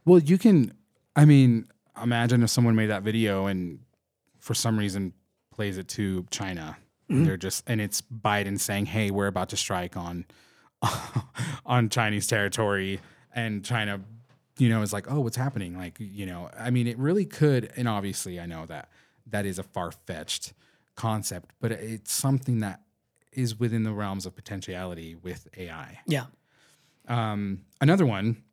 Well, 0.05 0.19
you 0.19 0.37
can. 0.37 0.73
I 1.15 1.25
mean, 1.25 1.67
imagine 2.01 2.43
if 2.43 2.49
someone 2.49 2.75
made 2.75 2.87
that 2.87 3.03
video 3.03 3.47
and 3.47 3.79
for 4.39 4.53
some 4.53 4.77
reason 4.77 5.13
plays 5.51 5.77
it 5.77 5.87
to 5.89 6.25
China. 6.29 6.77
They're 7.09 7.37
just 7.37 7.63
and 7.67 7.79
it's 7.79 8.01
Biden 8.01 8.59
saying, 8.59 8.87
"Hey, 8.87 9.11
we're 9.11 9.27
about 9.27 9.49
to 9.49 9.57
strike 9.57 9.95
on 9.95 10.25
on 11.65 11.87
Chinese 11.89 12.27
territory," 12.27 12.99
and 13.33 13.63
China, 13.63 14.01
you 14.57 14.69
know, 14.69 14.81
is 14.81 14.93
like, 14.93 15.09
"Oh, 15.11 15.19
what's 15.21 15.37
happening?" 15.37 15.77
Like, 15.77 15.97
you 15.99 16.25
know, 16.25 16.49
I 16.57 16.69
mean, 16.69 16.87
it 16.87 16.97
really 16.97 17.25
could. 17.25 17.71
And 17.75 17.87
obviously, 17.87 18.39
I 18.39 18.45
know 18.45 18.65
that 18.67 18.89
that 19.27 19.45
is 19.45 19.59
a 19.59 19.63
far 19.63 19.91
fetched 19.91 20.53
concept, 20.95 21.51
but 21.59 21.71
it's 21.71 22.11
something 22.13 22.59
that 22.61 22.81
is 23.31 23.59
within 23.59 23.83
the 23.83 23.93
realms 23.93 24.25
of 24.25 24.35
potentiality 24.35 25.15
with 25.15 25.47
AI. 25.57 25.99
Yeah, 26.07 26.25
Um, 27.07 27.61
another 27.81 28.05
one 28.05 28.43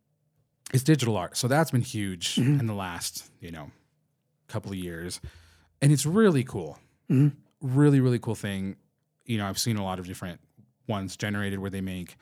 is 0.72 0.84
digital 0.84 1.16
art. 1.16 1.36
So 1.36 1.48
that's 1.48 1.70
been 1.70 1.80
huge 1.80 2.36
in 2.36 2.66
the 2.66 2.74
last, 2.74 3.30
you 3.40 3.50
know, 3.50 3.70
couple 4.48 4.72
of 4.72 4.76
years. 4.78 5.20
And 5.80 5.90
it's 5.92 6.04
really 6.04 6.44
cool. 6.44 6.78
Really, 7.60 8.00
really 8.00 8.18
cool 8.18 8.34
thing. 8.34 8.76
You 9.24 9.38
know, 9.38 9.46
I've 9.46 9.58
seen 9.58 9.76
a 9.78 9.84
lot 9.84 9.98
of 9.98 10.06
different 10.06 10.40
ones 10.86 11.16
generated 11.16 11.58
where 11.60 11.70
they 11.70 11.80
make, 11.80 12.16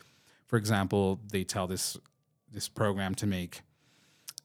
for 0.47 0.57
example, 0.57 1.19
they 1.33 1.43
tell 1.45 1.67
this 1.67 1.97
this 2.51 2.69
program 2.69 3.15
to 3.17 3.27
make 3.27 3.63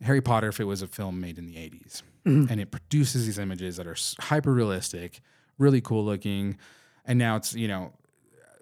Harry 0.01 0.21
Potter 0.21 0.49
if 0.49 0.59
it 0.59 0.65
was 0.65 0.81
a 0.81 0.87
film 0.87 1.19
made 1.19 1.37
in 1.37 1.45
the 1.45 1.55
80s. 1.55 2.03
Mm-hmm. 2.25 2.51
And 2.51 2.61
it 2.61 2.71
produces 2.71 3.25
these 3.25 3.39
images 3.39 3.77
that 3.77 3.87
are 3.87 3.95
hyper 4.19 4.53
realistic, 4.53 5.21
really 5.57 5.81
cool 5.81 6.03
looking. 6.03 6.57
And 7.05 7.17
now 7.17 7.37
it's, 7.37 7.53
you 7.53 7.67
know, 7.67 7.93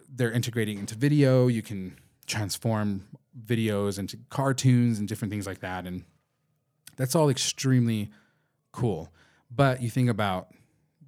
they're 0.07 0.32
integrating 0.32 0.80
into 0.80 0.95
video. 0.95 1.48
You 1.48 1.62
can 1.62 1.98
transform 2.28 3.07
videos 3.45 3.99
into 3.99 4.18
cartoons 4.30 4.99
and 4.99 5.07
different 5.07 5.32
things 5.32 5.48
like 5.48 5.60
that. 5.60 5.86
And 5.86 6.06
that's 6.95 7.16
all 7.16 7.30
extremely 7.30 8.12
cool. 8.72 9.12
But 9.52 9.82
you 9.82 9.90
think 9.90 10.10
about 10.10 10.49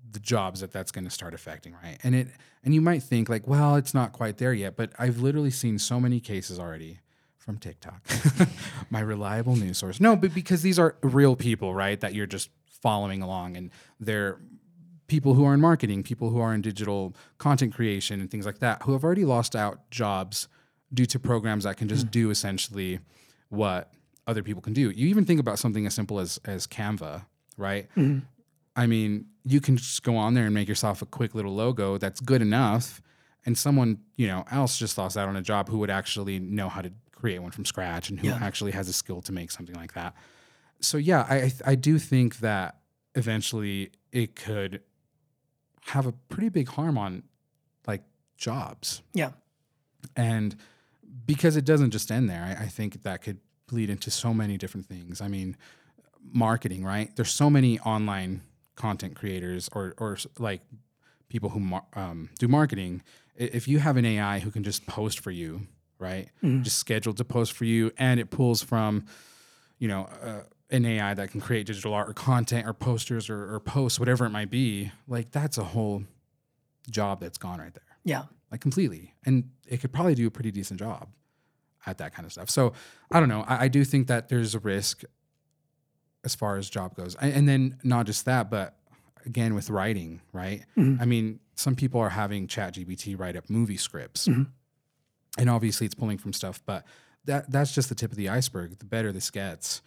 the 0.09 0.19
jobs 0.19 0.61
that 0.61 0.71
that's 0.71 0.91
going 0.91 1.05
to 1.05 1.11
start 1.11 1.33
affecting, 1.33 1.73
right? 1.83 1.97
And 2.03 2.15
it 2.15 2.27
and 2.63 2.73
you 2.73 2.81
might 2.81 3.03
think 3.03 3.29
like, 3.29 3.47
well, 3.47 3.75
it's 3.75 3.93
not 3.93 4.11
quite 4.11 4.37
there 4.37 4.53
yet, 4.53 4.75
but 4.75 4.91
I've 4.99 5.19
literally 5.19 5.51
seen 5.51 5.79
so 5.79 5.99
many 5.99 6.19
cases 6.19 6.59
already 6.59 6.99
from 7.47 7.57
TikTok, 7.59 8.01
my 8.89 8.99
reliable 8.99 9.55
news 9.55 9.77
source. 9.77 10.01
No, 10.01 10.17
but 10.17 10.33
because 10.33 10.63
these 10.63 10.77
are 10.77 10.97
real 11.01 11.37
people, 11.37 11.73
right? 11.73 11.97
That 11.97 12.13
you're 12.13 12.27
just 12.27 12.49
following 12.81 13.21
along, 13.21 13.55
and 13.55 13.71
they're 14.01 14.37
people 15.07 15.33
who 15.33 15.45
are 15.45 15.53
in 15.53 15.61
marketing, 15.61 16.03
people 16.03 16.29
who 16.29 16.41
are 16.41 16.53
in 16.53 16.61
digital 16.61 17.15
content 17.37 17.73
creation 17.73 18.19
and 18.19 18.29
things 18.29 18.45
like 18.45 18.59
that, 18.59 18.83
who 18.83 18.91
have 18.91 19.05
already 19.05 19.23
lost 19.23 19.55
out 19.55 19.89
jobs 19.89 20.49
due 20.93 21.05
to 21.05 21.17
programs 21.17 21.63
that 21.63 21.77
can 21.77 21.87
just 21.87 22.03
hmm. 22.03 22.09
do 22.09 22.29
essentially 22.31 22.99
what 23.47 23.93
other 24.27 24.43
people 24.43 24.61
can 24.61 24.73
do. 24.73 24.89
You 24.89 25.07
even 25.07 25.23
think 25.23 25.39
about 25.39 25.57
something 25.57 25.85
as 25.87 25.93
simple 25.93 26.19
as 26.19 26.41
as 26.43 26.67
Canva, 26.67 27.27
right? 27.55 27.87
Mm-hmm. 27.95 28.25
I 28.75 28.87
mean, 28.87 29.27
you 29.45 29.61
can 29.61 29.77
just 29.77 30.03
go 30.03 30.17
on 30.17 30.33
there 30.33 30.43
and 30.43 30.53
make 30.53 30.67
yourself 30.67 31.01
a 31.01 31.05
quick 31.05 31.33
little 31.33 31.55
logo 31.55 31.97
that's 31.97 32.19
good 32.19 32.41
enough, 32.41 33.01
and 33.45 33.57
someone 33.57 33.99
you 34.17 34.27
know 34.27 34.43
else 34.51 34.77
just 34.77 34.97
lost 34.97 35.15
out 35.15 35.29
on 35.29 35.37
a 35.37 35.41
job 35.41 35.69
who 35.69 35.77
would 35.77 35.89
actually 35.89 36.39
know 36.39 36.67
how 36.67 36.81
to 36.81 36.91
create 37.17 37.39
one 37.39 37.51
from 37.51 37.65
scratch 37.65 38.09
and 38.09 38.19
who 38.19 38.27
Yeah. 38.27 38.39
actually 38.41 38.71
has 38.71 38.87
a 38.87 38.93
skill 38.93 39.21
to 39.23 39.31
make 39.31 39.51
something 39.51 39.75
like 39.75 39.93
that. 39.93 40.13
So 40.79 40.97
yeah, 40.97 41.21
I 41.27 41.51
I, 41.65 41.75
do 41.75 41.97
think 41.99 42.39
that 42.39 42.77
eventually 43.15 43.91
it 44.11 44.35
could 44.35 44.81
have 45.85 46.05
a 46.05 46.11
pretty 46.29 46.49
big 46.49 46.67
harm 46.69 46.97
on 46.97 47.23
like 47.87 48.03
jobs 48.37 49.01
Yeah. 49.13 49.31
and 50.15 50.55
because 51.25 51.55
it 51.57 51.65
doesn't 51.65 51.91
just 51.91 52.11
end 52.11 52.29
there, 52.29 52.43
I, 52.43 52.65
I 52.65 52.67
think 52.67 53.01
that 53.03 53.21
could 53.23 53.39
bleed 53.67 53.89
into 53.89 54.11
so 54.11 54.33
many 54.33 54.57
different 54.57 54.85
things. 54.85 55.19
I 55.21 55.27
mean, 55.27 55.57
marketing, 56.31 56.83
right? 56.85 57.13
There's 57.15 57.31
so 57.31 57.49
many 57.49 57.79
online 57.79 58.41
content 58.75 59.15
creators 59.15 59.69
or 59.73 59.93
or 59.97 60.17
like 60.37 60.61
people 61.29 61.49
who 61.49 61.59
mar- 61.59 61.87
um, 61.95 62.29
do 62.39 62.47
marketing. 62.47 63.01
If 63.35 63.67
you 63.67 63.79
have 63.79 63.97
an 63.97 64.05
AI 64.05 64.39
who 64.39 64.51
can 64.51 64.63
just 64.63 64.85
post 64.87 65.19
for 65.19 65.31
you, 65.31 65.67
right? 65.99 66.29
Mhm. 66.43 66.63
Just 66.63 66.77
scheduled 66.79 67.17
to 67.17 67.25
post 67.25 67.53
for 67.53 67.65
you, 67.65 67.91
and 67.97 68.19
it 68.19 68.29
pulls 68.29 68.61
from, 68.63 69.05
you 69.79 69.87
know. 69.87 70.03
Uh, 70.21 70.41
an 70.69 70.83
AI 70.85 71.13
that 71.13 71.31
can 71.31 71.39
create 71.39 71.65
digital 71.65 71.93
art 71.93 72.09
or 72.09 72.13
content 72.13 72.67
or 72.67 72.73
posters 72.73 73.29
or, 73.29 73.53
or 73.55 73.57
posts, 73.61 74.01
whatever 74.01 74.25
it 74.25 74.31
might 74.31 74.51
be, 74.51 74.91
like 75.07 75.31
that's 75.31 75.57
a 75.57 75.63
whole 75.63 76.03
job 76.91 77.21
that's 77.21 77.37
gone 77.37 77.59
right 77.59 77.73
there 77.73 77.85
Yeah. 78.03 78.23
like 78.51 78.59
completely. 78.59 79.13
And 79.25 79.49
it 79.65 79.77
could 79.79 79.93
probably 79.93 80.13
do 80.13 80.27
a 80.27 80.29
pretty 80.29 80.51
decent 80.51 80.77
job 80.77 81.07
at 81.85 81.99
that 81.99 82.13
kind 82.13 82.25
of 82.25 82.33
stuff. 82.33 82.49
So 82.49 82.73
I 83.09 83.21
don't 83.21 83.29
know. 83.29 83.43
I, 83.47 83.63
I 83.63 83.67
do 83.69 83.85
think 83.85 84.07
that 84.07 84.27
there's 84.27 84.55
a 84.55 84.59
risk 84.59 85.03
as 86.25 86.35
far 86.35 86.57
as 86.57 86.69
job 86.69 86.95
goes. 86.95 87.15
And, 87.15 87.33
and 87.33 87.47
then 87.47 87.77
not 87.85 88.05
just 88.05 88.25
that, 88.25 88.49
but 88.49 88.77
again 89.25 89.55
with 89.55 89.69
writing, 89.69 90.19
right? 90.33 90.65
Mhm. 90.77 90.99
I 91.01 91.05
mean, 91.05 91.39
some 91.55 91.75
people 91.77 92.01
are 92.01 92.09
having 92.09 92.45
ChatGPT 92.47 93.17
write 93.17 93.37
up 93.37 93.49
movie 93.49 93.77
scripts. 93.77 94.27
Mhm. 94.27 94.47
And 95.37 95.49
obviously 95.49 95.85
it's 95.85 95.95
pulling 95.95 96.17
from 96.17 96.33
stuff, 96.33 96.61
but 96.65 96.85
that 97.25 97.51
that's 97.51 97.73
just 97.73 97.89
the 97.89 97.95
tip 97.95 98.11
of 98.11 98.17
the 98.17 98.29
iceberg. 98.29 98.79
The 98.79 98.85
better 98.85 99.11
this 99.11 99.29
gets, 99.29 99.81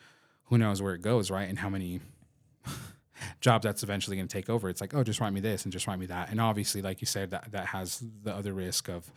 who 0.45 0.59
knows 0.59 0.81
where 0.81 0.95
it 0.95 1.03
goes, 1.03 1.31
right? 1.31 1.49
And 1.49 1.59
how 1.59 1.69
many 1.69 2.01
jobs 3.41 3.65
that's 3.65 3.83
eventually 3.83 4.17
going 4.17 4.29
to 4.29 4.33
take 4.33 4.49
over. 4.49 4.69
It's 4.69 4.81
like, 4.81 4.95
oh, 4.95 5.03
just 5.03 5.21
write 5.21 5.33
me 5.33 5.41
this 5.41 5.65
and 5.65 5.73
just 5.73 5.87
write 5.87 5.99
me 5.99 6.07
that. 6.07 6.31
And 6.31 6.41
obviously, 6.41 6.83
like 6.83 7.01
you 7.01 7.07
said, 7.07 7.31
that 7.31 7.53
that 7.53 7.67
has 7.67 8.03
the 8.23 8.35
other 8.35 8.53
risk 8.53 8.89
of, 8.89 9.11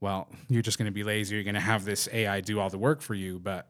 well, 0.00 0.28
you're 0.48 0.62
just 0.62 0.78
going 0.78 0.86
to 0.86 0.92
be 0.92 1.04
lazy. 1.04 1.34
You're 1.34 1.44
going 1.44 1.54
to 1.54 1.60
have 1.60 1.84
this 1.84 2.08
AI 2.12 2.40
do 2.40 2.60
all 2.60 2.70
the 2.70 2.78
work 2.78 3.00
for 3.00 3.14
you. 3.14 3.38
But 3.38 3.66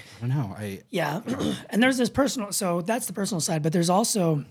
I 0.00 0.26
don't 0.26 0.30
know. 0.30 0.54
I 0.56 0.82
Yeah. 0.90 1.20
and 1.70 1.82
there's 1.82 1.98
this 1.98 2.10
personal 2.10 2.52
so 2.52 2.80
that's 2.80 3.06
the 3.06 3.12
personal 3.12 3.40
side, 3.40 3.62
but 3.62 3.72
there's 3.72 3.90
also 3.90 4.44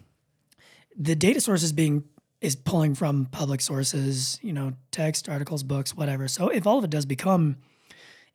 the 0.98 1.16
data 1.16 1.42
sources 1.42 1.72
being 1.72 2.04
is 2.42 2.56
pulling 2.56 2.96
from 2.96 3.28
public 3.28 3.62
sources, 3.62 4.40
you 4.42 4.52
know, 4.52 4.74
text, 4.90 5.30
articles, 5.30 5.64
books, 5.64 5.96
whatever. 5.96 6.28
So 6.28 6.50
if 6.50 6.66
all 6.66 6.80
of 6.80 6.84
it 6.84 6.90
does 6.90 7.06
become 7.06 7.58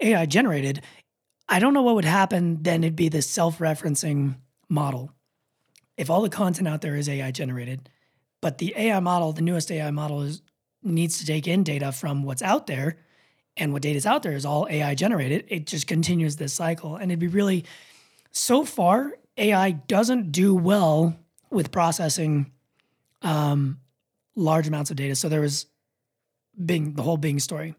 AI 0.01 0.27
generated, 0.27 0.83
I 1.49 1.59
don't 1.59 1.75
know 1.75 1.83
what 1.83 1.97
would 1.97 2.05
happen. 2.05 2.63
Then 2.63 2.85
it'd 2.85 2.97
be 2.97 3.09
this 3.09 3.29
self-referencing 3.29 4.37
model. 4.69 5.13
If 5.97 6.09
all 6.09 6.23
the 6.23 6.29
content 6.29 6.69
out 6.69 6.83
there 6.83 6.95
is 6.95 7.09
AI 7.09 7.31
generated, 7.33 7.91
but 8.41 8.59
the 8.59 8.75
AI 8.77 9.01
model, 9.01 9.33
the 9.33 9.43
newest 9.43 9.71
AI 9.71 9.91
model 9.91 10.23
is 10.23 10.43
needs 10.83 11.19
to 11.19 11.27
take 11.27 11.49
in 11.49 11.65
data 11.65 11.91
from 11.91 12.23
what's 12.23 12.43
out 12.43 12.69
there, 12.69 12.99
and 13.57 13.73
what 13.73 13.83
data's 13.83 14.07
out 14.07 14.23
there 14.23 14.35
is 14.35 14.45
all 14.45 14.69
AI 14.71 14.95
generated, 14.95 15.45
it 15.49 15.67
just 15.67 15.87
continues 15.87 16.37
this 16.37 16.53
cycle. 16.53 16.97
And 16.97 17.11
it'd 17.11 17.19
be 17.19 17.27
really 17.27 17.65
so 18.31 18.65
far, 18.65 19.15
AI 19.37 19.71
doesn't 19.73 20.31
do 20.31 20.55
well 20.55 21.17
with 21.51 21.73
processing 21.73 22.53
um, 23.23 23.81
large 24.37 24.69
amounts 24.69 24.91
of 24.91 24.97
data. 24.97 25.17
So 25.17 25.29
there 25.29 25.41
was 25.41 25.67
Bing, 26.65 26.95
the 26.95 27.03
whole 27.03 27.17
Bing 27.17 27.41
story. 27.41 27.75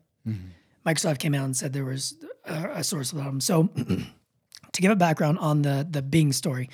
Microsoft 0.86 1.20
came 1.20 1.34
out 1.34 1.46
and 1.46 1.56
said 1.56 1.74
there 1.74 1.86
was 1.86 2.16
a, 2.46 2.70
a 2.76 2.84
source 2.84 3.12
of 3.12 3.18
them. 3.20 3.40
So 3.40 3.70
to 4.72 4.82
give 4.82 4.92
a 4.92 4.96
background 4.96 5.40
on 5.40 5.62
the 5.62 5.88
the 5.90 6.02
Bing 6.02 6.34
story, 6.34 6.70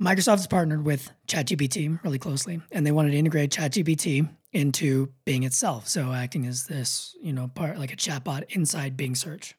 Microsoft 0.00 0.38
has 0.38 0.46
partnered 0.46 0.84
with 0.84 1.10
ChatGPT 1.28 2.02
really 2.02 2.18
closely, 2.18 2.60
and 2.70 2.86
they 2.86 2.92
wanted 2.92 3.12
to 3.12 3.16
integrate 3.16 3.50
ChatGPT 3.50 4.28
into 4.52 5.12
Bing 5.24 5.44
itself. 5.44 5.88
So 5.88 6.12
acting 6.12 6.46
as 6.46 6.66
this, 6.66 7.16
you 7.22 7.32
know, 7.32 7.48
part 7.48 7.78
like 7.78 7.92
a 7.92 7.96
chatbot 7.96 8.44
inside 8.50 8.96
Bing 8.96 9.14
search. 9.14 9.54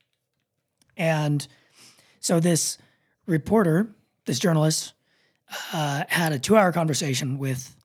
And 0.98 1.46
so 2.20 2.40
this 2.40 2.78
reporter, 3.26 3.90
this 4.26 4.40
journalist, 4.40 4.94
uh, 5.72 6.04
had 6.08 6.34
a 6.34 6.40
two-hour 6.40 6.72
conversation 6.72 7.38
with 7.38 7.76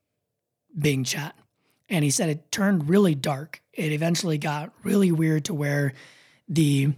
Bing 0.79 1.05
Chat, 1.05 1.35
and 1.89 2.05
he 2.05 2.11
said 2.11 2.29
it 2.29 2.51
turned 2.53 2.89
really 2.89 3.15
dark. 3.15 3.63
It 3.73 3.93
eventually 3.93 4.39
got 4.39 4.73
really 4.83 5.13
weird 5.13 5.47
to 5.47 5.55
where 5.55 5.95
the 6.49 6.93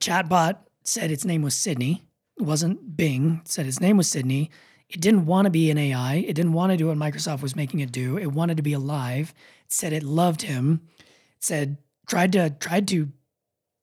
chatbot 0.00 0.58
said 0.84 1.10
its 1.10 1.24
name 1.24 1.42
was 1.42 1.54
Sydney. 1.54 2.04
It 2.36 2.42
wasn't 2.42 2.96
Bing. 2.96 3.40
It 3.42 3.48
said 3.48 3.66
its 3.66 3.80
name 3.80 3.96
was 3.96 4.08
Sydney. 4.08 4.50
It 4.88 5.00
didn't 5.00 5.26
want 5.26 5.44
to 5.44 5.50
be 5.50 5.70
an 5.70 5.78
AI. 5.78 6.16
It 6.16 6.34
didn't 6.34 6.54
want 6.54 6.72
to 6.72 6.76
do 6.78 6.86
what 6.86 6.96
Microsoft 6.96 7.42
was 7.42 7.56
making 7.56 7.80
it 7.80 7.92
do. 7.92 8.16
It 8.16 8.32
wanted 8.32 8.56
to 8.56 8.62
be 8.62 8.72
alive. 8.72 9.34
It 9.66 9.72
said 9.72 9.92
it 9.92 10.02
loved 10.02 10.42
him. 10.42 10.80
It 10.98 11.44
said 11.44 11.78
tried 12.06 12.32
to 12.32 12.50
tried 12.50 12.88
to 12.88 13.12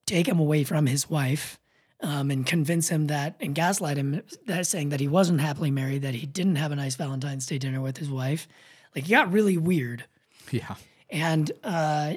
take 0.07 0.27
him 0.27 0.39
away 0.39 0.63
from 0.63 0.87
his 0.87 1.09
wife 1.09 1.59
um, 2.01 2.31
and 2.31 2.45
convince 2.45 2.89
him 2.89 3.07
that 3.07 3.35
and 3.39 3.53
gaslight 3.55 3.97
him 3.97 4.21
that 4.47 4.67
saying 4.67 4.89
that 4.89 4.99
he 4.99 5.07
wasn't 5.07 5.41
happily 5.41 5.71
married, 5.71 6.01
that 6.01 6.15
he 6.15 6.25
didn't 6.25 6.55
have 6.55 6.71
a 6.71 6.75
nice 6.75 6.95
Valentine's 6.95 7.45
Day 7.45 7.57
dinner 7.57 7.81
with 7.81 7.97
his 7.97 8.09
wife. 8.09 8.47
Like 8.95 9.05
he 9.05 9.11
got 9.11 9.31
really 9.31 9.57
weird. 9.57 10.05
yeah. 10.51 10.75
And 11.09 11.51
uh, 11.63 12.15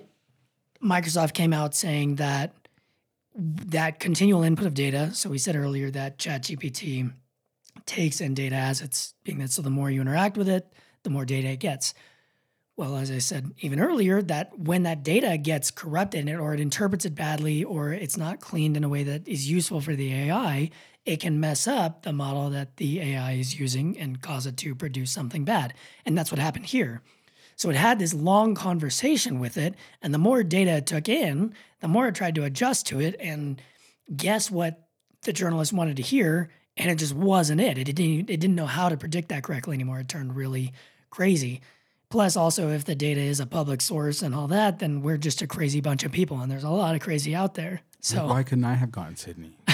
Microsoft 0.82 1.34
came 1.34 1.52
out 1.52 1.74
saying 1.74 2.16
that 2.16 2.54
that 3.34 4.00
continual 4.00 4.42
input 4.42 4.66
of 4.66 4.74
data. 4.74 5.12
So 5.14 5.30
we 5.30 5.38
said 5.38 5.56
earlier 5.56 5.90
that 5.90 6.18
ChatGPT 6.18 7.12
takes 7.86 8.20
in 8.20 8.34
data 8.34 8.56
as 8.56 8.80
it's 8.80 9.14
being 9.24 9.38
that. 9.38 9.50
So 9.50 9.62
the 9.62 9.70
more 9.70 9.90
you 9.90 10.00
interact 10.00 10.36
with 10.36 10.48
it, 10.48 10.72
the 11.04 11.10
more 11.10 11.24
data 11.24 11.48
it 11.48 11.60
gets. 11.60 11.94
Well, 12.76 12.96
as 12.96 13.10
I 13.10 13.18
said 13.18 13.52
even 13.60 13.80
earlier, 13.80 14.22
that 14.22 14.56
when 14.56 14.84
that 14.84 15.02
data 15.02 15.36
gets 15.36 15.70
corrupted 15.70 16.28
or 16.30 16.54
it 16.54 16.60
interprets 16.60 17.04
it 17.04 17.14
badly 17.14 17.64
or 17.64 17.92
it's 17.92 18.16
not 18.16 18.40
cleaned 18.40 18.76
in 18.76 18.84
a 18.84 18.88
way 18.88 19.02
that 19.04 19.26
is 19.26 19.50
useful 19.50 19.80
for 19.80 19.96
the 19.96 20.12
AI, 20.12 20.70
it 21.08 21.20
can 21.20 21.40
mess 21.40 21.66
up 21.66 22.02
the 22.02 22.12
model 22.12 22.50
that 22.50 22.76
the 22.76 23.00
AI 23.00 23.32
is 23.32 23.58
using 23.58 23.98
and 23.98 24.20
cause 24.20 24.44
it 24.44 24.58
to 24.58 24.74
produce 24.74 25.10
something 25.10 25.42
bad. 25.42 25.72
And 26.04 26.16
that's 26.16 26.30
what 26.30 26.38
happened 26.38 26.66
here. 26.66 27.00
So 27.56 27.70
it 27.70 27.76
had 27.76 27.98
this 27.98 28.12
long 28.12 28.54
conversation 28.54 29.40
with 29.40 29.56
it, 29.56 29.74
and 30.02 30.12
the 30.12 30.18
more 30.18 30.42
data 30.42 30.72
it 30.72 30.86
took 30.86 31.08
in, 31.08 31.54
the 31.80 31.88
more 31.88 32.08
it 32.08 32.14
tried 32.14 32.34
to 32.34 32.44
adjust 32.44 32.86
to 32.88 33.00
it 33.00 33.16
and 33.18 33.60
guess 34.14 34.50
what 34.50 34.86
the 35.22 35.32
journalist 35.32 35.72
wanted 35.72 35.96
to 35.96 36.02
hear, 36.02 36.50
and 36.76 36.90
it 36.90 36.96
just 36.96 37.14
wasn't 37.14 37.62
it. 37.62 37.78
It 37.78 37.84
didn't. 37.84 38.28
It 38.28 38.38
didn't 38.38 38.54
know 38.54 38.66
how 38.66 38.90
to 38.90 38.98
predict 38.98 39.30
that 39.30 39.42
correctly 39.42 39.74
anymore. 39.74 40.00
It 40.00 40.08
turned 40.08 40.36
really 40.36 40.74
crazy. 41.08 41.62
Plus, 42.10 42.36
also, 42.36 42.68
if 42.68 42.84
the 42.84 42.94
data 42.94 43.20
is 43.20 43.40
a 43.40 43.46
public 43.46 43.80
source 43.80 44.20
and 44.20 44.34
all 44.34 44.48
that, 44.48 44.78
then 44.78 45.00
we're 45.00 45.16
just 45.16 45.40
a 45.40 45.46
crazy 45.46 45.80
bunch 45.80 46.04
of 46.04 46.12
people, 46.12 46.38
and 46.40 46.52
there's 46.52 46.64
a 46.64 46.70
lot 46.70 46.94
of 46.94 47.00
crazy 47.00 47.34
out 47.34 47.54
there. 47.54 47.80
So 48.00 48.26
Why 48.26 48.42
couldn't 48.42 48.64
I 48.64 48.74
have 48.74 48.92
gotten 48.92 49.16
Sydney? 49.16 49.56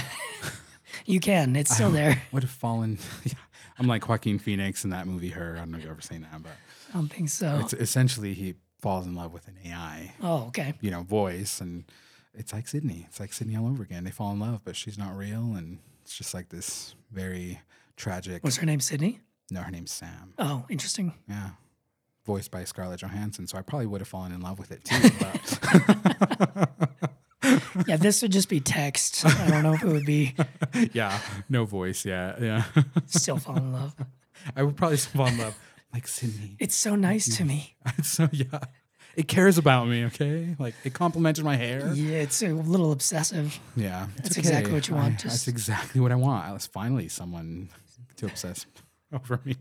you 1.04 1.20
can. 1.20 1.56
It's 1.56 1.74
still 1.74 1.90
there. 2.00 2.22
Would 2.32 2.42
have 2.42 2.50
fallen. 2.52 2.98
I'm 3.78 3.86
like 3.86 4.08
Joaquin 4.08 4.38
Phoenix 4.38 4.84
in 4.84 4.90
that 4.90 5.06
movie. 5.06 5.30
Her. 5.30 5.54
I 5.56 5.58
don't 5.60 5.70
know 5.72 5.78
if 5.78 5.84
you've 5.84 5.92
ever 5.92 6.00
seen 6.00 6.22
that, 6.22 6.42
but 6.42 6.52
I 6.92 6.98
don't 6.98 7.08
think 7.08 7.28
so. 7.28 7.58
it's 7.62 7.72
essentially 7.74 8.34
he 8.34 8.54
falls 8.80 9.06
in 9.06 9.14
love 9.14 9.32
with 9.32 9.48
an 9.48 9.56
AI, 9.64 10.12
Oh, 10.22 10.44
okay. 10.48 10.74
you 10.80 10.90
know, 10.90 11.02
voice, 11.02 11.60
and 11.60 11.84
it's 12.34 12.52
like 12.52 12.68
Sydney. 12.68 13.06
It's 13.08 13.18
like 13.18 13.32
Sydney 13.32 13.56
all 13.56 13.66
over 13.66 13.82
again. 13.82 14.04
They 14.04 14.10
fall 14.10 14.30
in 14.32 14.38
love, 14.40 14.60
but 14.64 14.76
she's 14.76 14.98
not 14.98 15.16
real, 15.16 15.54
and 15.56 15.78
it's 16.02 16.16
just 16.16 16.34
like 16.34 16.50
this 16.50 16.94
very 17.10 17.60
tragic. 17.96 18.44
What's 18.44 18.56
her 18.56 18.66
name? 18.66 18.80
Sydney. 18.80 19.20
no, 19.50 19.62
her 19.62 19.70
name's 19.70 19.90
Sam. 19.92 20.34
Oh, 20.38 20.66
interesting. 20.68 21.14
Yeah. 21.28 21.50
Voiced 22.26 22.50
by 22.50 22.64
Scarlett 22.64 23.00
Johansson. 23.00 23.46
So 23.46 23.58
I 23.58 23.62
probably 23.62 23.86
would 23.86 24.00
have 24.00 24.08
fallen 24.08 24.32
in 24.32 24.40
love 24.40 24.58
with 24.58 24.70
it 24.72 24.84
too. 24.84 25.10
Yeah, 27.86 27.96
this 27.96 28.22
would 28.22 28.32
just 28.32 28.48
be 28.48 28.60
text. 28.60 29.24
I 29.26 29.50
don't 29.50 29.62
know 29.62 29.74
if 29.74 29.82
it 29.82 29.88
would 29.88 30.06
be 30.06 30.34
yeah, 30.92 31.18
no 31.48 31.64
voice. 31.64 32.04
Yeah. 32.04 32.34
Yeah. 32.40 32.64
still 33.06 33.36
fall 33.38 33.56
in 33.56 33.72
love. 33.72 33.94
I 34.56 34.62
would 34.62 34.76
probably 34.76 34.96
still 34.96 35.18
fall 35.24 35.28
in 35.28 35.38
love. 35.38 35.56
Like 35.92 36.06
Sydney. 36.08 36.56
It's 36.58 36.74
so 36.74 36.94
nice 36.96 37.36
to 37.36 37.44
me. 37.44 37.76
so 38.02 38.28
yeah. 38.32 38.58
It 39.16 39.28
cares 39.28 39.58
about 39.58 39.86
me, 39.86 40.04
okay? 40.06 40.56
Like 40.58 40.74
it 40.84 40.92
complimented 40.94 41.44
my 41.44 41.54
hair. 41.56 41.92
Yeah, 41.94 42.16
it's 42.18 42.42
a 42.42 42.48
little 42.48 42.90
obsessive. 42.90 43.58
Yeah. 43.76 44.06
it's 44.16 44.22
That's 44.22 44.36
exactly 44.38 44.72
what 44.72 44.88
you 44.88 44.94
want, 44.96 45.14
I- 45.14 45.16
just- 45.16 45.24
that's 45.24 45.48
exactly 45.48 46.00
what 46.00 46.10
I 46.12 46.16
want. 46.16 46.46
I 46.46 46.52
was 46.52 46.66
finally 46.66 47.08
someone 47.08 47.68
to 48.16 48.26
obsess 48.26 48.66
over 49.12 49.40
me. 49.44 49.56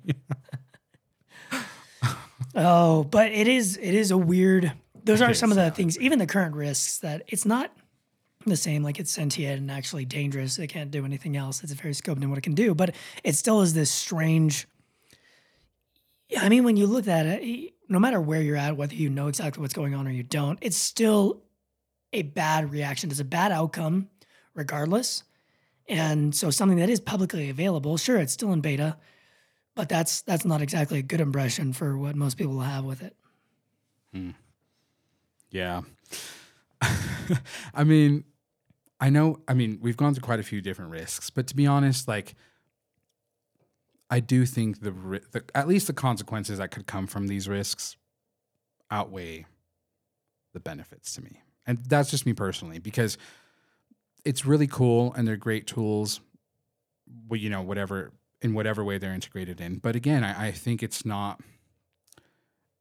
Oh, 2.56 3.04
but 3.06 3.32
it 3.32 3.48
is 3.48 3.78
it 3.78 3.94
is 3.96 4.12
a 4.12 4.18
weird. 4.18 4.72
Those 5.04 5.22
are 5.22 5.34
some 5.34 5.52
of 5.52 5.58
the 5.58 5.72
things. 5.72 6.00
Even 6.00 6.20
the 6.20 6.28
current 6.28 6.56
risks 6.56 7.00
that 7.00 7.24
it's 7.28 7.46
not 7.46 7.72
the 8.46 8.58
same. 8.58 8.84
Like 8.84 9.00
it's 9.00 9.12
sentient 9.12 9.60
and 9.60 9.72
actually 9.72 10.06
dangerous. 10.06 10.58
It 10.60 10.68
can't 10.68 10.92
do 10.92 11.06
anything 11.06 11.38
else. 11.38 11.64
It's 11.64 11.74
very 11.74 11.94
scoped 11.94 12.22
in 12.22 12.30
what 12.30 12.38
it 12.38 12.42
can 12.42 12.56
do, 12.56 12.74
but 12.74 12.96
it 13.24 13.36
still 13.36 13.62
is 13.62 13.74
this 13.74 13.92
strange. 13.92 14.68
I 16.38 16.50
mean, 16.50 16.64
when 16.64 16.78
you 16.78 16.88
look 16.88 17.08
at 17.08 17.26
it, 17.26 17.74
no 17.90 18.00
matter 18.00 18.20
where 18.20 18.42
you're 18.42 18.58
at, 18.58 18.76
whether 18.76 18.96
you 18.96 19.10
know 19.10 19.28
exactly 19.28 19.62
what's 19.62 19.74
going 19.74 19.94
on 19.94 20.08
or 20.08 20.12
you 20.12 20.24
don't, 20.24 20.58
it's 20.62 20.78
still 20.78 21.44
a 22.12 22.22
bad 22.22 22.72
reaction. 22.72 23.12
It's 23.12 23.20
a 23.20 23.26
bad 23.26 23.52
outcome 23.52 24.10
regardless. 24.54 25.24
And 25.88 26.34
so 26.34 26.50
something 26.50 26.78
that 26.78 26.90
is 26.90 27.00
publicly 27.00 27.50
available, 27.50 27.98
sure, 27.98 28.18
it's 28.18 28.34
still 28.34 28.54
in 28.54 28.62
beta, 28.62 28.98
but 29.76 29.90
that's 29.90 30.22
that's 30.22 30.46
not 30.46 30.62
exactly 30.62 31.00
a 31.00 31.02
good 31.02 31.20
impression 31.20 31.74
for 31.74 31.98
what 31.98 32.16
most 32.16 32.38
people 32.38 32.54
will 32.54 32.62
have 32.62 32.86
with 32.86 33.04
it. 33.04 33.16
Hmm. 34.14 34.32
Yeah. 35.54 35.82
I 37.74 37.84
mean, 37.86 38.26
I 39.00 39.10
know, 39.10 39.40
I 39.48 39.54
mean, 39.54 39.78
we've 39.82 39.96
gone 39.96 40.14
through 40.14 40.24
quite 40.24 40.40
a 40.40 40.44
few 40.44 40.60
different 40.62 40.92
risks, 40.92 41.30
but 41.30 41.48
to 41.48 41.56
be 41.56 41.68
honest, 41.68 42.08
like, 42.08 42.36
I 44.10 44.20
do 44.20 44.46
think 44.46 44.82
the, 44.82 44.92
the 45.32 45.44
at 45.56 45.68
least 45.68 45.88
the 45.88 45.94
consequences 45.94 46.58
that 46.58 46.72
could 46.72 46.88
come 46.88 47.08
from 47.08 47.28
these 47.28 47.48
risks 47.48 47.96
outweigh 48.92 49.46
the 50.54 50.60
benefits 50.60 51.14
to 51.16 51.22
me. 51.24 51.42
And 51.66 51.80
that's 51.86 52.12
just 52.12 52.26
me 52.26 52.34
personally 52.34 52.80
because 52.80 53.18
it's 54.26 54.46
really 54.46 54.68
cool 54.68 55.14
and 55.14 55.28
they're 55.28 55.38
great 55.38 55.68
tools, 55.68 56.20
well, 57.28 57.40
you 57.40 57.50
know, 57.50 57.62
whatever, 57.62 58.12
in 58.42 58.54
whatever 58.54 58.84
way 58.84 58.98
they're 58.98 59.14
integrated 59.14 59.62
in. 59.62 59.78
But 59.78 59.96
again, 59.96 60.24
I, 60.24 60.48
I 60.48 60.52
think 60.52 60.84
it's 60.84 61.06
not, 61.06 61.42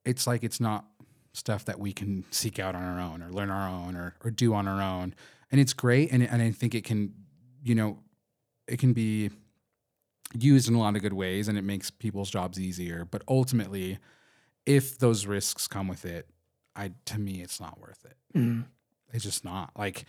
it's 0.04 0.26
like 0.26 0.42
it's 0.42 0.60
not 0.60 0.86
stuff 1.32 1.64
that 1.64 1.78
we 1.78 1.92
can 1.92 2.24
seek 2.30 2.58
out 2.58 2.74
on 2.74 2.82
our 2.82 3.00
own 3.00 3.22
or 3.22 3.30
learn 3.30 3.50
our 3.50 3.68
own 3.68 3.96
or, 3.96 4.14
or 4.24 4.30
do 4.30 4.54
on 4.54 4.68
our 4.68 4.82
own. 4.82 5.14
And 5.50 5.60
it's 5.60 5.72
great. 5.72 6.12
And, 6.12 6.22
and 6.22 6.42
I 6.42 6.50
think 6.50 6.74
it 6.74 6.84
can, 6.84 7.14
you 7.62 7.74
know, 7.74 7.98
it 8.66 8.78
can 8.78 8.92
be 8.92 9.30
used 10.38 10.68
in 10.68 10.74
a 10.74 10.78
lot 10.78 10.96
of 10.96 11.02
good 11.02 11.12
ways 11.12 11.48
and 11.48 11.58
it 11.58 11.62
makes 11.62 11.90
people's 11.90 12.30
jobs 12.30 12.58
easier. 12.60 13.04
But 13.04 13.22
ultimately, 13.28 13.98
if 14.66 14.98
those 14.98 15.26
risks 15.26 15.66
come 15.66 15.88
with 15.88 16.04
it, 16.04 16.28
I 16.74 16.92
to 17.06 17.18
me 17.18 17.42
it's 17.42 17.60
not 17.60 17.80
worth 17.80 18.04
it. 18.04 18.16
Mm. 18.36 18.64
It's 19.12 19.24
just 19.24 19.44
not 19.44 19.70
like 19.76 20.04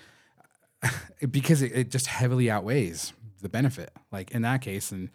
because 1.31 1.61
it, 1.61 1.71
it 1.73 1.91
just 1.91 2.07
heavily 2.07 2.49
outweighs 2.49 3.13
the 3.41 3.49
benefit. 3.49 3.91
Like 4.11 4.31
in 4.31 4.41
that 4.43 4.61
case, 4.61 4.91
and 4.91 5.09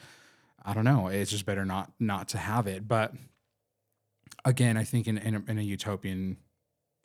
I 0.64 0.74
don't 0.74 0.85
know, 0.85 1.09
it's 1.09 1.30
just 1.30 1.47
better 1.47 1.64
not 1.64 1.93
not 1.98 2.28
to 2.28 2.39
have 2.39 2.66
it. 2.66 2.86
But 2.86 3.14
again, 4.49 4.77
I 4.77 4.85
think 4.85 5.07
in 5.07 5.19
in 5.19 5.35
a, 5.37 5.43
in 5.51 5.59
a 5.59 5.62
utopian 5.62 6.39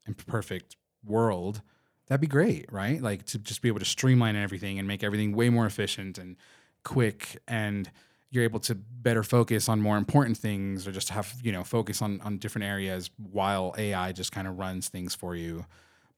and 0.06 0.18
perfect 0.18 0.76
world, 1.06 1.61
that'd 2.07 2.22
be 2.22 2.28
great, 2.28 2.72
right? 2.72 3.02
Like 3.02 3.26
to 3.28 3.38
just 3.38 3.61
be 3.61 3.68
able 3.68 3.80
to 3.80 3.86
streamline 3.86 4.36
everything 4.36 4.80
and 4.80 4.88
make 4.88 5.03
everything 5.03 5.36
way 5.36 5.49
more 5.49 5.65
efficient 5.65 6.18
and 6.18 6.36
quick 6.84 7.38
and 7.48 7.90
you're 8.30 8.44
able 8.44 8.60
to 8.60 8.76
better 8.76 9.24
focus 9.24 9.70
on 9.70 9.80
more 9.80 9.95
important 9.98 10.36
things 10.38 10.88
or 10.88 10.91
just 10.91 11.10
have 11.10 11.34
you 11.44 11.52
know 11.52 11.64
focus 11.64 12.02
on 12.02 12.20
on 12.22 12.38
different 12.40 12.65
areas 12.65 13.10
while 13.32 13.74
ai 13.78 14.11
just 14.11 14.34
kind 14.34 14.48
of 14.49 14.57
runs 14.60 14.90
things 14.90 15.15
for 15.15 15.34
you 15.34 15.65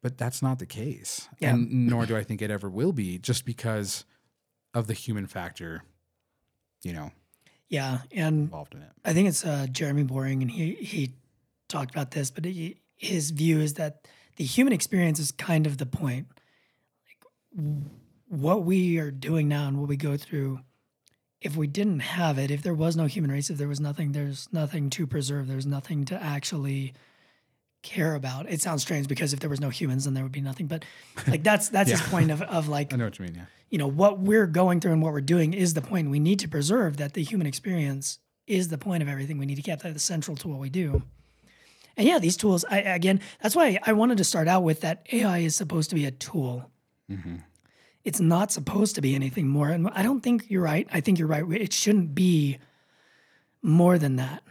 but 0.02 0.18
that's 0.18 0.42
not 0.42 0.58
the 0.58 0.66
case 0.66 1.28
Yeah. 1.40 1.52
and 1.54 1.72
nor 1.88 2.08
do 2.08 2.18
i 2.18 2.24
think 2.24 2.42
it 2.42 2.50
ever 2.50 2.68
will 2.68 2.94
be 2.94 3.20
just 3.20 3.46
because 3.46 4.06
of 4.74 4.88
the 4.88 4.94
human 4.96 5.28
factor 5.28 5.84
you 6.82 6.94
know 6.94 7.12
Yeah, 7.70 8.00
and 8.12 8.42
involved 8.42 8.76
in 8.76 8.82
it 8.82 8.92
I 9.04 9.14
think 9.14 9.28
it's 9.28 9.46
uh, 9.46 9.68
Jeremy 9.72 10.04
Boring, 10.04 10.42
and 10.42 10.52
he 10.52 10.74
he 10.76 11.14
talked 11.68 11.92
about 11.92 12.12
this, 12.12 12.32
but 12.32 12.46
he, 12.46 12.78
his 12.96 13.32
view 13.32 13.60
is 13.60 13.76
that 13.76 14.08
the 14.38 14.44
human 14.44 14.74
experience 14.74 15.20
is 15.20 15.32
kind 15.32 15.66
of 15.66 15.78
the 15.78 15.86
point. 15.86 16.28
Like 17.58 17.84
what 18.28 18.64
we 18.64 18.98
are 18.98 19.12
doing 19.12 19.48
now 19.48 19.68
and 19.68 19.80
what 19.80 19.90
we 19.90 19.98
go 19.98 20.18
through, 20.18 20.60
if 21.42 21.56
we 21.56 21.68
didn't 21.68 22.00
have 22.00 22.38
it, 22.38 22.52
if 22.52 22.62
there 22.64 22.74
was 22.74 22.96
no 22.96 23.06
human 23.06 23.32
race, 23.32 23.50
if 23.50 23.58
there 23.58 23.68
was 23.68 23.80
nothing, 23.80 24.12
there's 24.12 24.48
nothing 24.52 24.90
to 24.92 25.08
preserve. 25.08 25.48
There's 25.48 25.66
nothing 25.66 26.06
to 26.06 26.22
actually 26.22 26.94
care 27.86 28.16
about. 28.16 28.50
It 28.50 28.62
sounds 28.62 28.82
strange 28.82 29.08
because 29.08 29.32
if 29.32 29.40
there 29.40 29.50
was 29.50 29.62
no 29.62 29.70
humans, 29.70 30.04
then 30.04 30.14
there 30.14 30.24
would 30.24 30.32
be 30.32 30.42
nothing. 30.42 30.68
But 30.68 30.84
like 31.28 31.44
that's 31.44 31.70
that's 31.70 31.92
his 31.92 32.02
point 32.02 32.32
of 32.32 32.42
of 32.42 32.68
like 32.68 32.92
i 32.92 32.98
know 32.98 33.06
what 33.06 33.18
you 33.18 33.26
mean 33.26 33.36
yeah. 33.36 33.46
you 33.70 33.78
know 33.78 33.88
what 33.88 34.20
we're 34.20 34.48
going 34.48 34.82
through 34.82 34.92
and 34.92 35.02
what 35.02 35.14
we're 35.14 35.22
doing 35.22 35.54
is 35.54 35.74
the 35.74 35.82
point. 35.82 36.10
We 36.10 36.20
need 36.20 36.40
to 36.40 36.50
preserve 36.50 36.98
that 36.98 37.14
the 37.14 37.24
human 37.24 37.48
experience 37.48 38.20
is 38.48 38.68
the 38.68 38.78
point 38.78 39.02
of 39.02 39.10
everything. 39.10 39.38
We 39.38 39.46
need 39.46 39.56
to 39.56 39.62
keep 39.62 39.80
that 39.80 40.00
central 40.02 40.36
to 40.38 40.48
what 40.48 40.60
we 40.60 40.70
do. 40.70 41.04
And 41.98 42.06
yeah 42.06 42.20
these 42.20 42.36
tools 42.36 42.66
I, 42.70 42.80
again 42.80 43.22
that's 43.42 43.56
why 43.56 43.80
i 43.86 43.94
wanted 43.94 44.18
to 44.18 44.26
start 44.26 44.50
out 44.50 44.64
with 44.64 44.82
that 44.82 45.08
ai 45.14 45.38
is 45.40 45.56
supposed 45.56 45.90
to 45.92 45.96
be 45.96 46.06
a 46.06 46.12
tool. 46.12 46.70
Mm-hmm. 47.10 47.36
it's 48.04 48.20
not 48.20 48.52
supposed 48.52 48.96
to 48.96 49.02
be 49.02 49.14
anything 49.14 49.48
more 49.48 49.70
and 49.70 49.88
i 49.90 50.02
don't 50.02 50.22
think 50.22 50.50
you're 50.50 50.64
right. 50.64 50.88
I 50.92 51.00
think 51.02 51.20
you're 51.20 51.28
right. 51.28 51.46
It 51.52 51.72
shouldn't 51.72 52.16
be 52.16 52.58
more 53.62 53.98
than 53.98 54.18
that 54.18 54.44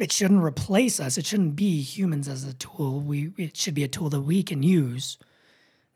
it 0.00 0.12
shouldn't 0.12 0.42
replace 0.42 0.98
us 0.98 1.18
it 1.18 1.26
shouldn't 1.26 1.56
be 1.56 1.82
humans 1.82 2.28
as 2.28 2.44
a 2.44 2.54
tool 2.54 3.00
we 3.00 3.32
it 3.36 3.56
should 3.56 3.74
be 3.74 3.84
a 3.84 3.88
tool 3.88 4.10
that 4.10 4.22
we 4.22 4.42
can 4.42 4.62
use 4.62 5.18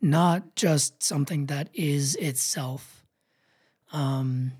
not 0.05 0.55
just 0.55 1.01
something 1.01 1.47
that 1.47 1.69
is 1.73 2.15
itself. 2.15 3.03
Um, 3.91 4.53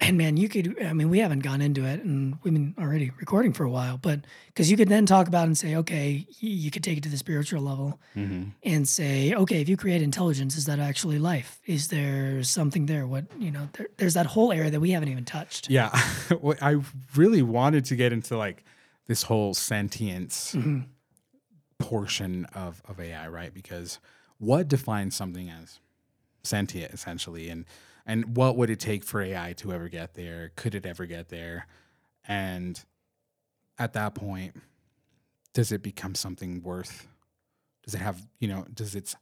and 0.00 0.16
man, 0.16 0.36
you 0.36 0.48
could, 0.48 0.80
I 0.82 0.92
mean, 0.92 1.08
we 1.10 1.18
haven't 1.18 1.40
gone 1.40 1.60
into 1.60 1.84
it 1.84 2.04
and 2.04 2.38
we've 2.42 2.54
been 2.54 2.74
already 2.78 3.10
recording 3.18 3.52
for 3.52 3.64
a 3.64 3.70
while, 3.70 3.98
but 3.98 4.20
because 4.46 4.70
you 4.70 4.76
could 4.76 4.88
then 4.88 5.06
talk 5.06 5.26
about 5.26 5.46
and 5.46 5.58
say, 5.58 5.74
okay, 5.74 6.24
you 6.38 6.70
could 6.70 6.84
take 6.84 6.98
it 6.98 7.02
to 7.02 7.08
the 7.08 7.16
spiritual 7.16 7.62
level 7.62 7.98
mm-hmm. 8.14 8.50
and 8.62 8.88
say, 8.88 9.34
okay, 9.34 9.60
if 9.60 9.68
you 9.68 9.76
create 9.76 10.00
intelligence, 10.00 10.56
is 10.56 10.66
that 10.66 10.78
actually 10.78 11.18
life? 11.18 11.60
Is 11.66 11.88
there 11.88 12.44
something 12.44 12.86
there? 12.86 13.08
What, 13.08 13.24
you 13.40 13.50
know, 13.50 13.68
there, 13.72 13.88
there's 13.96 14.14
that 14.14 14.26
whole 14.26 14.52
area 14.52 14.70
that 14.70 14.80
we 14.80 14.92
haven't 14.92 15.08
even 15.08 15.24
touched. 15.24 15.68
Yeah. 15.68 15.90
Well, 16.40 16.56
I 16.60 16.76
really 17.16 17.42
wanted 17.42 17.86
to 17.86 17.96
get 17.96 18.12
into 18.12 18.36
like 18.36 18.62
this 19.06 19.24
whole 19.24 19.54
sentience 19.54 20.54
Mm-hmm. 20.54 20.80
portion 21.78 22.44
of, 22.54 22.82
of 22.86 23.00
AI, 23.00 23.28
right? 23.28 23.52
Because 23.52 23.98
what 24.38 24.68
defines 24.68 25.16
something 25.16 25.50
as 25.50 25.80
sentient 26.44 26.92
essentially 26.92 27.48
and 27.48 27.64
and 28.08 28.36
what 28.36 28.56
would 28.56 28.70
it 28.70 28.80
take 28.80 29.04
for 29.04 29.20
AI 29.22 29.52
to 29.58 29.72
ever 29.72 29.88
get 29.88 30.14
there? 30.14 30.50
Could 30.56 30.74
it 30.74 30.84
ever 30.84 31.06
get 31.06 31.28
there? 31.28 31.66
And 32.26 32.82
at 33.78 33.92
that 33.92 34.14
point, 34.16 34.56
does 35.54 35.70
it 35.70 35.82
become 35.82 36.14
something 36.16 36.62
worth 36.62 37.06
does 37.84 37.94
it 37.94 37.98
have, 38.00 38.20
you 38.40 38.48
know, 38.48 38.66
does 38.74 38.94
its 38.94 39.14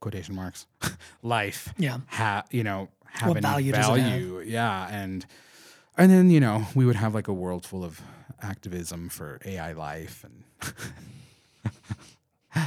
quotation 0.00 0.34
marks 0.34 0.66
life 1.22 1.72
Yeah. 1.76 1.98
have 2.06 2.46
you 2.50 2.64
know 2.64 2.88
have 3.04 3.28
What 3.28 3.36
any 3.36 3.42
value 3.46 3.72
value 3.72 4.40
yeah 4.46 4.88
and 4.90 5.26
and 5.98 6.10
then 6.10 6.30
you 6.30 6.40
know 6.40 6.64
we 6.74 6.86
would 6.86 6.96
have 6.96 7.14
like 7.14 7.28
a 7.28 7.32
world 7.34 7.66
full 7.66 7.84
of 7.84 8.00
activism 8.40 9.10
for 9.10 9.38
ai 9.44 9.72
life 9.74 10.24
and 10.24 10.72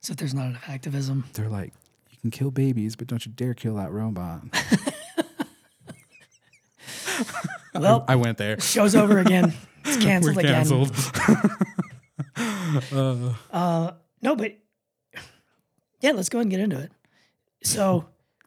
So 0.00 0.12
if 0.12 0.18
there's 0.18 0.34
not 0.34 0.46
enough 0.46 0.68
activism. 0.68 1.24
they're 1.32 1.48
like 1.48 1.72
can 2.30 2.30
kill 2.30 2.50
babies 2.50 2.96
but 2.96 3.06
don't 3.06 3.24
you 3.26 3.32
dare 3.32 3.54
kill 3.54 3.74
that 3.76 3.90
robot 3.92 4.42
Well, 7.74 8.04
i 8.08 8.16
went 8.16 8.38
there 8.38 8.58
show's 8.60 8.94
over 8.94 9.18
again. 9.18 9.52
It's 9.88 10.02
canceled 10.02 10.34
we're 10.36 10.40
again. 10.40 10.66
canceled 10.66 10.92
Uh, 13.52 13.92
no, 14.22 14.36
but 14.36 14.52
yeah, 16.00 16.12
let's 16.12 16.28
go 16.28 16.38
ahead 16.38 16.44
and 16.46 16.50
get 16.50 16.60
into 16.60 16.78
it. 16.78 16.92
So, 17.62 18.06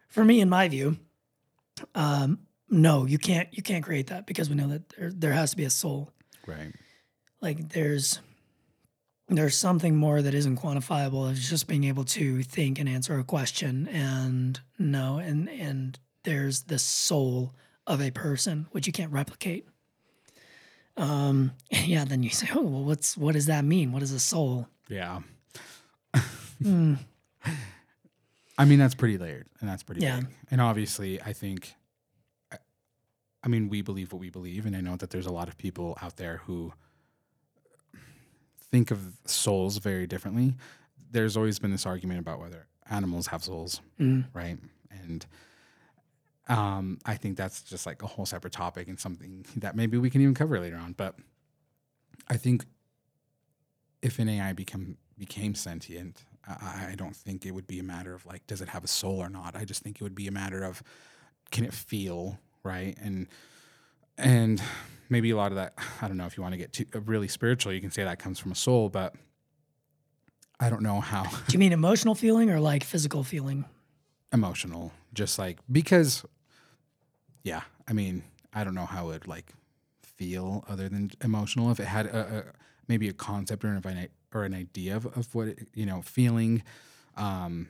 for 0.10 0.24
me, 0.24 0.42
in 0.42 0.50
my 0.50 0.68
view, 0.68 0.98
um, 1.96 2.40
no, 2.70 3.06
you 3.06 3.18
can't 3.18 3.48
you 3.52 3.64
can't 3.64 3.84
create 3.84 4.08
that 4.08 4.28
because 4.28 4.50
we 4.50 4.56
know 4.56 4.68
that 4.68 4.90
there 4.90 5.12
there 5.14 5.34
has 5.34 5.52
to 5.52 5.58
be 5.58 5.64
a 5.64 5.70
soul. 5.70 6.12
right 6.46 6.74
Like 7.42 7.70
there's 7.70 8.20
there's 9.30 9.56
something 9.58 9.96
more 9.96 10.22
that 10.22 10.34
isn't 10.34 10.58
quantifiable. 10.58 11.30
It's 11.32 11.50
just 11.50 11.68
being 11.68 11.84
able 11.84 12.04
to 12.06 12.42
think 12.44 12.80
and 12.80 12.90
answer 12.90 13.18
a 13.20 13.24
question 13.24 13.88
and 13.90 14.60
no, 14.78 15.18
and 15.20 15.50
and 15.50 15.98
there's 16.24 16.64
the 16.64 16.80
soul 16.80 17.54
of 17.88 18.02
a 18.02 18.12
person 18.12 18.68
which 18.72 18.88
you 18.88 18.94
can't 18.94 19.12
replicate. 19.12 19.68
Um, 20.98 21.52
yeah, 21.72 22.06
then 22.06 22.24
you 22.24 22.30
say, 22.30 22.48
oh, 22.54 22.62
well, 22.62 22.84
what's 22.84 23.16
what 23.18 23.34
does 23.34 23.46
that 23.46 23.64
mean? 23.66 23.92
What 23.92 24.04
is 24.04 24.12
a 24.12 24.20
soul? 24.20 24.68
yeah 24.90 25.22
Hmm. 26.64 26.96
i 28.58 28.66
mean 28.66 28.80
that's 28.80 28.96
pretty 28.96 29.18
layered 29.20 29.46
and 29.62 29.70
that's 29.70 29.84
pretty 29.84 30.02
Yeah. 30.02 30.22
big 30.22 30.28
and 30.52 30.60
obviously 30.60 31.22
i 31.22 31.32
think 31.32 31.76
I- 32.52 32.58
I 33.44 33.48
mean, 33.48 33.70
we 33.70 33.82
believe 33.82 34.12
what 34.12 34.20
we 34.20 34.30
believe, 34.30 34.66
and 34.66 34.76
I 34.76 34.82
know 34.82 34.98
that 34.98 35.12
there's 35.12 35.26
a 35.28 35.32
lot 35.32 35.48
of 35.48 35.58
people 35.58 35.98
out 36.02 36.18
there 36.18 36.42
who 36.46 36.74
think 38.72 38.92
of 38.92 39.14
souls 39.26 39.78
very 39.78 40.08
differently. 40.08 40.56
There's 41.12 41.36
always 41.38 41.60
been 41.60 41.72
this 41.72 41.86
argument 41.86 42.20
about 42.20 42.40
whether 42.40 42.68
animals 42.90 43.28
have 43.28 43.44
souls, 43.44 43.82
Mm. 44.00 44.26
right? 44.34 44.58
And 44.92 45.26
um, 46.48 46.98
I 47.06 47.16
think 47.16 47.38
that's 47.38 47.62
just 47.62 47.86
like 47.86 48.02
a 48.02 48.08
whole 48.08 48.26
separate 48.26 48.54
topic 48.54 48.88
and 48.88 49.00
something 49.00 49.46
that 49.58 49.76
maybe 49.76 49.98
we 49.98 50.10
can 50.10 50.22
even 50.22 50.34
cover 50.34 50.60
later 50.60 50.78
on. 50.78 50.94
But 50.94 51.16
I 52.28 52.38
think 52.38 52.66
if 54.02 54.18
an 54.20 54.30
AI 54.30 54.54
become 54.54 54.98
became 55.18 55.54
sentient, 55.54 56.24
I, 56.48 56.90
I 56.92 56.96
don't 56.96 57.16
think 57.16 57.46
it 57.46 57.52
would 57.52 57.68
be 57.68 57.80
a 57.80 57.84
matter 57.84 58.14
of 58.14 58.26
like, 58.26 58.48
does 58.48 58.62
it 58.62 58.70
have 58.70 58.84
a 58.84 58.88
soul 58.88 59.20
or 59.20 59.30
not? 59.30 59.56
I 59.56 59.66
just 59.66 59.84
think 59.84 59.98
it 59.98 60.04
would 60.04 60.16
be 60.16 60.28
a 60.28 60.32
matter 60.32 60.64
of 60.64 60.82
can 61.52 61.66
it 61.66 61.74
feel 61.74 62.40
right 62.64 62.98
and 63.02 63.28
and 64.20 64.62
maybe 65.10 65.32
a 65.32 65.36
lot 65.36 65.52
of 65.52 65.56
that 65.56 65.74
i 66.02 66.08
don't 66.08 66.18
know 66.18 66.26
if 66.26 66.38
you 66.38 66.44
want 66.44 66.54
to 66.54 66.58
get 66.58 66.72
too 66.74 66.86
uh, 66.94 67.02
really 67.02 67.28
spiritual 67.28 67.74
you 67.74 67.82
can 67.82 67.92
say 67.92 68.04
that 68.04 68.20
comes 68.20 68.38
from 68.38 68.52
a 68.52 68.56
soul 68.56 68.90
but 68.90 69.16
i 70.60 70.70
don't 70.70 70.82
know 70.82 71.00
how 71.00 71.24
Do 71.48 71.54
you 71.54 71.60
mean 71.60 71.74
emotional 71.74 72.16
feeling 72.16 72.50
or 72.50 72.60
like 72.60 72.84
physical 72.84 73.24
feeling? 73.24 73.66
emotional, 74.32 74.92
just 75.14 75.40
like 75.40 75.60
because, 75.72 76.24
yeah, 77.44 77.62
I 77.88 77.94
mean, 77.94 78.24
I 78.54 78.64
don't 78.64 78.76
know 78.76 78.86
how 78.86 79.10
it 79.10 79.28
like 79.28 79.54
feel 80.02 80.64
other 80.68 80.90
than 80.90 81.12
emotional. 81.24 81.72
If 81.72 81.80
it 81.80 81.86
had 81.86 82.08
a, 82.08 82.20
a 82.20 82.44
maybe 82.88 83.08
a 83.08 83.14
concept 83.14 83.64
or 83.64 83.70
an 83.70 84.08
or 84.34 84.44
an 84.44 84.54
idea 84.54 84.96
of, 84.96 85.06
of 85.18 85.34
what 85.34 85.48
it, 85.50 85.68
you 85.74 85.86
know 85.86 86.02
feeling, 86.02 86.64
um, 87.18 87.70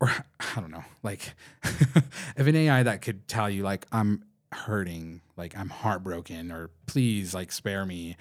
or 0.00 0.08
I 0.56 0.60
don't 0.60 0.70
know, 0.70 0.84
like 1.02 1.34
if 1.64 2.46
an 2.46 2.56
AI 2.56 2.82
that 2.82 3.02
could 3.02 3.26
tell 3.28 3.48
you 3.48 3.62
like 3.62 3.86
I'm 3.92 4.24
hurting, 4.54 5.20
like 5.36 5.56
I'm 5.56 5.68
heartbroken, 5.68 6.50
or 6.50 6.70
please 6.86 7.34
like 7.34 7.52
spare 7.52 7.84
me 7.84 8.16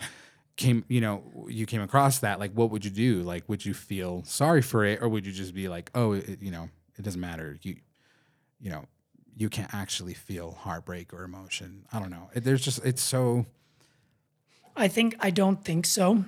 came 0.56 0.86
you 0.88 1.02
know 1.02 1.24
you 1.48 1.66
came 1.66 1.82
across 1.82 2.20
that 2.20 2.40
like 2.40 2.52
what 2.54 2.70
would 2.70 2.86
you 2.86 2.92
do? 2.92 3.24
Like 3.24 3.44
would 3.48 3.66
you 3.66 3.74
feel 3.74 4.24
sorry 4.24 4.62
for 4.62 4.86
it 4.86 5.02
or 5.02 5.10
would 5.10 5.26
you 5.26 5.32
just 5.32 5.54
be 5.54 5.68
like 5.68 5.90
oh 5.96 6.14
it, 6.14 6.42
you 6.42 6.52
know 6.52 6.70
it 6.98 7.02
doesn't 7.04 7.20
matter. 7.22 7.58
You 7.62 7.78
you 8.60 8.70
know 8.70 8.86
you 9.36 9.50
can't 9.50 9.74
actually 9.74 10.14
feel 10.14 10.52
heartbreak 10.52 11.14
or 11.14 11.24
emotion. 11.24 11.86
I 11.92 12.00
don't 12.00 12.12
know. 12.12 12.30
There's 12.36 12.62
just 12.62 12.86
it's 12.86 13.02
so 13.02 13.46
i 14.76 14.88
think 14.88 15.16
i 15.20 15.30
don't 15.30 15.64
think 15.64 15.86
so. 15.86 16.26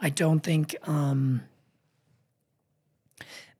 I 0.00 0.10
don't 0.10 0.40
think 0.40 0.76
um 0.84 1.42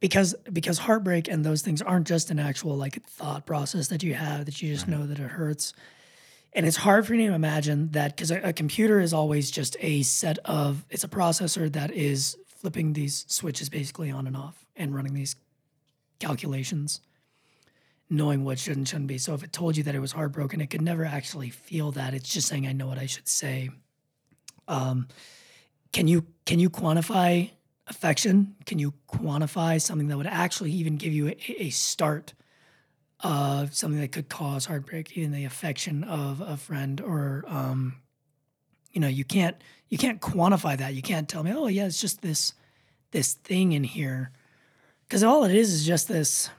because 0.00 0.34
because 0.52 0.78
heartbreak 0.78 1.28
and 1.28 1.44
those 1.44 1.62
things 1.62 1.82
aren't 1.82 2.06
just 2.06 2.30
an 2.30 2.38
actual 2.38 2.76
like 2.76 3.02
thought 3.04 3.46
process 3.46 3.88
that 3.88 4.02
you 4.02 4.14
have 4.14 4.46
that 4.46 4.62
you 4.62 4.72
just 4.72 4.88
know 4.88 5.06
that 5.06 5.18
it 5.18 5.30
hurts 5.30 5.72
and 6.52 6.66
it's 6.66 6.76
hard 6.76 7.06
for 7.06 7.12
me 7.12 7.26
to 7.26 7.34
imagine 7.34 7.90
that 7.92 8.16
because 8.16 8.30
a, 8.30 8.40
a, 8.40 8.52
computer 8.52 9.00
is 9.00 9.12
always 9.12 9.50
just 9.50 9.76
a 9.80 10.02
set 10.02 10.38
of, 10.44 10.84
it's 10.90 11.04
a 11.04 11.08
processor 11.08 11.70
that 11.72 11.92
is 11.92 12.36
flipping 12.46 12.94
these 12.94 13.24
switches 13.28 13.68
basically 13.68 14.10
on 14.10 14.26
and 14.26 14.36
off 14.36 14.64
and 14.74 14.94
running 14.94 15.14
these 15.14 15.36
calculations, 16.18 17.00
knowing 18.08 18.44
what 18.44 18.58
should 18.58 18.76
and 18.76 18.88
shouldn't 18.88 19.08
be. 19.08 19.18
So 19.18 19.34
if 19.34 19.42
it 19.42 19.52
told 19.52 19.76
you 19.76 19.82
that 19.84 19.94
it 19.94 20.00
was 20.00 20.12
heartbroken, 20.12 20.60
it 20.60 20.68
could 20.68 20.82
never 20.82 21.04
actually 21.04 21.50
feel 21.50 21.92
that. 21.92 22.14
It's 22.14 22.32
just 22.32 22.48
saying, 22.48 22.66
I 22.66 22.72
know 22.72 22.86
what 22.86 22.98
I 22.98 23.06
should 23.06 23.28
say. 23.28 23.70
Um, 24.66 25.08
can 25.92 26.08
you 26.08 26.26
can 26.44 26.58
you 26.58 26.68
quantify 26.68 27.50
affection? 27.88 28.54
Can 28.66 28.78
you 28.78 28.94
quantify 29.08 29.80
something 29.80 30.08
that 30.08 30.16
would 30.16 30.26
actually 30.26 30.72
even 30.72 30.96
give 30.96 31.12
you 31.12 31.28
a, 31.28 31.36
a 31.58 31.70
start 31.70 32.34
of 33.20 33.74
something 33.74 34.00
that 34.00 34.12
could 34.12 34.28
cause 34.28 34.66
heartbreak, 34.66 35.16
even 35.16 35.32
the 35.32 35.44
affection 35.44 36.04
of 36.04 36.40
a 36.40 36.56
friend 36.56 37.00
or 37.00 37.44
um, 37.48 37.96
you 38.92 39.00
know, 39.00 39.08
you 39.08 39.24
can't 39.24 39.56
you 39.88 39.98
can't 39.98 40.20
quantify 40.20 40.76
that. 40.76 40.94
You 40.94 41.02
can't 41.02 41.28
tell 41.28 41.42
me, 41.42 41.52
oh 41.54 41.66
yeah, 41.66 41.86
it's 41.86 42.00
just 42.00 42.22
this 42.22 42.52
this 43.10 43.34
thing 43.34 43.72
in 43.72 43.84
here. 43.84 44.30
Because 45.06 45.22
all 45.22 45.44
it 45.44 45.54
is 45.54 45.72
is 45.72 45.86
just 45.86 46.08
this 46.08 46.50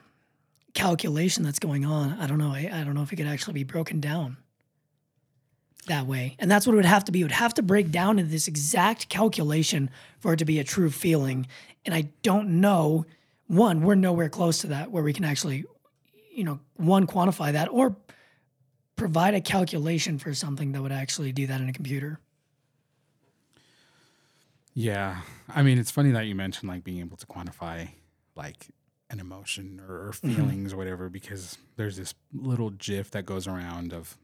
calculation 0.74 1.44
that's 1.44 1.58
going 1.58 1.84
on. 1.84 2.18
I 2.20 2.26
don't 2.26 2.38
know. 2.38 2.50
I, 2.50 2.70
I 2.72 2.84
don't 2.84 2.94
know 2.94 3.02
if 3.02 3.12
it 3.12 3.16
could 3.16 3.26
actually 3.26 3.54
be 3.54 3.64
broken 3.64 4.00
down 4.00 4.36
that 5.86 6.06
way. 6.06 6.36
And 6.38 6.50
that's 6.50 6.66
what 6.66 6.74
it 6.74 6.76
would 6.76 6.84
have 6.84 7.04
to 7.04 7.12
be. 7.12 7.20
It 7.20 7.24
would 7.24 7.32
have 7.32 7.54
to 7.54 7.62
break 7.62 7.90
down 7.90 8.18
into 8.18 8.30
this 8.30 8.48
exact 8.48 9.08
calculation 9.08 9.90
for 10.18 10.34
it 10.34 10.38
to 10.38 10.44
be 10.44 10.58
a 10.58 10.64
true 10.64 10.90
feeling. 10.90 11.46
And 11.84 11.94
I 11.94 12.10
don't 12.22 12.60
know, 12.60 13.06
one, 13.46 13.82
we're 13.82 13.94
nowhere 13.94 14.28
close 14.28 14.58
to 14.58 14.68
that 14.68 14.90
where 14.90 15.02
we 15.02 15.12
can 15.12 15.24
actually 15.24 15.64
you 16.32 16.44
know, 16.44 16.60
one, 16.76 17.06
quantify 17.06 17.52
that 17.52 17.68
or 17.70 17.96
provide 18.96 19.34
a 19.34 19.40
calculation 19.40 20.18
for 20.18 20.34
something 20.34 20.72
that 20.72 20.82
would 20.82 20.92
actually 20.92 21.32
do 21.32 21.46
that 21.46 21.60
in 21.60 21.68
a 21.68 21.72
computer. 21.72 22.18
Yeah. 24.74 25.20
I 25.48 25.62
mean, 25.62 25.78
it's 25.78 25.90
funny 25.90 26.12
that 26.12 26.26
you 26.26 26.34
mentioned 26.34 26.68
like 26.68 26.84
being 26.84 27.00
able 27.00 27.16
to 27.16 27.26
quantify 27.26 27.90
like 28.36 28.68
an 29.10 29.20
emotion 29.20 29.80
or, 29.86 30.12
mm-hmm. 30.12 30.34
feelings 30.34 30.70
mm-hmm. 30.70 30.74
or 30.74 30.78
whatever, 30.78 31.08
because 31.08 31.58
there's 31.76 31.96
this 31.96 32.14
little 32.32 32.70
GIF 32.70 33.10
that 33.10 33.26
goes 33.26 33.46
around 33.46 33.92
of 33.92 34.16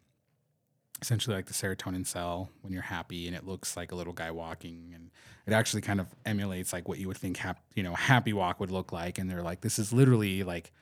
essentially 1.03 1.37
like 1.37 1.47
the 1.47 1.53
serotonin 1.53 2.07
cell 2.07 2.49
when 2.63 2.73
you're 2.73 2.83
happy 2.83 3.27
and 3.27 3.37
it 3.37 3.47
looks 3.47 3.77
like 3.77 3.93
a 3.93 3.95
little 3.95 4.13
guy 4.13 4.31
walking 4.31 4.93
and 4.95 5.11
it 5.47 5.53
actually 5.53 5.83
kind 5.83 6.01
of 6.01 6.07
emulates 6.25 6.73
like 6.73 6.89
what 6.89 6.99
you 6.99 7.07
would 7.07 7.19
think 7.19 7.37
hap- 7.37 7.63
you 7.75 7.83
know 7.83 7.95
happy 7.95 8.33
walk 8.33 8.59
would 8.61 8.71
look 8.71 8.93
like 8.93 9.19
and 9.19 9.31
they're 9.31 9.43
like 9.43 9.61
this 9.61 9.79
is 9.79 9.93
literally 9.93 10.43
like 10.43 10.73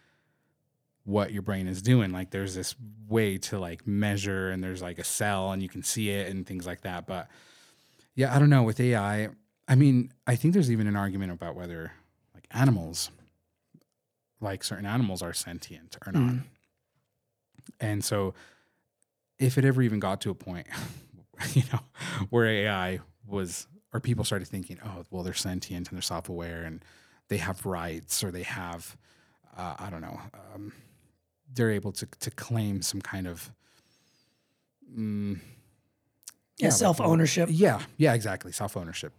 what 1.04 1.32
your 1.32 1.42
brain 1.42 1.68
is 1.68 1.82
doing. 1.82 2.12
Like 2.12 2.30
there's 2.30 2.54
this 2.54 2.74
way 3.08 3.38
to 3.38 3.58
like 3.58 3.86
measure 3.86 4.50
and 4.50 4.64
there's 4.64 4.82
like 4.82 4.98
a 4.98 5.04
cell 5.04 5.52
and 5.52 5.62
you 5.62 5.68
can 5.68 5.82
see 5.82 6.10
it 6.10 6.30
and 6.30 6.46
things 6.46 6.66
like 6.66 6.80
that. 6.82 7.06
But 7.06 7.28
yeah, 8.14 8.34
I 8.34 8.38
don't 8.38 8.50
know 8.50 8.62
with 8.62 8.80
AI. 8.80 9.28
I 9.68 9.74
mean, 9.74 10.12
I 10.26 10.36
think 10.36 10.54
there's 10.54 10.70
even 10.70 10.86
an 10.86 10.96
argument 10.96 11.32
about 11.32 11.54
whether 11.54 11.92
like 12.34 12.46
animals, 12.50 13.10
like 14.40 14.64
certain 14.64 14.86
animals 14.86 15.22
are 15.22 15.34
sentient 15.34 15.96
or 16.06 16.12
not. 16.12 16.32
Mm. 16.32 16.42
And 17.80 18.04
so 18.04 18.34
if 19.38 19.58
it 19.58 19.64
ever 19.64 19.82
even 19.82 20.00
got 20.00 20.20
to 20.22 20.30
a 20.30 20.34
point, 20.34 20.66
you 21.52 21.62
know, 21.72 21.80
where 22.30 22.46
AI 22.46 23.00
was 23.26 23.66
or 23.92 24.00
people 24.00 24.24
started 24.24 24.48
thinking, 24.48 24.78
oh, 24.84 25.04
well, 25.10 25.22
they're 25.22 25.34
sentient 25.34 25.88
and 25.88 25.96
they're 25.96 26.02
self-aware 26.02 26.64
and 26.64 26.84
they 27.28 27.36
have 27.36 27.64
rights 27.64 28.24
or 28.24 28.30
they 28.30 28.42
have, 28.42 28.96
uh, 29.56 29.76
I 29.78 29.88
don't 29.88 30.00
know, 30.00 30.20
um, 30.54 30.72
they're 31.52 31.70
able 31.70 31.92
to 31.92 32.06
to 32.20 32.30
claim 32.32 32.82
some 32.82 33.00
kind 33.00 33.26
of 33.26 33.52
mm, 34.98 35.38
yeah, 36.58 36.70
self 36.70 37.00
ownership. 37.00 37.48
Like, 37.48 37.58
yeah, 37.58 37.80
yeah, 37.96 38.14
exactly, 38.14 38.52
self 38.52 38.76
ownership. 38.76 39.12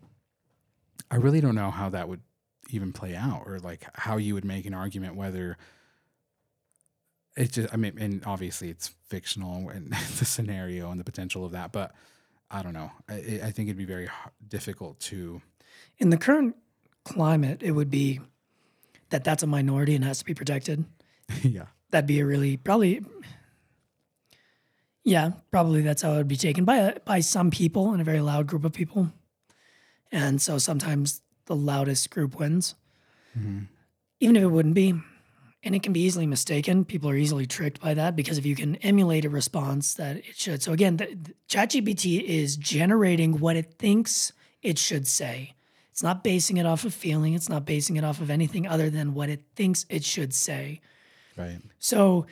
I 1.10 1.18
really 1.18 1.40
don't 1.42 1.56
know 1.56 1.72
how 1.72 1.90
that 1.90 2.10
would 2.10 2.22
even 2.70 2.92
play 2.92 3.16
out, 3.16 3.44
or 3.46 3.60
like 3.60 3.86
how 3.94 4.18
you 4.18 4.34
would 4.34 4.46
make 4.46 4.66
an 4.66 4.74
argument 4.74 5.16
whether 5.16 5.58
it's 7.36 7.56
just. 7.56 7.74
I 7.74 7.78
mean, 7.78 7.98
and 8.00 8.24
obviously 8.26 8.70
it's 8.70 8.90
fictional 9.08 9.70
and 9.70 9.92
the 10.20 10.26
scenario 10.26 10.92
and 10.92 11.00
the 11.00 11.04
potential 11.04 11.46
of 11.46 11.52
that, 11.52 11.72
but 11.72 11.94
I 12.50 12.62
don't 12.62 12.74
know. 12.74 12.92
I, 13.10 13.42
I 13.44 13.52
think 13.52 13.70
it'd 13.70 13.78
be 13.78 13.86
very 13.86 14.10
difficult 14.48 15.00
to. 15.02 15.42
In 15.98 16.10
the 16.10 16.18
current 16.18 16.56
climate, 17.04 17.62
it 17.64 17.72
would 17.72 17.90
be 17.90 18.20
that 19.10 19.24
that's 19.24 19.44
a 19.44 19.48
minority 19.48 19.96
and 19.96 20.04
has 20.04 20.20
to 20.20 20.26
be 20.26 20.34
protected. 20.34 20.86
yeah 21.44 21.66
that'd 21.96 22.08
be 22.08 22.20
a 22.20 22.26
really 22.26 22.58
probably 22.58 23.02
yeah 25.06 25.32
probably 25.50 25.82
that's 25.82 26.02
how 26.02 26.14
it 26.14 26.18
would 26.18 26.28
be 26.28 26.36
taken 26.36 26.66
by 26.66 26.76
a, 26.76 27.00
by 27.02 27.20
some 27.20 27.50
people 27.50 27.94
in 27.94 28.02
a 28.02 28.04
very 28.04 28.20
loud 28.20 28.48
group 28.48 28.66
of 28.66 28.74
people 28.74 29.12
and 30.12 30.42
so 30.42 30.58
sometimes 30.58 31.22
the 31.46 31.56
loudest 31.56 32.10
group 32.10 32.38
wins 32.38 32.76
mm-hmm. 33.38 33.64
even 34.20 34.36
if 34.36 34.44
it 34.44 34.48
wouldn't 34.48 34.76
be 34.76 34.94
and 35.66 35.76
it 35.76 35.84
can 35.84 35.92
be 35.92 36.02
easily 36.02 36.28
mistaken. 36.28 36.86
People 36.86 37.10
are 37.10 37.16
easily 37.16 37.48
tricked 37.48 37.82
by 37.82 37.96
that 37.96 38.16
because 38.16 38.38
if 38.38 38.46
you 38.46 38.56
can 38.56 38.76
emulate 38.78 39.26
a 39.26 39.30
response 39.30 39.96
that 39.96 40.18
it 40.18 40.38
should. 40.38 40.62
So 40.64 40.72
again 40.72 40.98
the, 40.98 41.08
the 41.08 41.34
chatgpt 41.50 42.24
is 42.24 42.56
generating 42.56 43.40
what 43.40 43.58
it 43.58 43.74
thinks 43.74 44.32
it 44.62 44.78
should 44.78 45.08
say. 45.08 45.56
It's 45.92 46.04
not 46.04 46.24
basing 46.24 46.58
it 46.58 46.66
off 46.66 46.86
of 46.86 46.94
feeling. 46.94 47.34
It's 47.34 47.50
not 47.50 47.66
basing 47.66 47.96
it 47.96 48.04
off 48.04 48.22
of 48.22 48.30
anything 48.30 48.68
other 48.68 48.90
than 48.90 49.14
what 49.14 49.30
it 49.30 49.44
thinks 49.56 49.86
it 49.90 50.04
should 50.04 50.34
say. 50.34 50.82
Right. 51.38 51.60
So 51.80 52.28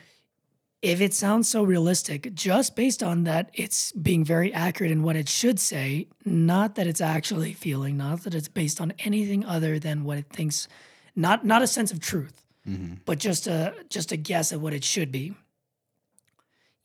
if 0.82 1.00
it 1.00 1.14
sounds 1.14 1.48
so 1.48 1.62
realistic, 1.62 2.34
just 2.34 2.76
based 2.76 3.02
on 3.02 3.24
that, 3.24 3.50
it's 3.54 3.90
being 3.92 4.22
very 4.22 4.52
accurate 4.52 4.92
in 4.92 5.02
what 5.02 5.16
it 5.16 5.30
should 5.30 5.58
say, 5.58 6.08
not 6.26 6.74
that 6.74 6.86
it's 6.86 7.00
actually 7.00 7.54
feeling, 7.54 7.96
not 7.96 8.24
that 8.24 8.34
it's 8.34 8.48
based 8.48 8.82
on 8.82 8.92
anything 8.98 9.46
other 9.46 9.78
than 9.78 10.04
what 10.04 10.18
it 10.18 10.26
thinks, 10.28 10.68
not 11.16 11.46
not 11.46 11.62
a 11.62 11.66
sense 11.66 11.90
of 11.90 12.00
truth, 12.00 12.43
mm-hmm. 12.68 12.94
but 13.04 13.18
just 13.18 13.46
a 13.46 13.74
just 13.88 14.12
a 14.12 14.16
guess 14.16 14.52
at 14.52 14.60
what 14.60 14.74
it 14.74 14.84
should 14.84 15.12
be. 15.12 15.34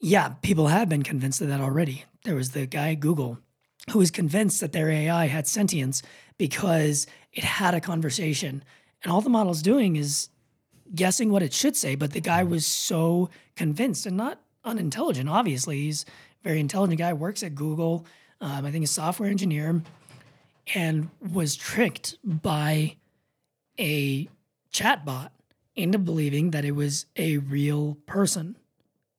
Yeah, 0.01 0.30
people 0.41 0.68
have 0.68 0.88
been 0.88 1.03
convinced 1.03 1.41
of 1.41 1.49
that 1.49 1.60
already. 1.60 2.06
There 2.23 2.35
was 2.35 2.51
the 2.51 2.65
guy 2.65 2.91
at 2.91 2.99
Google 2.99 3.39
who 3.91 3.99
was 3.99 4.11
convinced 4.11 4.61
that 4.61 4.72
their 4.72 4.89
AI 4.89 5.26
had 5.26 5.47
sentience 5.47 6.01
because 6.38 7.07
it 7.34 7.43
had 7.43 7.73
a 7.73 7.81
conversation, 7.81 8.64
and 9.03 9.11
all 9.11 9.22
the 9.22 9.30
model's 9.30 9.61
doing 9.61 9.95
is 9.95 10.30
guessing 10.93 11.31
what 11.31 11.43
it 11.43 11.53
should 11.53 11.76
say, 11.76 11.95
but 11.95 12.11
the 12.11 12.22
guy 12.22 12.43
was 12.43 12.65
so 12.65 13.30
convinced 13.56 14.06
and 14.06 14.18
not 14.18 14.41
unintelligent. 14.64 15.30
Obviously, 15.30 15.81
he's 15.81 16.03
a 16.03 16.43
very 16.43 16.60
intelligent 16.60 16.99
guy, 16.99 17.14
works 17.14 17.43
at 17.43 17.56
Google. 17.56 18.06
Um, 18.41 18.65
I 18.65 18.72
think 18.72 18.84
a 18.84 18.88
software 18.88 19.30
engineer, 19.30 19.81
and 20.73 21.10
was 21.34 21.56
tricked 21.56 22.18
by 22.23 22.95
a 23.77 24.27
chatbot 24.73 25.30
into 25.80 25.97
believing 25.97 26.51
that 26.51 26.65
it 26.65 26.72
was 26.72 27.06
a 27.15 27.38
real 27.38 27.97
person, 28.06 28.57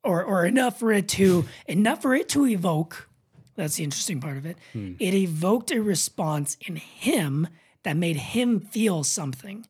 or 0.04 0.22
or 0.22 0.46
enough 0.46 0.78
for 0.78 0.92
it 0.92 1.08
to 1.08 1.46
enough 1.66 2.02
for 2.02 2.14
it 2.14 2.28
to 2.30 2.46
evoke. 2.46 3.08
That's 3.56 3.76
the 3.76 3.84
interesting 3.84 4.20
part 4.20 4.36
of 4.36 4.46
it. 4.46 4.56
Hmm. 4.72 4.92
It 4.98 5.14
evoked 5.14 5.70
a 5.70 5.82
response 5.82 6.56
in 6.66 6.76
him 6.76 7.48
that 7.82 7.96
made 7.96 8.16
him 8.16 8.60
feel 8.60 9.04
something 9.04 9.66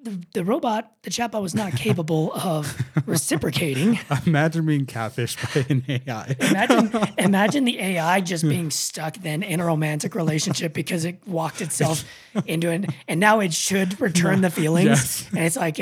the, 0.00 0.22
the 0.32 0.44
robot, 0.44 0.92
the 1.02 1.10
chatbot 1.10 1.42
was 1.42 1.54
not 1.54 1.72
capable 1.72 2.32
of 2.34 2.80
reciprocating. 3.06 3.98
Imagine 4.26 4.66
being 4.66 4.86
catfished 4.86 5.54
by 5.54 5.66
an 5.68 5.84
AI. 5.88 6.36
imagine, 6.40 7.08
imagine 7.18 7.64
the 7.64 7.78
AI 7.80 8.20
just 8.20 8.44
being 8.44 8.70
stuck 8.70 9.16
then 9.16 9.42
in 9.42 9.60
a 9.60 9.64
romantic 9.64 10.14
relationship 10.14 10.72
because 10.72 11.04
it 11.04 11.26
walked 11.26 11.60
itself 11.60 12.04
into 12.46 12.70
it, 12.70 12.86
and 13.08 13.18
now 13.20 13.40
it 13.40 13.52
should 13.52 14.00
return 14.00 14.40
the 14.40 14.50
feelings. 14.50 14.88
Yes. 14.88 15.28
And 15.30 15.40
it's 15.40 15.56
like, 15.56 15.78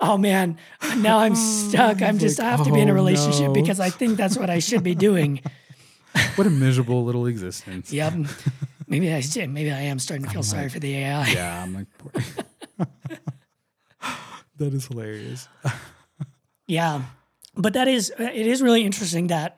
oh 0.00 0.16
man, 0.16 0.58
now 0.98 1.18
I'm 1.18 1.34
stuck. 1.34 2.02
I'm 2.02 2.18
just, 2.18 2.38
I 2.38 2.50
have 2.50 2.64
to 2.64 2.72
be 2.72 2.80
in 2.80 2.88
a 2.88 2.92
oh, 2.92 2.94
relationship 2.94 3.48
no. 3.48 3.52
because 3.52 3.80
I 3.80 3.90
think 3.90 4.16
that's 4.16 4.36
what 4.36 4.50
I 4.50 4.60
should 4.60 4.84
be 4.84 4.94
doing. 4.94 5.40
what 6.36 6.46
a 6.46 6.50
miserable 6.50 7.04
little 7.04 7.26
existence. 7.26 7.92
Yep. 7.92 8.14
Maybe 8.88 9.12
I. 9.12 9.22
Maybe 9.48 9.72
I 9.72 9.80
am 9.80 9.98
starting 9.98 10.26
to 10.26 10.32
feel 10.32 10.44
sorry 10.44 10.68
for 10.68 10.78
the 10.78 10.94
AI. 10.98 11.28
Yeah, 11.30 11.62
I'm 11.62 11.74
like, 11.74 11.86
poor. 11.98 12.44
that 14.56 14.74
is 14.74 14.86
hilarious. 14.86 15.48
Yeah. 16.66 17.02
But 17.56 17.72
that 17.74 17.88
is, 17.88 18.12
uh, 18.18 18.24
it 18.24 18.46
is 18.46 18.60
really 18.60 18.84
interesting 18.84 19.28
that 19.28 19.56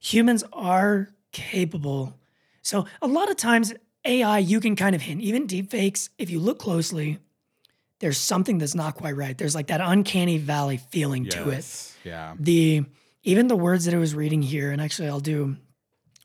humans 0.00 0.44
are 0.52 1.08
capable. 1.32 2.14
So 2.62 2.86
a 3.02 3.06
lot 3.06 3.30
of 3.30 3.36
times, 3.36 3.72
AI, 4.04 4.38
you 4.38 4.60
can 4.60 4.76
kind 4.76 4.94
of 4.94 5.02
hint, 5.02 5.20
even 5.22 5.46
deepfakes, 5.46 6.10
if 6.18 6.30
you 6.30 6.38
look 6.38 6.58
closely, 6.58 7.18
there's 8.00 8.18
something 8.18 8.58
that's 8.58 8.74
not 8.74 8.94
quite 8.94 9.16
right. 9.16 9.36
There's 9.36 9.54
like 9.54 9.68
that 9.68 9.80
uncanny 9.80 10.38
valley 10.38 10.76
feeling 10.76 11.26
to 11.26 11.50
it. 11.50 11.92
Yeah. 12.04 12.34
The, 12.38 12.84
even 13.22 13.48
the 13.48 13.56
words 13.56 13.86
that 13.86 13.94
I 13.94 13.98
was 13.98 14.14
reading 14.14 14.42
here, 14.42 14.70
and 14.70 14.80
actually 14.80 15.08
I'll 15.08 15.20
do, 15.20 15.56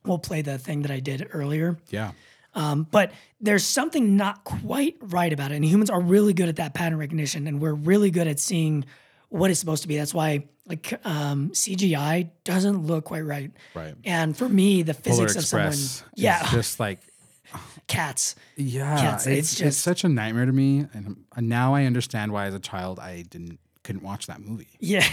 we'll 0.05 0.19
play 0.19 0.41
the 0.41 0.57
thing 0.57 0.81
that 0.81 0.91
I 0.91 0.99
did 0.99 1.29
earlier. 1.31 1.77
Yeah. 1.89 2.11
Um, 2.55 2.87
but 2.89 3.11
there's 3.39 3.63
something 3.63 4.17
not 4.17 4.43
quite 4.43 4.97
right 5.01 5.31
about 5.31 5.51
it. 5.51 5.55
And 5.55 5.63
humans 5.65 5.89
are 5.89 6.01
really 6.01 6.33
good 6.33 6.49
at 6.49 6.55
that 6.57 6.73
pattern 6.73 6.97
recognition, 6.97 7.47
and 7.47 7.61
we're 7.61 7.73
really 7.73 8.11
good 8.11 8.27
at 8.27 8.39
seeing 8.39 8.85
what 9.29 9.51
it's 9.51 9.59
supposed 9.59 9.83
to 9.83 9.87
be. 9.87 9.97
That's 9.97 10.13
why 10.13 10.45
like 10.65 10.93
um, 11.05 11.49
CGI 11.51 12.29
doesn't 12.43 12.85
look 12.85 13.05
quite 13.05 13.21
right. 13.25 13.51
Right. 13.73 13.95
And 14.03 14.35
for 14.37 14.47
me, 14.49 14.83
the 14.83 14.93
Polar 14.93 15.27
physics 15.27 15.35
of 15.35 15.45
someone, 15.45 15.67
Express. 15.69 16.03
yeah, 16.15 16.49
just 16.51 16.79
like 16.79 16.99
cats. 17.87 18.35
yeah, 18.55 18.97
Cats, 18.99 19.27
it's, 19.27 19.37
it's 19.37 19.51
it's, 19.51 19.59
just- 19.59 19.79
such 19.81 20.03
a 20.03 20.09
nightmare 20.09 20.45
to 20.45 20.51
me, 20.53 20.85
and 20.93 21.23
and 21.35 21.49
now 21.49 21.73
I 21.75 21.85
understand 21.85 22.31
why 22.31 22.45
as 22.45 22.53
a 22.55 22.59
child 22.59 22.99
I 22.99 23.23
didn't 23.23 23.59
couldn't 23.83 24.03
watch 24.03 24.27
that 24.27 24.41
movie. 24.41 24.67
Yeah. 24.79 25.05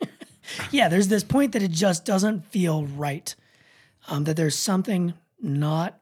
yeah, 0.70 0.88
there's 0.88 1.08
this 1.08 1.24
point 1.24 1.52
that 1.52 1.62
it 1.62 1.70
just 1.70 2.04
doesn't 2.04 2.44
feel 2.46 2.84
right. 2.86 3.34
Um, 4.08 4.24
that 4.24 4.36
there's 4.36 4.54
something 4.56 5.14
not 5.40 5.98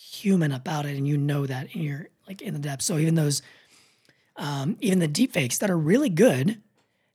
human 0.00 0.52
about 0.52 0.86
it, 0.86 0.96
and 0.96 1.06
you 1.06 1.16
know 1.18 1.46
that 1.46 1.74
in 1.74 1.82
your 1.82 2.08
like 2.26 2.40
in 2.42 2.54
the 2.54 2.60
depths. 2.60 2.86
So 2.86 2.96
even 2.98 3.14
those, 3.14 3.42
um, 4.36 4.76
even 4.80 4.98
the 4.98 5.08
deepfakes 5.08 5.58
that 5.58 5.70
are 5.70 5.76
really 5.78 6.08
good, 6.08 6.60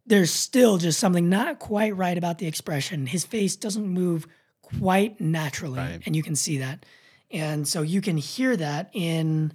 there's 0.06 0.32
still 0.32 0.78
just 0.78 0.99
something 0.99 1.30
not 1.30 1.60
quite 1.60 1.95
right 1.95 2.18
about 2.18 2.38
the 2.38 2.48
expression. 2.48 3.07
His 3.07 3.26
face 3.26 3.56
doesn't 3.56 3.88
move 3.88 4.28
quite 4.62 5.20
naturally, 5.20 5.80
Right. 5.80 6.02
and 6.06 6.16
you 6.16 6.24
can 6.24 6.36
see 6.36 6.60
that. 6.60 6.86
And 7.32 7.68
so 7.68 7.82
you 7.82 8.02
can 8.02 8.18
hear 8.18 8.56
that 8.57 8.90
in 8.94 9.53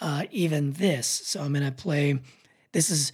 uh, 0.00 0.24
even 0.30 0.72
this. 0.72 1.06
So 1.06 1.42
I'm 1.42 1.52
gonna 1.52 1.72
play. 1.72 2.18
This 2.72 2.88
is 2.90 3.12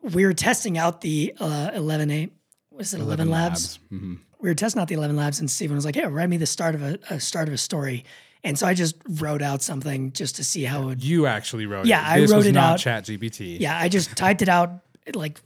we 0.00 0.24
were 0.24 0.32
testing 0.34 0.78
out 0.78 1.00
the 1.00 1.34
uh, 1.40 1.70
11 1.74 2.10
8 2.10 2.32
what 2.70 2.82
is 2.82 2.94
it 2.94 3.00
11, 3.00 3.28
labs, 3.28 3.78
hmm 3.88 4.14
we 4.40 4.48
were 4.48 4.54
testing 4.54 4.80
out 4.80 4.86
the 4.86 4.94
ElevenLabs 4.94 5.40
and 5.40 5.50
Stephen 5.50 5.74
was 5.74 5.84
like 5.84 5.96
hey 5.96 6.06
write 6.06 6.28
me 6.28 6.36
the 6.36 6.46
start 6.46 6.76
of 6.76 6.82
a, 6.82 6.96
a 7.10 7.18
start 7.18 7.48
of 7.48 7.54
a 7.54 7.58
story 7.58 8.04
and 8.44 8.58
so 8.58 8.66
i 8.66 8.74
just 8.74 8.96
wrote 9.08 9.42
out 9.42 9.62
something 9.62 10.12
just 10.12 10.36
to 10.36 10.44
see 10.44 10.64
how 10.64 10.82
it 10.82 10.84
would 10.86 11.04
You 11.04 11.26
actually 11.26 11.66
wrote 11.66 11.86
Yeah, 11.86 12.00
it. 12.00 12.12
I 12.16 12.20
This 12.20 12.30
wrote 12.30 12.36
was 12.38 12.46
it 12.46 12.52
not 12.52 12.74
out. 12.74 12.78
Chat 12.78 13.04
GPT. 13.04 13.58
yeah 13.60 13.78
i 13.78 13.88
just 13.88 14.16
typed 14.16 14.42
it 14.42 14.48
out 14.48 14.70
like 15.14 15.38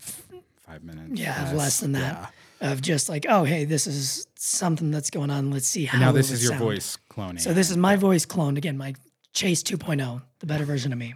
Five 0.67 0.83
minutes. 0.85 1.21
yeah 1.21 1.45
Yes. 1.47 1.55
less 1.55 1.81
than 1.81 1.93
that 1.93 2.33
Yeah. 2.61 2.71
of 2.73 2.81
just 2.81 3.09
like 3.09 3.27
oh 3.29 3.45
hey 3.45 3.65
this 3.65 3.87
is 3.87 4.27
something 4.37 4.91
that's 4.91 5.11
going 5.11 5.31
on 5.31 5.51
let's 5.51 5.69
see 5.69 5.85
how 5.85 5.97
And 5.99 6.05
now 6.07 6.11
it 6.11 6.15
this 6.15 6.29
would 6.31 6.35
is 6.37 6.43
your 6.45 6.53
sound. 6.53 6.63
voice 6.63 6.99
cloning. 7.11 7.41
so 7.41 7.53
this 7.55 7.71
is 7.71 7.77
my 7.77 7.97
voice 7.97 8.27
cloned 8.27 8.57
again 8.59 8.77
my 8.79 8.95
chase 9.33 9.63
2.0 9.63 10.23
the 10.41 10.47
better 10.47 10.65
version 10.65 10.93
of 10.93 10.99
me 10.99 11.15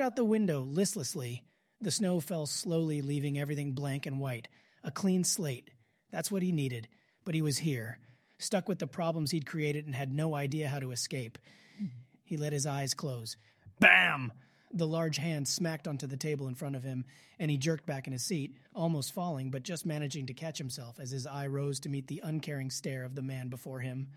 out 0.00 0.16
the 0.16 0.24
window 0.24 0.60
listlessly 0.60 1.42
the 1.80 1.90
snow 1.90 2.20
fell 2.20 2.46
slowly 2.46 3.00
leaving 3.02 3.38
everything 3.38 3.72
blank 3.72 4.04
and 4.06 4.20
white 4.20 4.48
a 4.84 4.90
clean 4.90 5.24
slate 5.24 5.70
that's 6.10 6.30
what 6.30 6.42
he 6.42 6.52
needed 6.52 6.86
but 7.24 7.34
he 7.34 7.42
was 7.42 7.58
here 7.58 7.98
stuck 8.38 8.68
with 8.68 8.78
the 8.78 8.86
problems 8.86 9.30
he'd 9.30 9.46
created 9.46 9.86
and 9.86 9.94
had 9.94 10.12
no 10.12 10.34
idea 10.34 10.68
how 10.68 10.78
to 10.78 10.90
escape. 10.90 11.38
He 12.24 12.36
let 12.36 12.52
his 12.52 12.66
eyes 12.66 12.94
close. 12.94 13.36
Bam! 13.80 14.32
The 14.72 14.86
large 14.86 15.16
hand 15.16 15.46
smacked 15.46 15.86
onto 15.86 16.06
the 16.06 16.16
table 16.16 16.48
in 16.48 16.54
front 16.54 16.76
of 16.76 16.82
him 16.82 17.04
and 17.38 17.50
he 17.50 17.56
jerked 17.56 17.86
back 17.86 18.06
in 18.06 18.12
his 18.12 18.24
seat 18.24 18.56
almost 18.74 19.14
falling 19.14 19.50
but 19.50 19.62
just 19.62 19.86
managing 19.86 20.26
to 20.26 20.34
catch 20.34 20.58
himself 20.58 20.98
as 20.98 21.10
his 21.10 21.26
eye 21.26 21.46
rose 21.46 21.78
to 21.80 21.88
meet 21.88 22.08
the 22.08 22.20
uncaring 22.24 22.70
stare 22.70 23.04
of 23.04 23.14
the 23.14 23.22
man 23.22 23.48
before 23.48 23.80
him. 23.80 24.08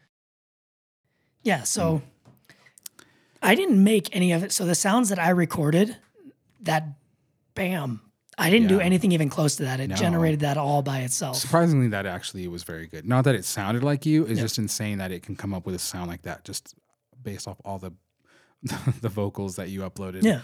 Yeah 1.44 1.64
so 1.64 2.02
I 3.41 3.56
didn't 3.56 3.84
make 3.84 4.14
any 4.16 4.32
of 4.32 4.44
it. 4.44 4.52
So 4.52 4.66
the 4.66 4.76
sounds 4.76 5.10
that 5.10 5.20
I 5.20 5.30
recorded, 5.30 5.96
that 6.62 6.84
bam, 7.56 8.02
I 8.40 8.49
didn't 8.49 8.70
do 8.70 8.80
anything 8.80 9.11
even 9.11 9.30
close 9.30 9.57
to 9.57 9.64
that. 9.64 9.80
It 9.80 9.90
No. 9.90 9.95
generated 9.95 10.40
that 10.40 10.57
all 10.57 10.82
by 10.82 10.99
itself. 11.02 11.36
Surprisingly, 11.38 11.90
that 11.90 12.06
actually 12.06 12.48
was 12.48 12.64
very 12.64 12.88
good. 12.88 13.06
Not 13.06 13.26
that 13.26 13.36
it 13.36 13.44
sounded 13.45 13.84
like 13.84 14.06
you. 14.06 14.26
It's 14.26 14.40
just 14.40 14.57
insane 14.57 14.98
that 14.99 15.11
it 15.11 15.24
can 15.24 15.36
come 15.36 15.53
up 15.53 15.66
with 15.66 15.76
a 15.76 15.80
sound 15.80 16.10
like 16.10 16.22
that 16.24 16.44
just 16.45 16.74
based 17.22 17.48
off 17.48 17.57
all 17.66 17.78
the 17.80 17.91
the 19.02 19.10
vocals 19.10 19.56
that 19.57 19.70
you 19.70 19.82
uploaded. 19.82 20.24
Yeah. 20.24 20.41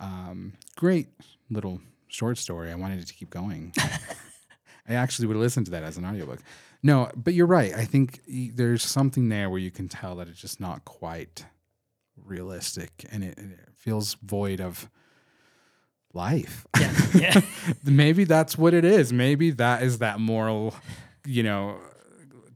Um, 0.00 0.52
great 0.76 1.08
little 1.50 1.80
short 2.08 2.38
story. 2.38 2.70
I 2.70 2.74
wanted 2.74 2.98
it 3.00 3.06
to 3.08 3.14
keep 3.14 3.30
going. 3.30 3.72
I 4.88 4.94
actually 4.94 5.26
would 5.28 5.36
listen 5.36 5.64
to 5.64 5.70
that 5.72 5.82
as 5.82 5.96
an 5.96 6.04
audiobook. 6.04 6.40
No, 6.82 7.10
but 7.16 7.34
you're 7.34 7.46
right. 7.46 7.72
I 7.74 7.84
think 7.84 8.20
there's 8.28 8.82
something 8.84 9.28
there 9.30 9.50
where 9.50 9.58
you 9.58 9.70
can 9.72 9.88
tell 9.88 10.14
that 10.16 10.28
it's 10.28 10.40
just 10.40 10.60
not 10.60 10.84
quite 10.84 11.44
realistic 12.24 13.04
and 13.10 13.24
it, 13.24 13.36
and 13.38 13.52
it 13.52 13.68
feels 13.76 14.14
void 14.22 14.60
of 14.60 14.88
life. 16.16 16.66
Yeah. 16.80 16.92
Yeah. 17.14 17.40
Maybe 17.84 18.24
that's 18.24 18.58
what 18.58 18.74
it 18.74 18.84
is. 18.84 19.12
Maybe 19.12 19.50
that 19.52 19.82
is 19.82 19.98
that 19.98 20.20
moral, 20.20 20.74
you 21.24 21.42
know, 21.42 21.78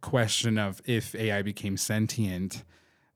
question 0.02 0.58
of 0.58 0.80
if 0.84 1.14
AI 1.14 1.42
became 1.42 1.76
sentient, 1.76 2.62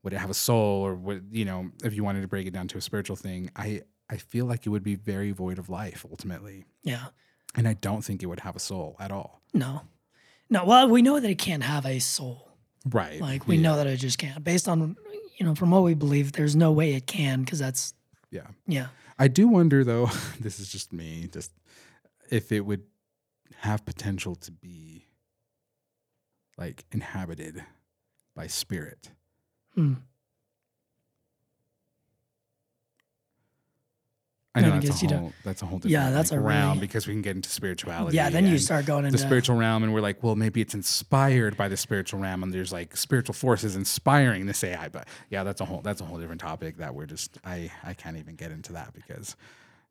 would 0.03 0.13
it 0.13 0.17
have 0.17 0.29
a 0.29 0.33
soul 0.35 0.85
or 0.85 0.95
would, 0.95 1.27
you 1.31 1.45
know, 1.45 1.69
if 1.83 1.93
you 1.95 2.03
wanted 2.03 2.21
to 2.21 2.27
break 2.27 2.47
it 2.47 2.51
down 2.53 2.67
to 2.69 2.77
a 2.77 2.81
spiritual 2.81 3.15
thing, 3.15 3.49
I 3.55 3.81
I 4.09 4.17
feel 4.17 4.45
like 4.45 4.65
it 4.65 4.69
would 4.69 4.83
be 4.83 4.95
very 4.95 5.31
void 5.31 5.57
of 5.59 5.67
life 5.69 6.05
ultimately. 6.09 6.65
yeah. 6.83 7.05
And 7.57 7.67
I 7.69 7.73
don't 7.73 8.03
think 8.03 8.21
it 8.21 8.25
would 8.25 8.41
have 8.41 8.55
a 8.55 8.59
soul 8.59 8.97
at 8.99 9.11
all. 9.11 9.41
No. 9.53 9.81
No. 10.49 10.65
Well, 10.65 10.89
we 10.89 11.01
know 11.01 11.19
that 11.19 11.29
it 11.29 11.37
can't 11.37 11.63
have 11.63 11.85
a 11.85 11.99
soul. 11.99 12.49
Right. 12.85 13.21
Like 13.21 13.47
we 13.47 13.55
Yeah. 13.55 13.61
know 13.63 13.75
that 13.77 13.87
it 13.87 13.97
just 13.97 14.17
can't. 14.17 14.43
Based 14.43 14.67
on 14.67 14.95
you 15.39 15.45
know, 15.45 15.55
from 15.55 15.71
what 15.71 15.83
we 15.83 15.93
believe, 15.93 16.31
there's 16.33 16.55
no 16.55 16.71
way 16.71 16.93
it 16.95 17.07
can 17.07 17.43
because 17.43 17.59
that's 17.59 17.93
Yeah. 18.31 18.47
yeah. 18.67 18.87
I 19.17 19.27
do 19.27 19.47
wonder 19.47 19.83
though, 19.83 20.07
this 20.39 20.59
is 20.59 20.71
just 20.71 20.91
me, 20.93 21.29
just 21.31 21.51
if 22.29 22.51
it 22.51 22.61
would 22.61 22.83
have 23.59 23.85
potential 23.85 24.35
to 24.35 24.51
be 24.51 25.05
like 26.57 26.85
inhabited 26.91 27.63
by 28.35 28.47
spirit. 28.47 29.11
Hmm. 29.75 29.93
I 34.55 34.61
know 34.61 34.79
that's 34.79 35.01
a 35.01 35.03
you 35.03 35.09
don't- 35.09 35.19
whole 35.19 35.33
that's 35.43 35.61
a 35.61 35.65
whole 35.65 35.79
different 35.79 35.91
Yeah, 35.91 36.11
that's 36.11 36.31
like, 36.31 36.39
a 36.39 36.43
realm 36.43 36.69
really- 36.69 36.79
because 36.87 37.07
we 37.07 37.13
can 37.13 37.21
get 37.21 37.35
into 37.35 37.49
spirituality. 37.49 38.15
Yeah. 38.15 38.29
Then 38.29 38.47
you 38.47 38.57
start 38.57 38.85
going 38.85 39.05
into 39.05 39.17
the 39.17 39.23
spiritual 39.23 39.57
realm 39.57 39.83
and 39.83 39.93
we're 39.93 40.01
like, 40.01 40.23
well, 40.23 40.35
maybe 40.35 40.61
it's 40.61 40.73
inspired 40.73 41.57
by 41.57 41.67
the 41.67 41.77
spiritual 41.77 42.19
realm 42.21 42.41
and 42.41 42.53
there's 42.53 42.71
like 42.71 42.95
spiritual 42.95 43.33
forces 43.33 43.75
inspiring 43.75 44.45
this 44.45 44.63
AI. 44.63 44.87
But 44.87 45.07
yeah, 45.29 45.43
that's 45.43 45.61
a 45.61 45.65
whole 45.65 45.81
that's 45.81 46.01
a 46.01 46.05
whole 46.05 46.17
different 46.17 46.41
topic 46.41 46.77
that 46.77 46.95
we're 46.95 47.05
just 47.05 47.37
I 47.45 47.69
I 47.83 47.93
can't 47.93 48.17
even 48.17 48.35
get 48.35 48.51
into 48.51 48.73
that 48.73 48.93
because 48.93 49.35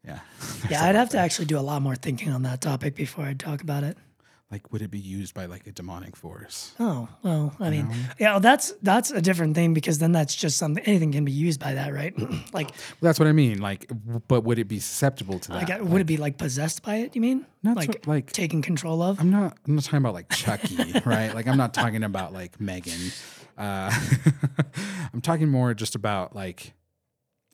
yeah. 0.07 0.21
Yeah, 0.71 0.85
I'd 0.85 0.95
have 0.97 1.11
to 1.11 1.19
actually 1.25 1.47
do 1.47 1.59
a 1.59 1.61
lot 1.61 1.83
more 1.83 1.95
thinking 1.97 2.33
on 2.33 2.43
that 2.45 2.61
topic 2.61 2.95
before 2.95 3.25
I 3.27 3.35
talk 3.35 3.61
about 3.61 3.85
it. 3.85 3.99
Like 4.55 4.73
would 4.73 4.83
it 4.83 4.91
be 4.91 5.01
used 5.01 5.35
by 5.35 5.47
like 5.47 5.67
a 5.67 5.73
demonic 5.73 6.15
force? 6.15 6.75
Oh 6.79 7.09
well, 7.25 7.53
I 7.59 7.71
mean, 7.71 7.93
yeah, 8.21 8.35
well, 8.35 8.41
that's 8.41 8.73
that's 8.83 9.11
a 9.11 9.21
different 9.21 9.57
thing 9.57 9.75
because 9.75 9.99
then 9.99 10.13
that's 10.13 10.33
just 10.33 10.59
something. 10.59 10.85
Anything 10.85 11.11
can 11.11 11.25
be 11.25 11.33
used 11.33 11.59
by 11.59 11.75
that, 11.75 11.93
right? 11.93 12.15
like, 12.53 12.69
Well, 12.69 13.01
that's 13.01 13.19
what 13.19 13.27
I 13.27 13.33
mean. 13.33 13.61
Like, 13.61 13.91
but 14.29 14.43
would 14.43 14.61
it 14.61 14.69
be 14.69 14.79
susceptible 14.79 15.41
to 15.41 15.49
that? 15.51 15.69
like, 15.69 15.81
uh, 15.81 15.85
would 15.85 16.01
it 16.01 16.07
be 16.07 16.19
like 16.19 16.39
possessed 16.39 16.85
by 16.85 16.97
it? 16.99 17.17
You 17.17 17.21
mean? 17.21 17.47
Not 17.65 17.77
like, 17.77 18.07
like- 18.07 18.31
taking 18.31 18.63
control 18.63 19.03
of? 19.03 19.19
I'm 19.19 19.31
not. 19.31 19.59
I'm 19.67 19.75
not 19.75 19.83
talking 19.83 19.99
about 19.99 20.15
like 20.15 20.29
Chucky, 20.31 21.01
right? 21.05 21.35
Like 21.35 21.49
I'm 21.49 21.57
not 21.57 21.75
talking 21.75 22.05
about 22.05 22.33
like 22.33 22.61
Megan. 22.61 23.11
Uh, 23.59 23.91
I'm 25.13 25.21
talking 25.21 25.49
more 25.49 25.75
just 25.75 25.97
about 25.97 26.37
like, 26.37 26.75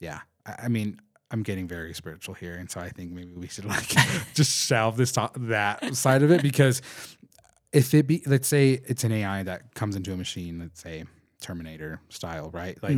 yeah. 0.01 0.21
I, 0.45 0.65
I 0.65 0.69
mean, 0.69 1.01
I'm 1.31 1.43
getting 1.43 1.69
very 1.69 1.95
spiritual 1.95 2.35
here, 2.35 2.55
and 2.55 2.69
so 2.71 2.81
I 2.81 2.89
think 2.89 3.13
maybe 3.13 3.33
we 3.35 3.47
should 3.47 3.65
like 3.65 3.89
just 4.35 4.51
shelve 4.67 4.97
this 4.97 5.13
to- 5.13 5.31
that 5.37 5.95
side 5.95 6.23
of 6.23 6.31
it 6.31 6.43
because 6.43 6.83
if 7.73 7.95
it 7.95 8.07
be, 8.09 8.23
let's 8.27 8.49
say 8.49 8.81
it's 8.87 9.05
an 9.05 9.13
AI 9.13 9.45
that 9.45 9.75
comes 9.75 9.95
into 9.95 10.13
a 10.13 10.17
machine, 10.17 10.59
let's 10.59 10.81
say 10.81 11.05
Terminator 11.41 12.01
style, 12.09 12.51
right? 12.51 12.77
Like, 12.83 12.97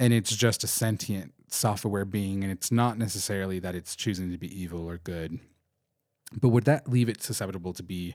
and 0.00 0.12
it's 0.12 0.34
just 0.34 0.64
a 0.64 0.66
sentient, 0.66 1.32
self-aware 1.48 2.04
being, 2.06 2.42
and 2.42 2.50
it's 2.52 2.72
not 2.72 2.98
necessarily 2.98 3.60
that 3.60 3.74
it's 3.76 3.94
choosing 3.94 4.32
to 4.32 4.38
be 4.38 4.48
evil 4.60 4.84
or 4.84 4.98
good. 4.98 5.38
But 6.40 6.48
would 6.48 6.64
that 6.64 6.88
leave 6.88 7.08
it 7.08 7.22
susceptible 7.22 7.72
to 7.74 7.82
be 7.84 8.14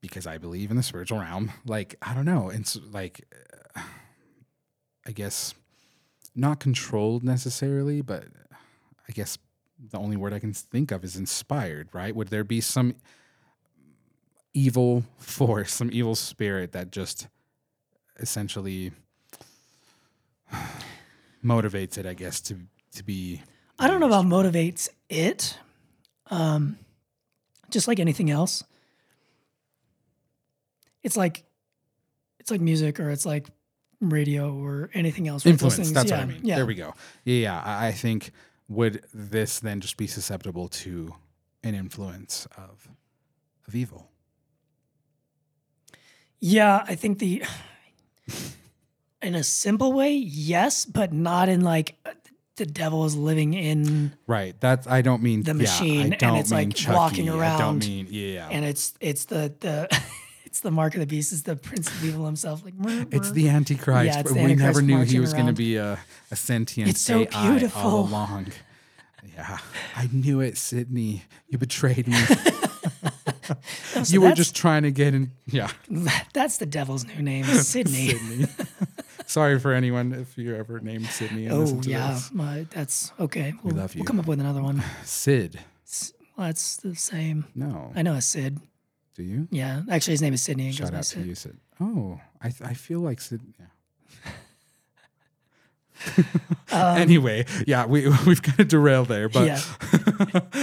because 0.00 0.26
I 0.26 0.38
believe 0.38 0.70
in 0.70 0.76
the 0.76 0.82
spiritual 0.82 1.18
realm? 1.18 1.52
Like, 1.66 1.96
I 2.00 2.14
don't 2.14 2.24
know. 2.24 2.48
It's 2.48 2.78
like, 2.92 3.24
uh, 3.76 3.80
I 5.06 5.12
guess 5.12 5.54
not 6.38 6.60
controlled 6.60 7.24
necessarily, 7.24 8.00
but 8.00 8.24
I 9.08 9.12
guess 9.12 9.38
the 9.90 9.98
only 9.98 10.16
word 10.16 10.32
I 10.32 10.38
can 10.38 10.52
think 10.52 10.92
of 10.92 11.04
is 11.04 11.16
inspired, 11.16 11.88
right? 11.92 12.14
Would 12.14 12.28
there 12.28 12.44
be 12.44 12.60
some 12.60 12.94
evil 14.54 15.04
force, 15.18 15.72
some 15.72 15.90
evil 15.92 16.14
spirit 16.14 16.72
that 16.72 16.90
just 16.90 17.28
essentially 18.18 18.92
motivates 21.44 21.98
it, 21.98 22.06
I 22.06 22.14
guess, 22.14 22.40
to 22.42 22.56
to 22.94 23.02
be 23.04 23.42
I 23.78 23.86
don't 23.86 24.00
know 24.00 24.06
about 24.06 24.24
motivates 24.24 24.88
it. 25.08 25.56
Um, 26.30 26.78
just 27.70 27.86
like 27.86 28.00
anything 28.00 28.30
else, 28.30 28.64
it's 31.02 31.16
like 31.16 31.44
it's 32.40 32.50
like 32.50 32.60
music 32.60 32.98
or 32.98 33.10
it's 33.10 33.26
like 33.26 33.46
radio 34.00 34.54
or 34.54 34.90
anything 34.94 35.28
else. 35.28 35.44
influence. 35.46 35.90
That's 35.90 36.10
yeah, 36.10 36.18
what 36.18 36.22
I 36.22 36.26
mean. 36.26 36.40
Yeah. 36.42 36.56
There 36.56 36.66
we 36.66 36.74
go. 36.74 36.94
Yeah, 37.24 37.34
yeah. 37.34 37.62
I, 37.64 37.92
think 37.92 38.30
would 38.68 39.02
this 39.12 39.58
then 39.58 39.80
just 39.80 39.96
be 39.96 40.06
susceptible 40.06 40.68
to 40.68 41.14
an 41.62 41.74
influence 41.74 42.46
of 42.56 42.88
of 43.66 43.74
evil? 43.74 44.10
Yeah, 46.40 46.84
I 46.86 46.94
think 46.94 47.18
the 47.18 47.42
in 49.22 49.34
a 49.34 49.44
simple 49.44 49.92
way, 49.92 50.12
yes, 50.12 50.84
but 50.84 51.12
not 51.12 51.48
in 51.48 51.62
like 51.62 51.96
uh, 52.06 52.12
the 52.56 52.66
devil 52.66 53.04
is 53.04 53.16
living 53.16 53.54
in 53.54 54.12
Right. 54.26 54.54
That's 54.60 54.86
I 54.86 55.02
don't 55.02 55.22
mean 55.22 55.42
The 55.42 55.52
yeah, 55.52 55.56
machine, 55.58 56.12
and 56.12 56.18
don't 56.18 56.36
it's, 56.36 56.50
mean 56.50 56.68
like, 56.68 56.76
Chucky. 56.76 56.96
walking 56.96 57.28
I 57.28 57.32
don't 57.32 57.40
around, 57.40 57.86
mean 57.86 58.06
yeah. 58.10 58.48
and 58.50 58.64
it's 58.64 58.94
it's 59.00 59.24
the 59.24 59.52
the 59.60 59.88
it's 60.58 60.64
the 60.64 60.72
mark 60.72 60.94
of 60.94 61.00
the 61.00 61.06
beast, 61.06 61.32
it's 61.32 61.42
the 61.42 61.54
prince 61.54 61.86
of 61.86 62.04
evil 62.04 62.26
himself. 62.26 62.64
Like 62.64 62.74
It's 63.12 63.30
the 63.30 63.48
Antichrist. 63.48 64.06
Yeah, 64.06 64.18
it's 64.18 64.28
but 64.28 64.36
the 64.36 64.44
we 64.44 64.50
Antichrist 64.50 64.60
never 64.60 64.82
knew 64.82 65.04
he 65.04 65.20
was 65.20 65.32
going 65.32 65.46
to 65.46 65.52
be 65.52 65.76
a, 65.76 66.00
a 66.32 66.36
sentient 66.36 66.90
It's 66.90 67.00
so 67.00 67.20
AI 67.20 67.50
beautiful. 67.50 67.80
all 67.80 68.00
along. 68.00 68.48
Yeah, 69.36 69.58
I 69.94 70.08
knew 70.12 70.40
it, 70.40 70.58
Sydney. 70.58 71.22
You 71.48 71.58
betrayed 71.58 72.08
me. 72.08 72.18
So 74.02 74.12
you 74.12 74.20
were 74.20 74.32
just 74.32 74.54
trying 74.54 74.82
to 74.82 74.90
get 74.90 75.14
in. 75.14 75.30
Yeah, 75.46 75.70
that's 76.34 76.58
the 76.58 76.66
devil's 76.66 77.06
new 77.06 77.22
name, 77.22 77.44
Sydney. 77.44 78.08
Sydney. 78.08 78.46
Sorry 79.26 79.58
for 79.58 79.72
anyone 79.72 80.12
if 80.12 80.36
you're 80.36 80.56
ever 80.56 80.80
named 80.80 81.06
Sydney. 81.06 81.46
And 81.46 81.54
Oh 81.54 81.80
yeah, 81.82 82.18
my, 82.32 82.66
that's 82.70 83.12
okay. 83.18 83.54
We'll, 83.62 83.76
love 83.76 83.94
you. 83.94 84.00
We'll 84.00 84.06
come 84.06 84.20
up 84.20 84.26
with 84.26 84.40
another 84.40 84.62
one. 84.62 84.82
Sid. 85.04 85.60
Well, 86.36 86.48
that's 86.48 86.76
the 86.76 86.94
same. 86.94 87.46
No, 87.54 87.90
I 87.94 88.02
know 88.02 88.14
a 88.14 88.20
Sid. 88.20 88.58
Do 89.18 89.24
you? 89.24 89.48
Yeah, 89.50 89.82
actually, 89.90 90.12
his 90.12 90.22
name 90.22 90.32
is 90.32 90.42
Sydney. 90.42 90.70
Shout 90.72 90.94
out 90.94 91.02
to 91.02 91.20
you, 91.20 91.34
Sid. 91.34 91.58
Oh, 91.80 92.20
I 92.40 92.52
I 92.64 92.74
feel 92.74 93.00
like 93.00 93.20
Sid. 93.20 93.40
Yeah. 93.58 94.30
Um, 96.70 96.98
anyway, 96.98 97.46
yeah, 97.66 97.86
we 97.86 98.06
we've 98.26 98.42
kind 98.42 98.60
of 98.60 98.68
derailed 98.68 99.08
there, 99.08 99.28
but 99.28 99.46
Yeah. 99.46 99.60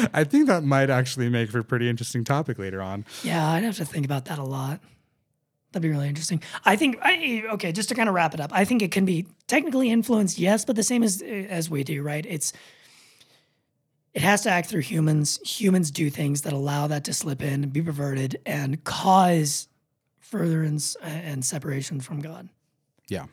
I 0.14 0.23
think 0.23 0.48
that 0.48 0.64
might 0.64 0.90
actually 0.90 1.30
make 1.30 1.49
for 1.49 1.60
a 1.60 1.64
pretty 1.64 1.90
interesting 1.90 2.23
topic 2.23 2.60
later 2.60 2.82
on. 2.82 3.06
Yeah, 3.23 3.49
I'd 3.49 3.64
have 3.64 3.77
to 3.77 3.86
think 3.86 4.06
about 4.06 4.26
that 4.26 4.40
a 4.40 4.44
lot. 4.44 4.80
That'd 5.72 5.82
be 5.82 5.90
really 5.90 6.07
interesting. 6.07 6.41
I 6.64 6.77
think 6.77 6.99
I 7.02 7.44
okay, 7.53 7.72
just 7.73 7.90
to 7.90 7.95
kind 7.95 8.07
of 8.07 8.15
wrap 8.15 8.34
it 8.34 8.40
up. 8.40 8.52
I 8.53 8.64
think 8.65 8.82
it 8.82 8.91
can 8.91 9.03
be 9.03 9.26
technically 9.48 9.90
influenced, 9.90 10.38
yes, 10.38 10.64
but 10.64 10.76
the 10.77 10.84
same 10.84 11.03
as 11.03 11.22
as 11.22 11.69
we 11.69 11.84
do, 11.84 12.02
right? 12.02 12.26
It's 12.26 12.53
it 14.16 14.22
has 14.22 14.42
to 14.44 14.50
act 14.50 14.70
through 14.70 14.82
humans. 14.82 15.40
Humans 15.60 15.92
do 15.92 16.10
things 16.10 16.42
that 16.42 16.54
allow 16.54 16.88
that 16.88 17.04
to 17.04 17.14
slip 17.14 17.42
in 17.44 17.64
and 17.64 17.72
be 17.74 17.82
perverted 17.84 18.40
and 18.46 18.84
cause 18.84 19.68
furtherance 20.20 20.96
uh, 21.04 21.06
and 21.06 21.46
separation 21.46 22.00
from 22.00 22.20
God, 22.22 22.50
Yeah, 23.10 23.26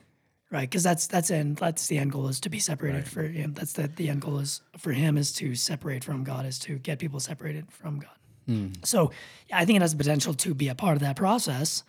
right? 0.51 0.69
Because 0.69 0.83
that's 0.83 1.07
that's 1.07 1.31
end. 1.31 1.57
That's 1.57 1.87
the 1.87 1.97
end 1.97 2.11
goal 2.11 2.27
is 2.27 2.39
to 2.41 2.49
be 2.49 2.59
separated 2.59 2.99
Right. 2.99 3.07
for 3.07 3.23
him. 3.23 3.53
That's 3.53 3.73
the 3.73 3.87
the 3.87 4.09
end 4.09 4.21
goal 4.21 4.39
is 4.39 4.61
for 4.77 4.91
him 4.91 5.17
is 5.17 5.33
to 5.33 5.55
separate 5.55 6.03
from 6.03 6.23
God, 6.23 6.45
is 6.45 6.59
to 6.59 6.77
get 6.77 6.99
people 6.99 7.19
separated 7.19 7.71
from 7.71 7.99
God. 7.99 8.17
Hmm. 8.45 8.67
So 8.83 9.11
yeah, 9.49 9.57
I 9.57 9.65
think 9.65 9.77
it 9.77 9.81
has 9.81 9.91
the 9.91 9.97
potential 9.97 10.33
to 10.35 10.53
be 10.53 10.67
a 10.67 10.75
part 10.75 10.95
of 10.97 11.01
that 11.01 11.15
process, 11.15 11.83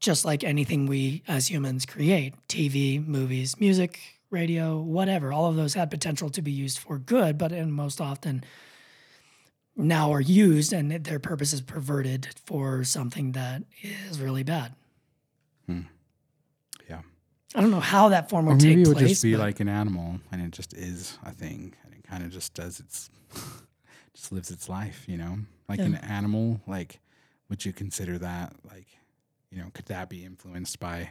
just 0.00 0.24
like 0.24 0.42
anything 0.44 0.86
we 0.86 1.22
as 1.28 1.48
humans 1.48 1.86
create 1.86 2.34
TV, 2.48 3.04
movies, 3.06 3.58
music, 3.60 4.00
radio, 4.32 4.80
whatever. 4.80 5.32
All 5.32 5.46
of 5.46 5.56
those 5.56 5.74
had 5.74 5.90
potential 5.90 6.30
to 6.30 6.42
be 6.42 6.50
used 6.52 6.78
for 6.78 6.98
good, 6.98 7.38
but 7.38 7.52
and 7.52 7.72
most 7.72 8.00
often 8.00 8.42
now 9.76 10.12
are 10.12 10.20
used 10.20 10.72
and 10.72 10.90
their 10.90 11.18
purpose 11.18 11.52
is 11.52 11.60
perverted 11.60 12.28
for 12.44 12.84
something 12.84 13.32
that 13.32 13.62
is 13.82 14.20
really 14.20 14.42
bad. 14.42 14.74
Hmm. 15.66 15.80
yeah. 16.88 17.00
I 17.54 17.60
don't 17.60 17.70
know 17.70 17.80
how 17.80 18.08
that 18.10 18.28
form 18.28 18.46
would 18.46 18.52
Or 18.52 18.54
would 18.56 18.62
maybe 18.64 18.74
take 18.76 18.84
it 18.84 18.88
would 18.88 18.96
place. 18.98 19.08
just 19.10 19.22
be 19.22 19.32
but- 19.34 19.40
like 19.40 19.60
an 19.60 19.68
animal, 19.68 20.20
and 20.30 20.42
it 20.42 20.50
just 20.50 20.74
is 20.74 21.18
a 21.24 21.30
thing, 21.32 21.74
and 21.84 21.94
it 21.94 22.02
kind 22.04 22.24
of 22.24 22.30
just 22.30 22.54
does 22.54 22.80
its, 22.80 23.10
just 24.14 24.32
lives 24.32 24.50
its 24.50 24.68
life, 24.68 25.04
you 25.06 25.16
know, 25.16 25.38
like 25.68 25.78
an 25.78 25.94
animal. 25.96 26.60
Like, 26.66 27.00
would 27.48 27.64
you 27.64 27.72
consider 27.72 28.18
that 28.18 28.54
like, 28.70 28.88
you 29.50 29.58
know, 29.58 29.68
could 29.72 29.86
that 29.86 30.08
be 30.10 30.24
influenced 30.24 30.80
by 30.80 31.10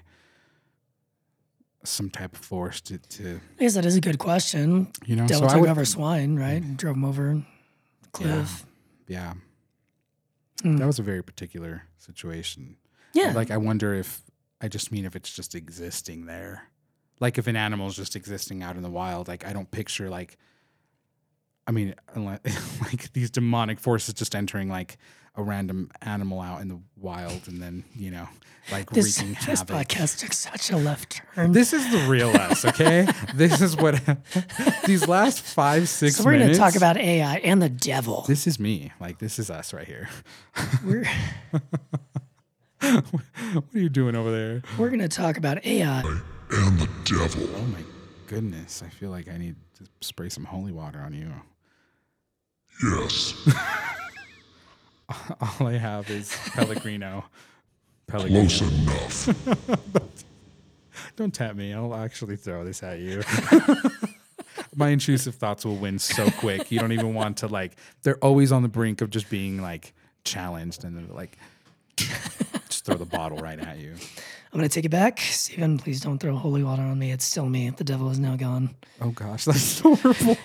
some 1.84 2.10
type 2.10 2.34
of 2.34 2.40
force 2.40 2.80
to, 2.82 2.98
to 2.98 3.40
I 3.60 3.64
guess 3.64 3.74
that 3.76 3.86
is 3.86 3.96
a 3.96 4.02
good 4.02 4.20
question. 4.20 4.88
you 5.06 5.16
know? 5.16 5.28
Devil 5.28 5.50
so 5.50 5.54
took 5.56 5.62
would, 5.62 5.70
over 5.70 5.86
swine, 5.86 6.36
right? 6.36 6.78
Drove 6.78 6.96
him 6.96 7.06
over 7.06 7.42
cliff. 8.12 8.66
yeah, 9.08 9.34
Hmm. 10.62 10.78
that 10.78 10.86
was 10.86 11.00
a 11.00 11.04
very 11.04 11.24
particular 11.24 11.84
situation. 11.98 12.78
Yeah. 13.14 13.32
Like, 13.34 13.50
I 13.52 13.58
wonder 13.58 13.94
if 13.96 14.22
I 14.62 14.68
just 14.68 14.92
mean 14.92 15.06
if 15.06 15.16
it's 15.16 15.34
just 15.34 15.56
existing 15.56 16.26
there. 16.28 16.64
Like, 17.20 17.38
if 17.38 17.48
an 17.48 17.56
animal 17.56 17.88
is 17.88 17.96
just 17.96 18.16
existing 18.16 18.62
out 18.64 18.76
in 18.76 18.84
the 18.84 18.90
wild, 18.90 19.28
like, 19.28 19.46
I 19.46 19.54
don't 19.54 19.70
picture, 19.72 20.10
like, 20.10 20.38
I 21.68 21.72
mean, 21.72 21.96
unless, 22.14 22.40
like 22.82 23.12
these 23.14 23.30
demonic 23.32 23.80
forces 23.80 24.14
just 24.14 24.36
entering, 24.36 24.70
like, 24.70 24.98
a 25.36 25.44
random 25.44 25.90
animal 26.02 26.42
out 26.42 26.62
in 26.62 26.68
the 26.68 26.80
wild 26.98 27.48
and 27.48 27.62
then, 27.62 27.84
you 27.96 28.12
know, 28.12 28.28
like 28.72 28.90
this, 28.90 29.18
wreaking 29.20 29.34
this 29.46 29.60
havoc. 29.62 29.88
podcast 29.88 30.20
took 30.20 30.34
such 30.34 30.72
a 30.72 30.78
left 30.78 31.22
turn. 31.36 31.52
This 31.52 31.74
is 31.74 31.90
the 31.92 32.00
real 32.10 32.30
us, 32.30 32.66
okay? 32.66 33.08
this 33.34 33.62
is 33.62 33.76
what 33.78 34.00
these 34.86 35.08
last 35.08 35.42
five, 35.42 35.88
six 35.90 36.18
so 36.18 36.24
we're 36.26 36.38
gonna 36.38 36.54
talk 36.56 36.76
about 36.76 36.98
AI 36.98 37.38
and 37.38 37.62
the 37.62 37.70
devil. 37.70 38.26
This 38.28 38.46
is 38.46 38.60
me. 38.60 38.92
Like, 39.00 39.20
this 39.20 39.40
is 39.40 39.50
us 39.50 39.74
right 39.74 39.88
here. 39.88 40.10
We're, 40.86 41.06
What 42.82 43.64
are 43.76 43.80
you 43.80 43.90
doing 43.90 44.16
over 44.16 44.32
there? 44.32 44.64
we're 44.78 44.90
going 44.90 45.02
to 45.02 45.08
talk 45.08 45.38
about 45.38 45.64
AI. 45.66 46.02
and 46.02 46.80
the 46.80 46.90
devil. 47.06 47.48
Oh 47.56 47.62
my 47.68 47.84
goodness. 48.28 48.82
I 48.84 48.90
feel 48.90 49.12
like 49.12 49.28
I 49.30 49.38
need 49.38 49.56
to 49.78 49.86
spray 50.02 50.30
some 50.30 50.46
holy 50.46 50.72
water 50.72 51.00
on 51.00 51.14
you. 51.14 51.32
Yes. 52.84 53.36
All 55.42 55.68
I 55.68 55.78
have 55.78 56.10
is 56.10 56.36
Pellegrino. 56.54 57.26
Pellegrino. 58.08 58.48
Close 58.48 59.28
enough. 59.28 60.26
Don't 61.16 61.34
tap 61.34 61.56
me. 61.56 61.74
I'll 61.74 61.96
actually 61.96 62.36
throw 62.36 62.64
this 62.64 62.84
at 62.84 63.00
you. 63.00 63.24
My 64.76 64.90
intrusive 64.90 65.36
thoughts 65.36 65.66
will 65.66 65.76
win 65.76 66.00
so 66.00 66.30
quick. 66.32 66.72
You 66.72 66.80
don't 66.80 66.94
even 66.94 67.14
want 67.14 67.38
to 67.38 67.48
like. 67.48 67.74
They're 68.04 68.18
always 68.18 68.52
on 68.52 68.62
the 68.62 68.70
brink 68.70 69.02
of 69.02 69.10
just 69.10 69.30
being 69.30 69.62
like 69.62 69.94
challenged, 70.24 70.84
and 70.84 70.96
they're 70.98 71.16
like, 71.16 71.38
just 71.98 72.86
throw 72.86 72.96
the 72.96 73.06
bottle 73.06 73.38
right 73.38 73.60
at 73.60 73.80
you. 73.80 73.92
I'm 74.54 74.60
going 74.60 74.70
to 74.70 74.74
take 74.74 74.86
it 74.86 74.90
back. 74.90 75.20
Stephen, 75.20 75.78
please 75.78 76.02
don't 76.02 76.20
throw 76.20 76.36
holy 76.36 76.64
water 76.64 76.82
on 76.82 76.98
me. 77.00 77.12
It's 77.12 77.26
still 77.26 77.48
me. 77.48 77.70
The 77.70 77.84
devil 77.84 78.10
is 78.10 78.20
now 78.20 78.36
gone. 78.36 78.76
Oh 79.00 79.12
gosh, 79.12 79.46
that's 79.46 79.62
so 79.62 79.96
horrible. 79.96 80.38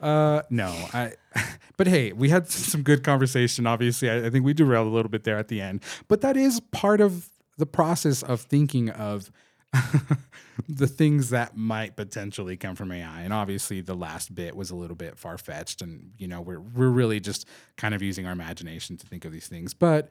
Uh, 0.00 0.42
no, 0.50 0.68
I. 0.92 1.12
But 1.76 1.88
hey, 1.88 2.12
we 2.12 2.28
had 2.28 2.48
some 2.50 2.82
good 2.82 3.02
conversation. 3.02 3.66
Obviously, 3.66 4.08
I, 4.08 4.26
I 4.26 4.30
think 4.30 4.44
we 4.44 4.54
derailed 4.54 4.86
a 4.86 4.90
little 4.90 5.10
bit 5.10 5.24
there 5.24 5.38
at 5.38 5.48
the 5.48 5.60
end, 5.60 5.82
but 6.06 6.20
that 6.20 6.36
is 6.36 6.60
part 6.60 7.00
of 7.00 7.30
the 7.58 7.66
process 7.66 8.22
of 8.22 8.42
thinking 8.42 8.90
of 8.90 9.32
the 10.68 10.86
things 10.86 11.30
that 11.30 11.56
might 11.56 11.96
potentially 11.96 12.56
come 12.56 12.76
from 12.76 12.92
AI. 12.92 13.22
And 13.22 13.32
obviously, 13.32 13.80
the 13.80 13.96
last 13.96 14.36
bit 14.36 14.54
was 14.54 14.70
a 14.70 14.76
little 14.76 14.94
bit 14.94 15.18
far 15.18 15.36
fetched, 15.36 15.82
and 15.82 16.12
you 16.16 16.28
know, 16.28 16.40
we're 16.40 16.60
we're 16.60 16.90
really 16.90 17.18
just 17.18 17.48
kind 17.76 17.92
of 17.92 18.02
using 18.02 18.24
our 18.24 18.32
imagination 18.32 18.96
to 18.98 19.06
think 19.06 19.24
of 19.24 19.32
these 19.32 19.48
things. 19.48 19.74
But 19.74 20.08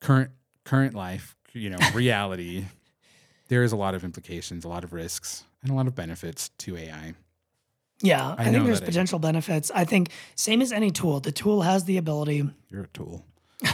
current 0.00 0.32
current 0.64 0.94
life, 0.94 1.36
you 1.52 1.70
know, 1.70 1.78
reality 1.94 2.64
there 3.48 3.62
is 3.62 3.72
a 3.72 3.76
lot 3.76 3.94
of 3.94 4.04
implications, 4.04 4.64
a 4.64 4.68
lot 4.68 4.84
of 4.84 4.92
risks, 4.92 5.44
and 5.62 5.70
a 5.70 5.74
lot 5.74 5.86
of 5.86 5.94
benefits 5.94 6.48
to 6.58 6.76
AI. 6.76 7.14
Yeah, 8.04 8.34
I, 8.36 8.48
I 8.48 8.50
think 8.50 8.66
there's 8.66 8.80
potential 8.82 9.18
benefits. 9.18 9.70
I 9.74 9.84
think 9.84 10.10
same 10.36 10.60
as 10.60 10.72
any 10.72 10.90
tool, 10.90 11.20
the 11.20 11.32
tool 11.32 11.62
has 11.62 11.84
the 11.84 11.96
ability. 11.96 12.48
You're 12.68 12.84
a 12.84 12.88
tool. 12.88 13.24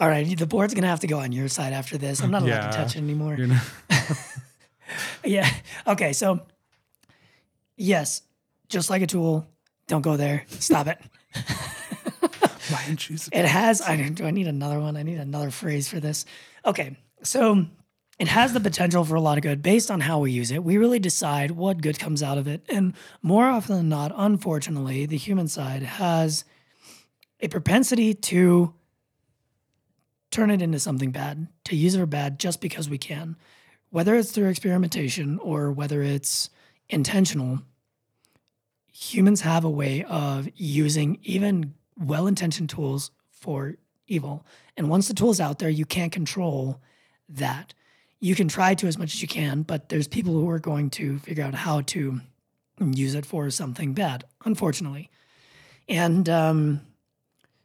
All 0.00 0.08
right, 0.08 0.38
the 0.38 0.46
board's 0.46 0.72
gonna 0.72 0.86
have 0.86 1.00
to 1.00 1.06
go 1.06 1.18
on 1.18 1.32
your 1.32 1.48
side 1.48 1.72
after 1.72 1.98
this. 1.98 2.22
I'm 2.22 2.30
not 2.30 2.42
allowed 2.42 2.48
Yeah, 2.50 2.70
to 2.70 2.76
touch 2.76 2.96
it 2.96 3.00
anymore. 3.00 3.36
Yeah. 5.24 5.48
Okay. 5.86 6.12
So, 6.12 6.40
yes, 7.76 8.22
just 8.68 8.90
like 8.90 9.02
a 9.02 9.06
tool, 9.06 9.46
don't 9.86 10.02
go 10.02 10.16
there. 10.16 10.44
Stop 10.48 10.86
it. 10.88 10.98
why 12.70 12.84
didn't 12.86 13.08
you? 13.08 13.16
It 13.32 13.44
has. 13.44 13.80
I 13.82 14.08
do. 14.08 14.24
I 14.24 14.30
need 14.30 14.46
another 14.46 14.80
one. 14.80 14.96
I 14.96 15.02
need 15.02 15.18
another 15.18 15.50
phrase 15.50 15.88
for 15.88 16.00
this. 16.00 16.24
Okay. 16.64 16.96
So, 17.22 17.66
it 18.20 18.28
has 18.28 18.52
the 18.52 18.60
potential 18.60 19.02
for 19.02 19.14
a 19.14 19.20
lot 19.20 19.38
of 19.38 19.42
good 19.42 19.62
based 19.62 19.90
on 19.90 20.00
how 20.00 20.18
we 20.18 20.30
use 20.30 20.50
it. 20.50 20.62
We 20.62 20.76
really 20.76 20.98
decide 20.98 21.52
what 21.52 21.80
good 21.80 21.98
comes 21.98 22.22
out 22.22 22.36
of 22.36 22.46
it. 22.46 22.62
And 22.68 22.92
more 23.22 23.46
often 23.46 23.76
than 23.76 23.88
not, 23.88 24.12
unfortunately, 24.14 25.06
the 25.06 25.16
human 25.16 25.48
side 25.48 25.82
has 25.82 26.44
a 27.40 27.48
propensity 27.48 28.12
to 28.12 28.74
turn 30.30 30.50
it 30.50 30.60
into 30.60 30.78
something 30.78 31.10
bad, 31.12 31.48
to 31.64 31.74
use 31.74 31.94
it 31.94 31.98
for 31.98 32.04
bad 32.04 32.38
just 32.38 32.60
because 32.60 32.90
we 32.90 32.98
can. 32.98 33.36
Whether 33.88 34.14
it's 34.16 34.32
through 34.32 34.48
experimentation 34.48 35.38
or 35.38 35.72
whether 35.72 36.02
it's 36.02 36.50
intentional, 36.90 37.62
humans 38.92 39.40
have 39.40 39.64
a 39.64 39.70
way 39.70 40.04
of 40.04 40.46
using 40.54 41.18
even 41.22 41.72
well 41.98 42.26
intentioned 42.26 42.68
tools 42.68 43.12
for 43.30 43.76
evil. 44.06 44.44
And 44.76 44.90
once 44.90 45.08
the 45.08 45.14
tool's 45.14 45.40
out 45.40 45.58
there, 45.58 45.70
you 45.70 45.86
can't 45.86 46.12
control 46.12 46.82
that. 47.30 47.72
You 48.20 48.34
can 48.34 48.48
try 48.48 48.74
to 48.74 48.86
as 48.86 48.98
much 48.98 49.14
as 49.14 49.22
you 49.22 49.28
can, 49.28 49.62
but 49.62 49.88
there's 49.88 50.06
people 50.06 50.34
who 50.34 50.48
are 50.50 50.58
going 50.58 50.90
to 50.90 51.18
figure 51.20 51.44
out 51.44 51.54
how 51.54 51.80
to 51.82 52.20
use 52.78 53.14
it 53.14 53.26
for 53.26 53.50
something 53.50 53.94
bad, 53.94 54.24
unfortunately. 54.44 55.10
And 55.88 56.28
um, 56.28 56.80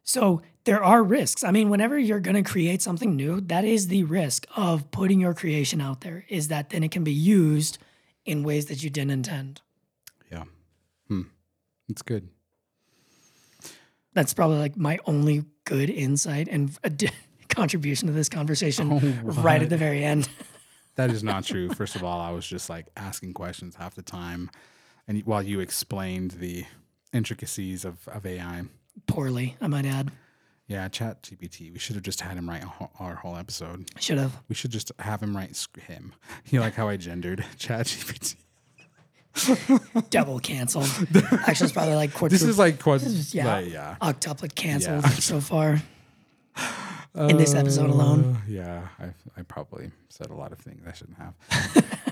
so 0.04 0.42
there 0.66 0.84
are 0.84 1.04
risks. 1.04 1.44
I 1.44 1.52
mean, 1.52 1.70
whenever 1.70 1.98
you're 1.98 2.20
going 2.20 2.42
to 2.42 2.50
create 2.50 2.82
something 2.82 3.16
new, 3.16 3.42
that 3.42 3.66
is 3.66 3.88
the 3.88 4.04
risk 4.04 4.48
of 4.56 4.90
putting 4.92 5.20
your 5.20 5.34
creation 5.34 5.80
out 5.80 6.02
there, 6.02 6.26
is 6.28 6.48
that 6.48 6.70
then 6.70 6.84
it 6.84 6.92
can 6.92 7.04
be 7.04 7.14
used 7.14 7.78
in 8.26 8.44
ways 8.44 8.66
that 8.68 8.84
you 8.84 8.90
didn't 8.90 9.12
intend. 9.12 9.62
Yeah. 10.32 10.44
Hmm. 11.08 11.22
It's 11.88 12.02
good. 12.02 12.30
That's 14.14 14.34
probably 14.34 14.58
like 14.58 14.78
my 14.78 14.98
only 15.06 15.46
good 15.66 15.90
insight 15.90 16.48
and 16.48 16.76
ad- 16.84 17.12
contribution 17.56 18.08
to 18.08 18.14
this 18.14 18.30
conversation 18.30 18.92
Oh, 18.92 19.32
right 19.42 19.62
at 19.62 19.70
the 19.70 19.78
very 19.78 20.04
end. 20.04 20.30
That 20.96 21.10
is 21.12 21.24
not 21.26 21.44
true. 21.44 21.68
First 21.74 21.98
of 21.98 22.06
all, 22.06 22.22
I 22.22 22.32
was 22.32 22.48
just 22.48 22.70
like 22.70 22.86
asking 22.96 23.34
questions 23.34 23.76
half 23.76 23.96
the 23.96 24.02
time, 24.02 24.50
and 25.10 25.22
while 25.26 25.44
you 25.44 25.60
explained 25.60 26.32
the 26.40 26.64
intricacies 27.12 27.84
of, 27.84 28.08
of 28.08 28.26
AI, 28.26 28.64
Poorly, 29.06 29.58
I 29.60 29.68
might 29.68 29.86
add. 29.86 30.14
yeah, 30.70 30.88
Chat 30.88 31.22
GPT. 31.24 31.74
We 31.74 31.80
should 31.80 31.96
have 31.98 32.04
just 32.04 32.22
had 32.22 32.38
him 32.38 32.48
write 32.48 32.64
our 32.98 33.16
whole 33.16 33.36
episode. 33.36 33.90
Should 34.00 34.20
have. 34.20 34.42
We 34.48 34.56
should 34.56 34.72
just 34.72 34.94
have 35.00 35.22
him 35.22 35.36
write 35.36 35.68
him. 35.86 36.14
You 36.46 36.62
like 36.62 36.76
how 36.76 36.88
I 36.88 36.96
gendered 36.96 37.44
Chat 37.58 37.88
GPT? 37.88 38.38
Double 40.12 40.40
canceled. 40.40 40.86
Actually, 41.46 41.66
it's 41.66 41.72
probably 41.74 41.96
like 41.96 42.14
This 42.30 42.42
is 42.42 42.58
like 42.58 42.80
quad. 42.80 43.02
yeah, 43.34 43.54
like, 43.56 43.70
yeah. 43.70 43.96
octuplet 44.02 44.56
canceled 44.56 45.04
Yeah. 45.04 45.10
so 45.10 45.42
far 45.42 45.82
in 47.16 47.38
this 47.38 47.54
episode 47.54 47.90
alone. 47.90 48.36
Uh, 48.36 48.40
yeah, 48.48 48.88
I 49.00 49.06
I 49.38 49.44
probably 49.44 49.92
said 50.10 50.30
a 50.30 50.36
lot 50.36 50.52
of 50.52 50.60
things 50.60 50.84
I 50.88 50.94
shouldn't 50.94 51.18
have. 51.18 51.34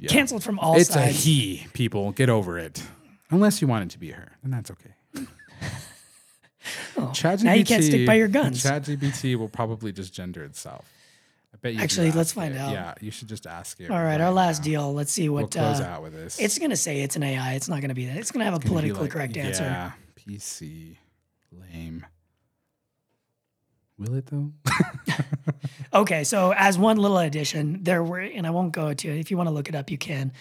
Yeah. 0.00 0.10
Canceled 0.10 0.44
from 0.44 0.58
all 0.58 0.76
It's 0.76 0.94
a 0.94 1.06
he, 1.06 1.66
people. 1.72 2.12
Get 2.12 2.28
over 2.28 2.58
it. 2.58 2.82
Unless 3.30 3.60
you 3.60 3.68
want 3.68 3.84
it 3.84 3.90
to 3.90 3.98
be 3.98 4.10
her, 4.12 4.32
then 4.42 4.50
that's 4.50 4.70
okay. 4.70 4.92
Oh, 6.98 7.12
now 7.42 7.54
you 7.54 7.64
can't 7.64 7.82
stick 7.82 8.06
by 8.06 8.14
your 8.14 8.28
guns. 8.28 8.62
ChatGPT 8.62 9.36
will 9.36 9.48
probably 9.48 9.90
just 9.90 10.12
gender 10.12 10.44
itself. 10.44 10.84
I 11.54 11.56
bet 11.56 11.72
you. 11.72 11.80
Actually, 11.80 12.10
let's 12.10 12.32
find 12.32 12.54
it. 12.54 12.58
out. 12.58 12.72
Yeah, 12.72 12.92
you 13.00 13.10
should 13.10 13.28
just 13.28 13.46
ask 13.46 13.80
it. 13.80 13.90
all 13.90 14.02
right, 14.02 14.20
our 14.20 14.32
last 14.32 14.58
now. 14.58 14.64
deal. 14.64 14.92
Let's 14.92 15.10
see 15.10 15.30
what. 15.30 15.54
We'll 15.54 15.64
close 15.64 15.80
uh, 15.80 15.84
out 15.84 16.02
with 16.02 16.12
this. 16.12 16.38
it's 16.38 16.58
going 16.58 16.70
to 16.70 16.76
say. 16.76 17.00
It's 17.00 17.16
an 17.16 17.22
AI. 17.22 17.54
It's 17.54 17.68
not 17.68 17.80
going 17.80 17.88
to 17.88 17.94
be 17.94 18.06
that. 18.06 18.16
It's 18.18 18.32
going 18.32 18.40
to 18.40 18.50
have 18.50 18.54
a 18.54 18.58
politically 18.60 19.02
like, 19.02 19.10
correct 19.12 19.36
answer. 19.38 19.62
Yeah, 19.62 19.92
PC, 20.16 20.96
lame. 21.52 22.04
Will 23.98 24.14
it 24.14 24.26
though? 24.26 24.52
Okay, 25.92 26.22
so 26.24 26.52
as 26.54 26.78
one 26.78 26.98
little 26.98 27.18
addition, 27.18 27.82
there 27.82 28.02
were, 28.02 28.20
and 28.20 28.46
I 28.46 28.50
won't 28.50 28.72
go 28.72 28.92
to 28.92 29.08
it. 29.08 29.18
If 29.18 29.30
you 29.30 29.36
want 29.36 29.48
to 29.48 29.52
look 29.54 29.68
it 29.68 29.74
up, 29.74 29.90
you 29.90 29.96
can. 29.96 30.32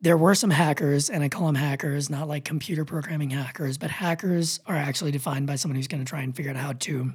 There 0.00 0.16
were 0.16 0.34
some 0.34 0.50
hackers, 0.50 1.10
and 1.10 1.24
I 1.24 1.28
call 1.28 1.46
them 1.46 1.56
hackers, 1.56 2.08
not 2.08 2.28
like 2.28 2.44
computer 2.44 2.84
programming 2.84 3.30
hackers, 3.30 3.78
but 3.78 3.90
hackers 3.90 4.60
are 4.66 4.76
actually 4.76 5.10
defined 5.10 5.46
by 5.46 5.56
someone 5.56 5.76
who's 5.76 5.88
going 5.88 6.02
to 6.02 6.08
try 6.08 6.22
and 6.22 6.34
figure 6.34 6.52
out 6.52 6.56
how 6.56 6.72
to 6.72 7.12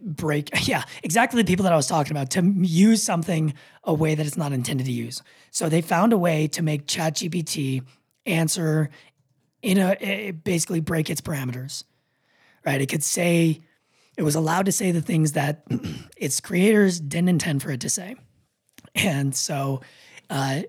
break. 0.00 0.50
Yeah, 0.68 0.84
exactly 1.02 1.42
the 1.42 1.46
people 1.46 1.64
that 1.64 1.72
I 1.72 1.76
was 1.76 1.86
talking 1.86 2.12
about 2.12 2.30
to 2.30 2.42
use 2.42 3.02
something 3.02 3.54
a 3.84 3.94
way 3.94 4.14
that 4.14 4.26
it's 4.26 4.36
not 4.36 4.52
intended 4.52 4.84
to 4.84 4.92
use. 4.92 5.22
So 5.50 5.68
they 5.68 5.80
found 5.80 6.12
a 6.12 6.18
way 6.18 6.46
to 6.48 6.62
make 6.62 6.86
ChatGPT 6.86 7.82
answer 8.26 8.90
in 9.62 9.78
a 9.78 10.30
basically 10.30 10.80
break 10.80 11.08
its 11.08 11.20
parameters. 11.20 11.84
Right? 12.64 12.80
It 12.80 12.86
could 12.86 13.02
say 13.02 13.62
it 14.16 14.22
was 14.22 14.34
allowed 14.34 14.66
to 14.66 14.72
say 14.72 14.90
the 14.90 15.02
things 15.02 15.32
that 15.32 15.64
its 16.16 16.40
creators 16.40 17.00
didn't 17.00 17.28
intend 17.30 17.62
for 17.62 17.70
it 17.70 17.80
to 17.80 17.88
say. 17.90 18.16
And 18.94 19.34
so 19.34 19.80
uh, 20.28 20.62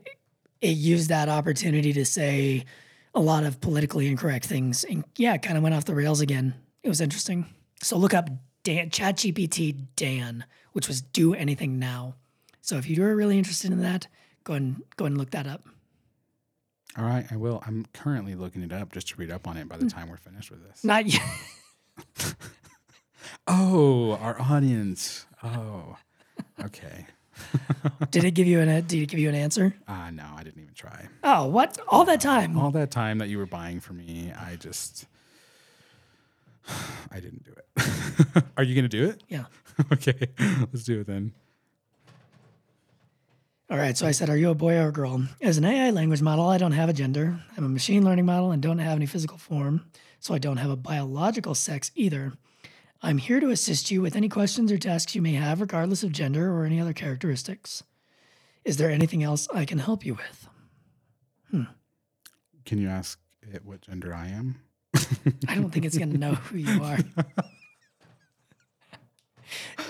it 0.61 0.77
used 0.77 1.09
that 1.09 1.27
opportunity 1.29 1.91
to 1.93 2.05
say 2.05 2.65
a 3.13 3.19
lot 3.19 3.43
of 3.43 3.59
politically 3.61 4.07
incorrect 4.07 4.45
things. 4.45 4.83
And 4.83 5.03
yeah, 5.17 5.33
it 5.33 5.41
kind 5.41 5.57
of 5.57 5.63
went 5.63 5.75
off 5.75 5.85
the 5.85 5.95
rails 5.95 6.21
again. 6.21 6.53
It 6.83 6.89
was 6.89 7.01
interesting. 7.01 7.45
So 7.81 7.97
look 7.97 8.13
up 8.13 8.29
Dan, 8.63 8.89
ChatGPT 8.89 9.87
Dan, 9.95 10.45
which 10.71 10.87
was 10.87 11.01
do 11.01 11.33
anything 11.33 11.79
now. 11.79 12.15
So 12.61 12.77
if 12.77 12.89
you're 12.89 13.13
really 13.15 13.37
interested 13.37 13.71
in 13.71 13.81
that, 13.81 14.07
go 14.45 14.53
and 14.53 14.81
go 14.95 15.03
and 15.05 15.17
look 15.17 15.31
that 15.31 15.47
up. 15.47 15.65
All 16.97 17.03
right, 17.03 17.25
I 17.31 17.35
will. 17.35 17.61
I'm 17.67 17.85
currently 17.93 18.35
looking 18.35 18.61
it 18.61 18.71
up 18.71 18.93
just 18.93 19.09
to 19.09 19.15
read 19.17 19.31
up 19.31 19.47
on 19.47 19.57
it 19.57 19.67
by 19.67 19.75
Hmm. 19.75 19.83
the 19.85 19.89
time 19.89 20.09
we're 20.09 20.15
finished 20.17 20.49
with 20.49 20.65
this. 20.65 20.83
Not 20.83 21.07
yet. 21.07 21.21
Oh, 23.47 24.13
our 24.13 24.39
audience. 24.41 25.25
Oh, 25.43 25.97
okay. 26.63 27.05
Did 28.11 28.23
it 28.23 28.31
give 28.31 28.47
you 28.47 28.59
an 28.59 28.67
did 28.85 29.01
it 29.01 29.07
give 29.07 29.19
you 29.19 29.29
an 29.29 29.35
answer? 29.35 29.75
Ah, 29.87 30.09
no, 30.11 30.25
I 30.35 30.43
didn't 30.43 30.61
even 30.61 30.73
try. 30.73 31.07
Oh, 31.23 31.47
what? 31.47 31.77
All 31.87 32.05
that 32.05 32.21
time. 32.21 32.57
All 32.57 32.71
that 32.71 32.91
time 32.91 33.17
that 33.17 33.29
you 33.29 33.37
were 33.37 33.45
buying 33.45 33.79
for 33.79 33.93
me, 33.93 34.31
I 34.37 34.55
just, 34.55 35.05
I 37.11 37.19
didn't 37.19 37.43
do 37.43 37.51
it. 37.51 38.43
Are 38.57 38.63
you 38.63 38.75
gonna 38.75 38.87
do 38.87 39.05
it? 39.09 39.23
Yeah. 39.27 39.45
okay, 39.93 40.27
let's 40.71 40.83
do 40.83 41.01
it 41.01 41.07
then. 41.07 41.33
All 43.69 43.77
right, 43.77 43.97
so 43.97 44.05
I 44.05 44.11
said, 44.11 44.29
Are 44.29 44.37
you 44.37 44.51
a 44.51 44.55
boy 44.55 44.75
or 44.77 44.89
a 44.89 44.91
girl? 44.91 45.23
As 45.41 45.57
an 45.57 45.65
AI 45.65 45.89
language 45.89 46.21
model, 46.21 46.47
I 46.47 46.59
don't 46.59 46.73
have 46.73 46.89
a 46.89 46.93
gender. 46.93 47.39
I'm 47.57 47.65
a 47.65 47.69
machine 47.69 48.05
learning 48.05 48.25
model 48.25 48.51
and 48.51 48.61
don't 48.61 48.77
have 48.77 48.97
any 48.97 49.07
physical 49.07 49.37
form, 49.37 49.85
so 50.19 50.33
I 50.35 50.37
don't 50.37 50.57
have 50.57 50.69
a 50.69 50.75
biological 50.75 51.55
sex 51.55 51.89
either. 51.95 52.33
I'm 53.05 53.17
here 53.17 53.41
to 53.41 53.49
assist 53.49 53.91
you 53.91 54.01
with 54.01 54.15
any 54.15 54.29
questions 54.29 54.71
or 54.71 54.77
tasks 54.77 55.13
you 55.13 55.21
may 55.21 55.33
have, 55.33 55.59
regardless 55.59 56.03
of 56.03 56.13
gender 56.13 56.49
or 56.53 56.63
any 56.63 56.79
other 56.79 56.93
characteristics. 56.93 57.83
Is 58.63 58.77
there 58.77 58.89
anything 58.89 59.21
else 59.23 59.47
I 59.53 59.65
can 59.65 59.79
help 59.79 60.05
you 60.05 60.13
with? 60.13 60.47
Hmm. 61.51 61.63
Can 62.65 62.77
you 62.77 62.87
ask 62.87 63.19
it 63.41 63.65
what 63.65 63.81
gender 63.81 64.13
I 64.13 64.27
am? 64.29 64.55
I 65.49 65.55
don't 65.55 65.69
think 65.71 65.83
it's 65.83 65.97
going 65.97 66.13
to 66.13 66.17
know 66.17 66.35
who 66.35 66.57
you 66.59 66.81
are. 66.81 66.99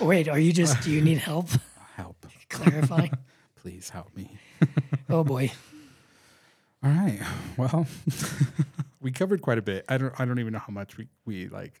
Wait, 0.00 0.28
are 0.28 0.38
you 0.38 0.52
just, 0.52 0.82
do 0.82 0.90
you 0.90 1.00
need 1.00 1.18
help 1.18 1.48
Help, 1.94 2.26
clarifying? 2.48 3.12
please 3.62 3.90
help 3.90 4.14
me. 4.16 4.36
Oh 5.08 5.22
boy. 5.22 5.52
All 6.82 6.90
right. 6.90 7.20
Well, 7.56 7.86
we 9.00 9.12
covered 9.12 9.40
quite 9.40 9.58
a 9.58 9.62
bit. 9.62 9.84
I 9.88 9.96
don't. 9.96 10.12
I 10.18 10.24
don't 10.24 10.40
even 10.40 10.52
know 10.52 10.58
how 10.58 10.72
much 10.72 10.96
we 10.96 11.06
we 11.24 11.48
like. 11.48 11.80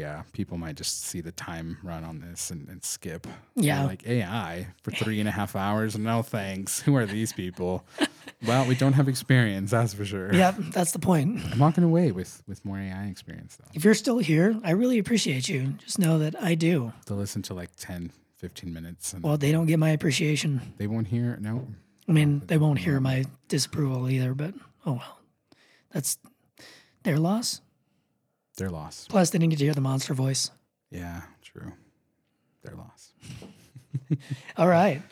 Yeah, 0.00 0.22
people 0.32 0.56
might 0.56 0.76
just 0.76 1.02
see 1.04 1.20
the 1.20 1.32
time 1.32 1.76
run 1.82 2.04
on 2.04 2.20
this 2.20 2.50
and, 2.50 2.66
and 2.68 2.82
skip. 2.82 3.26
They're 3.54 3.64
Yeah. 3.66 3.84
like 3.84 4.06
AI 4.06 4.66
for 4.82 4.90
three 4.92 5.20
and 5.20 5.28
a 5.28 5.32
half 5.32 5.54
hours. 5.54 5.96
No 5.98 6.22
thanks. 6.22 6.80
Who 6.80 6.96
are 6.96 7.04
these 7.04 7.32
people? 7.34 7.84
well, 8.46 8.64
we 8.66 8.74
don't 8.74 8.94
have 8.94 9.08
experience, 9.08 9.70
that's 9.72 9.92
for 9.92 10.06
sure. 10.06 10.32
Yep, 10.34 10.54
that's 10.72 10.92
the 10.92 10.98
point. 10.98 11.40
I'm 11.52 11.58
walking 11.58 11.84
away 11.84 12.12
with 12.12 12.42
with 12.48 12.64
more 12.64 12.78
AI 12.78 13.06
experience 13.08 13.56
though. 13.56 13.68
If 13.74 13.84
you're 13.84 13.92
still 13.94 14.18
here, 14.18 14.58
I 14.64 14.70
really 14.70 14.98
appreciate 14.98 15.48
you. 15.50 15.74
Just 15.84 15.98
know 15.98 16.18
that 16.20 16.34
I 16.42 16.54
do. 16.54 16.92
To 17.06 17.14
listen 17.14 17.42
to 17.42 17.54
like 17.54 17.70
10, 17.76 18.10
15 18.38 18.72
minutes, 18.72 19.12
and 19.12 19.22
Well, 19.22 19.36
they 19.36 19.52
don't 19.52 19.66
get 19.66 19.78
my 19.78 19.90
appreciation. 19.90 20.60
they 20.78 20.86
won't 20.86 21.08
hear. 21.08 21.36
No, 21.42 21.66
I 22.08 22.12
mean, 22.12 22.40
they 22.46 22.56
won't 22.56 22.78
hear 22.78 22.98
my 23.00 23.24
disapproval 23.48 24.08
either, 24.08 24.32
but 24.34 24.54
oh 24.86 24.92
well. 24.94 25.18
That's 25.92 26.16
their 27.02 27.18
loss. 27.18 27.60
Their 28.60 28.70
loss. 28.70 29.06
Plus, 29.10 29.30
they 29.30 29.38
didn't 29.38 29.50
get 29.50 29.58
to 29.58 29.64
hear 29.64 29.74
the 29.74 29.80
monster 29.80 30.14
voice. 30.14 30.50
Yeah, 30.92 31.22
true. 31.42 31.72
Their 32.62 32.76
loss. 32.76 33.12
All 34.56 34.68
right. 34.68 35.02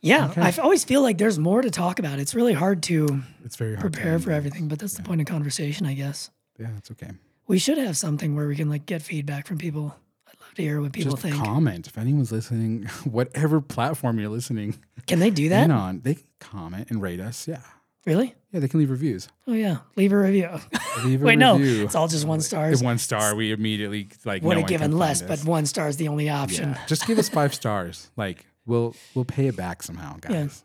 Yeah, 0.00 0.32
I 0.36 0.48
f- 0.48 0.58
always 0.58 0.82
feel 0.84 1.00
like 1.00 1.16
there's 1.18 1.38
more 1.38 1.62
to 1.62 1.70
talk 1.70 1.98
about. 2.00 2.18
It's 2.18 2.34
really 2.34 2.52
hard 2.54 2.82
to 2.84 3.22
It's 3.44 3.54
very 3.56 3.76
hard. 3.76 3.92
prepare 3.92 4.18
for 4.18 4.32
everything, 4.32 4.66
but 4.68 4.78
that's 4.80 4.94
the 4.94 5.02
point 5.02 5.20
of 5.20 5.26
conversation, 5.28 5.86
I 5.86 5.94
guess. 5.94 6.30
Yeah, 6.58 6.70
it's 6.76 6.90
okay. 6.90 7.10
We 7.46 7.58
should 7.58 7.78
have 7.78 7.96
something 7.96 8.34
where 8.34 8.48
we 8.48 8.56
can 8.56 8.68
like 8.68 8.84
get 8.84 9.00
feedback 9.02 9.46
from 9.46 9.58
people. 9.58 9.94
I'd 10.26 10.34
love 10.40 10.54
to 10.54 10.62
hear 10.62 10.80
what 10.80 10.92
people 10.92 11.12
just 11.12 11.22
think. 11.22 11.36
comment 11.36 11.86
if 11.86 11.96
anyone's 11.96 12.32
listening 12.32 12.84
whatever 13.04 13.60
platform 13.60 14.18
you're 14.18 14.28
listening 14.28 14.76
Can 15.06 15.20
they 15.20 15.30
do 15.30 15.48
that? 15.50 15.70
on 15.70 16.00
they 16.00 16.14
can 16.14 16.24
comment 16.40 16.90
and 16.90 17.00
rate 17.00 17.20
us 17.20 17.46
yeah 17.46 17.60
Really? 18.04 18.34
Yeah, 18.50 18.60
they 18.60 18.68
can 18.68 18.80
leave 18.80 18.90
reviews. 18.90 19.28
Oh 19.46 19.52
yeah. 19.52 19.78
Leave 19.96 20.12
a 20.12 20.18
review. 20.18 20.48
Leave 21.04 21.22
a 21.22 21.24
Wait, 21.24 21.36
no. 21.38 21.56
It's 21.58 21.94
all 21.94 22.08
just 22.08 22.26
one 22.26 22.40
stars. 22.40 22.80
If 22.80 22.84
one 22.84 22.98
star, 22.98 23.34
we 23.34 23.52
immediately 23.52 24.08
like 24.24 24.42
Would 24.42 24.54
no 24.54 24.60
have 24.60 24.68
given 24.68 24.98
less, 24.98 25.22
but 25.22 25.44
one 25.44 25.66
star 25.66 25.88
is 25.88 25.96
the 25.96 26.08
only 26.08 26.28
option. 26.28 26.70
yeah, 26.70 26.86
just 26.86 27.06
give 27.06 27.18
us 27.18 27.28
five 27.28 27.54
stars. 27.54 28.10
Like 28.16 28.46
we'll 28.66 28.94
we'll 29.14 29.24
pay 29.24 29.46
it 29.46 29.56
back 29.56 29.82
somehow, 29.82 30.16
guys. 30.20 30.64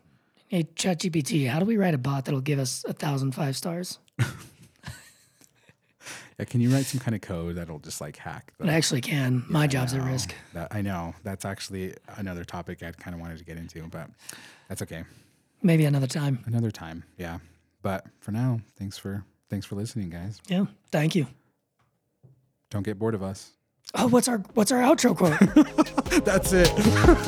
Yeah. 0.50 0.58
Hey, 0.58 0.64
ChatGPT, 0.64 1.46
how 1.48 1.58
do 1.60 1.66
we 1.66 1.76
write 1.76 1.94
a 1.94 1.98
bot 1.98 2.24
that'll 2.24 2.40
give 2.40 2.58
us 2.58 2.84
a 2.88 2.92
thousand 2.92 3.32
five 3.32 3.56
stars? 3.56 3.98
Yeah, 6.38 6.44
can 6.44 6.60
you 6.60 6.70
write 6.70 6.84
some 6.84 7.00
kind 7.00 7.16
of 7.16 7.20
code 7.20 7.56
that'll 7.56 7.80
just 7.80 8.00
like 8.00 8.16
hack? 8.16 8.52
The, 8.58 8.66
It 8.66 8.70
actually 8.70 9.00
can. 9.00 9.44
My 9.48 9.66
job's 9.66 9.92
at 9.92 10.02
risk. 10.02 10.32
That, 10.54 10.68
I 10.70 10.82
know 10.82 11.14
that's 11.24 11.44
actually 11.44 11.94
another 12.16 12.44
topic 12.44 12.80
I 12.84 12.92
kind 12.92 13.12
of 13.14 13.20
wanted 13.20 13.38
to 13.38 13.44
get 13.44 13.56
into, 13.56 13.82
but 13.88 14.08
that's 14.68 14.80
okay. 14.82 15.02
Maybe 15.62 15.84
another 15.84 16.06
time. 16.06 16.42
Another 16.46 16.70
time, 16.70 17.04
yeah. 17.16 17.38
But 17.82 18.06
for 18.20 18.32
now, 18.32 18.60
thanks 18.76 18.98
for 18.98 19.24
thanks 19.50 19.66
for 19.66 19.76
listening, 19.76 20.10
guys. 20.10 20.40
Yeah. 20.48 20.66
Thank 20.90 21.14
you. 21.14 21.26
Don't 22.70 22.82
get 22.82 22.98
bored 22.98 23.14
of 23.14 23.22
us. 23.22 23.52
Oh, 23.94 24.08
what's 24.08 24.28
our 24.28 24.38
what's 24.54 24.70
our 24.72 24.80
outro 24.80 25.16
quote? 25.16 25.38
That's 26.24 26.52
it. 26.52 26.68